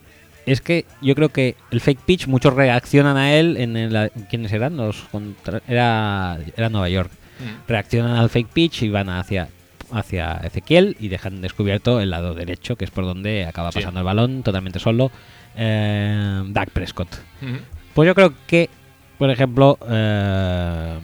[0.45, 4.11] es que yo creo que el fake pitch, muchos reaccionan a él en el.
[4.29, 4.77] ¿Quiénes eran?
[4.77, 7.11] Los contra- era, era Nueva York.
[7.39, 7.67] Mm.
[7.69, 9.49] Reaccionan al fake pitch y van hacia
[9.91, 13.79] hacia Ezequiel y dejan descubierto el lado derecho, que es por donde acaba Sí.
[13.79, 15.11] pasando el balón totalmente solo
[15.55, 17.07] eh, Dak Prescott.
[17.41, 17.57] Ujú.
[17.95, 18.69] Pues yo creo que,
[19.17, 20.99] por ejemplo, eh,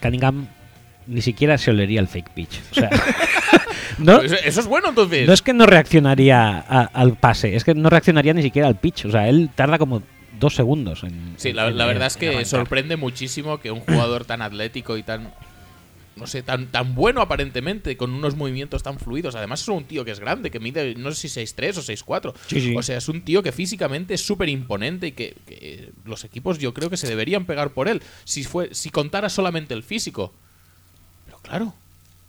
[0.00, 0.46] Cunningham
[1.06, 2.60] ni siquiera se olería el fake pitch.
[2.70, 2.90] O sea,
[3.98, 5.26] no, Eso, eso es bueno entonces.
[5.26, 8.78] no es que no reaccionaría a- al pase, es que no reaccionaría ni siquiera al
[8.78, 9.06] pitch.
[9.06, 10.02] O sea, él tarda como
[10.40, 11.34] dos segundos en.
[11.36, 14.96] Sí, la, en- la en- verdad es que sorprende muchísimo que un jugador tan atlético
[14.96, 15.32] y tan.
[16.16, 19.34] No sé, tan, tan bueno aparentemente, con unos movimientos tan fluidos.
[19.34, 22.32] Además, es un tío que es grande, que mide no sé si 6'3 o 6'4.
[22.46, 22.76] Sí, sí.
[22.76, 26.60] O sea, es un tío que físicamente es súper imponente y que, que los equipos
[26.60, 28.00] yo creo que se deberían pegar por él.
[28.22, 30.32] Si, fue, si contara solamente el físico.
[31.26, 31.74] Pero claro,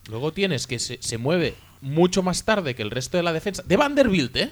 [0.10, 3.64] luego tienes que se, se mueve mucho más tarde que el resto de la defensa.
[3.66, 4.52] De Vanderbilt, ¿eh?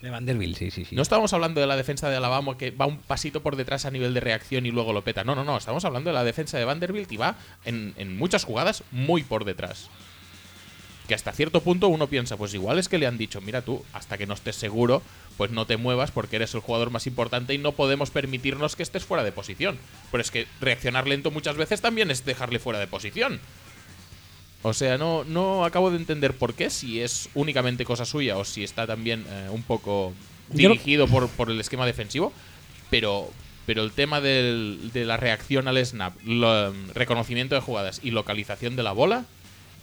[0.00, 0.94] De Vanderbilt, sí, sí, sí.
[0.94, 3.90] No estamos hablando de la defensa de Alabama que va un pasito por detrás a
[3.90, 5.24] nivel de reacción y luego lo peta.
[5.24, 5.56] No, no, no.
[5.56, 9.44] Estamos hablando de la defensa de Vanderbilt y va en, en muchas jugadas muy por
[9.44, 9.90] detrás.
[11.08, 13.82] Que hasta cierto punto uno piensa, pues igual es que le han dicho, mira tú,
[13.94, 15.02] hasta que no estés seguro,
[15.38, 18.82] pues no te muevas porque eres el jugador más importante y no podemos permitirnos que
[18.82, 19.78] estés fuera de posición.
[20.12, 23.40] Pero es que reaccionar lento muchas veces también es dejarle fuera de posición.
[24.62, 28.44] O sea, no, no acabo de entender por qué, si es únicamente cosa suya o
[28.44, 30.12] si está también eh, un poco
[30.50, 32.32] dirigido por, por el esquema defensivo,
[32.90, 33.28] pero,
[33.66, 38.74] pero el tema del- de la reacción al snap, lo, reconocimiento de jugadas y localización
[38.74, 39.24] de la bola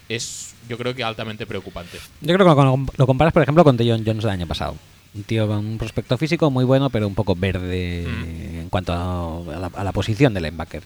[0.09, 1.97] es yo creo que altamente preocupante.
[2.21, 4.75] Yo creo que lo, lo comparas, por ejemplo, con John Jones del año pasado.
[5.13, 8.59] Un tío un prospecto físico muy bueno, pero un poco verde Mm.
[8.59, 10.83] en cuanto a, a la, a la posición del linebacker.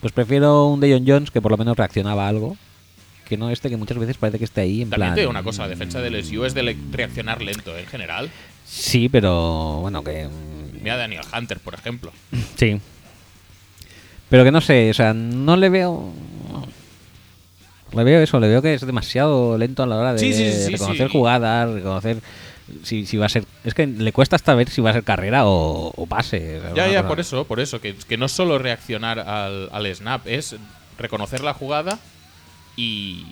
[0.00, 2.56] Pues prefiero un Deion Jones que por lo menos reaccionaba a algo,
[3.28, 5.14] que no este que muchas veces parece que está ahí en También plan...
[5.14, 8.30] te digo una cosa, la defensa del SU es de reaccionar lento en general.
[8.66, 10.24] Sí, pero bueno, que...
[10.26, 12.12] mm, Mira Daniel Hunter, por ejemplo.
[12.56, 12.80] Sí.
[14.30, 16.12] Pero que no sé, o sea, no le veo...
[17.94, 20.52] Le veo eso, le veo que es demasiado lento a la hora de Sí, sí,
[20.52, 22.18] sí, reconocer jugadas, reconocer
[22.82, 23.44] si, si va a ser...
[23.64, 26.60] Es que le cuesta hasta ver si va a ser carrera o, o pase.
[26.76, 29.94] Ya, ya, cosa- por eso, por eso, que, que no es solo reaccionar al, al
[29.96, 30.56] snap, es
[30.98, 31.98] reconocer la jugada
[32.78, 33.26] y...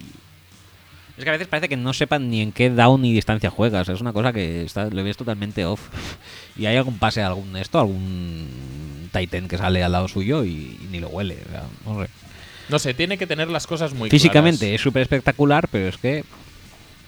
[1.17, 3.89] Es que a veces parece que no sepan ni en qué down ni distancia juegas.
[3.89, 5.81] Es una cosa que está, lo ves totalmente off.
[6.59, 10.89] Y hay algún pase, algún esto, algún Titan que sale al lado suyo y, y
[10.91, 11.39] ni lo huele.
[11.47, 12.11] o sea, no sé.
[12.69, 14.75] No sé, tiene que tener las cosas muy Físicamente claras.
[14.75, 16.25] es súper espectacular, pero es que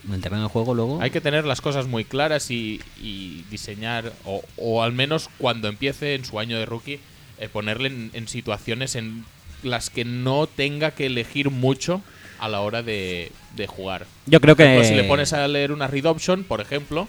[0.06, 1.00] en el terreno de juego luego...
[1.00, 5.68] Hay que tener las cosas muy claras y, y diseñar, o, o al menos cuando
[5.68, 7.00] empiece en su año de rookie,
[7.38, 9.24] eh, ponerle en, en situaciones en
[9.62, 12.02] las que no tenga que elegir mucho
[12.38, 14.06] a la hora de, de jugar.
[14.26, 17.08] Yo creo Por ejemplo, que- si le pones a leer una read option, por ejemplo,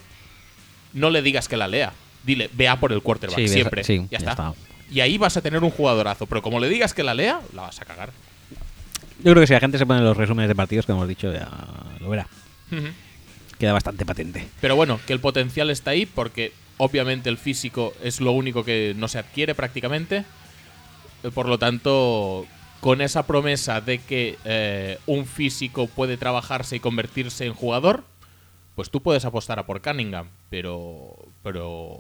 [0.93, 1.93] no le digas que la lea.
[2.23, 3.83] Dile, vea por el quarterback, Sí, siempre.
[3.83, 4.31] sí, ya, ya está.
[4.31, 4.53] está.
[4.91, 7.61] Y ahí vas a tener un jugadorazo, pero como le digas que la lea, la
[7.63, 8.11] vas a cagar.
[9.23, 11.31] Yo creo que si la gente se pone los resúmenes de partidos que hemos dicho,
[11.31, 11.47] ya
[11.99, 12.27] lo verá.
[13.59, 14.47] Queda bastante patente.
[14.61, 18.93] Pero bueno, que el potencial está ahí porque obviamente el físico es lo único que
[18.97, 20.23] no se adquiere prácticamente.
[21.33, 22.47] Por lo tanto,
[22.79, 28.03] con esa promesa de que eh, un físico puede trabajarse y convertirse en jugador,
[28.75, 31.15] pues tú puedes apostar a por Cunningham, pero...
[31.43, 31.97] Pero,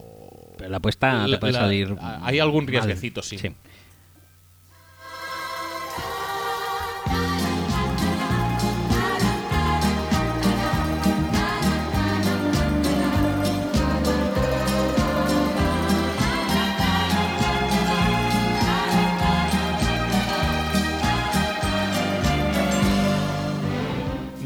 [0.57, 1.95] Pero la apuesta te puede la- salir...
[2.01, 3.37] hay algún riesguecito, sí.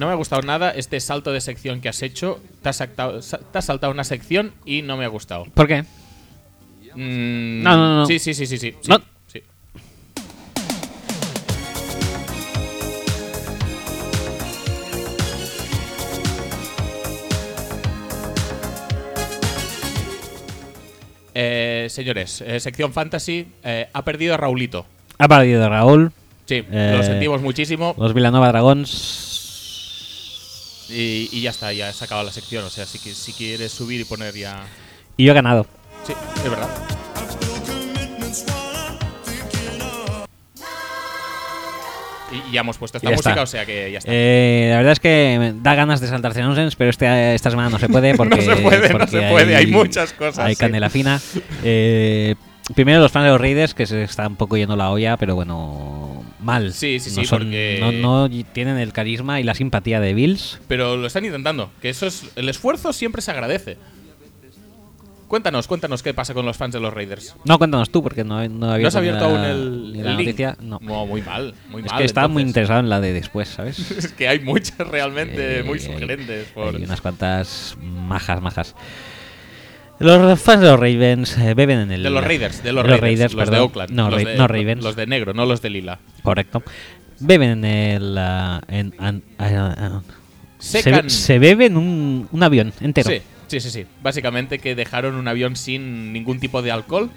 [0.07, 2.39] Me ha gustado nada este salto de sección que has hecho.
[2.61, 5.45] Te has, saltado, te has saltado una sección y no me ha gustado.
[5.53, 5.83] ¿Por qué?
[6.95, 8.05] Mm, No, no, no.
[8.05, 8.57] Sí, sí, sí, sí.
[8.57, 8.99] sí, No.
[9.27, 9.41] sí.
[21.35, 24.85] Eh, señores, eh, sección fantasy eh, ha perdido a Raulito.
[25.17, 26.11] Ha perdido Raúl.
[26.45, 29.32] Sí, Eh, lo sentimos muchísimo Los Villanova Dragons.
[30.89, 32.63] Y, y ya está, ya he sacado la sección.
[32.65, 34.63] O sea, si, que- si quieres subir y poner ya.
[35.17, 35.65] Y yo he ganado.
[36.05, 36.13] Sí,
[36.43, 36.69] es verdad.
[42.31, 43.43] Y ya hemos puesto esta música, está.
[43.43, 44.09] o sea que ya está.
[44.11, 47.77] Eh, la verdad es que da ganas de saltarse nonsense, pero este, esta semana no
[47.77, 48.37] se puede porque.
[48.37, 50.59] No se puede, no se puede, hay muchas cosas, Hay sí.
[50.59, 51.21] canela fina.
[51.63, 52.33] Eh,
[52.73, 55.35] primero los fans de los Raiders, que se está un poco yendo la olla, pero
[55.35, 56.12] bueno,
[56.43, 56.73] mal.
[56.73, 57.91] Sí, sí, no sí, son- porque- no,
[58.27, 60.59] no tienen el carisma y la simpatía de Bills.
[60.67, 61.71] Pero lo están intentando.
[61.81, 62.25] Que eso es.
[62.35, 63.77] El esfuerzo siempre se agradece.
[65.27, 67.35] Cuéntanos, cuéntanos qué pasa con los fans de los Raiders.
[67.43, 70.27] No, cuéntanos tú, porque no, no había ¿No has abierto aún el, la el link?
[70.27, 70.57] noticia.
[70.61, 70.79] No.
[70.79, 71.97] muy mal, muy es mal.
[71.97, 72.49] que estaba muy entonces.
[72.51, 73.79] interesado en la de después, ¿sabes?
[73.97, 76.49] Es que hay muchas realmente Eh, muy sugerentes.
[76.49, 78.75] por- Hay unas cuantas majas, majas.
[80.03, 82.03] Los fans de los Ravens eh, beben en el.
[82.03, 83.59] De los Raiders, de los, de los Raiders, los de.
[83.59, 83.91] Oakland.
[83.91, 84.83] No, los de, no Ravens.
[84.83, 85.99] Los de negro, no los de lila.
[86.21, 86.61] Correcto.
[87.19, 88.17] Beben en el.
[88.17, 89.23] ah, en, an-
[90.59, 91.09] se, Secan.
[91.09, 93.09] se beben un, un avión entero.
[93.09, 93.85] Sí, sí, sí, sí.
[94.01, 97.09] Básicamente que dejaron un avión sin ningún tipo de alcohol.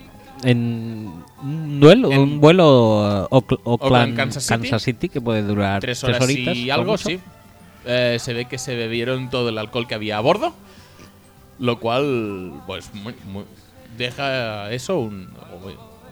[0.42, 4.78] En un duelo, En un vuelo uh, Oak- Oakland, Kansas City.
[4.78, 5.08] City.
[5.08, 6.56] que puede durar tres tres, horas horitas.
[6.56, 7.08] y como algo, mucho.
[7.08, 7.20] sí.
[7.86, 10.54] Eh, se ve que se bebieron todo el alcohol que había a bordo.
[11.58, 13.44] Lo cual, pues, muy, muy-
[13.96, 15.28] deja eso, un,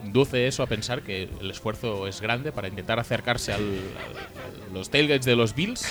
[0.05, 4.75] induce eso a pensar que el esfuerzo es grande para intentar acercarse al, al- a
[4.75, 5.87] los tailgates de los Bills.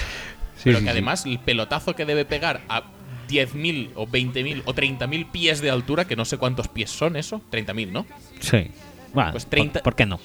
[0.63, 0.89] pero que sí.
[0.89, 2.83] además el pelotazo que debe pegar a
[3.27, 7.41] 10.000 o 20.000 o 30.000 pies de altura, que no sé cuántos pies son eso,
[7.51, 8.05] 30.000, ¿no?
[8.39, 8.71] Sí.
[9.13, 10.19] Bueno, Pues ¿por- 30 ¿por, qué no?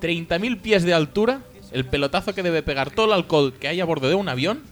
[0.00, 1.40] 30.000 pies de altura,
[1.72, 4.62] el pelotazo que debe pegar todo el alcohol que hay a bordo de un avión,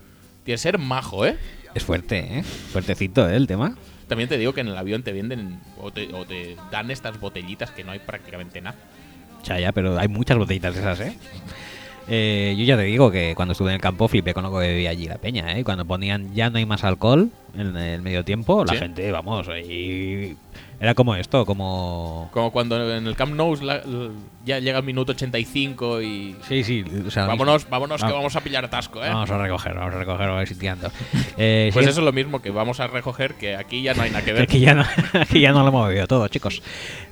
[0.44, 1.38] tiene que ser majo, ¿eh?
[1.74, 2.42] Es fuerte, ¿eh?
[2.42, 3.36] Fuertecito, ¿eh?
[3.36, 3.76] El tema.
[4.10, 7.84] También te digo que en el avión te venden o te, dan estas botellitas que
[7.84, 8.76] no hay prácticamente nada.
[9.44, 11.16] Ya, ya, pero hay muchas botellitas esas, ¿eh?
[12.08, 14.66] Eh, yo ya te digo que cuando estuve en el campo flipé con lo que
[14.66, 15.62] bebía allí la peña, ¿eh?
[15.62, 18.78] Cuando ponían ya no hay más alcohol en el medio tiempo, la Sí.
[18.78, 20.36] gente, vamos, y
[20.80, 22.30] era como esto, como...
[22.32, 23.82] Como cuando en el Camp Nou la-
[24.46, 26.34] ya llega el minuto 85 y...
[26.48, 28.18] Sí, sí, o sea, Vámonos, vámonos que Vamos.
[28.18, 29.08] vamos a pillar atasco, ¿eh?
[29.10, 30.90] Vamos a recoger, vamos a recoger, vamos a ir sitiando.
[31.42, 34.02] Eh, Pues sí, eso es lo mismo que vamos a recoger, que aquí ya no
[34.02, 34.42] hay nada que ver.
[34.42, 34.84] aquí ya no,
[35.20, 36.62] aquí ya no lo hemos bebido todo, chicos.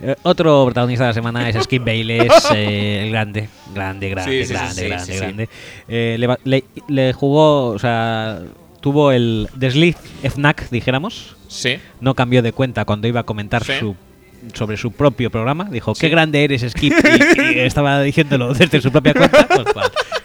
[0.02, 4.55] Eh, otro protagonista de la semana es Skip Bayless, eh, el grande, grande, grande, Sí,
[4.55, 5.49] sí, sí, grande, grande, grande.
[5.89, 8.41] Eh, le- le jugó, o sea,
[8.81, 11.36] tuvo el desliz FNAC, dijéramos.
[11.48, 11.78] Sí.
[12.00, 13.73] No cambió de cuenta cuando iba a comentar Sí.
[13.81, 13.97] su
[14.55, 15.65] sobre su propio programa.
[15.70, 16.02] Dijo, Sí.
[16.02, 16.92] qué grande eres, Skip.
[16.92, 19.48] Y, y estaba diciéndolo desde su propia cuenta.
[19.48, 19.66] Pues,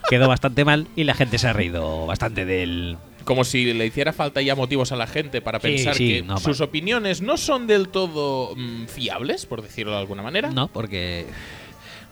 [0.10, 4.14] quedó bastante mal y la gente se ha reído bastante del, Como si le hiciera
[4.14, 7.22] falta ya motivos a la gente para Sí, pensar sí, que no, sus pa- opiniones
[7.22, 10.52] no son del todo mm, fiables, por decirlo de alguna manera.
[10.52, 11.26] No, porque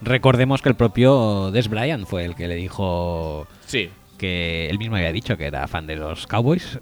[0.02, 3.90] recordemos que el propio Des Bryant fue el que le dijo Sí.
[4.22, 6.80] Que él mismo había dicho que era fan de los Cowboys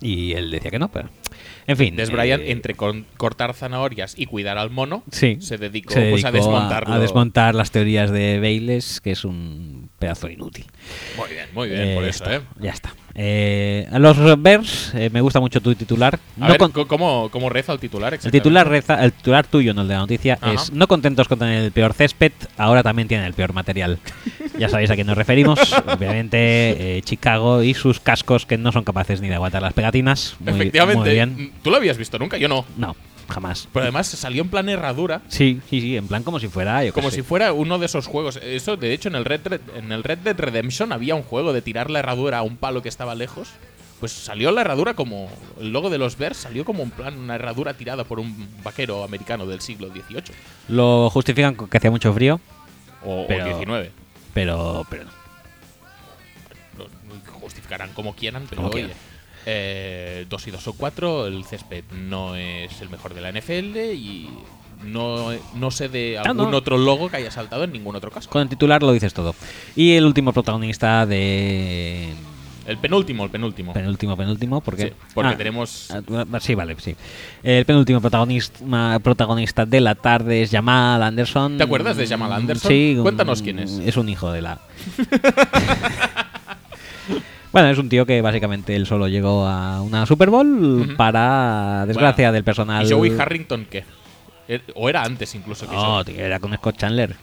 [0.00, 1.08] y él decía que no, pero
[1.66, 1.94] en fin.
[1.96, 6.08] Des Bryant, eh, entre con- cortar zanahorias y cuidar al mono, sí, se dedicó, se
[6.10, 6.94] pues, a dedicó desmontarlo.
[6.94, 10.64] a desmontar las teorías de Bayless, que es un pedazo inútil.
[11.16, 12.40] Muy bien, muy bien, por Eh, eso, está, ¿eh?
[12.60, 12.94] Ya está.
[13.20, 16.20] Eh, a los Bears, eh, me gusta mucho tu titular.
[16.36, 18.14] A No ver, con- co- ¿cómo, ¿cómo reza el titular?
[18.14, 20.52] el titular reza, el titular tuyo, no el de la noticia, Ajá.
[20.54, 23.98] es no contentos con tener el peor césped, ahora también tienen el peor material.
[24.56, 25.58] ya sabéis a quién nos referimos.
[25.86, 30.36] Obviamente, eh, Chicago y sus cascos que no son capaces ni de aguantar las pegatinas.
[30.38, 31.00] Muy, Efectivamente.
[31.00, 31.52] muy bien.
[31.62, 32.36] ¿Tú lo habías visto nunca?
[32.38, 32.64] Yo no.
[32.76, 32.94] No,
[33.28, 33.68] jamás.
[33.72, 35.22] Pero además salió en plan herradura.
[35.28, 38.06] Sí, sí, sí, en plan como si fuera, yo Como si fuera uno de esos
[38.06, 38.36] juegos.
[38.42, 41.52] Eso, de hecho, en el, Red, Red- en el Red Dead Redemption había un juego
[41.52, 43.48] de tirar la herradura a un palo que estaba lejos.
[44.00, 45.28] Pues salió la herradura como.
[45.60, 49.02] El logo de los Bears salió como en plan una herradura tirada por un vaquero
[49.02, 50.22] americano del siglo XVIII.
[50.68, 52.40] Lo justifican con que hacía mucho frío,
[53.04, 53.90] O, o Pero- XIX.
[54.32, 55.10] pero, pero no.
[56.78, 56.88] Lo
[57.40, 58.84] justificarán como quieran, pero Como oye.
[58.84, 58.96] quieran.
[59.46, 63.76] Eh, dos y dos o cuatro, el césped no es el mejor de la NFL
[63.94, 64.28] y
[64.84, 66.56] no, no sé de Ah, algún no.
[66.56, 68.30] otro logo que haya saltado en ningún otro caso.
[68.30, 69.34] Con el titular lo dices todo.
[69.74, 72.12] Y el último protagonista de.
[72.66, 73.72] El penúltimo, el penúltimo.
[73.72, 74.88] Penúltimo, penúltimo, porque.
[74.88, 75.90] Sí, porque Ah, tenemos.
[75.90, 76.94] ah, Sí, vale, sí.
[77.42, 81.56] El penúltimo protagonista, protagonista de la tarde es Jamal Anderson.
[81.56, 82.70] ¿Te acuerdas de Jamal Anderson?
[82.70, 82.94] Sí.
[82.96, 83.72] un- Cuéntanos quién es.
[83.78, 84.60] Es un hijo de la.
[87.52, 92.26] Bueno, es un tío que básicamente él solo llegó a una Super Bowl para desgracia
[92.26, 92.86] Bueno, del personal.
[92.86, 93.84] ¿Y Joey Harrington qué?
[94.48, 97.16] Er- ¿O era antes incluso que No, tío, era con Scott Chandler.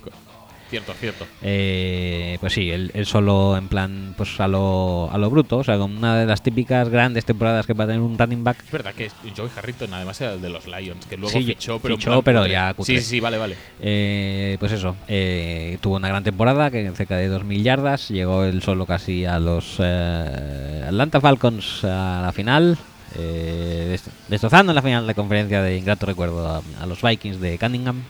[0.69, 1.27] Cierto, cierto.
[1.43, 5.63] Eh, pues sí, él, él solo en plan, pues a lo, a lo bruto, o
[5.63, 8.57] sea, con una de las típicas grandes temporadas que va a tener un running back.
[8.65, 11.79] Es verdad que Joey Harrington además era el de los Lions, que luego Sí, fichó,
[11.79, 12.51] pero en fichó, plan pero cutre.
[12.51, 12.99] ya cutre.
[12.99, 13.55] Sí, sí, vale, vale.
[13.79, 18.63] Eh, pues eso, eh, tuvo una gran temporada, que cerca de 2.000 yardas, llegó él
[18.63, 22.75] solo casi a los eh, Atlanta Falcons a la final,
[23.15, 27.39] eh, dest- destrozando en la final de conferencia de ingrato recuerdo a, a los Vikings
[27.39, 28.01] de Cunningham,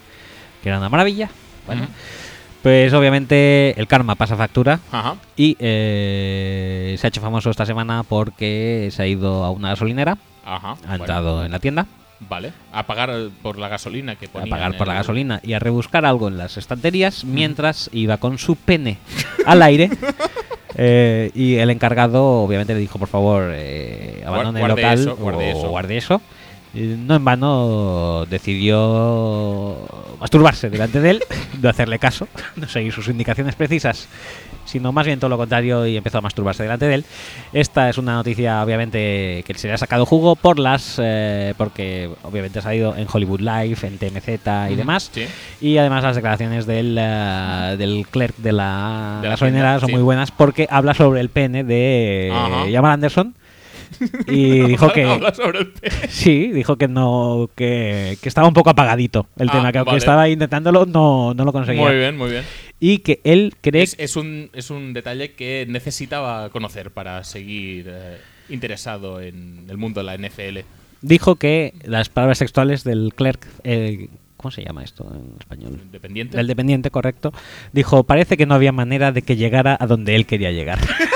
[0.64, 1.30] que era una maravilla.
[1.68, 1.88] Bueno.
[2.66, 4.80] Pues obviamente el karma pasa factura.
[4.92, 5.18] Ajá.
[5.38, 10.18] Y eh, se ha hecho famoso esta semana porque se ha ido a una gasolinera,
[10.44, 10.72] Ajá.
[10.72, 11.86] ha bueno, entrado en la tienda
[12.28, 12.54] Vale.
[12.74, 13.12] A pagar
[13.44, 14.50] por la gasolina que a ponía.
[14.50, 18.40] pagar en por la gasolina y a rebuscar algo en las estanterías mientras iba con
[18.40, 18.98] su pene
[19.46, 19.92] al aire.
[20.76, 25.54] eh, y el encargado obviamente le dijo, por favor, eh, abandone el local eso, guarde
[25.54, 25.70] o eso.
[25.70, 26.22] guarde eso.
[26.76, 29.78] No en vano decidió
[30.20, 31.24] masturbarse delante de él,
[31.62, 34.10] no hacerle caso, no seguir sus indicaciones precisas,
[34.66, 37.06] sino más bien todo lo contrario y empezó a masturbarse delante de él.
[37.54, 42.10] Esta es una noticia obviamente que se le ha sacado jugo por las eh, porque
[42.24, 45.12] obviamente ha salido en Hollywood Live, en TMZ y demás.
[45.14, 45.26] Sí.
[45.62, 49.94] Y además las declaraciones del, eh, del clerk de la, De la gasolinera son sí.
[49.94, 52.34] muy buenas porque habla sobre el pene de.
[52.72, 53.34] Jamal Anderson
[54.28, 55.74] y dijo que Habla sobre el
[56.10, 59.90] sí, dijo que no que, que estaba un poco apagadito el Ah, tema, que aunque
[59.92, 59.98] vale.
[60.00, 61.84] estaba intentándolo no, no lo conseguía.
[61.84, 62.44] Muy bien, muy bien.
[62.80, 67.86] Y que él cree Es, es un, es un detalle que necesitaba conocer para seguir
[67.90, 68.18] eh,
[68.50, 70.60] interesado en el mundo de la NFL.
[71.02, 75.80] dijo que las palabras sexuales del clerk eh, ¿Cómo se llama esto en español?
[75.82, 76.40] Independiente.
[76.40, 77.34] El dependiente, correcto.
[77.74, 80.78] Dijo, parece que no había manera de que llegara a donde él quería llegar.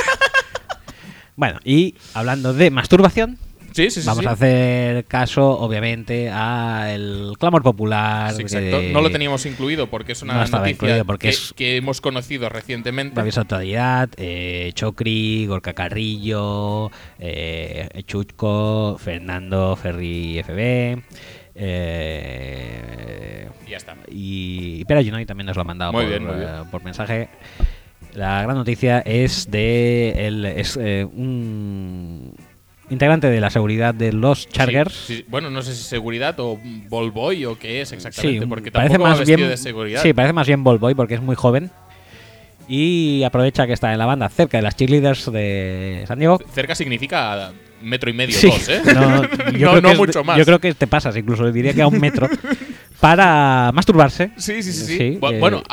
[1.40, 3.38] bueno, y hablando de masturbación,
[3.72, 4.08] Sí, sí, sí.
[4.08, 8.34] vamos a hacer caso, obviamente, al clamor popular.
[8.40, 8.82] Exacto.
[8.92, 12.01] No lo teníamos incluido porque es una No noticia incluido porque que, es- que hemos
[12.01, 13.16] conocido recientemente.
[13.16, 21.01] Rabiosa Actualidad, eh, Chocri, Gorka Carrillo, eh, Chuchco, Fernando Ferri FB.
[21.61, 23.95] Eh, Y ya está.
[24.09, 26.48] y Pera Ginoy también nos lo ha mandado Muy por, bien, muy bien.
[26.50, 27.30] eh, por mensaje.
[28.19, 32.33] La gran noticia es de el, es, eh, un
[32.89, 34.93] integrante de la seguridad de los Chargers.
[34.93, 35.25] Sí, sí.
[35.30, 39.09] Bueno, no sé si seguridad o ball boy o qué es exactamente, porque parece tampoco
[39.17, 40.01] más bien de seguridad.
[40.01, 41.72] Sí, parece más bien Ball Boy porque es muy joven
[42.67, 46.41] y aprovecha que está en la banda cerca de las cheerleaders de San Diego.
[46.53, 48.81] Cerca significa metro y medio, Sí, dos, ¿eh?
[48.93, 50.38] no, yo no, es- mucho más.
[50.38, 52.27] Yo creo que te pasas, incluso diría que a un metro
[52.99, 54.31] para masturbarse.
[54.35, 54.98] Sí, sí, sí.
[54.98, 55.19] sí.
[55.22, 55.64] Eh, bueno,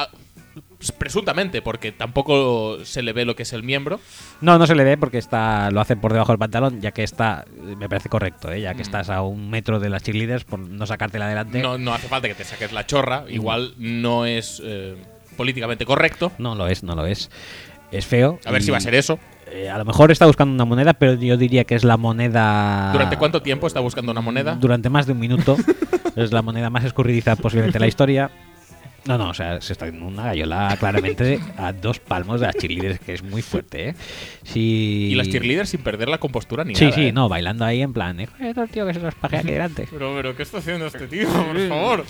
[0.92, 4.00] presuntamente, porque tampoco se le ve lo que es el miembro.
[4.40, 7.02] No, no se le ve porque está lo hace por debajo del pantalón, ya que
[7.02, 7.44] está,
[7.78, 8.60] me parece correcto, ¿eh?
[8.60, 8.82] ya que Mm.
[8.82, 11.60] estás a un metro de las cheerleaders por no sacártela adelante.
[11.60, 13.24] No, no hace falta que te saques la chorra.
[13.28, 14.96] Igual no es eh,
[15.36, 16.32] políticamente correcto.
[16.38, 17.30] No lo es, no lo es.
[17.92, 18.38] Es feo.
[18.44, 19.18] A ver si va a ser eso.
[19.52, 22.90] eh, a lo mejor está buscando una moneda, pero yo diría que es la moneda.
[22.92, 24.56] ¿Durante cuánto tiempo está buscando una moneda?
[24.56, 25.56] Durante más de un minuto.
[26.16, 28.30] es la moneda más escurridiza posiblemente de la historia.
[29.06, 32.56] No, no, o sea, se está en una gallola claramente a dos palmos de las
[32.56, 33.94] cheerleaders, que es muy fuerte, ¿eh?
[34.42, 35.08] Sí.
[35.12, 36.96] Y las cheerleaders sin perder la compostura ni Sí, nada.
[36.96, 37.12] sí, ¿eh?
[37.12, 39.86] no, bailando ahí en plan, "Eh, joder, tío, que se nos paje aquí delante.
[39.90, 41.28] Pero, pero, ¿qué está haciendo este tío?
[41.28, 42.04] Por favor.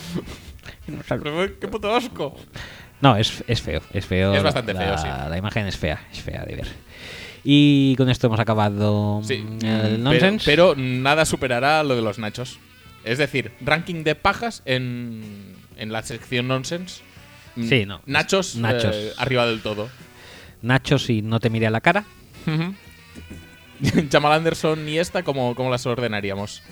[1.08, 2.34] Pero, qué puto asco.
[3.00, 4.34] No, es, es feo, es feo.
[4.34, 5.06] Es bastante la- feo, sí.
[5.28, 6.66] La imagen es fea, es fea de ver.
[7.44, 10.44] Y con esto hemos acabado Sí, mm, el pero, nonsense.
[10.50, 12.58] pero nada superará lo de los nachos.
[13.04, 17.02] Es decir, ranking de pajas en, en la sección nonsense.
[17.56, 18.02] Mm, Sí, no.
[18.06, 18.94] Nachos, Nachos.
[18.94, 19.88] eh, arriba del todo.
[20.62, 22.04] Nacho, si no te mire a la cara.
[24.10, 26.62] Jamal Anderson y esta, ¿cómo, cómo las ordenaríamos?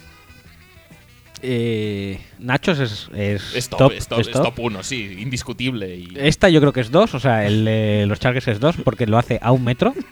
[1.47, 4.29] Eh, Nachos es, es, Es top, top, es top, es
[4.81, 5.95] es sí, indiscutible.
[5.95, 6.09] Y...
[6.17, 9.07] Esta yo creo que es dos, o sea, el de los Chargers es dos porque
[9.07, 9.95] lo hace a un metro.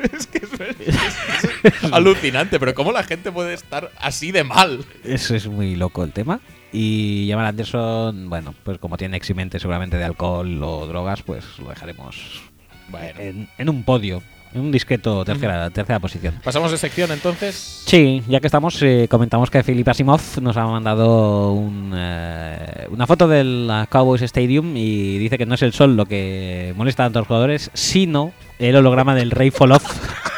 [1.92, 4.84] Alucinante, pero ¿cómo la gente puede estar así de mal?
[5.04, 6.40] Eso es muy loco el tema.
[6.72, 11.68] Y Jamal Anderson, bueno, pues como tiene eximente seguramente de alcohol o drogas, pues lo
[11.68, 12.42] dejaremos
[12.88, 13.20] Bueno.
[13.20, 14.22] en, en un podio,
[14.54, 16.34] en un discreto tercera, tercera posición.
[16.42, 17.82] Pasamos de sección entonces.
[17.86, 23.06] Sí, ya que estamos, eh, comentamos que Philip Asimov nos ha mandado un, eh, una
[23.06, 27.10] foto del Cowboys Stadium y dice que no es el sol lo que molesta a
[27.10, 29.84] los jugadores, sino el holograma del Rey Folof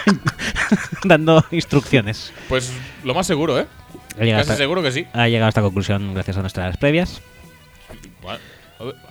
[1.05, 2.33] dando instrucciones.
[2.49, 2.73] Pues
[3.05, 3.67] lo más seguro, ¿eh?
[4.19, 5.07] Casi hasta, seguro que sí.
[5.13, 7.21] ha llegado a esta conclusión gracias a nuestras previas.
[8.23, 8.39] Bueno,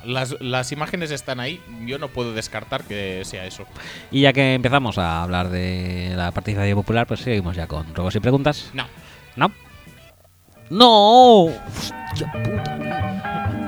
[0.06, 3.66] Las, las imágenes están ahí, yo no puedo descartar que sea eso.
[4.12, 8.16] Y ya que empezamos a hablar de la participación popular, pues seguimos ya con ruegos
[8.16, 8.70] y preguntas.
[8.74, 8.88] No.
[9.36, 9.52] ¿No?
[10.70, 11.44] ¡No!
[11.46, 13.60] Hostia puta.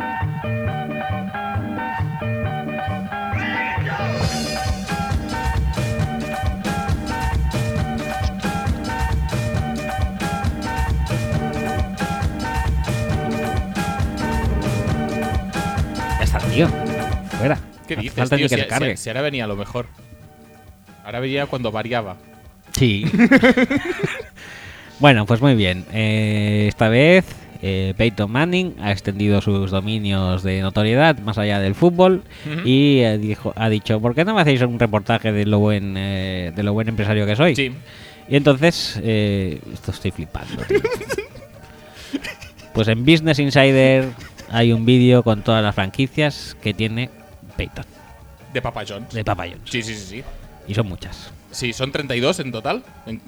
[16.55, 16.67] Tío.
[17.37, 17.57] Fuera.
[17.87, 18.47] ¿Qué dices, falta tío?
[18.49, 18.61] que Si-
[18.95, 19.87] si- si ahora venía lo mejor.
[21.03, 22.17] Ahora venía cuando variaba.
[22.71, 23.05] Sí.
[24.99, 25.85] bueno, pues muy bien.
[25.93, 27.25] Eh, esta vez
[27.61, 32.23] eh, Peyton Manning ha extendido sus dominios de notoriedad más allá del fútbol
[32.65, 35.95] y eh, dijo, ha dicho, ¿por qué no me hacéis un reportaje de lo buen,
[35.97, 37.55] eh, de lo buen empresario que soy?
[37.55, 37.71] Sí.
[38.27, 40.63] Y entonces, eh, esto estoy flipando.
[40.63, 40.79] tío.
[42.73, 44.05] pues en Business Insider
[44.51, 47.09] hay un vídeo con todas las franquicias que tiene
[47.57, 47.85] Peyton,
[48.53, 49.13] De Papa John's.
[49.13, 49.69] de Papa John's.
[49.69, 50.23] Sí, sí, sí, sí.
[50.67, 51.31] Y son muchas.
[51.51, 52.83] Sí, son 32 en total.
[53.05, 53.21] En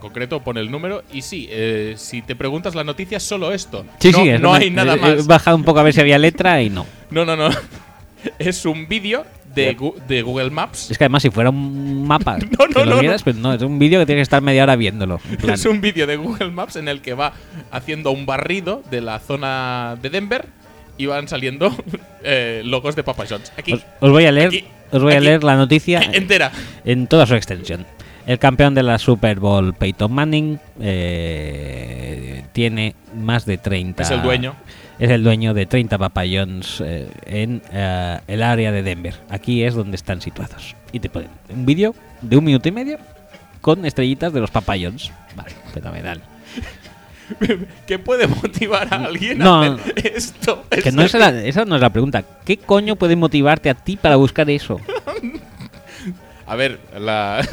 [0.00, 1.02] concreto pone el número.
[1.12, 3.84] Y sí, eh, si te preguntas la noticia, solo esto.
[3.98, 5.26] Sí, no sí, es no una- hay nada he- He más.
[5.26, 6.86] bajado un poco a ver si había letra y no.
[7.10, 7.48] No, no, no.
[8.38, 10.90] Es un vídeo de, Gu- de Google Maps.
[10.90, 13.24] Es que además si fuera un mapa No, no, que lo no, vieras, no.
[13.24, 15.20] pues no, es un vídeo que tienes que estar media hora viéndolo.
[15.52, 17.32] Es un vídeo de Google Maps en el que va
[17.70, 20.46] haciendo un barrido de la zona de Denver
[20.96, 21.74] y van saliendo
[22.24, 23.52] eh, logos de Papa John's.
[23.56, 23.72] Aquí.
[23.74, 26.50] Os, os voy a leer, Aquí, os voy a leer la noticia entera.
[26.84, 27.86] en toda su extensión.
[28.26, 34.02] El campeón de la Super Bowl, Peyton Manning, eh, tiene más de 30.
[34.02, 34.54] Es el dueño.
[34.98, 39.14] Es el dueño de 30 papayons eh, en eh, el área de Denver.
[39.30, 40.74] Aquí es donde están situados.
[40.92, 42.98] Y te ponen un vídeo de un minuto y medio
[43.60, 45.12] con estrellitas de los papayons.
[45.36, 46.20] Vale, fenomenal.
[47.86, 49.62] ¿Qué puede motivar a alguien No.
[49.62, 50.64] a hacer esto?
[50.82, 52.24] Que no es la- esa no es la pregunta.
[52.44, 54.80] ¿Qué coño puede motivarte a ti para buscar eso?
[56.46, 57.46] A ver, la.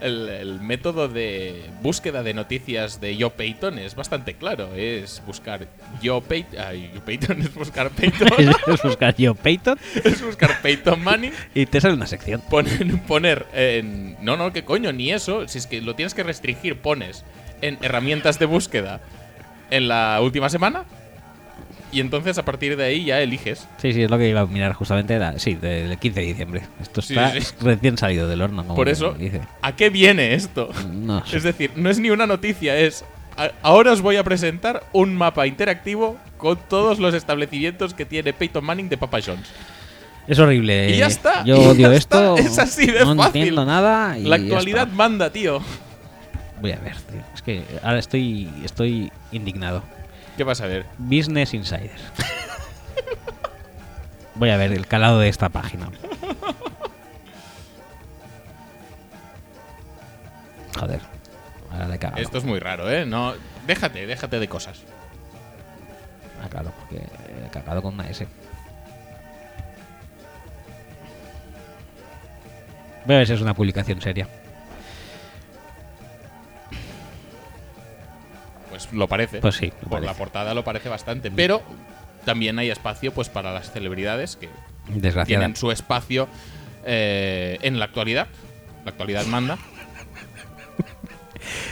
[0.00, 4.74] El, el método de búsqueda de noticias de Joe Payton es bastante claro.
[4.74, 5.66] Es buscar
[6.02, 6.60] Joe Payton.
[6.60, 8.28] Ay, Joe Payton es buscar Payton.
[8.66, 11.32] es buscar yo Peyton es buscar Payton Manning.
[11.54, 12.42] y te sale una sección.
[12.48, 14.16] Poner, poner en.
[14.24, 15.48] No, no, qué coño, ni eso.
[15.48, 17.24] Si es que lo tienes que restringir, pones
[17.60, 19.00] en herramientas de búsqueda
[19.70, 20.84] en la última semana.
[21.90, 23.66] Y entonces a partir de ahí ya eliges.
[23.78, 25.14] Sí, sí, es lo que iba a mirar justamente.
[25.14, 26.62] Era, sí, del 15 de diciembre.
[26.82, 27.54] Esto está sí, sí.
[27.62, 28.62] recién salido del horno.
[28.62, 29.40] como Por eso, dice.
[29.62, 30.68] ¿a qué viene esto?
[30.92, 31.38] No sé.
[31.38, 33.04] Es decir, no es ni una noticia, es.
[33.36, 38.32] a- ahora os voy a presentar un mapa interactivo con todos los establecimientos que tiene
[38.32, 39.48] Peyton Manning de Papa John's.
[40.26, 40.90] Es horrible.
[40.90, 42.36] Y ya está, Yo odio está, esto.
[42.36, 43.40] es así de no fácil.
[43.40, 44.18] entiendo nada.
[44.18, 45.60] y La actualidad manda, tío.
[46.60, 47.20] Voy a ver, tío.
[47.34, 49.82] Es que ahora estoy, estoy indignado.
[50.38, 50.86] ¿Qué vas a ver?
[50.98, 51.90] Business Insider.
[54.36, 55.90] Voy a ver el calado de esta página.
[60.78, 61.00] Joder.
[61.72, 62.22] Ahora le he cagado.
[62.22, 63.04] Esto es muy raro, ¿eh?
[63.04, 63.34] No,
[63.66, 64.84] déjate, déjate de cosas.
[66.40, 67.04] Ah, claro, porque
[67.44, 68.28] he cagado con una S.
[73.06, 74.28] Voy a ver si es una publicación seria.
[78.78, 79.40] Pues lo parece.
[79.40, 80.06] Pues sí, Por parece.
[80.06, 81.30] la portada lo parece bastante.
[81.32, 81.62] Pero
[82.24, 84.48] también hay espacio pues para las celebridades que
[85.26, 86.28] tienen su espacio
[86.84, 88.28] eh, en la actualidad.
[88.84, 89.58] La actualidad manda.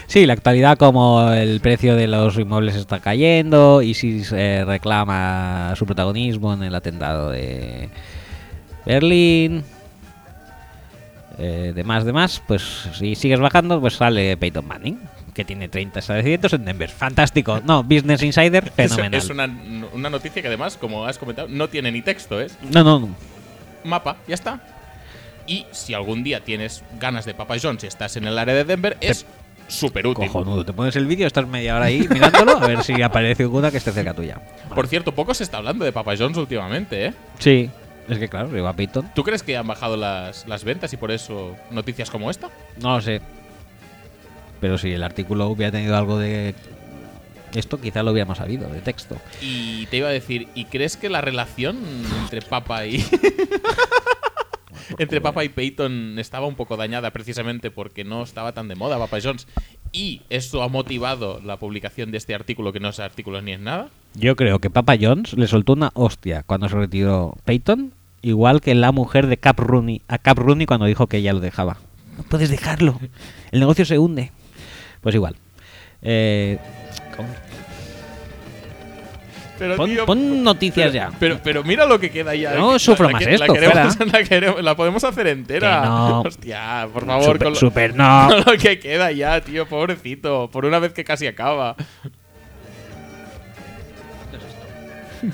[0.06, 5.74] Sí, la actualidad como el precio de los inmuebles está cayendo y si se reclama
[5.76, 7.90] su protagonismo en el atentado de
[8.84, 9.64] Berlín.
[11.38, 12.62] Eh, demás, demás, pues
[12.94, 14.98] si sigues bajando, pues sale Peyton Manning,
[15.36, 16.88] que tiene 30 establecimientos en Denver.
[16.88, 17.60] Fantástico.
[17.62, 19.14] No, Business Insider, fenomenal.
[19.14, 19.44] es una,
[19.92, 22.56] una noticia que además, como has comentado, no tiene ni texto, ¿es?
[22.72, 23.08] No, no, no.
[23.84, 24.60] Mapa, ya está.
[25.46, 28.64] Y si algún día tienes ganas de Papa John's y estás en el área de
[28.64, 29.26] Denver, es
[29.68, 30.26] súper útil.
[30.26, 30.64] Cojonudo.
[30.64, 33.76] Te pones el vídeo, estás media hora ahí mirándolo, a ver si aparece alguna que
[33.76, 34.40] esté cerca tuya.
[34.74, 37.14] Por cierto, poco se está hablando de Papa John's últimamente, ¿eh?
[37.38, 37.70] Sí,
[38.08, 39.10] es que claro, llegó a Peyton.
[39.14, 42.48] ¿Tú crees que han bajado las, las ventas y por eso noticias como esta?
[42.80, 43.20] No lo sé.
[44.60, 46.54] Pero si el artículo hubiera tenido algo de
[47.54, 49.16] esto, quizá lo hubiéramos sabido, de texto.
[49.40, 51.78] Y te iba a decir, ¿y crees que la relación
[52.22, 53.04] entre Papa y.
[54.98, 58.98] entre Papa y Peyton estaba un poco dañada precisamente porque no estaba tan de moda
[58.98, 59.46] Papa John's?
[59.92, 63.60] Y esto ha motivado la publicación de este artículo, que no es artículo ni es
[63.60, 63.88] nada.
[64.14, 68.74] Yo creo que Papa Jones le soltó una hostia cuando se retiró Peyton, igual que
[68.74, 71.78] la mujer de Cap Rooney, a Cap Rooney cuando dijo que ella lo dejaba.
[72.16, 72.98] No puedes dejarlo,
[73.50, 74.32] el negocio se hunde.
[75.00, 75.36] Pues igual.
[76.02, 76.58] Eh,
[79.58, 81.10] Pero, Pon, tío, pon noticias pero, ya.
[81.18, 82.52] Pero, pero mira lo que queda ya.
[82.54, 85.80] No La- sufro la más que- esto, La, queremos- la queremos- la podemos hacer entera.
[85.80, 86.20] Que no.
[86.26, 87.24] Hostia, por favor.
[87.24, 88.28] super, con lo- super no.
[88.44, 90.50] con lo que queda ya, tío, pobrecito.
[90.52, 91.74] Por una vez que casi acaba.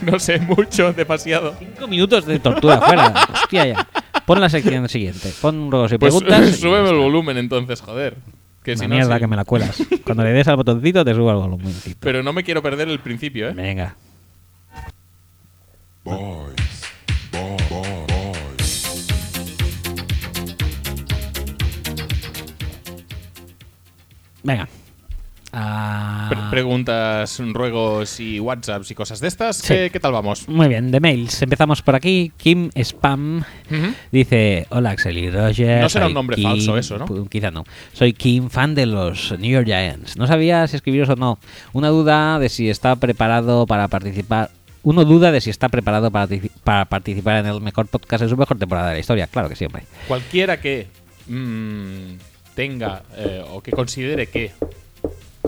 [0.02, 1.57] No sé, mucho, demasiado.
[1.58, 3.12] Cinco minutos de tortura fuera.
[3.34, 3.89] Hostia, ya.
[4.24, 5.32] Pon la sección siguiente.
[5.41, 6.49] Pon ruegos y Pues preguntas.
[6.49, 8.16] y súbeme el volumen entonces, joder.
[8.62, 9.20] Que si Una no, mierda sí.
[9.20, 9.82] que me la cuelas.
[10.05, 11.74] Cuando le des al botoncito te subo el volumen.
[12.00, 13.52] Pero no me quiero perder el principio, ¿eh?
[13.55, 13.97] Venga.
[24.42, 24.68] Venga.
[25.55, 29.56] Ah, Pre- preguntas, ruegos y WhatsApps y cosas de estas.
[29.58, 29.74] Sí.
[29.74, 30.48] ¿Qué, qué tal vamos?
[30.48, 31.42] muy bien, de mails.
[31.42, 32.32] Empezamos por aquí.
[32.39, 33.44] Kim Spam
[34.10, 35.82] dice: Hola Axel y Roger.
[35.82, 37.26] No será un nombre Kim- falso eso, ¿no?
[37.26, 37.64] Quizá no.
[37.92, 40.16] Soy Kim, fan de los New York Giants.
[40.16, 41.39] No sabía si escribiros o no.
[41.74, 44.50] Una duda de si está preparado para participar.
[44.84, 48.28] Uno duda de si está preparado para, partici- para participar en el mejor podcast de
[48.31, 49.26] su mejor temporada de la historia.
[49.26, 49.84] Claro que sí, hombre.
[50.08, 50.89] Cualquiera que
[51.28, 52.14] mm,
[52.55, 54.50] tenga eh, o que considere que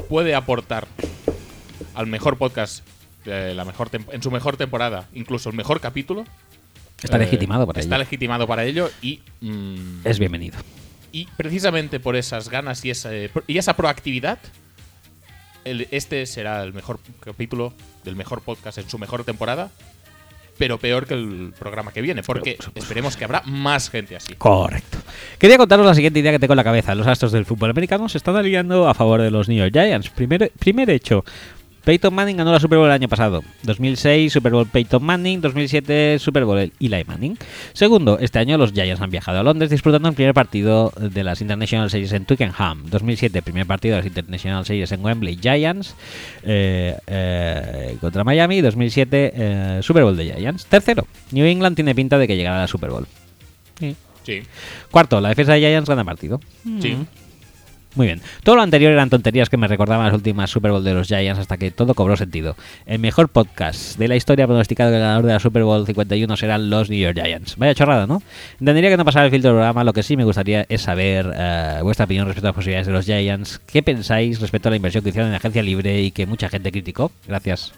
[0.08, 0.86] puede aportar
[1.94, 2.84] al mejor podcast
[3.24, 6.24] de la mejor en su mejor temporada, incluso el mejor capítulo.
[7.02, 8.04] Está eh, legitimado para Está ello.
[8.04, 10.58] legitimado para ello y, mm, Es bienvenido.
[11.12, 13.10] y precisamente por esas ganas y esa,
[13.46, 14.38] y esa proactividad,
[15.64, 17.72] el- este será el mejor capítulo
[18.04, 19.70] del mejor podcast en su mejor temporada,
[20.58, 24.34] pero peor que el programa que viene, porque esperemos que habrá más gente así.
[24.34, 24.98] Correcto.
[25.38, 26.94] Quería contaros la siguiente idea que tengo en la cabeza.
[26.94, 30.10] Los astros del fútbol americano se están aliando a favor de los New York Giants.
[30.10, 31.24] Primer, primer hecho.
[31.84, 33.42] Peyton Manning ganó la Super Bowl el año pasado.
[33.62, 37.36] 2006 Super Bowl Peyton Manning, 2007 Super Bowl Eli Manning.
[37.74, 41.42] Segundo, este año los Giants han viajado a Londres disputando el primer partido de las
[41.42, 42.86] International Series en Twickenham.
[42.86, 45.94] 2007 primer partido de las International Series en Wembley Giants
[46.42, 48.62] eh, eh, contra Miami.
[48.62, 50.64] 2007 eh, Super Bowl de Giants.
[50.66, 53.06] Tercero, New England tiene pinta de que llegará a la Super Bowl.
[53.78, 53.94] Sí.
[54.22, 54.42] Sí,
[54.90, 56.40] Cuarto, la defensa de Giants gana partido.
[56.80, 56.96] sí.
[57.94, 58.20] Muy bien.
[58.42, 61.38] Todo lo anterior eran tonterías que me recordaban las últimas Super Bowl de los Giants
[61.38, 62.56] hasta que todo cobró sentido.
[62.86, 66.36] El mejor podcast de la historia pronosticado que el ganador de la Super Bowl 51
[66.36, 67.56] serán los New York Giants.
[67.56, 68.20] Vaya chorrada, ¿no?
[68.58, 71.32] Entendería que no pasara el filtro del programa, lo que sí me gustaría es saber
[71.36, 73.60] eh, vuestra opinión respecto a las posibilidades de los Giants.
[73.64, 76.48] ¿Qué pensáis respecto a la inversión que hicieron en la agencia libre y que mucha
[76.48, 77.12] gente criticó?
[77.28, 77.74] Gracias.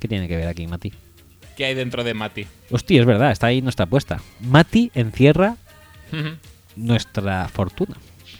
[0.00, 0.92] ¿Qué tiene que ver aquí, Mati?
[1.56, 2.46] ¿Qué hay dentro de Mati?
[2.70, 4.20] Hostia, es verdad, está ahí nuestra apuesta.
[4.40, 5.56] Mati encierra
[6.76, 7.96] nuestra fortuna.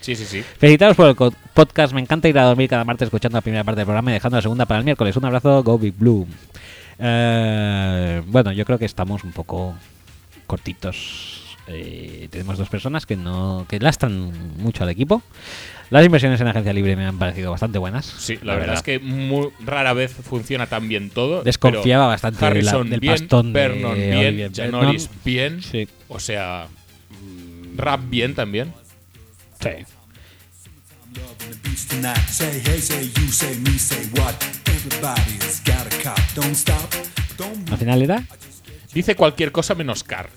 [0.08, 0.42] Sí, sí, sí.
[0.58, 1.92] Felicitaros por el podcast.
[1.92, 4.38] Me encanta ir a dormir cada martes escuchando la primera parte del programa y dejando
[4.38, 5.14] la segunda para el miércoles.
[5.18, 6.26] Un abrazo, Go Big Blue.
[6.98, 9.74] Eh, bueno, yo creo que estamos un poco
[10.46, 11.56] cortitos.
[11.66, 15.22] Eh, tenemos dos personas que no que lastran mucho al equipo.
[15.90, 18.06] Las inversiones en agencia libre me han parecido bastante buenas.
[18.06, 21.42] Sí, la, verdad, es que muy rara vez funciona tan bien todo.
[21.42, 25.22] Desconfiaba bastante de la- Harrison del bien, pastón de Vernon bien, Oliver Janoris Vernon.
[25.22, 25.62] bien.
[25.62, 25.86] Sí.
[26.08, 26.66] O sea,
[27.10, 28.72] mm, Rap bien también.
[29.60, 29.70] Sí.
[37.70, 38.24] Al final era.
[38.92, 40.30] Dice cualquier cosa menos Car.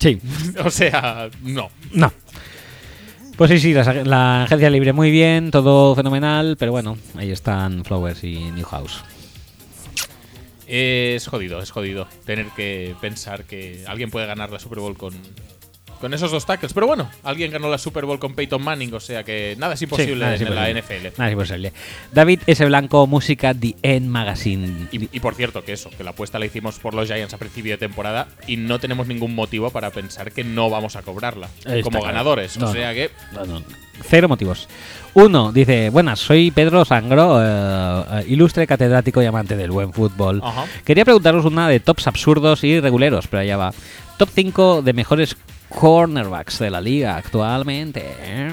[0.00, 0.18] Sí.
[0.64, 1.70] O sea, no.
[1.92, 2.12] No.
[3.36, 7.84] Pues sí, sí, la, la agencia libre muy bien, todo fenomenal, pero bueno, ahí están
[7.84, 9.02] Flowers y Newhouse.
[10.66, 15.14] Es jodido, es jodido tener que pensar que alguien puede ganar la Super Bowl con,
[16.02, 16.72] con esos dos tackles.
[16.72, 19.82] Pero bueno, alguien ganó la Super Bowl con Peyton Manning, o sea que nada es
[19.82, 21.10] imposible Sí, nada es en la imposible.
[21.10, 21.18] NFL.
[21.18, 21.72] Nada es imposible.
[22.12, 22.64] David S.
[22.66, 24.88] Blanco, música The End Magazine.
[24.90, 27.38] Y, y por cierto, que eso, que la apuesta la hicimos por los Giants a
[27.38, 31.48] principio de temporada y no tenemos ningún motivo para pensar que no vamos a cobrarla
[31.58, 32.06] está como claro.
[32.06, 32.58] ganadores.
[32.58, 32.94] No, o sea no.
[32.94, 33.62] que No, no,
[34.04, 34.68] Cero motivos.
[35.14, 40.40] Uno, dice, buenas, soy Pedro Sangro, eh, eh, ilustre catedrático y amante del buen fútbol.
[40.42, 40.64] Ajá.
[40.84, 43.72] Quería preguntaros una de tops absurdos y reguleros, pero allá va.
[44.22, 45.36] Top 5 de mejores
[45.68, 48.04] cornerbacks de la liga actualmente.
[48.20, 48.52] ¿eh?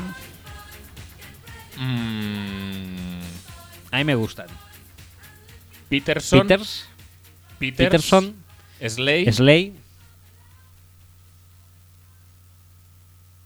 [1.77, 3.19] mm,
[3.91, 4.47] A mí me gustan.
[5.87, 6.87] Peterson, Peters,
[7.59, 8.35] Peters, Peterson,
[8.83, 9.73] Slay, Slay,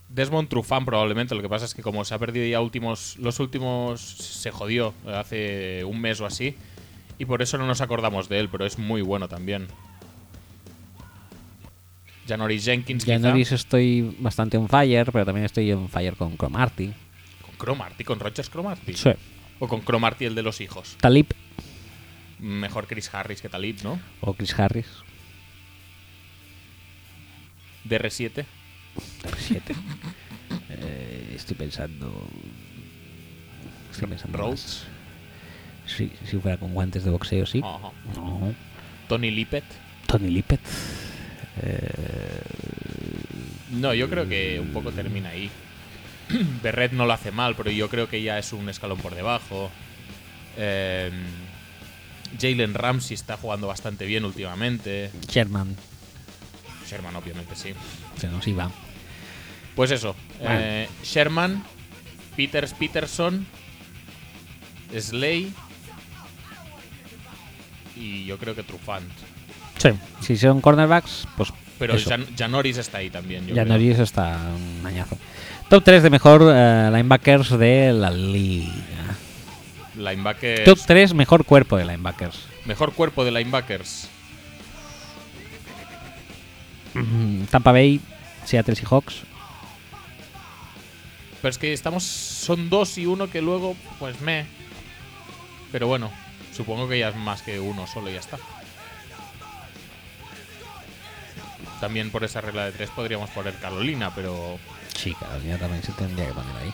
[0.07, 1.35] Desmond Trufant probablemente.
[1.35, 4.93] Lo que pasa es que como se ha perdido ya últimos, los últimos se jodió
[5.07, 6.55] hace un mes o así
[7.19, 9.67] y por eso no nos acordamos de él, pero es muy bueno también.
[12.27, 13.19] Janoris Jenkins, quizá.
[13.19, 16.93] no estoy bastante on fire, pero también estoy on fire con Cromarty.
[17.41, 18.93] con Cromarty, con Rogers Cromarty.
[18.93, 19.11] Sí.
[19.59, 20.97] O con Cromarty el de los hijos.
[20.99, 21.27] Talib
[22.39, 23.99] Mejor Chris Harris que Talib, ¿no?
[24.21, 24.87] o Chris Harris.
[27.87, 28.45] DR7.
[29.23, 29.61] R7.
[30.69, 32.11] Eh, estoy pensando.
[33.91, 34.37] Estoy pensando.
[34.37, 34.83] Rhodes.
[35.85, 37.61] Sí, si fuera con guantes de boxeo, sí.
[39.07, 39.63] Tony Lippett.
[40.07, 40.59] Tony Lippett.
[43.71, 45.49] No, yo creo que un poco termina ahí.
[46.63, 49.71] Berret no lo hace mal, pero yo creo que ya es un escalón por debajo.
[50.57, 51.11] Eh,
[52.39, 55.11] Jalen Ramsey está jugando bastante bien últimamente.
[55.27, 55.75] Sherman.
[56.87, 57.73] Sherman, obviamente, sí.
[58.17, 58.69] Se nos iba.
[59.75, 60.15] Pues eso.
[60.43, 60.83] Vale.
[60.83, 61.63] eh, Sherman,
[62.35, 63.45] Peters Peterson,
[64.97, 65.51] Slay
[67.95, 69.09] y yo creo que Trufant.
[69.83, 69.89] Sí.
[70.21, 71.53] Si son cornerbacks, pues.
[71.77, 71.95] Pero.
[71.99, 73.45] Jan- Janoris está ahí también.
[73.45, 73.65] Yo creo.
[73.65, 74.39] Norris está
[74.79, 75.17] un añazo.
[75.69, 78.71] Top 3 de mejor eh, linebackers de la liga.
[79.95, 80.63] Linebackers.
[80.63, 82.39] Top 3 mejor cuerpo de linebackers.
[82.65, 84.07] Mejor cuerpo de linebackers.
[86.93, 87.99] Mm, Tampa Bay,
[88.45, 89.21] Seattle Seahawks.
[91.41, 92.03] Pero es que estamos.
[92.03, 94.45] Son dos y uno que luego, pues me.
[95.71, 96.11] Pero bueno,
[96.55, 98.37] supongo que ya es más que uno solo y ya está.
[101.83, 104.57] También por esa regla de tres podríamos poner Carolina, pero.
[104.95, 106.73] Sí, Carolina también se tendría que poner ahí.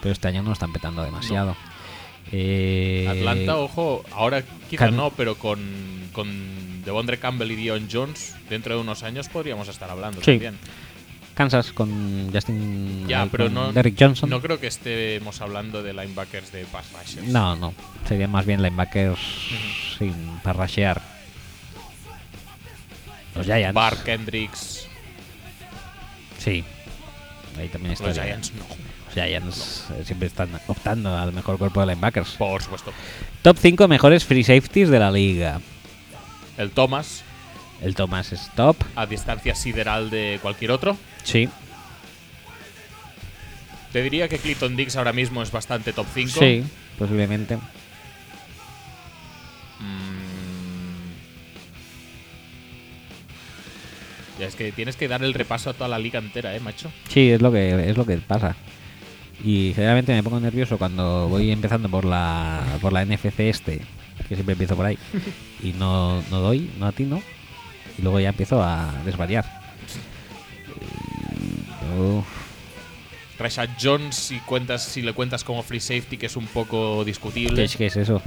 [0.00, 1.56] Pero este año no están petando demasiado.
[2.30, 5.58] Eh, Atlanta, ojo, ahora quizá Can- no, pero con,
[6.12, 10.32] con Devondre Campbell y Dion Jones, dentro de unos años podríamos estar hablando Sí.
[10.34, 10.56] también.
[11.34, 13.08] Kansas con Justin.
[13.08, 14.30] Ya, pero no, Derrick Johnson.
[14.30, 17.26] no creo que estemos hablando de linebackers de pass rushers.
[17.26, 17.74] No, no.
[18.06, 19.18] Serían más bien linebackers
[19.98, 21.02] sin parrashear.
[23.38, 23.74] Los Giants.
[23.74, 24.86] Bar Kendricks,
[26.38, 26.64] Sí.
[27.58, 28.06] Ahí también está.
[28.06, 28.64] los Giants no,
[29.06, 32.30] Los Giants siempre están optando al mejor cuerpo de linebackers.
[32.32, 32.92] por supuesto.
[33.42, 35.60] Top 5 mejores free safeties de la liga.
[36.56, 37.22] El Thomas,
[37.82, 38.76] El Thomas es top.
[38.96, 40.96] a distancia sideral de cualquier otro.
[41.24, 41.48] Sí.
[43.92, 46.38] Te diría que Clinton Dix ahora mismo es bastante top 5.
[46.38, 46.62] Sí,
[46.98, 47.58] posiblemente.
[54.40, 56.90] Es que tienes que dar el repaso a toda la liga entera, eh, macho.
[57.08, 58.54] Sí, es lo que es lo que pasa.
[59.44, 63.80] Y generalmente me pongo nervioso cuando voy empezando por la por la NFC este,
[64.28, 64.98] que siempre empiezo por ahí
[65.62, 67.22] y no, no doy, no atino
[67.98, 69.44] y luego ya empiezo a desvariar.
[71.96, 72.24] Yo-
[73.38, 77.54] Rashad Jones, si cuentas, si le cuentas como free safety, que es un poco discutible.
[77.54, 78.20] ¿qué es, qué es eso?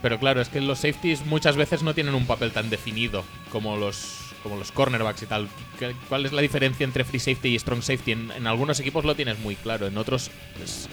[0.00, 3.76] Pero claro, es que los safeties muchas veces no tienen un papel tan definido como
[3.76, 5.48] los como los cornerbacks y tal.
[5.78, 8.12] ¿Qué- ¿Cuál es la diferencia entre free safety y strong safety?
[8.12, 10.88] En, en algunos equipos lo tienes muy claro, en otros pues,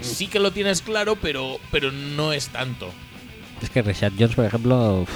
[0.00, 2.90] sí que lo tienes claro, pero pero no es tanto.
[3.62, 5.10] Es que Rashad Jones, por ejemplo, uf,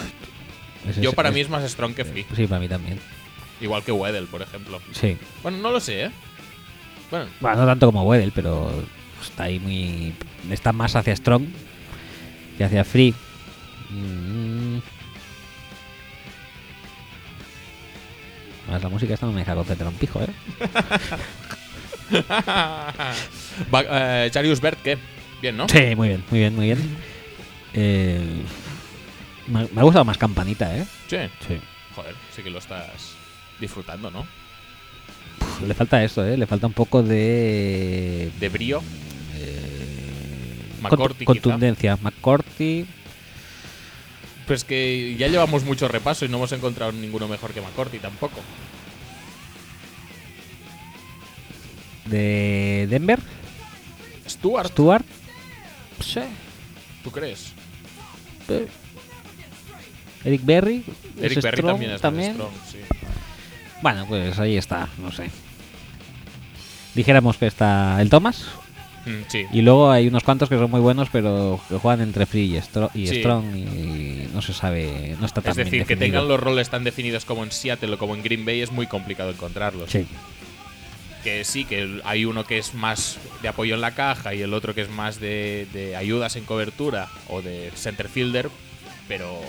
[0.88, 2.98] es- Yo para es- mí es más strong que free, Sí, para mí también.
[3.60, 4.80] igual que Weddle, por ejemplo.
[4.92, 5.16] Sí.
[5.42, 6.10] Bueno, no lo sé, ¿eh?
[7.10, 8.70] Bueno, Bueno, no tanto como Weddle, pero
[9.22, 10.12] está ahí muy.
[10.50, 11.46] Está más hacia Strong
[12.58, 13.14] que hacia Free.
[13.90, 14.78] Mm.
[18.68, 20.28] Además, la música esta no me deja concentrar un pijo, ¿eh?
[23.74, 23.84] Va-
[24.26, 24.98] eh, Jarius Bert, ¿qué?
[25.40, 25.68] Bien, ¿no?
[25.68, 26.96] Sí, muy bien, muy bien, muy bien.
[27.74, 28.42] Eh,
[29.46, 30.84] me, me ha gustado más Campanita, ¿eh?
[31.08, 31.16] Sí.
[31.46, 31.58] Sí.
[31.94, 33.14] Joder, sí que lo estás
[33.60, 34.26] disfrutando, ¿no?
[35.38, 36.36] Puf, le falta esto, ¿eh?
[36.36, 38.30] Le falta un poco de.
[38.38, 38.82] De brío.
[40.82, 41.24] Contu- quizá.
[41.26, 41.96] contundencia.
[42.00, 42.86] McCourty.
[44.48, 48.40] Pues que ya llevamos mucho repaso y no hemos encontrado ninguno mejor que McCourty tampoco.
[52.06, 53.20] De Denver.
[54.26, 55.04] Stuart, Stuart.
[56.00, 56.20] Sí.
[57.04, 57.52] ¿tú crees?
[58.48, 58.66] Eh.
[60.24, 60.84] Eric Berry.
[61.20, 62.32] Eric Berry strong también es también.
[62.32, 62.78] strong, sí.
[63.82, 65.30] Bueno, pues ahí está, no sé.
[66.94, 68.46] Dijéramos que está el Thomas.
[69.08, 69.46] Mm, sí.
[69.52, 72.60] Y luego hay unos cuantos que son muy buenos, pero que juegan entre Free y,
[72.60, 73.20] Stro- y Sí.
[73.20, 76.68] Strong y no se sabe, no está tan Es decir, bien que tengan los roles
[76.68, 79.90] tan definidos como en Seattle o como en Green Bay es muy complicado encontrarlos.
[79.90, 80.06] Sí.
[81.24, 84.54] Que sí, que hay uno que es más de apoyo en la caja y el
[84.54, 88.48] otro que es más de, de ayudas en cobertura o de center fielder,
[89.08, 89.40] pero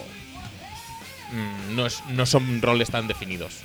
[1.31, 3.57] mm, no, es- no son roles tan definidos.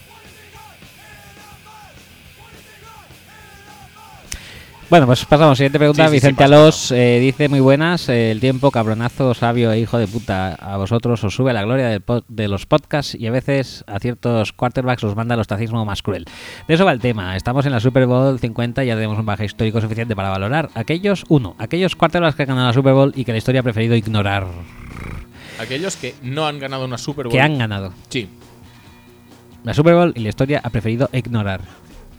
[4.94, 5.58] Bueno, pues pasamos.
[5.58, 6.04] Siguiente pregunta.
[6.04, 8.08] Sí, sí, sí, Vicente pasa, Alós eh, dice muy buenas.
[8.08, 10.54] eh, el tiempo, cabronazo, sabio e hijo de puta.
[10.54, 14.52] A vosotros os sube la gloria del de los podcasts y a veces a ciertos
[14.52, 16.26] quarterbacks os manda el ostracismo más cruel.
[16.68, 17.34] De eso va el tema.
[17.34, 20.70] Estamos en la Super Bowl 50 y ya tenemos un baje histórico suficiente para valorar
[20.76, 23.64] aquellos, uno, aquellos quarterbacks que han ganado la Super Bowl y que la historia ha
[23.64, 24.46] preferido ignorar.
[25.58, 27.32] Aquellos que no han ganado una Super Bowl.
[27.32, 27.92] Que han ganado.
[28.10, 28.28] Sí.
[29.64, 31.62] La Super Bowl y la historia ha preferido ignorar.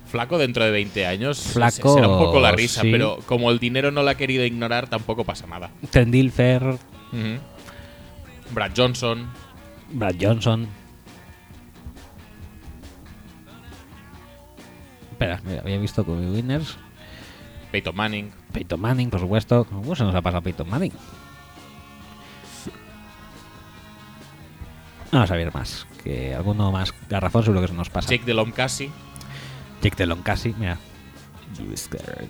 [0.05, 1.39] Flaco dentro de 20 años.
[1.41, 2.91] Flaco, se- Será un poco la risa, sí.
[2.91, 5.71] pero como el dinero no la ha querido ignorar, tampoco pasa nada.
[5.89, 7.39] Trent Dilfer, Ujú.
[8.51, 9.27] Brad Johnson.
[9.91, 10.67] Brad Johnson.
[15.11, 16.77] Espera, mira, había visto con Winners.
[17.71, 18.31] Peyton Manning.
[18.53, 19.65] Peyton Manning, por supuesto.
[19.65, 20.91] ¿Cómo se nos ha pasado Peyton Manning?
[25.11, 25.87] Vamos a ver más.
[26.03, 28.09] Que alguno más garrafón seguro que se nos pasa.
[28.09, 28.91] Jake Delhomme casi.
[29.81, 30.77] Jake Delon casi, mira.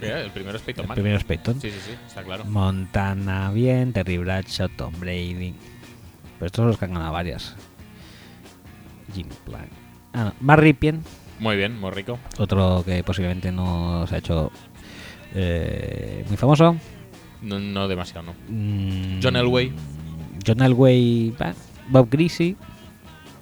[0.02, 1.04] El primero es Peyton El Manning.
[1.04, 1.60] primero es Peyton.
[1.62, 2.46] Sí, sí, sí, está claro.
[2.46, 5.54] Montana bien, Terry Bradshaw, Tom Brady.
[6.38, 7.56] Pero estos son los que han ganado varias.
[9.14, 9.70] Jim Plank.
[10.14, 10.56] Ah, no.
[10.56, 11.02] Ripien,
[11.40, 12.20] Muy bien, muy rico.
[12.38, 14.52] otro que posiblemente no se ha hecho
[15.34, 16.76] eh, muy famoso.
[17.42, 18.34] No, no demasiado, no.
[18.50, 19.72] Mm, John Elway.
[20.46, 21.54] John Elway, bah,
[21.90, 22.56] Bob Greasy,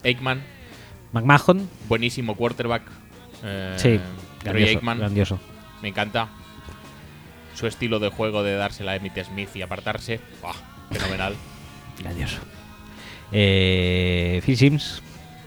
[0.03, 0.41] Aikman,
[1.11, 1.67] McMahon.
[1.89, 2.83] buenísimo quarterback.
[3.43, 3.99] Eh, sí,
[4.43, 5.39] grandioso, Aikman, grandioso.
[5.81, 6.29] me encanta.
[7.55, 10.55] Su estilo de juego de dársela a Emmitt Smith y apartarse, ¡buah!
[10.91, 11.35] fenomenal.
[11.99, 12.39] grandioso.
[13.31, 15.01] Eh, Phil Sims.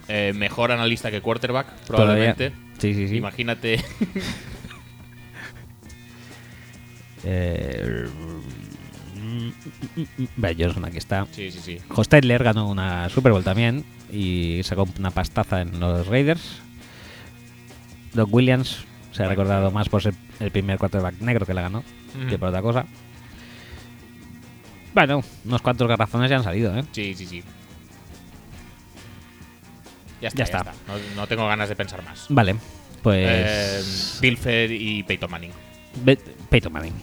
[0.08, 2.52] Eh, mejor analista que quarterback, probablemente.
[2.78, 3.16] Sí, sí, sí.
[3.16, 3.82] Imagínate.
[7.28, 8.06] Eh,
[10.56, 11.26] Johnson, aquí está.
[11.32, 11.78] sí, sí, sí.
[11.88, 16.60] Hostetler ganó una Super Bowl también y sacó una pastaza en los Raiders.
[18.16, 18.78] Doc Williams
[19.12, 21.82] se ha recordado más por ser el primer quarterback negro que la ganó
[22.28, 22.86] que por otra cosa.
[24.94, 26.82] Bueno, unos cuantos garrafones ya han salido, ¿eh?
[26.92, 27.42] Sí, sí, sí.
[30.20, 30.70] Ya está, Ya ya está.
[30.70, 30.92] está.
[30.92, 32.26] No, no tengo ganas de pensar más.
[32.30, 32.56] Vale,
[33.02, 34.18] pues.
[34.22, 35.50] Eh, y Peyton Manning.
[36.02, 36.16] Be-
[36.48, 36.94] Peyton Manning.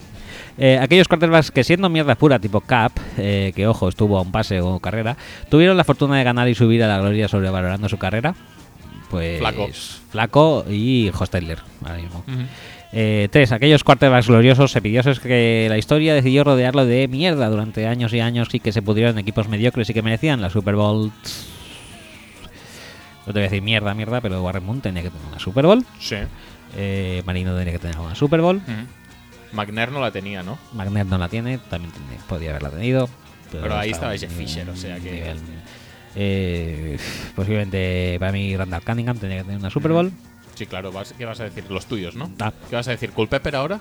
[0.58, 4.32] Eh, aquellos quarterbacks que siendo mierda pura tipo Cap, eh, que ojo, estuvo a un
[4.32, 5.16] pase o carrera,
[5.48, 8.34] tuvieron la fortuna de ganar y subir a la gloria sobrevalorando su carrera.
[9.14, 9.68] Pues Flaco.
[10.10, 12.24] Flaco y Hostetler, ahora mismo.
[12.92, 18.12] Eh, tres, aquellos quarterbacks gloriosos, cepillosos que la historia decidió rodearlo de mierda durante años
[18.12, 21.12] y años y que se pudieron en equipos mediocres y que merecían la Super Bowl.
[23.26, 25.64] No te voy a decir mierda, mierda, pero Warren Moon tenía que tener una Super
[25.66, 25.84] Bowl.
[25.98, 26.16] Sí.
[26.76, 28.60] Eh, Marino tenía que tener una Super Bowl.
[29.52, 30.58] McNair no la tenía, ¿no?
[30.72, 31.92] Magnet no la tiene, también
[32.28, 33.08] podría haberla tenido.
[33.52, 35.38] Pero ahí estaba Jeff Fisher, o sea que- nivel,
[36.16, 36.96] eh,
[37.34, 40.12] posiblemente para mí Randall Cunningham tenía que tener una Super Bowl.
[40.54, 40.92] Sí, claro.
[40.92, 41.64] vas- ¿Qué vas a decir?
[41.70, 42.30] Los tuyos, ¿no?
[42.40, 42.52] Ah.
[42.70, 43.10] ¿Qué vas a decir?
[43.10, 43.80] ¿Culpepper ahora?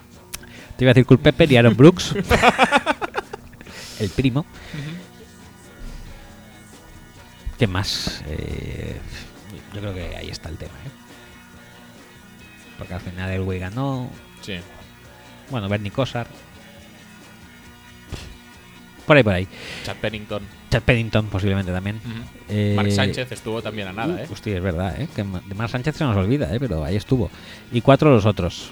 [0.78, 2.16] Te iba a decir Culpepper y Aaron Brooks.
[4.00, 4.46] el primo.
[7.60, 8.24] ¿Qué más?
[8.28, 8.98] Eh,
[9.74, 10.74] yo creo que ahí está el tema.
[10.86, 10.90] ¿eh?
[12.78, 14.10] Porque al final el güey ganó.
[14.42, 14.56] Sí.
[15.52, 16.28] Bueno, Bernie Kosar.
[19.06, 19.48] Por ahí, por ahí.
[19.84, 20.44] Chad Pennington.
[20.70, 22.00] Chad Pennington posiblemente también.
[22.50, 24.28] Eh, Mark Sánchez estuvo también a nada, ¿eh?
[24.32, 25.08] Hostia, es verdad, ¿eh?
[25.16, 26.60] Que de Mar Sánchez se nos olvida, ¿eh?
[26.60, 27.30] Pero ahí estuvo.
[27.72, 28.72] Y cuatro los otros.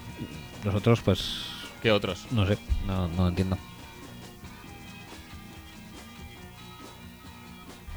[0.64, 1.46] Los otros, pues,
[1.82, 2.28] ¿Qué otros?
[2.32, 3.58] no sé, no, no lo entiendo.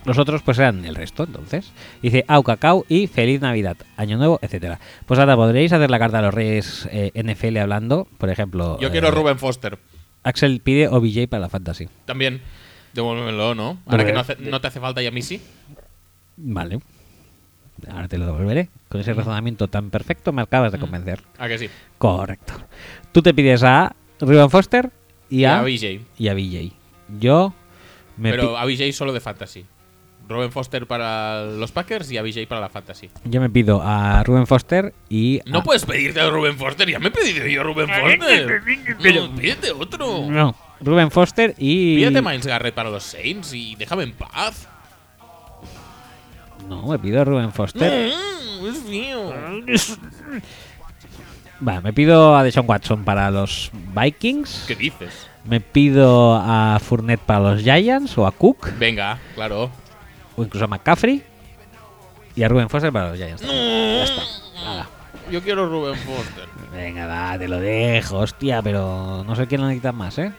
[0.05, 1.73] Los otros, pues eran el resto, entonces.
[2.03, 4.79] Dice Au Cacao y Feliz Navidad, Año Nuevo, etcétera.
[5.07, 8.79] Pues ahora podréis hacer la carta a los Reyes eh, NFL hablando, por ejemplo.
[8.81, 9.79] Yo quiero eh, Ruben Foster.
[10.25, 11.89] Axel pide OBJ para la Fantasy.
[12.07, 12.41] También.
[12.93, 13.78] Devuélvemelo, ¿no?
[13.86, 15.41] Ahora que no, hace- no te hace falta ya Missy.
[16.36, 16.81] Vale.
[17.89, 18.69] Ahora te lo devolveré.
[18.89, 21.20] Con ese razonamiento tan perfecto me acabas de convencer.
[21.39, 21.69] ¿A que sí?
[21.99, 22.55] Correcto.
[23.12, 24.91] Tú te pides a Ruben Foster
[25.28, 26.01] y Y a, a BJ.
[26.19, 26.73] y a BJ.
[27.19, 27.53] Yo
[28.17, 29.67] me Pero a BJ solo de Fantasy.
[30.28, 33.11] Ruben Foster para los Packers y a BJ para la Fantasy.
[33.25, 36.89] yo me pido a Ruben Foster y No a- puedes pedirte a Ruben Foster.
[36.89, 38.62] Ya me he pedido yo a Ruben Foster.
[39.03, 40.23] Pero- No, pídete otro.
[40.31, 44.69] no, Ruben Foster y Pídete Miles Garrett para los Saints y déjame en paz.
[46.69, 48.11] No, me pido a Ruben Foster.
[48.11, 49.33] Mm, es mío.
[51.61, 54.65] Vale, me pido a Deshaun Watson para los Vikings.
[54.67, 55.28] ¿Qué dices?
[55.44, 59.70] Me pido a Fournette para los Giants o a Cook Venga, claro.
[60.37, 61.23] O incluso a McCaffrey
[62.37, 63.41] y a Ruben Foster para los Giants.
[63.43, 63.63] también.
[63.99, 64.23] Ya está.
[64.65, 64.89] Nada.
[65.31, 66.49] Yo quiero Ruben Foster.
[66.73, 70.33] Venga, va, te lo dejo, hostia, pero no sé quién lo necesita más, ¿eh?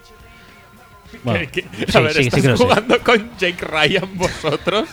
[1.24, 1.86] Bueno, ¿Qué- qué?
[1.90, 2.64] sí, a ver, sí, sí ¿estás que lo sé.
[2.64, 4.88] jugando con Jake Ryan vosotros?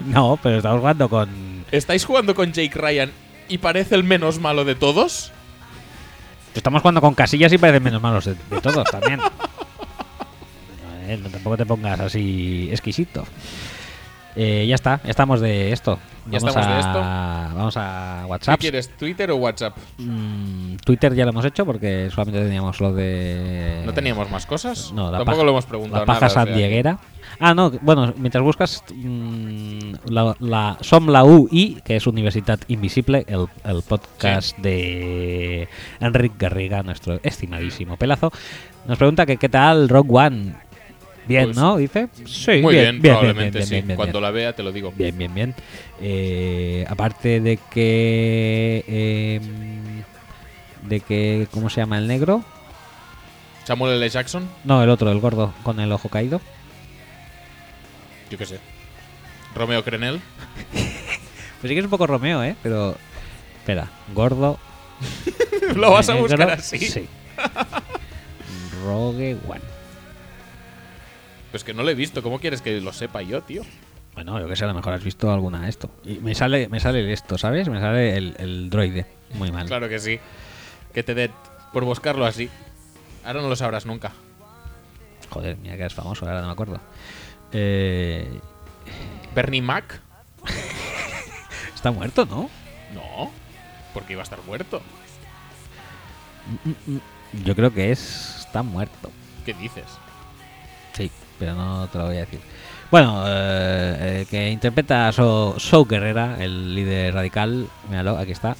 [0.00, 1.64] No, pero estamos jugando con.
[1.72, 3.10] ¿Estáis jugando con Jake Ryan
[3.48, 5.32] y parece el menos malo de todos?
[6.54, 9.20] Estamos jugando con casillas y parecen menos malos de, de todos también.
[11.06, 13.26] Eh, no, tampoco te pongas así exquisito.
[14.36, 15.98] Eh, ya está, ya estamos de esto.
[16.26, 17.54] Ya Vamos estamos de a, esto.
[17.56, 18.60] Vamos a ¿Qué WhatsApp.
[18.60, 19.76] quieres, Twitter o WhatsApp?
[19.98, 23.82] Mm, Twitter ya lo hemos hecho porque solamente teníamos lo de.
[23.84, 24.90] ¿No teníamos más cosas?
[24.92, 26.98] No, la Tampoco paja- lo hemos preguntado La paja sandieguera.
[27.40, 33.24] Ah, no, bueno, mientras buscas mm, la, la SOM la UI, que es Universidad Invisible,
[33.28, 35.68] el, el podcast de
[36.00, 38.32] Enric Garriga, nuestro estimadísimo pelazo,
[38.86, 40.54] nos pregunta que qué tal Rock One.
[41.26, 41.76] Bien, Pues, ¿no?
[41.78, 42.08] Dice.
[42.26, 43.80] Sí, Muy bien, probablemente bien, sí.
[43.80, 44.92] bien, Cuando la vea te lo digo.
[44.96, 45.54] Bien, bien, bien.
[46.00, 48.84] Eh, aparte de que.
[48.86, 49.40] eh,
[50.82, 51.48] de que.
[51.50, 52.44] ¿Cómo se llama el negro?
[53.64, 54.08] Samuel L.
[54.10, 56.40] Jackson, No, el otro, el gordo, con el ojo caído.
[58.30, 58.58] yo qué sé.
[59.54, 60.20] Romeo Crenel.
[61.60, 62.56] Pues sí que es un poco Romeo, ¿eh?
[62.62, 62.94] Pero.
[63.60, 64.58] Espera, gordo.
[65.76, 66.78] Lo vas a negro, buscar así.
[66.78, 67.06] Sí.
[68.84, 69.62] Rogue One.
[71.54, 72.20] Pues que no lo he visto.
[72.20, 73.62] ¿Cómo quieres que lo sepa yo, tío?
[74.14, 75.88] Bueno, yo que sé, a lo mejor has visto alguna de esto.
[76.04, 77.68] Y me sale, me sale esto, ¿sabes?
[77.68, 79.06] Me sale el, el droide.
[79.34, 79.68] Muy mal.
[79.68, 80.18] Claro que sí.
[80.92, 81.30] Que te dé
[81.72, 82.50] por buscarlo así.
[83.24, 84.10] Ahora no lo sabrás nunca.
[85.30, 86.80] Joder, mira que es famoso, ahora no me acuerdo.
[87.52, 88.40] Eh,
[89.32, 90.00] Bernie Mac.
[91.72, 92.50] está muerto, ¿no?
[92.92, 93.30] No.
[93.92, 94.82] Porque iba a estar muerto.
[97.44, 98.38] Yo creo que es.
[98.40, 99.12] Está muerto.
[99.46, 100.00] ¿Qué dices?
[100.94, 102.40] Sí, pero no te lo voy a decir.
[102.90, 107.66] Bueno, eh, que interpreta a So, So Guerrera, el líder radical.
[107.88, 108.56] Míralo, aquí está.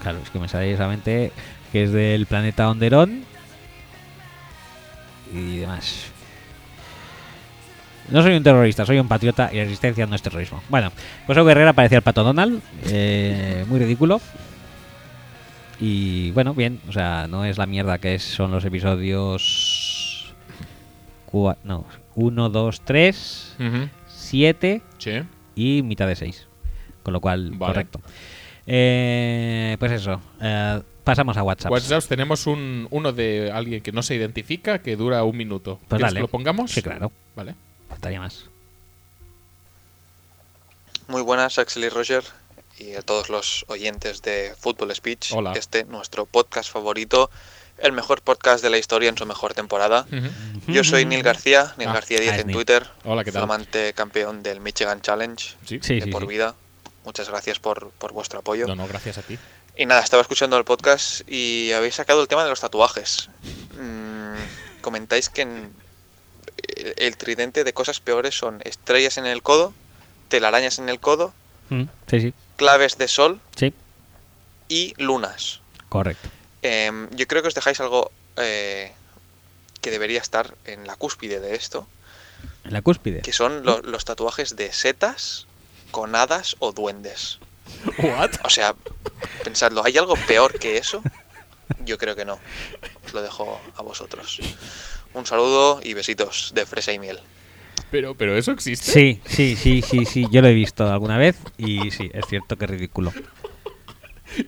[0.00, 1.32] Claro, es que me sale solamente
[1.70, 3.24] que es del planeta Onderón
[5.32, 6.06] y demás.
[8.08, 10.62] No soy un terrorista, soy un patriota y la resistencia no es terrorismo.
[10.68, 10.90] Bueno,
[11.24, 14.20] pues So Guerrera parecía el pato Donald, eh, muy ridículo.
[15.84, 20.32] Y bueno, bien, o sea, no es la mierda que es- son los episodios.
[21.30, 23.88] cua- no, 1, 2, 3, Ujú.
[24.06, 25.22] 7 Sí.
[25.56, 26.46] y mitad de 6.
[27.02, 27.72] Con lo cual, Vale.
[27.72, 28.00] correcto.
[28.66, 31.72] Eh, pues eso, eh, pasamos a WhatsApp.
[31.72, 35.78] WhatsApp tenemos un, uno de alguien que no se identifica que dura un minuto.
[35.88, 36.14] Pues ¿Quieres dale.
[36.18, 36.70] que lo pongamos?
[36.70, 37.54] Sí, claro, Vale.
[37.88, 38.44] faltaría más.
[41.08, 42.22] Muy buenas, Axel y Roger,
[42.78, 45.32] y a todos los oyentes de Football Speech.
[45.32, 45.52] Hola.
[45.52, 47.30] Este, nuestro podcast favorito,
[47.78, 50.06] el mejor podcast de la historia en su mejor temporada.
[50.66, 52.56] Yo soy Neil García, Neil Ah, García 10 ah, es en Neil.
[52.56, 53.40] Twitter, Hola, ¿qué tal?
[53.42, 55.78] flamante campeón del Michigan Challenge Sí.
[55.78, 56.28] De sí, por sí.
[56.28, 56.54] vida.
[57.04, 58.66] Muchas gracias por, por vuestro apoyo.
[58.66, 59.38] No, no, gracias a ti.
[59.76, 63.28] Y nada, estaba escuchando el podcast y habéis sacado el tema de los tatuajes.
[63.80, 65.72] Mm, comentáis que en-
[66.76, 69.72] el, el tridente de cosas peores son estrellas en el codo,
[70.28, 71.32] telarañas en el codo,
[71.70, 73.74] Mm, sí, sí, claves de sol sí,
[74.68, 75.60] y lunas.
[75.88, 76.28] correcto.
[76.62, 78.92] Em, yo creo que os dejáis algo eh,
[79.80, 81.88] que debería estar en la cúspide de esto,
[82.64, 83.20] En la cúspide.
[83.22, 85.46] que son lo- los tatuajes de setas
[85.90, 87.38] con hadas o duendes.
[87.98, 88.30] ¿What?
[88.44, 88.74] O sea,
[89.44, 91.02] pensadlo, ¿hay algo peor que eso?
[91.84, 92.38] Yo creo que no.
[93.04, 94.38] Os lo dejo a vosotros.
[95.14, 97.18] Un saludo y besitos de fresa y miel.
[97.90, 98.90] Pero, pero eso existe.
[98.90, 102.56] Sí, sí, sí, sí, sí, yo lo he visto alguna vez y sí, es cierto
[102.56, 103.12] que es ridículo.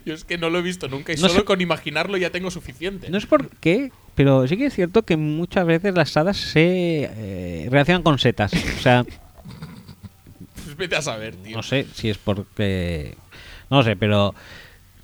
[0.06, 2.30] Yo es que no lo he visto nunca y No solo sé- con imaginarlo ya
[2.30, 3.10] tengo suficiente.
[3.10, 7.10] No es por qué, pero sí que es cierto que muchas veces las hadas se
[7.14, 8.52] eh, relacionan con setas.
[8.54, 9.04] O sea,
[10.64, 11.56] Pues vete a saber, tío.
[11.56, 13.16] no sé si es porque...
[13.70, 14.34] No sé, pero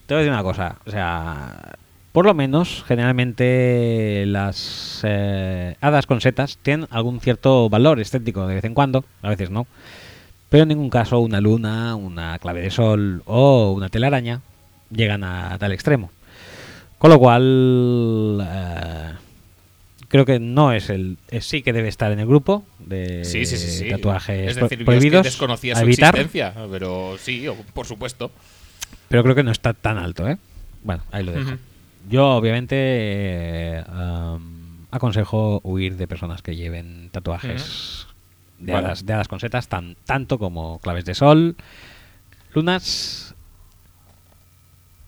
[0.07, 0.77] te voy a decir una cosa.
[0.87, 1.77] O sea,
[2.13, 8.57] por lo menos, generalmente las eh, hadas con setas tienen algún cierto valor estético de
[8.57, 9.67] vez en cuando, a veces no.
[10.49, 14.41] Pero en ningún caso una luna, una clave de sol o una telaraña
[14.91, 16.11] llegan a tal extremo.
[16.99, 19.13] Con lo cual, eh,
[20.09, 21.17] creo que no es el.
[21.31, 24.79] es- sí que debe estar en el grupo de Sí, sí, tatuajes Es decir, es
[24.81, 25.23] que prohibidos.
[25.25, 28.33] desconocía su evitar, existencia, pero sí, por supuesto.
[29.09, 30.37] pero creo que no está tan alto, ¿eh?
[30.83, 31.53] Bueno, ahí lo dejo.
[32.09, 33.85] Yo, obviamente, eh,
[34.91, 38.07] aconsejo huir de personas que lleven tatuajes
[38.59, 38.87] de, Vale.
[38.87, 41.57] hadas, de hadas con setas, tan, tanto como claves de sol,
[42.53, 43.35] lunas,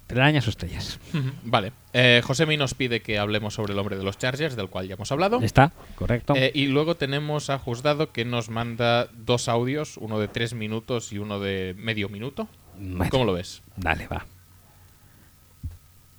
[0.07, 0.99] telarañas o estrellas.
[1.45, 1.73] Vale.
[1.93, 4.95] Eh, Josemi nos pide que hablemos sobre el hombre de los Chargers, del cual ya
[4.95, 5.41] hemos hablado.
[5.43, 5.73] ¿Está?
[5.95, 6.35] ¿Correcto?
[6.37, 11.13] Eh, y luego tenemos a Juzgado que nos manda dos audios, uno de tres minutos
[11.13, 12.49] y uno de medio minuto.
[13.11, 13.63] ¿Cómo lo ves?
[13.77, 14.25] Dale, va.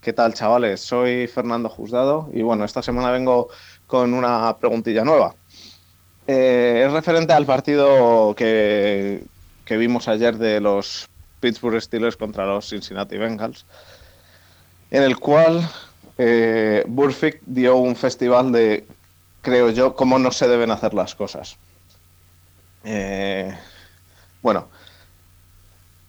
[0.04, 0.82] ¿Qué tal, chavales?
[0.82, 3.48] Soy Fernando Juzgado y bueno, esta semana vengo
[3.88, 5.34] con una preguntilla nueva.
[6.28, 9.24] Eh, es referente al partido que,
[9.64, 11.08] que vimos ayer de los
[11.40, 13.66] Pittsburgh Steelers contra los Cincinnati Bengals,
[14.92, 15.66] en el cual
[16.18, 18.86] eh, Burfict dio un festival de,
[19.42, 21.56] creo yo, cómo no se deben hacer las cosas.
[22.84, 23.58] Eh,
[24.42, 24.68] bueno,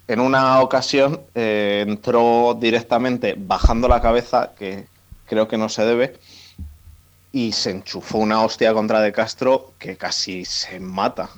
[0.07, 4.86] en una ocasión eh, entró directamente bajando la cabeza, que
[5.26, 6.18] creo que no se debe,
[7.33, 11.28] y se enchufó una hostia contra De Castro que casi se mata.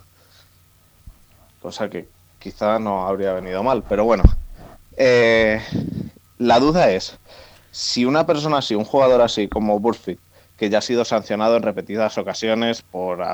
[1.63, 4.23] Cosa que quizá no habría venido mal, pero bueno.
[4.97, 5.61] Eh,
[6.39, 7.19] la duda es,
[7.71, 10.21] si una persona así, un jugador así como Burfict,
[10.57, 13.25] que ya ha sido sancionado en repetidas ocasiones por,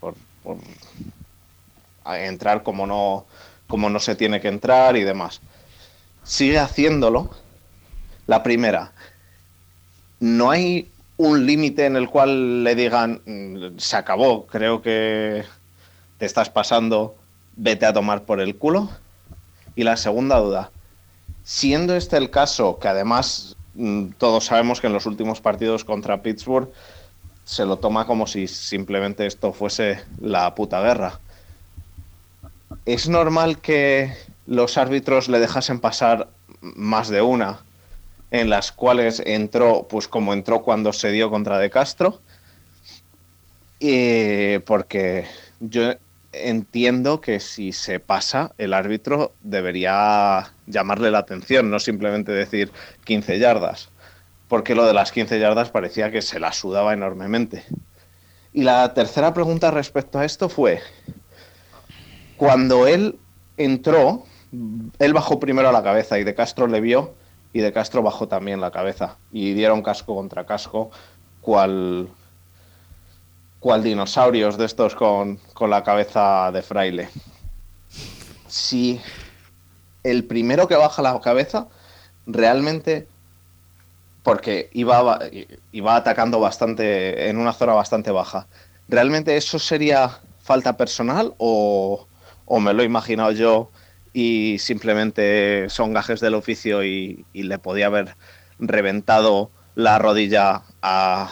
[0.00, 0.14] por-
[2.04, 3.26] entrar como no,
[3.72, 5.40] como no se tiene que entrar y demás.
[6.24, 7.30] Sigue haciéndolo.
[8.26, 8.92] La primera,
[10.20, 15.44] no hay un límite en el cual le digan, "Mm, se acabó, creo que
[16.18, 17.16] te estás pasando,
[17.56, 18.90] vete a tomar por el culo.
[19.74, 20.70] Y la segunda duda,
[21.42, 26.20] siendo este el caso, que además mm, todos sabemos que en los últimos partidos contra
[26.20, 26.70] Pittsburgh
[27.44, 31.20] se lo toma como si simplemente esto fuese la puta guerra.
[32.84, 34.12] ¿Es normal que
[34.46, 36.28] los árbitros le dejasen pasar
[36.60, 37.60] más de una
[38.32, 42.20] en las cuales entró, pues como entró cuando se dio contra De Castro?
[43.78, 45.26] Y porque
[45.60, 45.92] yo
[46.32, 52.72] entiendo que si se pasa, el árbitro debería llamarle la atención, no simplemente decir
[53.04, 53.90] 15 yardas,
[54.48, 57.64] porque lo de las 15 yardas parecía que se la sudaba enormemente.
[58.52, 60.80] Y la tercera pregunta respecto a esto fue,
[62.42, 63.20] cuando él
[63.56, 64.24] entró,
[64.98, 67.14] él bajó primero a la cabeza y De Castro le vio
[67.52, 70.90] y De Castro bajó también la cabeza y dieron casco contra casco,
[71.40, 72.08] cual,
[73.60, 77.10] cual dinosaurios de estos con, con la cabeza de fraile.
[78.48, 79.00] Si
[80.02, 81.68] el primero que baja la cabeza
[82.26, 83.06] realmente
[84.24, 85.20] porque iba,
[85.70, 88.48] iba atacando bastante en una zona bastante baja.
[88.88, 92.08] ¿Realmente eso sería falta personal o,
[92.46, 93.70] o me lo he imaginado yo
[94.12, 98.16] y simplemente son gajes del oficio y, y le podía haber
[98.58, 101.30] reventado la rodilla a,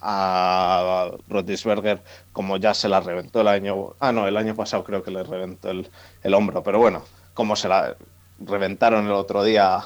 [0.00, 2.02] a Rotisberger
[2.32, 3.94] como ya se la reventó el año...
[4.00, 5.90] Ah, no, el año pasado creo que le reventó el,
[6.22, 7.96] el hombro, pero bueno, como se la
[8.38, 9.80] reventaron el otro día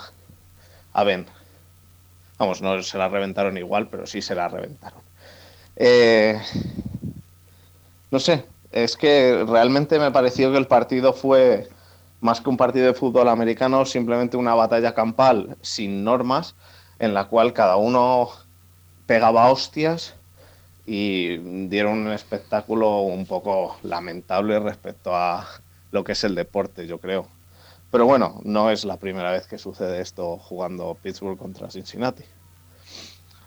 [0.93, 1.27] a Ben.
[2.39, 5.01] Vamos, no se la reventaron igual, pero sí se la reventaron.
[5.77, 6.41] Eh,
[8.11, 11.69] no sé, es que realmente me pareció que el partido fue
[12.21, 16.55] más que un partido de fútbol americano, simplemente una batalla campal sin normas,
[16.99, 18.31] en la cual cada uno
[19.07, 20.15] pegaba hostias
[20.87, 25.47] y dieron un espectáculo un poco lamentable respecto a
[25.93, 27.27] lo que es el deporte, yo creo.
[27.91, 32.23] Pero bueno, no es la primera vez que sucede esto jugando Pittsburgh contra Cincinnati.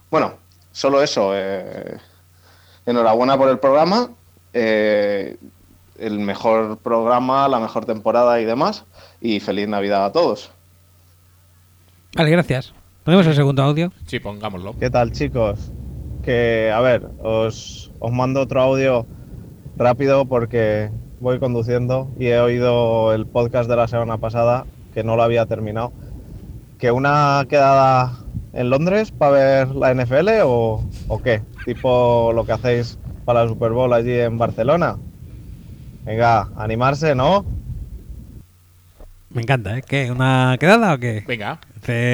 [0.09, 0.33] Bueno,
[0.71, 1.31] solo eso.
[1.33, 1.97] eh,
[2.85, 4.09] enhorabuena por el programa.
[4.53, 5.37] Eh,
[5.97, 8.85] el mejor programa, la mejor temporada y demás.
[9.21, 10.51] Y feliz Navidad a todos.
[12.15, 12.73] Vale, gracias.
[13.03, 13.91] ¿Ponemos el segundo audio?
[14.05, 14.77] Sí, pongámoslo.
[14.79, 15.71] ¿Qué tal, chicos?
[16.23, 19.05] Que, a ver, os, os mando otro audio
[19.75, 25.15] rápido porque voy conduciendo y he oído el podcast de la semana pasada, que no
[25.15, 25.91] lo había terminado.
[26.77, 28.13] ¿Que una quedada
[28.53, 31.41] en Londres para ver la NFL o, o qué?
[31.65, 34.97] Tipo lo que hacéis para la Super Bowl allí en Barcelona.
[36.05, 37.45] Venga, animarse, ¿no?
[39.29, 39.83] Me encanta, ¿eh?
[39.87, 40.11] ¿Qué?
[40.11, 41.23] ¿Una quedada o qué?
[41.27, 41.59] Venga.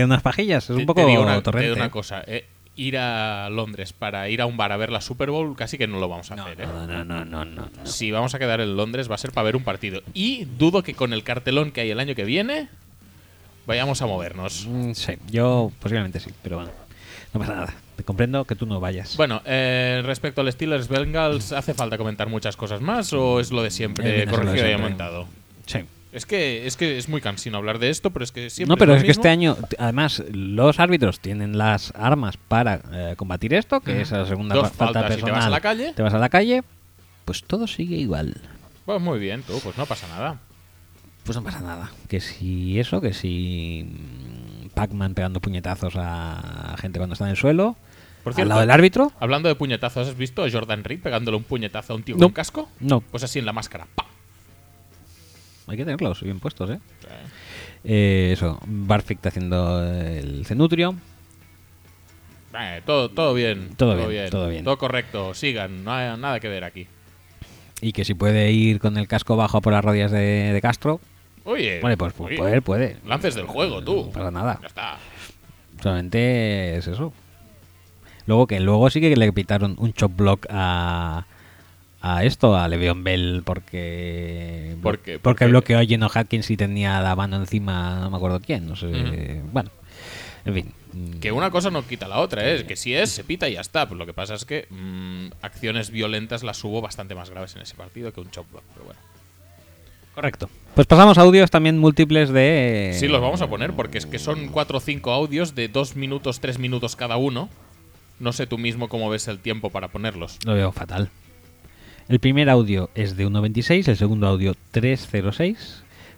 [0.05, 2.23] Unas pajillas, es Te- un poco te digo una, te digo una cosa.
[2.25, 5.77] eh, ir a Londres para ir a un bar a ver la Super Bowl casi
[5.77, 6.61] que no lo vamos a hacer.
[6.61, 6.65] ¿eh?
[6.65, 7.69] No, no, no, no, no.
[7.83, 10.01] Si vamos a quedar en Londres va a ser para ver un partido.
[10.13, 12.69] Y dudo que con el cartelón que hay el año que viene
[13.65, 14.65] vayamos a movernos.
[14.69, 16.71] Mm, Sí, yo posiblemente sí, pero bueno,
[17.33, 17.73] no pasa nada.
[17.99, 19.17] Te comprendo que tú no vayas.
[19.17, 23.61] Bueno, eh, respecto al Steelers Bengals, ¿hace falta comentar muchas cosas más o es lo
[23.61, 25.27] de siempre Eh, corregido y aumentado?
[25.65, 25.79] Sí.
[26.13, 28.77] Es que, es que es muy cansino hablar de esto, pero es que siempre No,
[28.77, 33.81] pero es que este año, además, los árbitros tienen las armas para eh, combatir esto,
[33.81, 35.35] que es la segunda Dos falta faltas y te personal.
[35.35, 35.93] vas a la calle.
[35.93, 36.63] Te vas a la calle,
[37.25, 38.37] pues todo sigue igual.
[38.85, 40.39] Pues muy bien, tú, pues no pasa nada.
[41.25, 41.91] Pues no pasa nada.
[42.07, 47.37] Que si eso, que si mm, Pac-Man pegando puñetazos a gente cuando está en el
[47.37, 47.75] suelo,
[48.23, 49.11] Por al cierto, lado del árbitro.
[49.19, 52.25] Hablando de puñetazos, ¿has visto a Jordan Reed pegándole un puñetazo a un tío No.
[52.27, 52.69] con casco?
[52.79, 53.01] No.
[53.01, 53.87] Pues así en la máscara.
[53.95, 54.05] ¡pa!
[55.67, 56.79] Hay que tenerlos bien puestos, ¿eh?
[57.83, 60.95] Eh, eso, Barfict haciendo el cenutrio.
[62.59, 63.69] Eh, todo, todo bien.
[63.77, 64.63] Todo bien, todo bien.
[64.63, 65.33] Todo correcto.
[65.33, 66.87] Sigan, no hay nada que ver aquí.
[67.81, 70.99] Y que si puede ir con el casco bajo por las rodillas de, de Castro.
[71.45, 72.97] Oye, Vale, pues, pues oye, puede, puede.
[73.05, 74.05] Lances del juego, tú.
[74.07, 74.57] No pasa nada.
[74.61, 74.97] Ya está.
[75.81, 77.13] Solamente es eso.
[78.29, 81.25] Luego que luego sí que le pitaron un chop block a,
[81.99, 87.01] a esto, a Le'Veon Bell, porque ¿Por porque Porque- bloqueó a Geno Atkins y tenía
[87.01, 89.41] la mano encima, no me acuerdo quién, no sé.
[89.51, 89.71] Bueno,
[90.45, 90.73] en fin.
[91.19, 92.67] Que una cosa no quita la otra, ¿eh?
[92.67, 93.87] Que si es, se pita y ya está.
[93.87, 97.63] Pues lo que pasa es que mm, acciones violentas las hubo bastante más graves en
[97.63, 98.63] ese partido que un chop block.
[98.75, 98.99] Pero bueno.
[100.13, 100.51] Correcto.
[100.75, 102.95] Pues pasamos a audios también múltiples de.
[102.99, 105.95] Sí, los vamos a poner porque es que son 4 o 5 audios de 2
[105.95, 107.49] minutos, 3 minutos cada uno.
[108.19, 110.39] No sé tú mismo cómo ves el tiempo para ponerlos.
[110.45, 111.09] Lo veo fatal.
[112.07, 115.55] El primer audio es de 1.26, el segundo audio 3.06,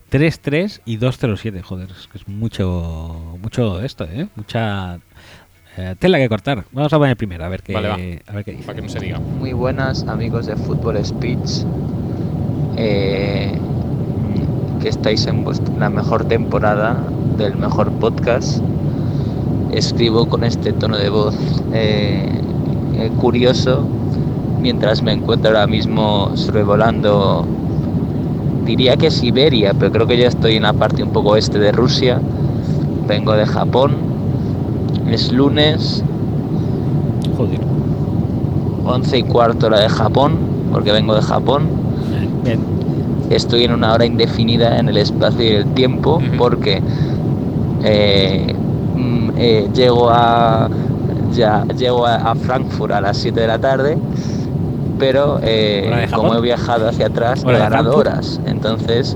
[0.10, 1.62] 3.3 y 2.07.
[1.62, 4.28] Joder, es que es mucho, mucho esto, ¿eh?
[4.36, 5.00] Mucha
[5.78, 6.64] eh, tela que cortar.
[6.72, 7.96] Vamos a poner el primero, a ver qué, Vale, va.
[8.32, 8.64] a ver qué dice.
[8.64, 9.20] Para que no se diga.
[9.20, 11.66] Muy buenas amigos de Fútbol Speech.
[12.78, 13.52] Eh,
[14.82, 17.04] que estáis en vuest- la mejor temporada
[17.38, 18.60] del mejor podcast.
[19.72, 21.36] Escribo con este tono de voz
[21.74, 22.30] eh,
[22.96, 23.86] eh, curioso
[24.62, 27.46] mientras me encuentro ahora mismo sobrevolando,
[28.66, 31.72] diría que Siberia, pero creo que ya estoy en la parte un poco este de
[31.72, 32.22] Rusia.
[33.08, 33.96] Vengo de Japón.
[35.10, 36.04] Es lunes,
[37.36, 37.60] Joder.
[38.86, 40.38] 11 y cuarto hora de Japón,
[40.72, 41.68] porque vengo de Japón.
[42.44, 42.60] Bien.
[43.30, 46.82] Estoy en una hora indefinida en el espacio y el tiempo, porque
[47.84, 48.56] eh,
[49.38, 50.70] eh, llego a
[51.34, 53.98] ya llego a, a Frankfurt a las 7 de la tarde,
[55.00, 58.40] pero eh, como he viajado hacia atrás, ¿Hora he ganado horas.
[58.46, 59.16] Entonces,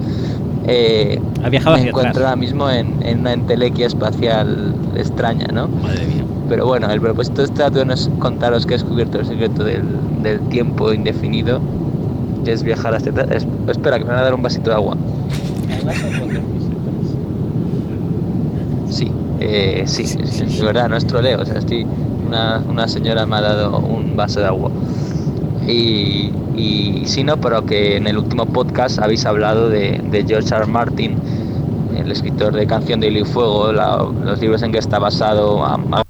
[0.67, 2.25] eh, Ha viajado me hacia encuentro atrás.
[2.29, 5.67] ahora mismo en, en una entelequia espacial extraña, ¿no?
[5.67, 6.23] Madre mía.
[6.47, 9.63] Pero bueno, el propósito de este audio no es contaros que he descubierto el secreto
[9.63, 9.83] del,
[10.23, 11.59] del tiempo indefinido,
[12.45, 13.27] que es viajar hacia atrás.
[13.31, 14.95] Es- espera, que me van a dar un vasito de agua.
[18.89, 19.11] Sí,
[19.47, 21.41] eh, sí, sí, sí, de verdad, no es troleo.
[21.41, 21.83] O sea, estoy,
[22.27, 24.71] una, una señora me ha dado un vaso de agua.
[25.67, 30.47] Y, y sí, no, pero que en el último podcast habéis hablado de, de George
[30.49, 30.57] R.
[30.63, 30.65] R.
[30.67, 31.17] Martin,
[31.97, 35.65] el escritor de Canción de Hilo y Fuego, la- los libros en que está basado.
[35.65, 36.03] a- a-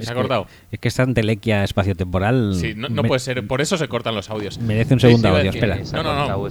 [0.00, 0.46] ¿Se ha cortado?
[0.72, 2.54] Es que esta entelequia espaciotemporal.
[2.56, 3.46] Sí, no, no me- puede ser.
[3.46, 4.58] Por eso se cortan los audios.
[4.58, 5.78] Merece un segundo sí, audio, espera.
[5.92, 6.48] No, no, no.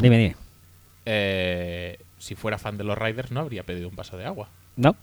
[0.00, 0.36] Dime, dime.
[1.04, 4.48] Eh, si fuera fan de los Riders, no habría pedido un vaso de agua.
[4.76, 4.94] ¿No?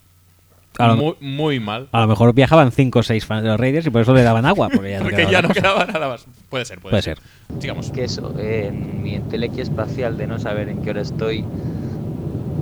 [0.79, 1.87] A lo, Muy, muy mal.
[1.91, 4.23] a lo mejor viajaban 5 o 6 fans de los Raiders y por eso le
[4.23, 4.69] daban agua.
[4.73, 6.25] Porque ya no Porque quedaba ya no quedaba nada más.
[6.49, 7.19] Puede ser, puede, Puede ser.
[7.59, 7.91] Sigamos.
[7.91, 11.45] que eso, eh, en mi entelequia espacial de no saber en qué hora estoy,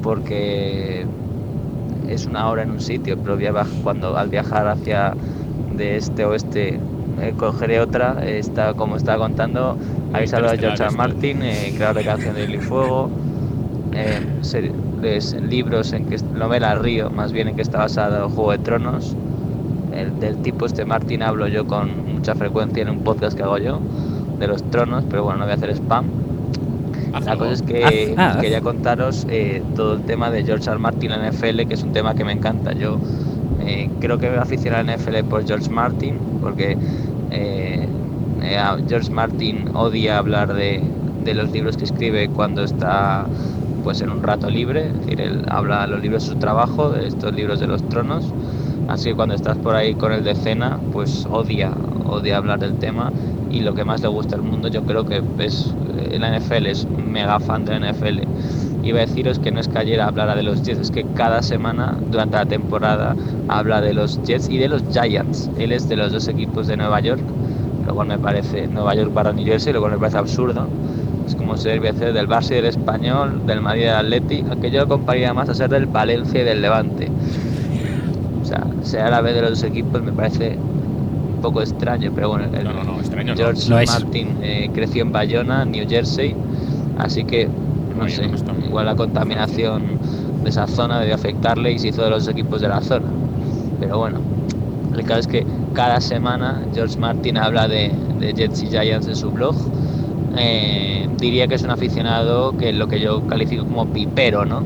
[0.04, 1.06] porque
[2.10, 5.14] es una hora en un sitio, pero viaja- cuando al viajar hacia
[5.76, 6.80] de este a oeste
[7.22, 9.78] eh, cogeré otra, está, como estaba contando,
[10.14, 10.96] habéis hablado de George.
[10.98, 13.10] Martin, eh, creador de Canción de Hilo y Fuego,
[13.94, 14.20] eh,
[15.50, 19.16] libros en que novela Río, más bien en que está basado Juego de Tronos.
[19.94, 23.58] El, del tipo este Martin hablo yo con mucha frecuencia en un podcast que hago
[23.58, 23.80] yo
[24.40, 26.06] de los tronos, pero bueno, no voy a hacer spam.
[27.26, 28.38] La cosa es que Haz- ah, haz.
[28.38, 30.80] quería contaros eh, todo el tema de George R.
[30.80, 32.72] Martin en NFL, que es un tema que me encanta.
[32.72, 33.00] Yo
[33.60, 36.78] eh, creo que me aficioné a la NFL por George Martin, porque
[37.32, 37.86] eh,
[38.44, 40.82] eh, a George Martin odia hablar de,
[41.26, 43.26] de los libros que escribe cuando está
[43.84, 47.08] pues en un rato libre, es decir, él habla los libros de su trabajo, de
[47.08, 48.26] estos libros de los tronos,
[48.88, 51.72] así que cuando estás por ahí con el de cena, pues odia,
[52.06, 53.12] odia hablar del tema
[53.50, 56.68] y lo que más le gusta al mundo yo creo que es eh, la NFL,
[56.68, 58.22] es mega fan de la NFL.
[58.84, 61.42] Iba a deciros que no es que ayer hablara de los Jets, es que cada
[61.44, 63.16] semana durante la temporada
[63.48, 65.52] habla de los Jets y de los Giants.
[65.58, 67.22] Él es de los dos equipos de Nueva York,
[67.86, 70.68] lo cual me parece, Nueva York para New Jersey, lo cual me parece absurdo.
[71.32, 74.70] Es como debía ser del Barça y del Español, del Madrid y del Atleti, aunque
[74.70, 77.08] yo lo compararía más a ser del Valencia y del Levante.
[78.42, 82.50] O sea, ser árabe de los dos equipos me parece un poco extraño, pero bueno,
[82.54, 83.38] el No, no, no, extraño no.
[83.38, 83.70] George.
[83.70, 86.36] Martin eh, creció en Bayona, New Jersey,
[86.98, 87.48] así que
[87.98, 88.30] no sé,
[88.66, 89.84] igual la contaminación
[90.44, 93.08] de esa zona debió afectarle y se hizo de los equipos de la zona.
[93.80, 94.20] Pero bueno,
[94.94, 99.16] el caso es que cada semana George Martin habla de, de Jets y Giants en
[99.16, 99.56] su blog.
[100.38, 104.64] Eh, diría que es un aficionado que lo que yo califico como pipero, ¿no?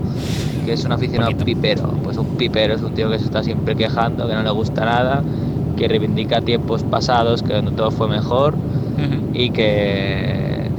[0.66, 1.90] Que es un aficionado pipero.
[2.04, 4.86] Pues un pipero es un tío que se está siempre quejando, que no le gusta
[4.86, 5.24] nada,
[5.78, 8.56] que reivindica tiempos pasados, que donde todo fue mejor
[9.34, 10.70] y que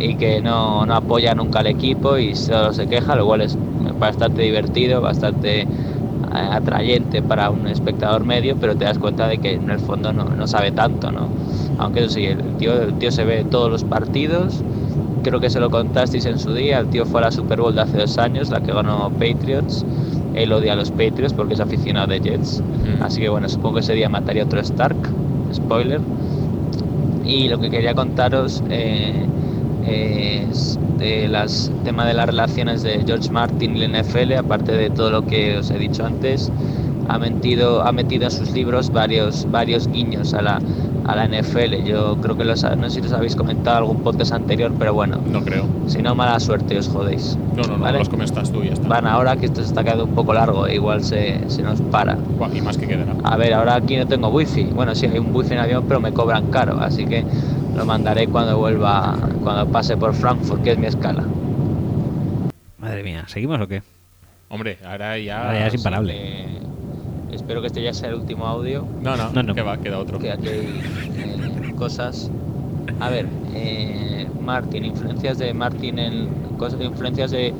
[0.00, 3.56] y que no, no apoya nunca al equipo y solo se queja, lo cual es
[3.98, 5.66] bastante divertido, bastante eh,
[6.32, 10.24] atrayente para un espectador medio, pero te das cuenta de que en el fondo no,
[10.24, 11.28] no sabe tanto, ¿no?
[11.78, 14.62] Aunque eso sí, el tío, el tío se ve todos los partidos,
[15.22, 17.74] creo que se lo contasteis en su día, el tío fue a la Super Bowl
[17.74, 19.84] de hace dos años, la que ganó Patriots,
[20.34, 22.62] él odia a los Patriots porque es aficionado de Jets,
[23.00, 24.96] así que bueno, supongo que ese día mataría otro Stark,
[25.52, 26.00] spoiler.
[27.24, 29.26] Y lo que quería contaros eh,
[29.86, 34.90] es de las tema de las relaciones de George Martin y la NFL, aparte de
[34.90, 36.50] todo lo que os he dicho antes,
[37.08, 40.60] ha metido, ha metido en sus libros varios, varios guiños a la,
[41.12, 41.84] a la NFL.
[41.84, 44.94] Yo creo que los, no sé si los habéis comentado en algún podcast anterior, pero
[44.94, 45.20] bueno.
[45.26, 45.66] No creo.
[45.86, 47.36] Si no, mala suerte, os jodéis.
[47.56, 47.98] No, no, no, ¿Vale?
[47.98, 48.88] los comentas tú y ya está.
[48.88, 51.80] Van ahora que esto se está quedando un poco largo, e igual se, se nos
[51.80, 52.14] para.
[52.14, 53.14] Buah, Y más que quedará.
[53.24, 54.64] A ver, ahora aquí no tengo wifi.
[54.64, 57.24] Bueno, sí, hay un wifi en avión, pero me cobran caro, así que
[57.76, 61.24] lo mandaré cuando vuelva, cuando pase por Frankfurt, que es mi escala.
[62.78, 63.82] Madre mía, ¿seguimos o qué?
[64.48, 65.46] Hombre, ahora ya.
[65.46, 66.69] Ahora ya es imparable.
[67.50, 68.86] Espero que este ya sea el último audio.
[69.02, 69.54] No, no, No, no.
[69.56, 70.20] que va, queda otro.
[70.20, 70.80] Que aquí hay
[71.16, 72.30] eh, cosas.
[73.00, 77.52] A ver, eh, Martin, influencias de Martin en cosas, influencias de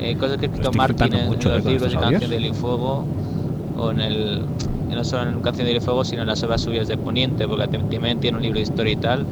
[0.00, 3.04] eh, cosas que ha escrito Martin en, mucho, en los libros de Canción del Fuego
[3.78, 4.42] o en el
[4.90, 8.18] no solo en Canción del Fuego, sino en las obras suyas de Poniente, porque también
[8.18, 9.24] tiene un libro de historia y tal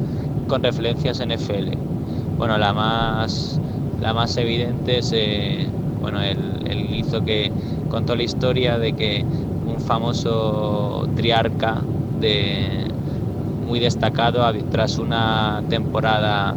[0.47, 1.77] con referencias en FL.
[2.37, 3.59] Bueno, la más
[3.99, 5.67] la más evidente es eh,
[5.99, 6.37] bueno, él,
[6.69, 7.51] él hizo que
[7.89, 9.25] contó la historia de que
[9.85, 11.81] famoso triarca
[12.19, 12.87] de
[13.67, 16.55] muy destacado tras una temporada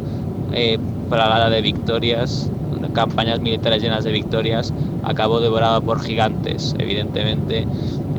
[0.53, 0.77] eh,
[1.09, 2.49] plagada de victorias,
[2.93, 6.75] campañas militares llenas de victorias, acabó devorado por gigantes.
[6.77, 7.65] Evidentemente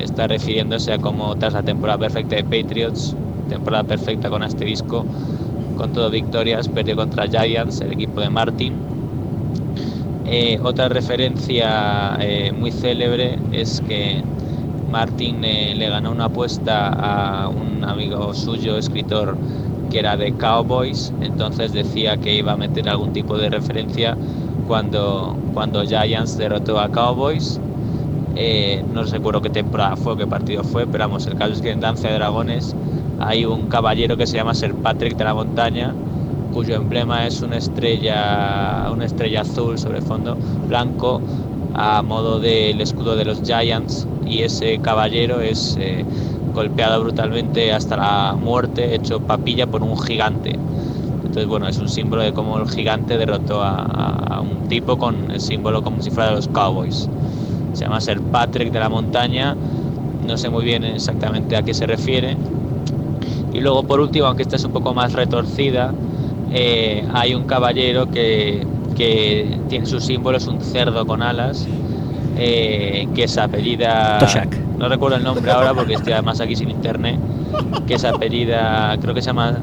[0.00, 3.14] está refiriéndose a cómo tras la temporada perfecta de Patriots,
[3.48, 5.05] temporada perfecta con asterisco,
[5.76, 8.74] con todo victorias, perdió contra Giants, el equipo de Martin.
[10.26, 14.22] Eh, otra referencia eh, muy célebre es que
[14.90, 19.36] Martin eh, le ganó una apuesta a un amigo suyo, escritor,
[19.90, 24.16] que era de Cowboys, entonces decía que iba a meter algún tipo de referencia
[24.66, 27.60] cuando, cuando Giants derrotó a Cowboys.
[28.36, 31.70] Eh, no recuerdo qué temporada fue, qué partido fue, pero vamos, el caso es que
[31.70, 32.74] en Danza de Dragones
[33.18, 35.92] hay un caballero que se llama Sir Patrick de la Montaña,
[36.54, 40.36] cuyo emblema es una estrella, una estrella azul sobre fondo
[40.68, 41.20] blanco
[41.74, 46.05] a modo del escudo de los Giants y ese caballero es eh,
[46.55, 50.57] golpeado brutalmente hasta la muerte, hecho papilla por un gigante.
[51.17, 55.41] Entonces, bueno, es un símbolo de cómo el gigante derrotó a, un tipo con el
[55.41, 57.09] símbolo como si fuera de los Cowboys.
[57.73, 59.57] Se llama Sir Patrick de la Montaña,
[60.26, 62.36] no sé muy bien exactamente a qué se refiere.
[63.52, 65.92] Y luego, por último, aunque esta es un poco más retorcida,
[66.52, 71.67] eh, hay un caballero que, que tiene su símbolo, es un cerdo con alas,
[72.36, 74.18] eh, que se apellida...
[74.18, 74.57] Toshak.
[74.78, 77.18] No recuerdo el nombre ahora porque estoy además aquí sin internet,
[77.86, 79.59] que se apellida, creo que se llama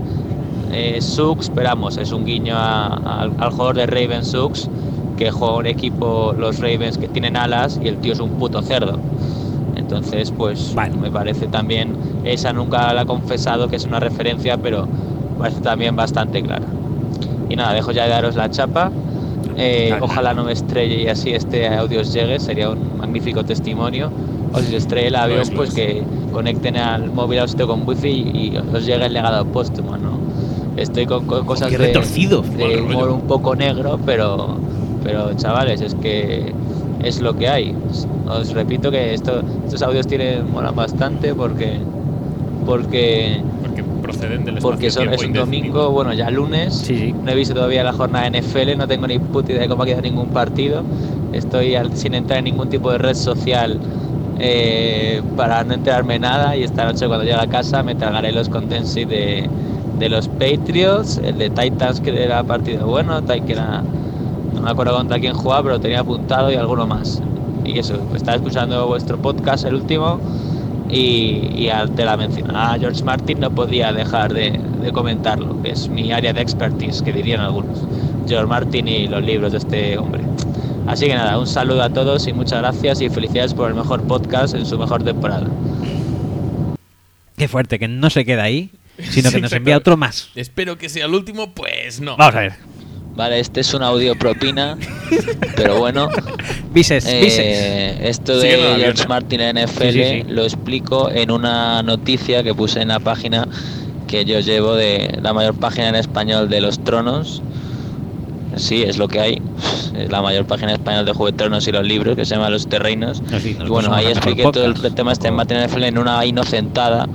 [0.72, 4.70] eh, Sux, esperamos, es un guiño a- al- al jugador de Raven Sux,
[5.18, 8.62] que juega un equipo, los Ravens, que tienen alas y el tío es un puto
[8.62, 9.00] cerdo.
[9.76, 14.88] Entonces, pues me parece también, esa nunca la ha confesado que es una referencia, pero
[15.40, 16.66] parece también bastante clara.
[17.50, 18.92] Y nada, dejo ya de daros la chapa.
[19.58, 24.12] Eh, ojalá no me estrelle y así este audio os llegue, sería un magnífico testimonio.
[24.54, 25.76] O si se estrella el avión, pues es.
[25.76, 30.20] que conecten al móvil a usted con wifi y os llegue el legado póstumo, ¿no?
[30.78, 32.44] Estoy con, con cosas de, retorcido.
[32.44, 34.58] de humor un poco negro, pero,
[35.04, 36.54] pero chavales, es que
[37.04, 37.76] es lo que hay.
[38.28, 41.80] Os repito que esto, estos audios tienen molan bastante porque
[42.66, 43.42] Porque
[44.08, 46.74] proceden del porque son, es un domingo, bueno, ya lunes.
[47.24, 49.84] No he visto todavía la jornada de NFL, no tengo ni puta idea de cómo
[49.84, 50.84] ha quedado ningún partido.
[51.34, 53.80] Estoy al- sin entrar en ningún tipo de red social
[54.40, 56.56] eh, para no enterarme nada.
[56.56, 59.50] Y esta noche, cuando llegue a casa, me tragaré los condensed de,
[60.00, 63.84] de los Patriots, el de Titans, que era partido bueno, Tai- que era,
[64.54, 67.22] no me acuerdo contra quién jugaba, pero tenía apuntado y alguno más.
[67.66, 70.20] Y eso, estaba escuchando vuestro podcast, el último,
[70.90, 75.72] y, y al de la mencionada George Martin no podía dejar de, de comentarlo, que
[75.72, 77.80] es mi área de expertise, que dirían algunos.
[78.28, 80.22] George Martin y los libros de este hombre.
[80.88, 84.04] Así que nada, un saludo a todos y muchas gracias y felicidades por el mejor
[84.04, 85.48] podcast en su mejor temporada.
[87.36, 90.30] Qué fuerte, que no se queda ahí, sino que Sí, nos envía otro más.
[90.36, 92.16] Espero que sea el último, pues no.
[92.18, 92.54] Vamos a ver.
[93.18, 94.78] Vale, este es un audio propina,
[95.56, 96.08] pero bueno.
[96.72, 97.20] Bises, Eh,
[98.00, 98.10] bises.
[98.12, 99.08] Esto en de avión, George ¿eh?
[99.08, 100.24] Martin en NFL Sí, sí, sí.
[100.28, 103.48] lo explico en una noticia que puse en la página
[104.08, 107.42] que yo llevo de la mayor página en español de los tronos.
[108.56, 109.42] Sí, es lo que hay.
[109.98, 112.36] Es la mayor página en español de Juego de Tronos y los libros que se
[112.36, 113.22] llama Los Terreinos.
[113.32, 116.24] No, sí, y bueno, ahí expliqué todo el tema este de Martin NFL en una
[116.24, 117.08] inocentada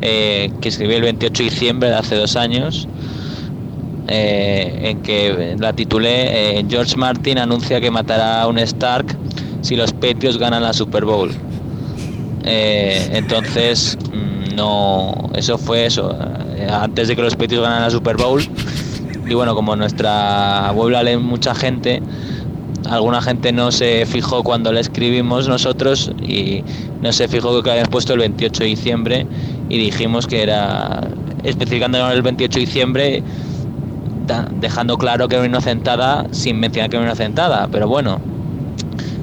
[0.00, 2.88] eh, que escribí el 28 de diciembre de hace dos años.
[4.08, 9.16] Eh, en que la titulé eh, George Martin anuncia que matará a un Stark
[9.60, 11.30] si los Patriots ganan la Super Bowl.
[12.44, 16.16] Eh, entonces, mm, no, eso fue eso,
[16.56, 18.42] eh, antes de que los Patriots ganaran la Super Bowl.
[19.28, 22.00] Y bueno, como nuestra web lee mucha gente,
[22.88, 26.64] alguna gente no se fijó cuando la escribimos nosotros y
[27.02, 29.26] no se fijó que habíamos puesto el 28 de diciembre
[29.68, 31.06] y dijimos que era
[31.44, 33.22] especificando el 28 de diciembre,
[34.60, 37.68] dejando claro que era una inocentada sin mencionar que era una inocentada.
[37.70, 38.20] Pero bueno,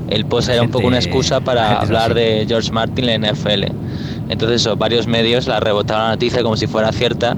[0.10, 3.64] el post era un poco una excusa para hablar de George Martin en la NFL.
[4.30, 7.38] Entonces, eso, varios medios la rebotaron la noticia como si fuera cierta.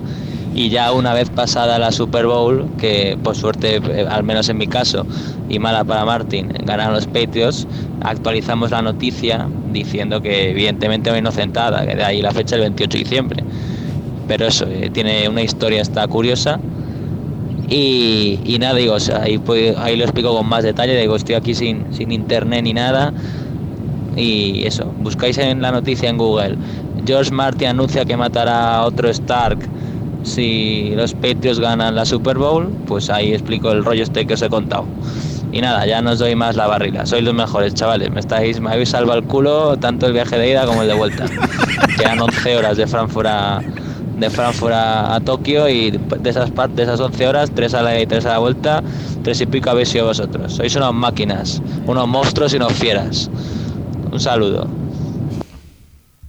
[0.55, 4.57] Y ya una vez pasada la Super Bowl, que por suerte, eh, al menos en
[4.57, 5.05] mi caso,
[5.49, 7.67] y mala para Martin, ganaron los Patriots,
[8.01, 12.91] actualizamos la noticia diciendo que evidentemente era inocentada, que de ahí la fecha del 28
[12.91, 13.43] de diciembre.
[14.27, 16.59] Pero eso, eh, tiene una historia está curiosa.
[17.69, 21.15] Y, y nada, digo, o sea, ahí, pues- ahí lo explico con más detalle, digo,
[21.15, 23.13] estoy aquí sin, sin internet ni nada.
[24.15, 26.57] Y eso, buscáis en la noticia en Google.
[27.05, 29.59] George Martin anuncia que matará a otro Stark
[30.23, 32.69] si los Patriots ganan la Super Bowl.
[32.87, 34.85] Pues ahí explico el rollo este que os he contado.
[35.51, 37.05] Y nada, ya no os doy más la barriga.
[37.05, 38.11] Sois los mejores, chavales.
[38.11, 40.93] Me estáis, me habéis salvado el culo tanto el viaje de ida como el de
[40.95, 41.25] vuelta.
[41.97, 43.61] Quedan 11 horas de Frankfurt a,
[44.17, 47.99] de Frankfurt a, a Tokio y de esas de esas 11 horas, 3 a la
[48.01, 48.83] y 3 a la vuelta,
[49.23, 50.53] 3 y pico habéis sido vosotros.
[50.53, 53.29] Sois unas máquinas, unos monstruos y unos fieras.
[54.11, 54.67] Un saludo.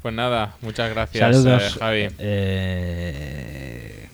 [0.02, 1.62] Pues nada, muchas gracias, Saludos.
[1.62, 2.08] eh, Javi.
[2.18, 4.08] Eh,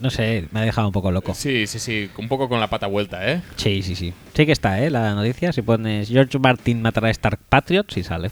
[0.00, 1.34] no sé, me ha dejado un poco loco.
[1.34, 3.42] Sí, sí, sí, un poco con la pata vuelta, ¿eh?
[3.56, 4.12] Sí, sí, sí.
[4.34, 4.90] Sí que está, ¿eh?
[4.90, 5.52] La noticia.
[5.52, 8.30] Si pones George Martin matará a Stark Patriots, sí sale.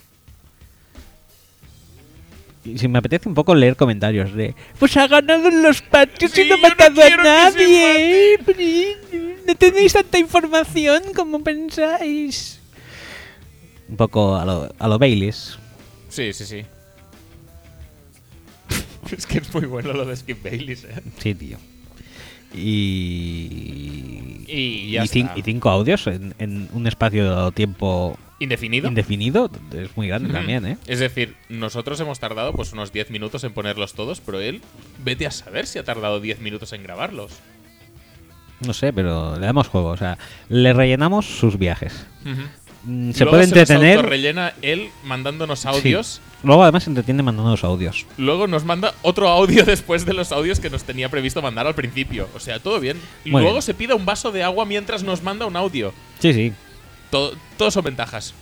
[2.74, 4.54] Y si me apetece un poco leer comentarios de...
[4.78, 8.34] Pues ha ganado en los Patriots y no ha matado a nadie.
[8.34, 8.96] ¿eh?
[9.46, 12.60] No tenéis tanta información como pensáis.
[13.88, 15.58] Un poco a lo, a lo Baileys.
[16.10, 16.66] Sí, sí, sí.
[19.16, 21.02] es que es muy bueno lo de Skip Bayless, ¿eh?
[21.18, 21.56] Sí, tío.
[22.54, 24.44] Y...
[24.46, 25.32] Y ya está.
[25.36, 28.18] y cinco audios en, en un espacio-tiempo...
[28.40, 28.88] ¿Indefinido?
[28.88, 29.50] Indefinido.
[29.76, 30.78] Es muy grande también, ¿eh?
[30.86, 34.60] Es decir, nosotros hemos tardado pues unos 10 minutos en ponerlos todos, pero él,
[35.04, 37.32] vete a saber si ha tardado 10 minutos en grabarlos.
[38.64, 39.88] No sé, pero le damos juego.
[39.90, 40.18] O sea,
[40.48, 42.06] le rellenamos sus viajes.
[42.84, 44.02] Mm, Se Luego puede entretener.
[44.06, 45.68] rellena él mandándonos Sí.
[45.68, 46.20] audios.
[46.44, 48.06] Luego además se entretiene mandando los audios.
[48.16, 51.74] Luego nos manda otro audio después de los audios que nos tenía previsto mandar al
[51.74, 52.28] principio.
[52.36, 52.96] O sea, todo bien.
[53.24, 53.62] Y Muy luego bien.
[53.62, 55.92] se pide un vaso de agua mientras nos manda un audio.
[56.20, 56.52] Sí, sí.
[57.10, 58.34] Todo, todos son ventajas.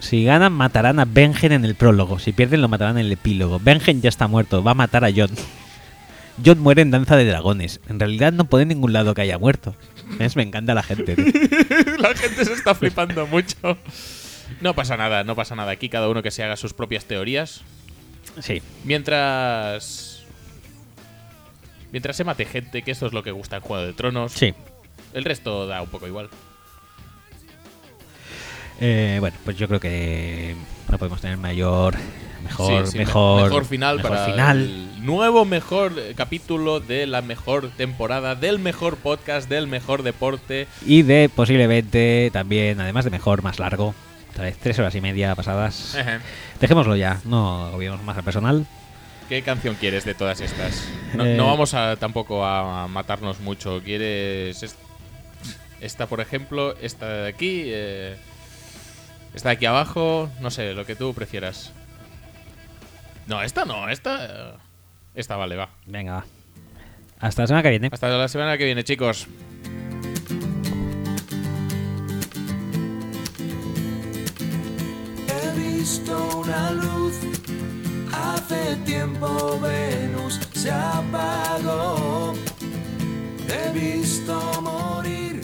[0.00, 2.18] Si ganan, matarán a Benjen en el prólogo.
[2.18, 3.58] Si pierden, lo matarán en el epílogo.
[3.58, 4.62] Benjen ya está muerto.
[4.62, 5.30] Va a matar a John.
[6.44, 7.80] John muere en Danza de Dragones.
[7.88, 9.74] En realidad no pone en ningún lado que haya muerto.
[10.18, 10.36] ¿Ves?
[10.36, 11.16] Me encanta la gente.
[11.98, 13.76] la gente se está flipando mucho.
[14.60, 15.72] No pasa nada, no pasa nada.
[15.72, 17.62] Aquí cada uno que se haga sus propias teorías.
[18.40, 18.62] Sí.
[18.84, 20.24] Mientras.
[21.90, 24.32] Mientras se mate gente, que esto es lo que gusta en Juego de Tronos.
[24.32, 24.54] Sí.
[25.12, 26.28] El resto da un poco igual.
[28.80, 30.54] Eh, bueno, pues yo creo que
[30.88, 31.96] no podemos tener mayor,
[32.44, 34.58] mejor, Sí, sí, me- mejor, mejor final mejor para final.
[34.62, 40.68] el nuevo mejor eh, capítulo de la mejor temporada, del mejor podcast, del mejor deporte.
[40.86, 43.94] Y de posiblemente también, además de mejor, más largo.
[44.30, 45.96] Otra vez tres horas y media pasadas.
[45.96, 46.18] Ejé.
[46.60, 48.66] Dejémoslo ya, no agobiemos más al personal.
[49.28, 50.88] ¿Qué canción quieres de todas estas?
[51.14, 53.82] No, Eh, no vamos a tampoco a matarnos mucho.
[53.84, 54.78] ¿Quieres est-
[55.80, 58.16] esta, por ejemplo, esta de aquí, eh,
[59.34, 60.28] esta de aquí abajo?
[60.40, 61.72] No sé, lo que tú prefieras.
[63.26, 64.24] No, esta no, esta.
[64.26, 64.52] eh,
[65.14, 65.68] Esta vale, va.
[65.86, 66.24] Venga, va.
[67.20, 67.88] Hasta la semana que viene.
[67.92, 69.26] Hasta la semana que viene, chicos.
[75.28, 77.14] He visto una luz,
[78.12, 82.34] hace tiempo Venus se apagó.
[83.48, 85.40] He visto morir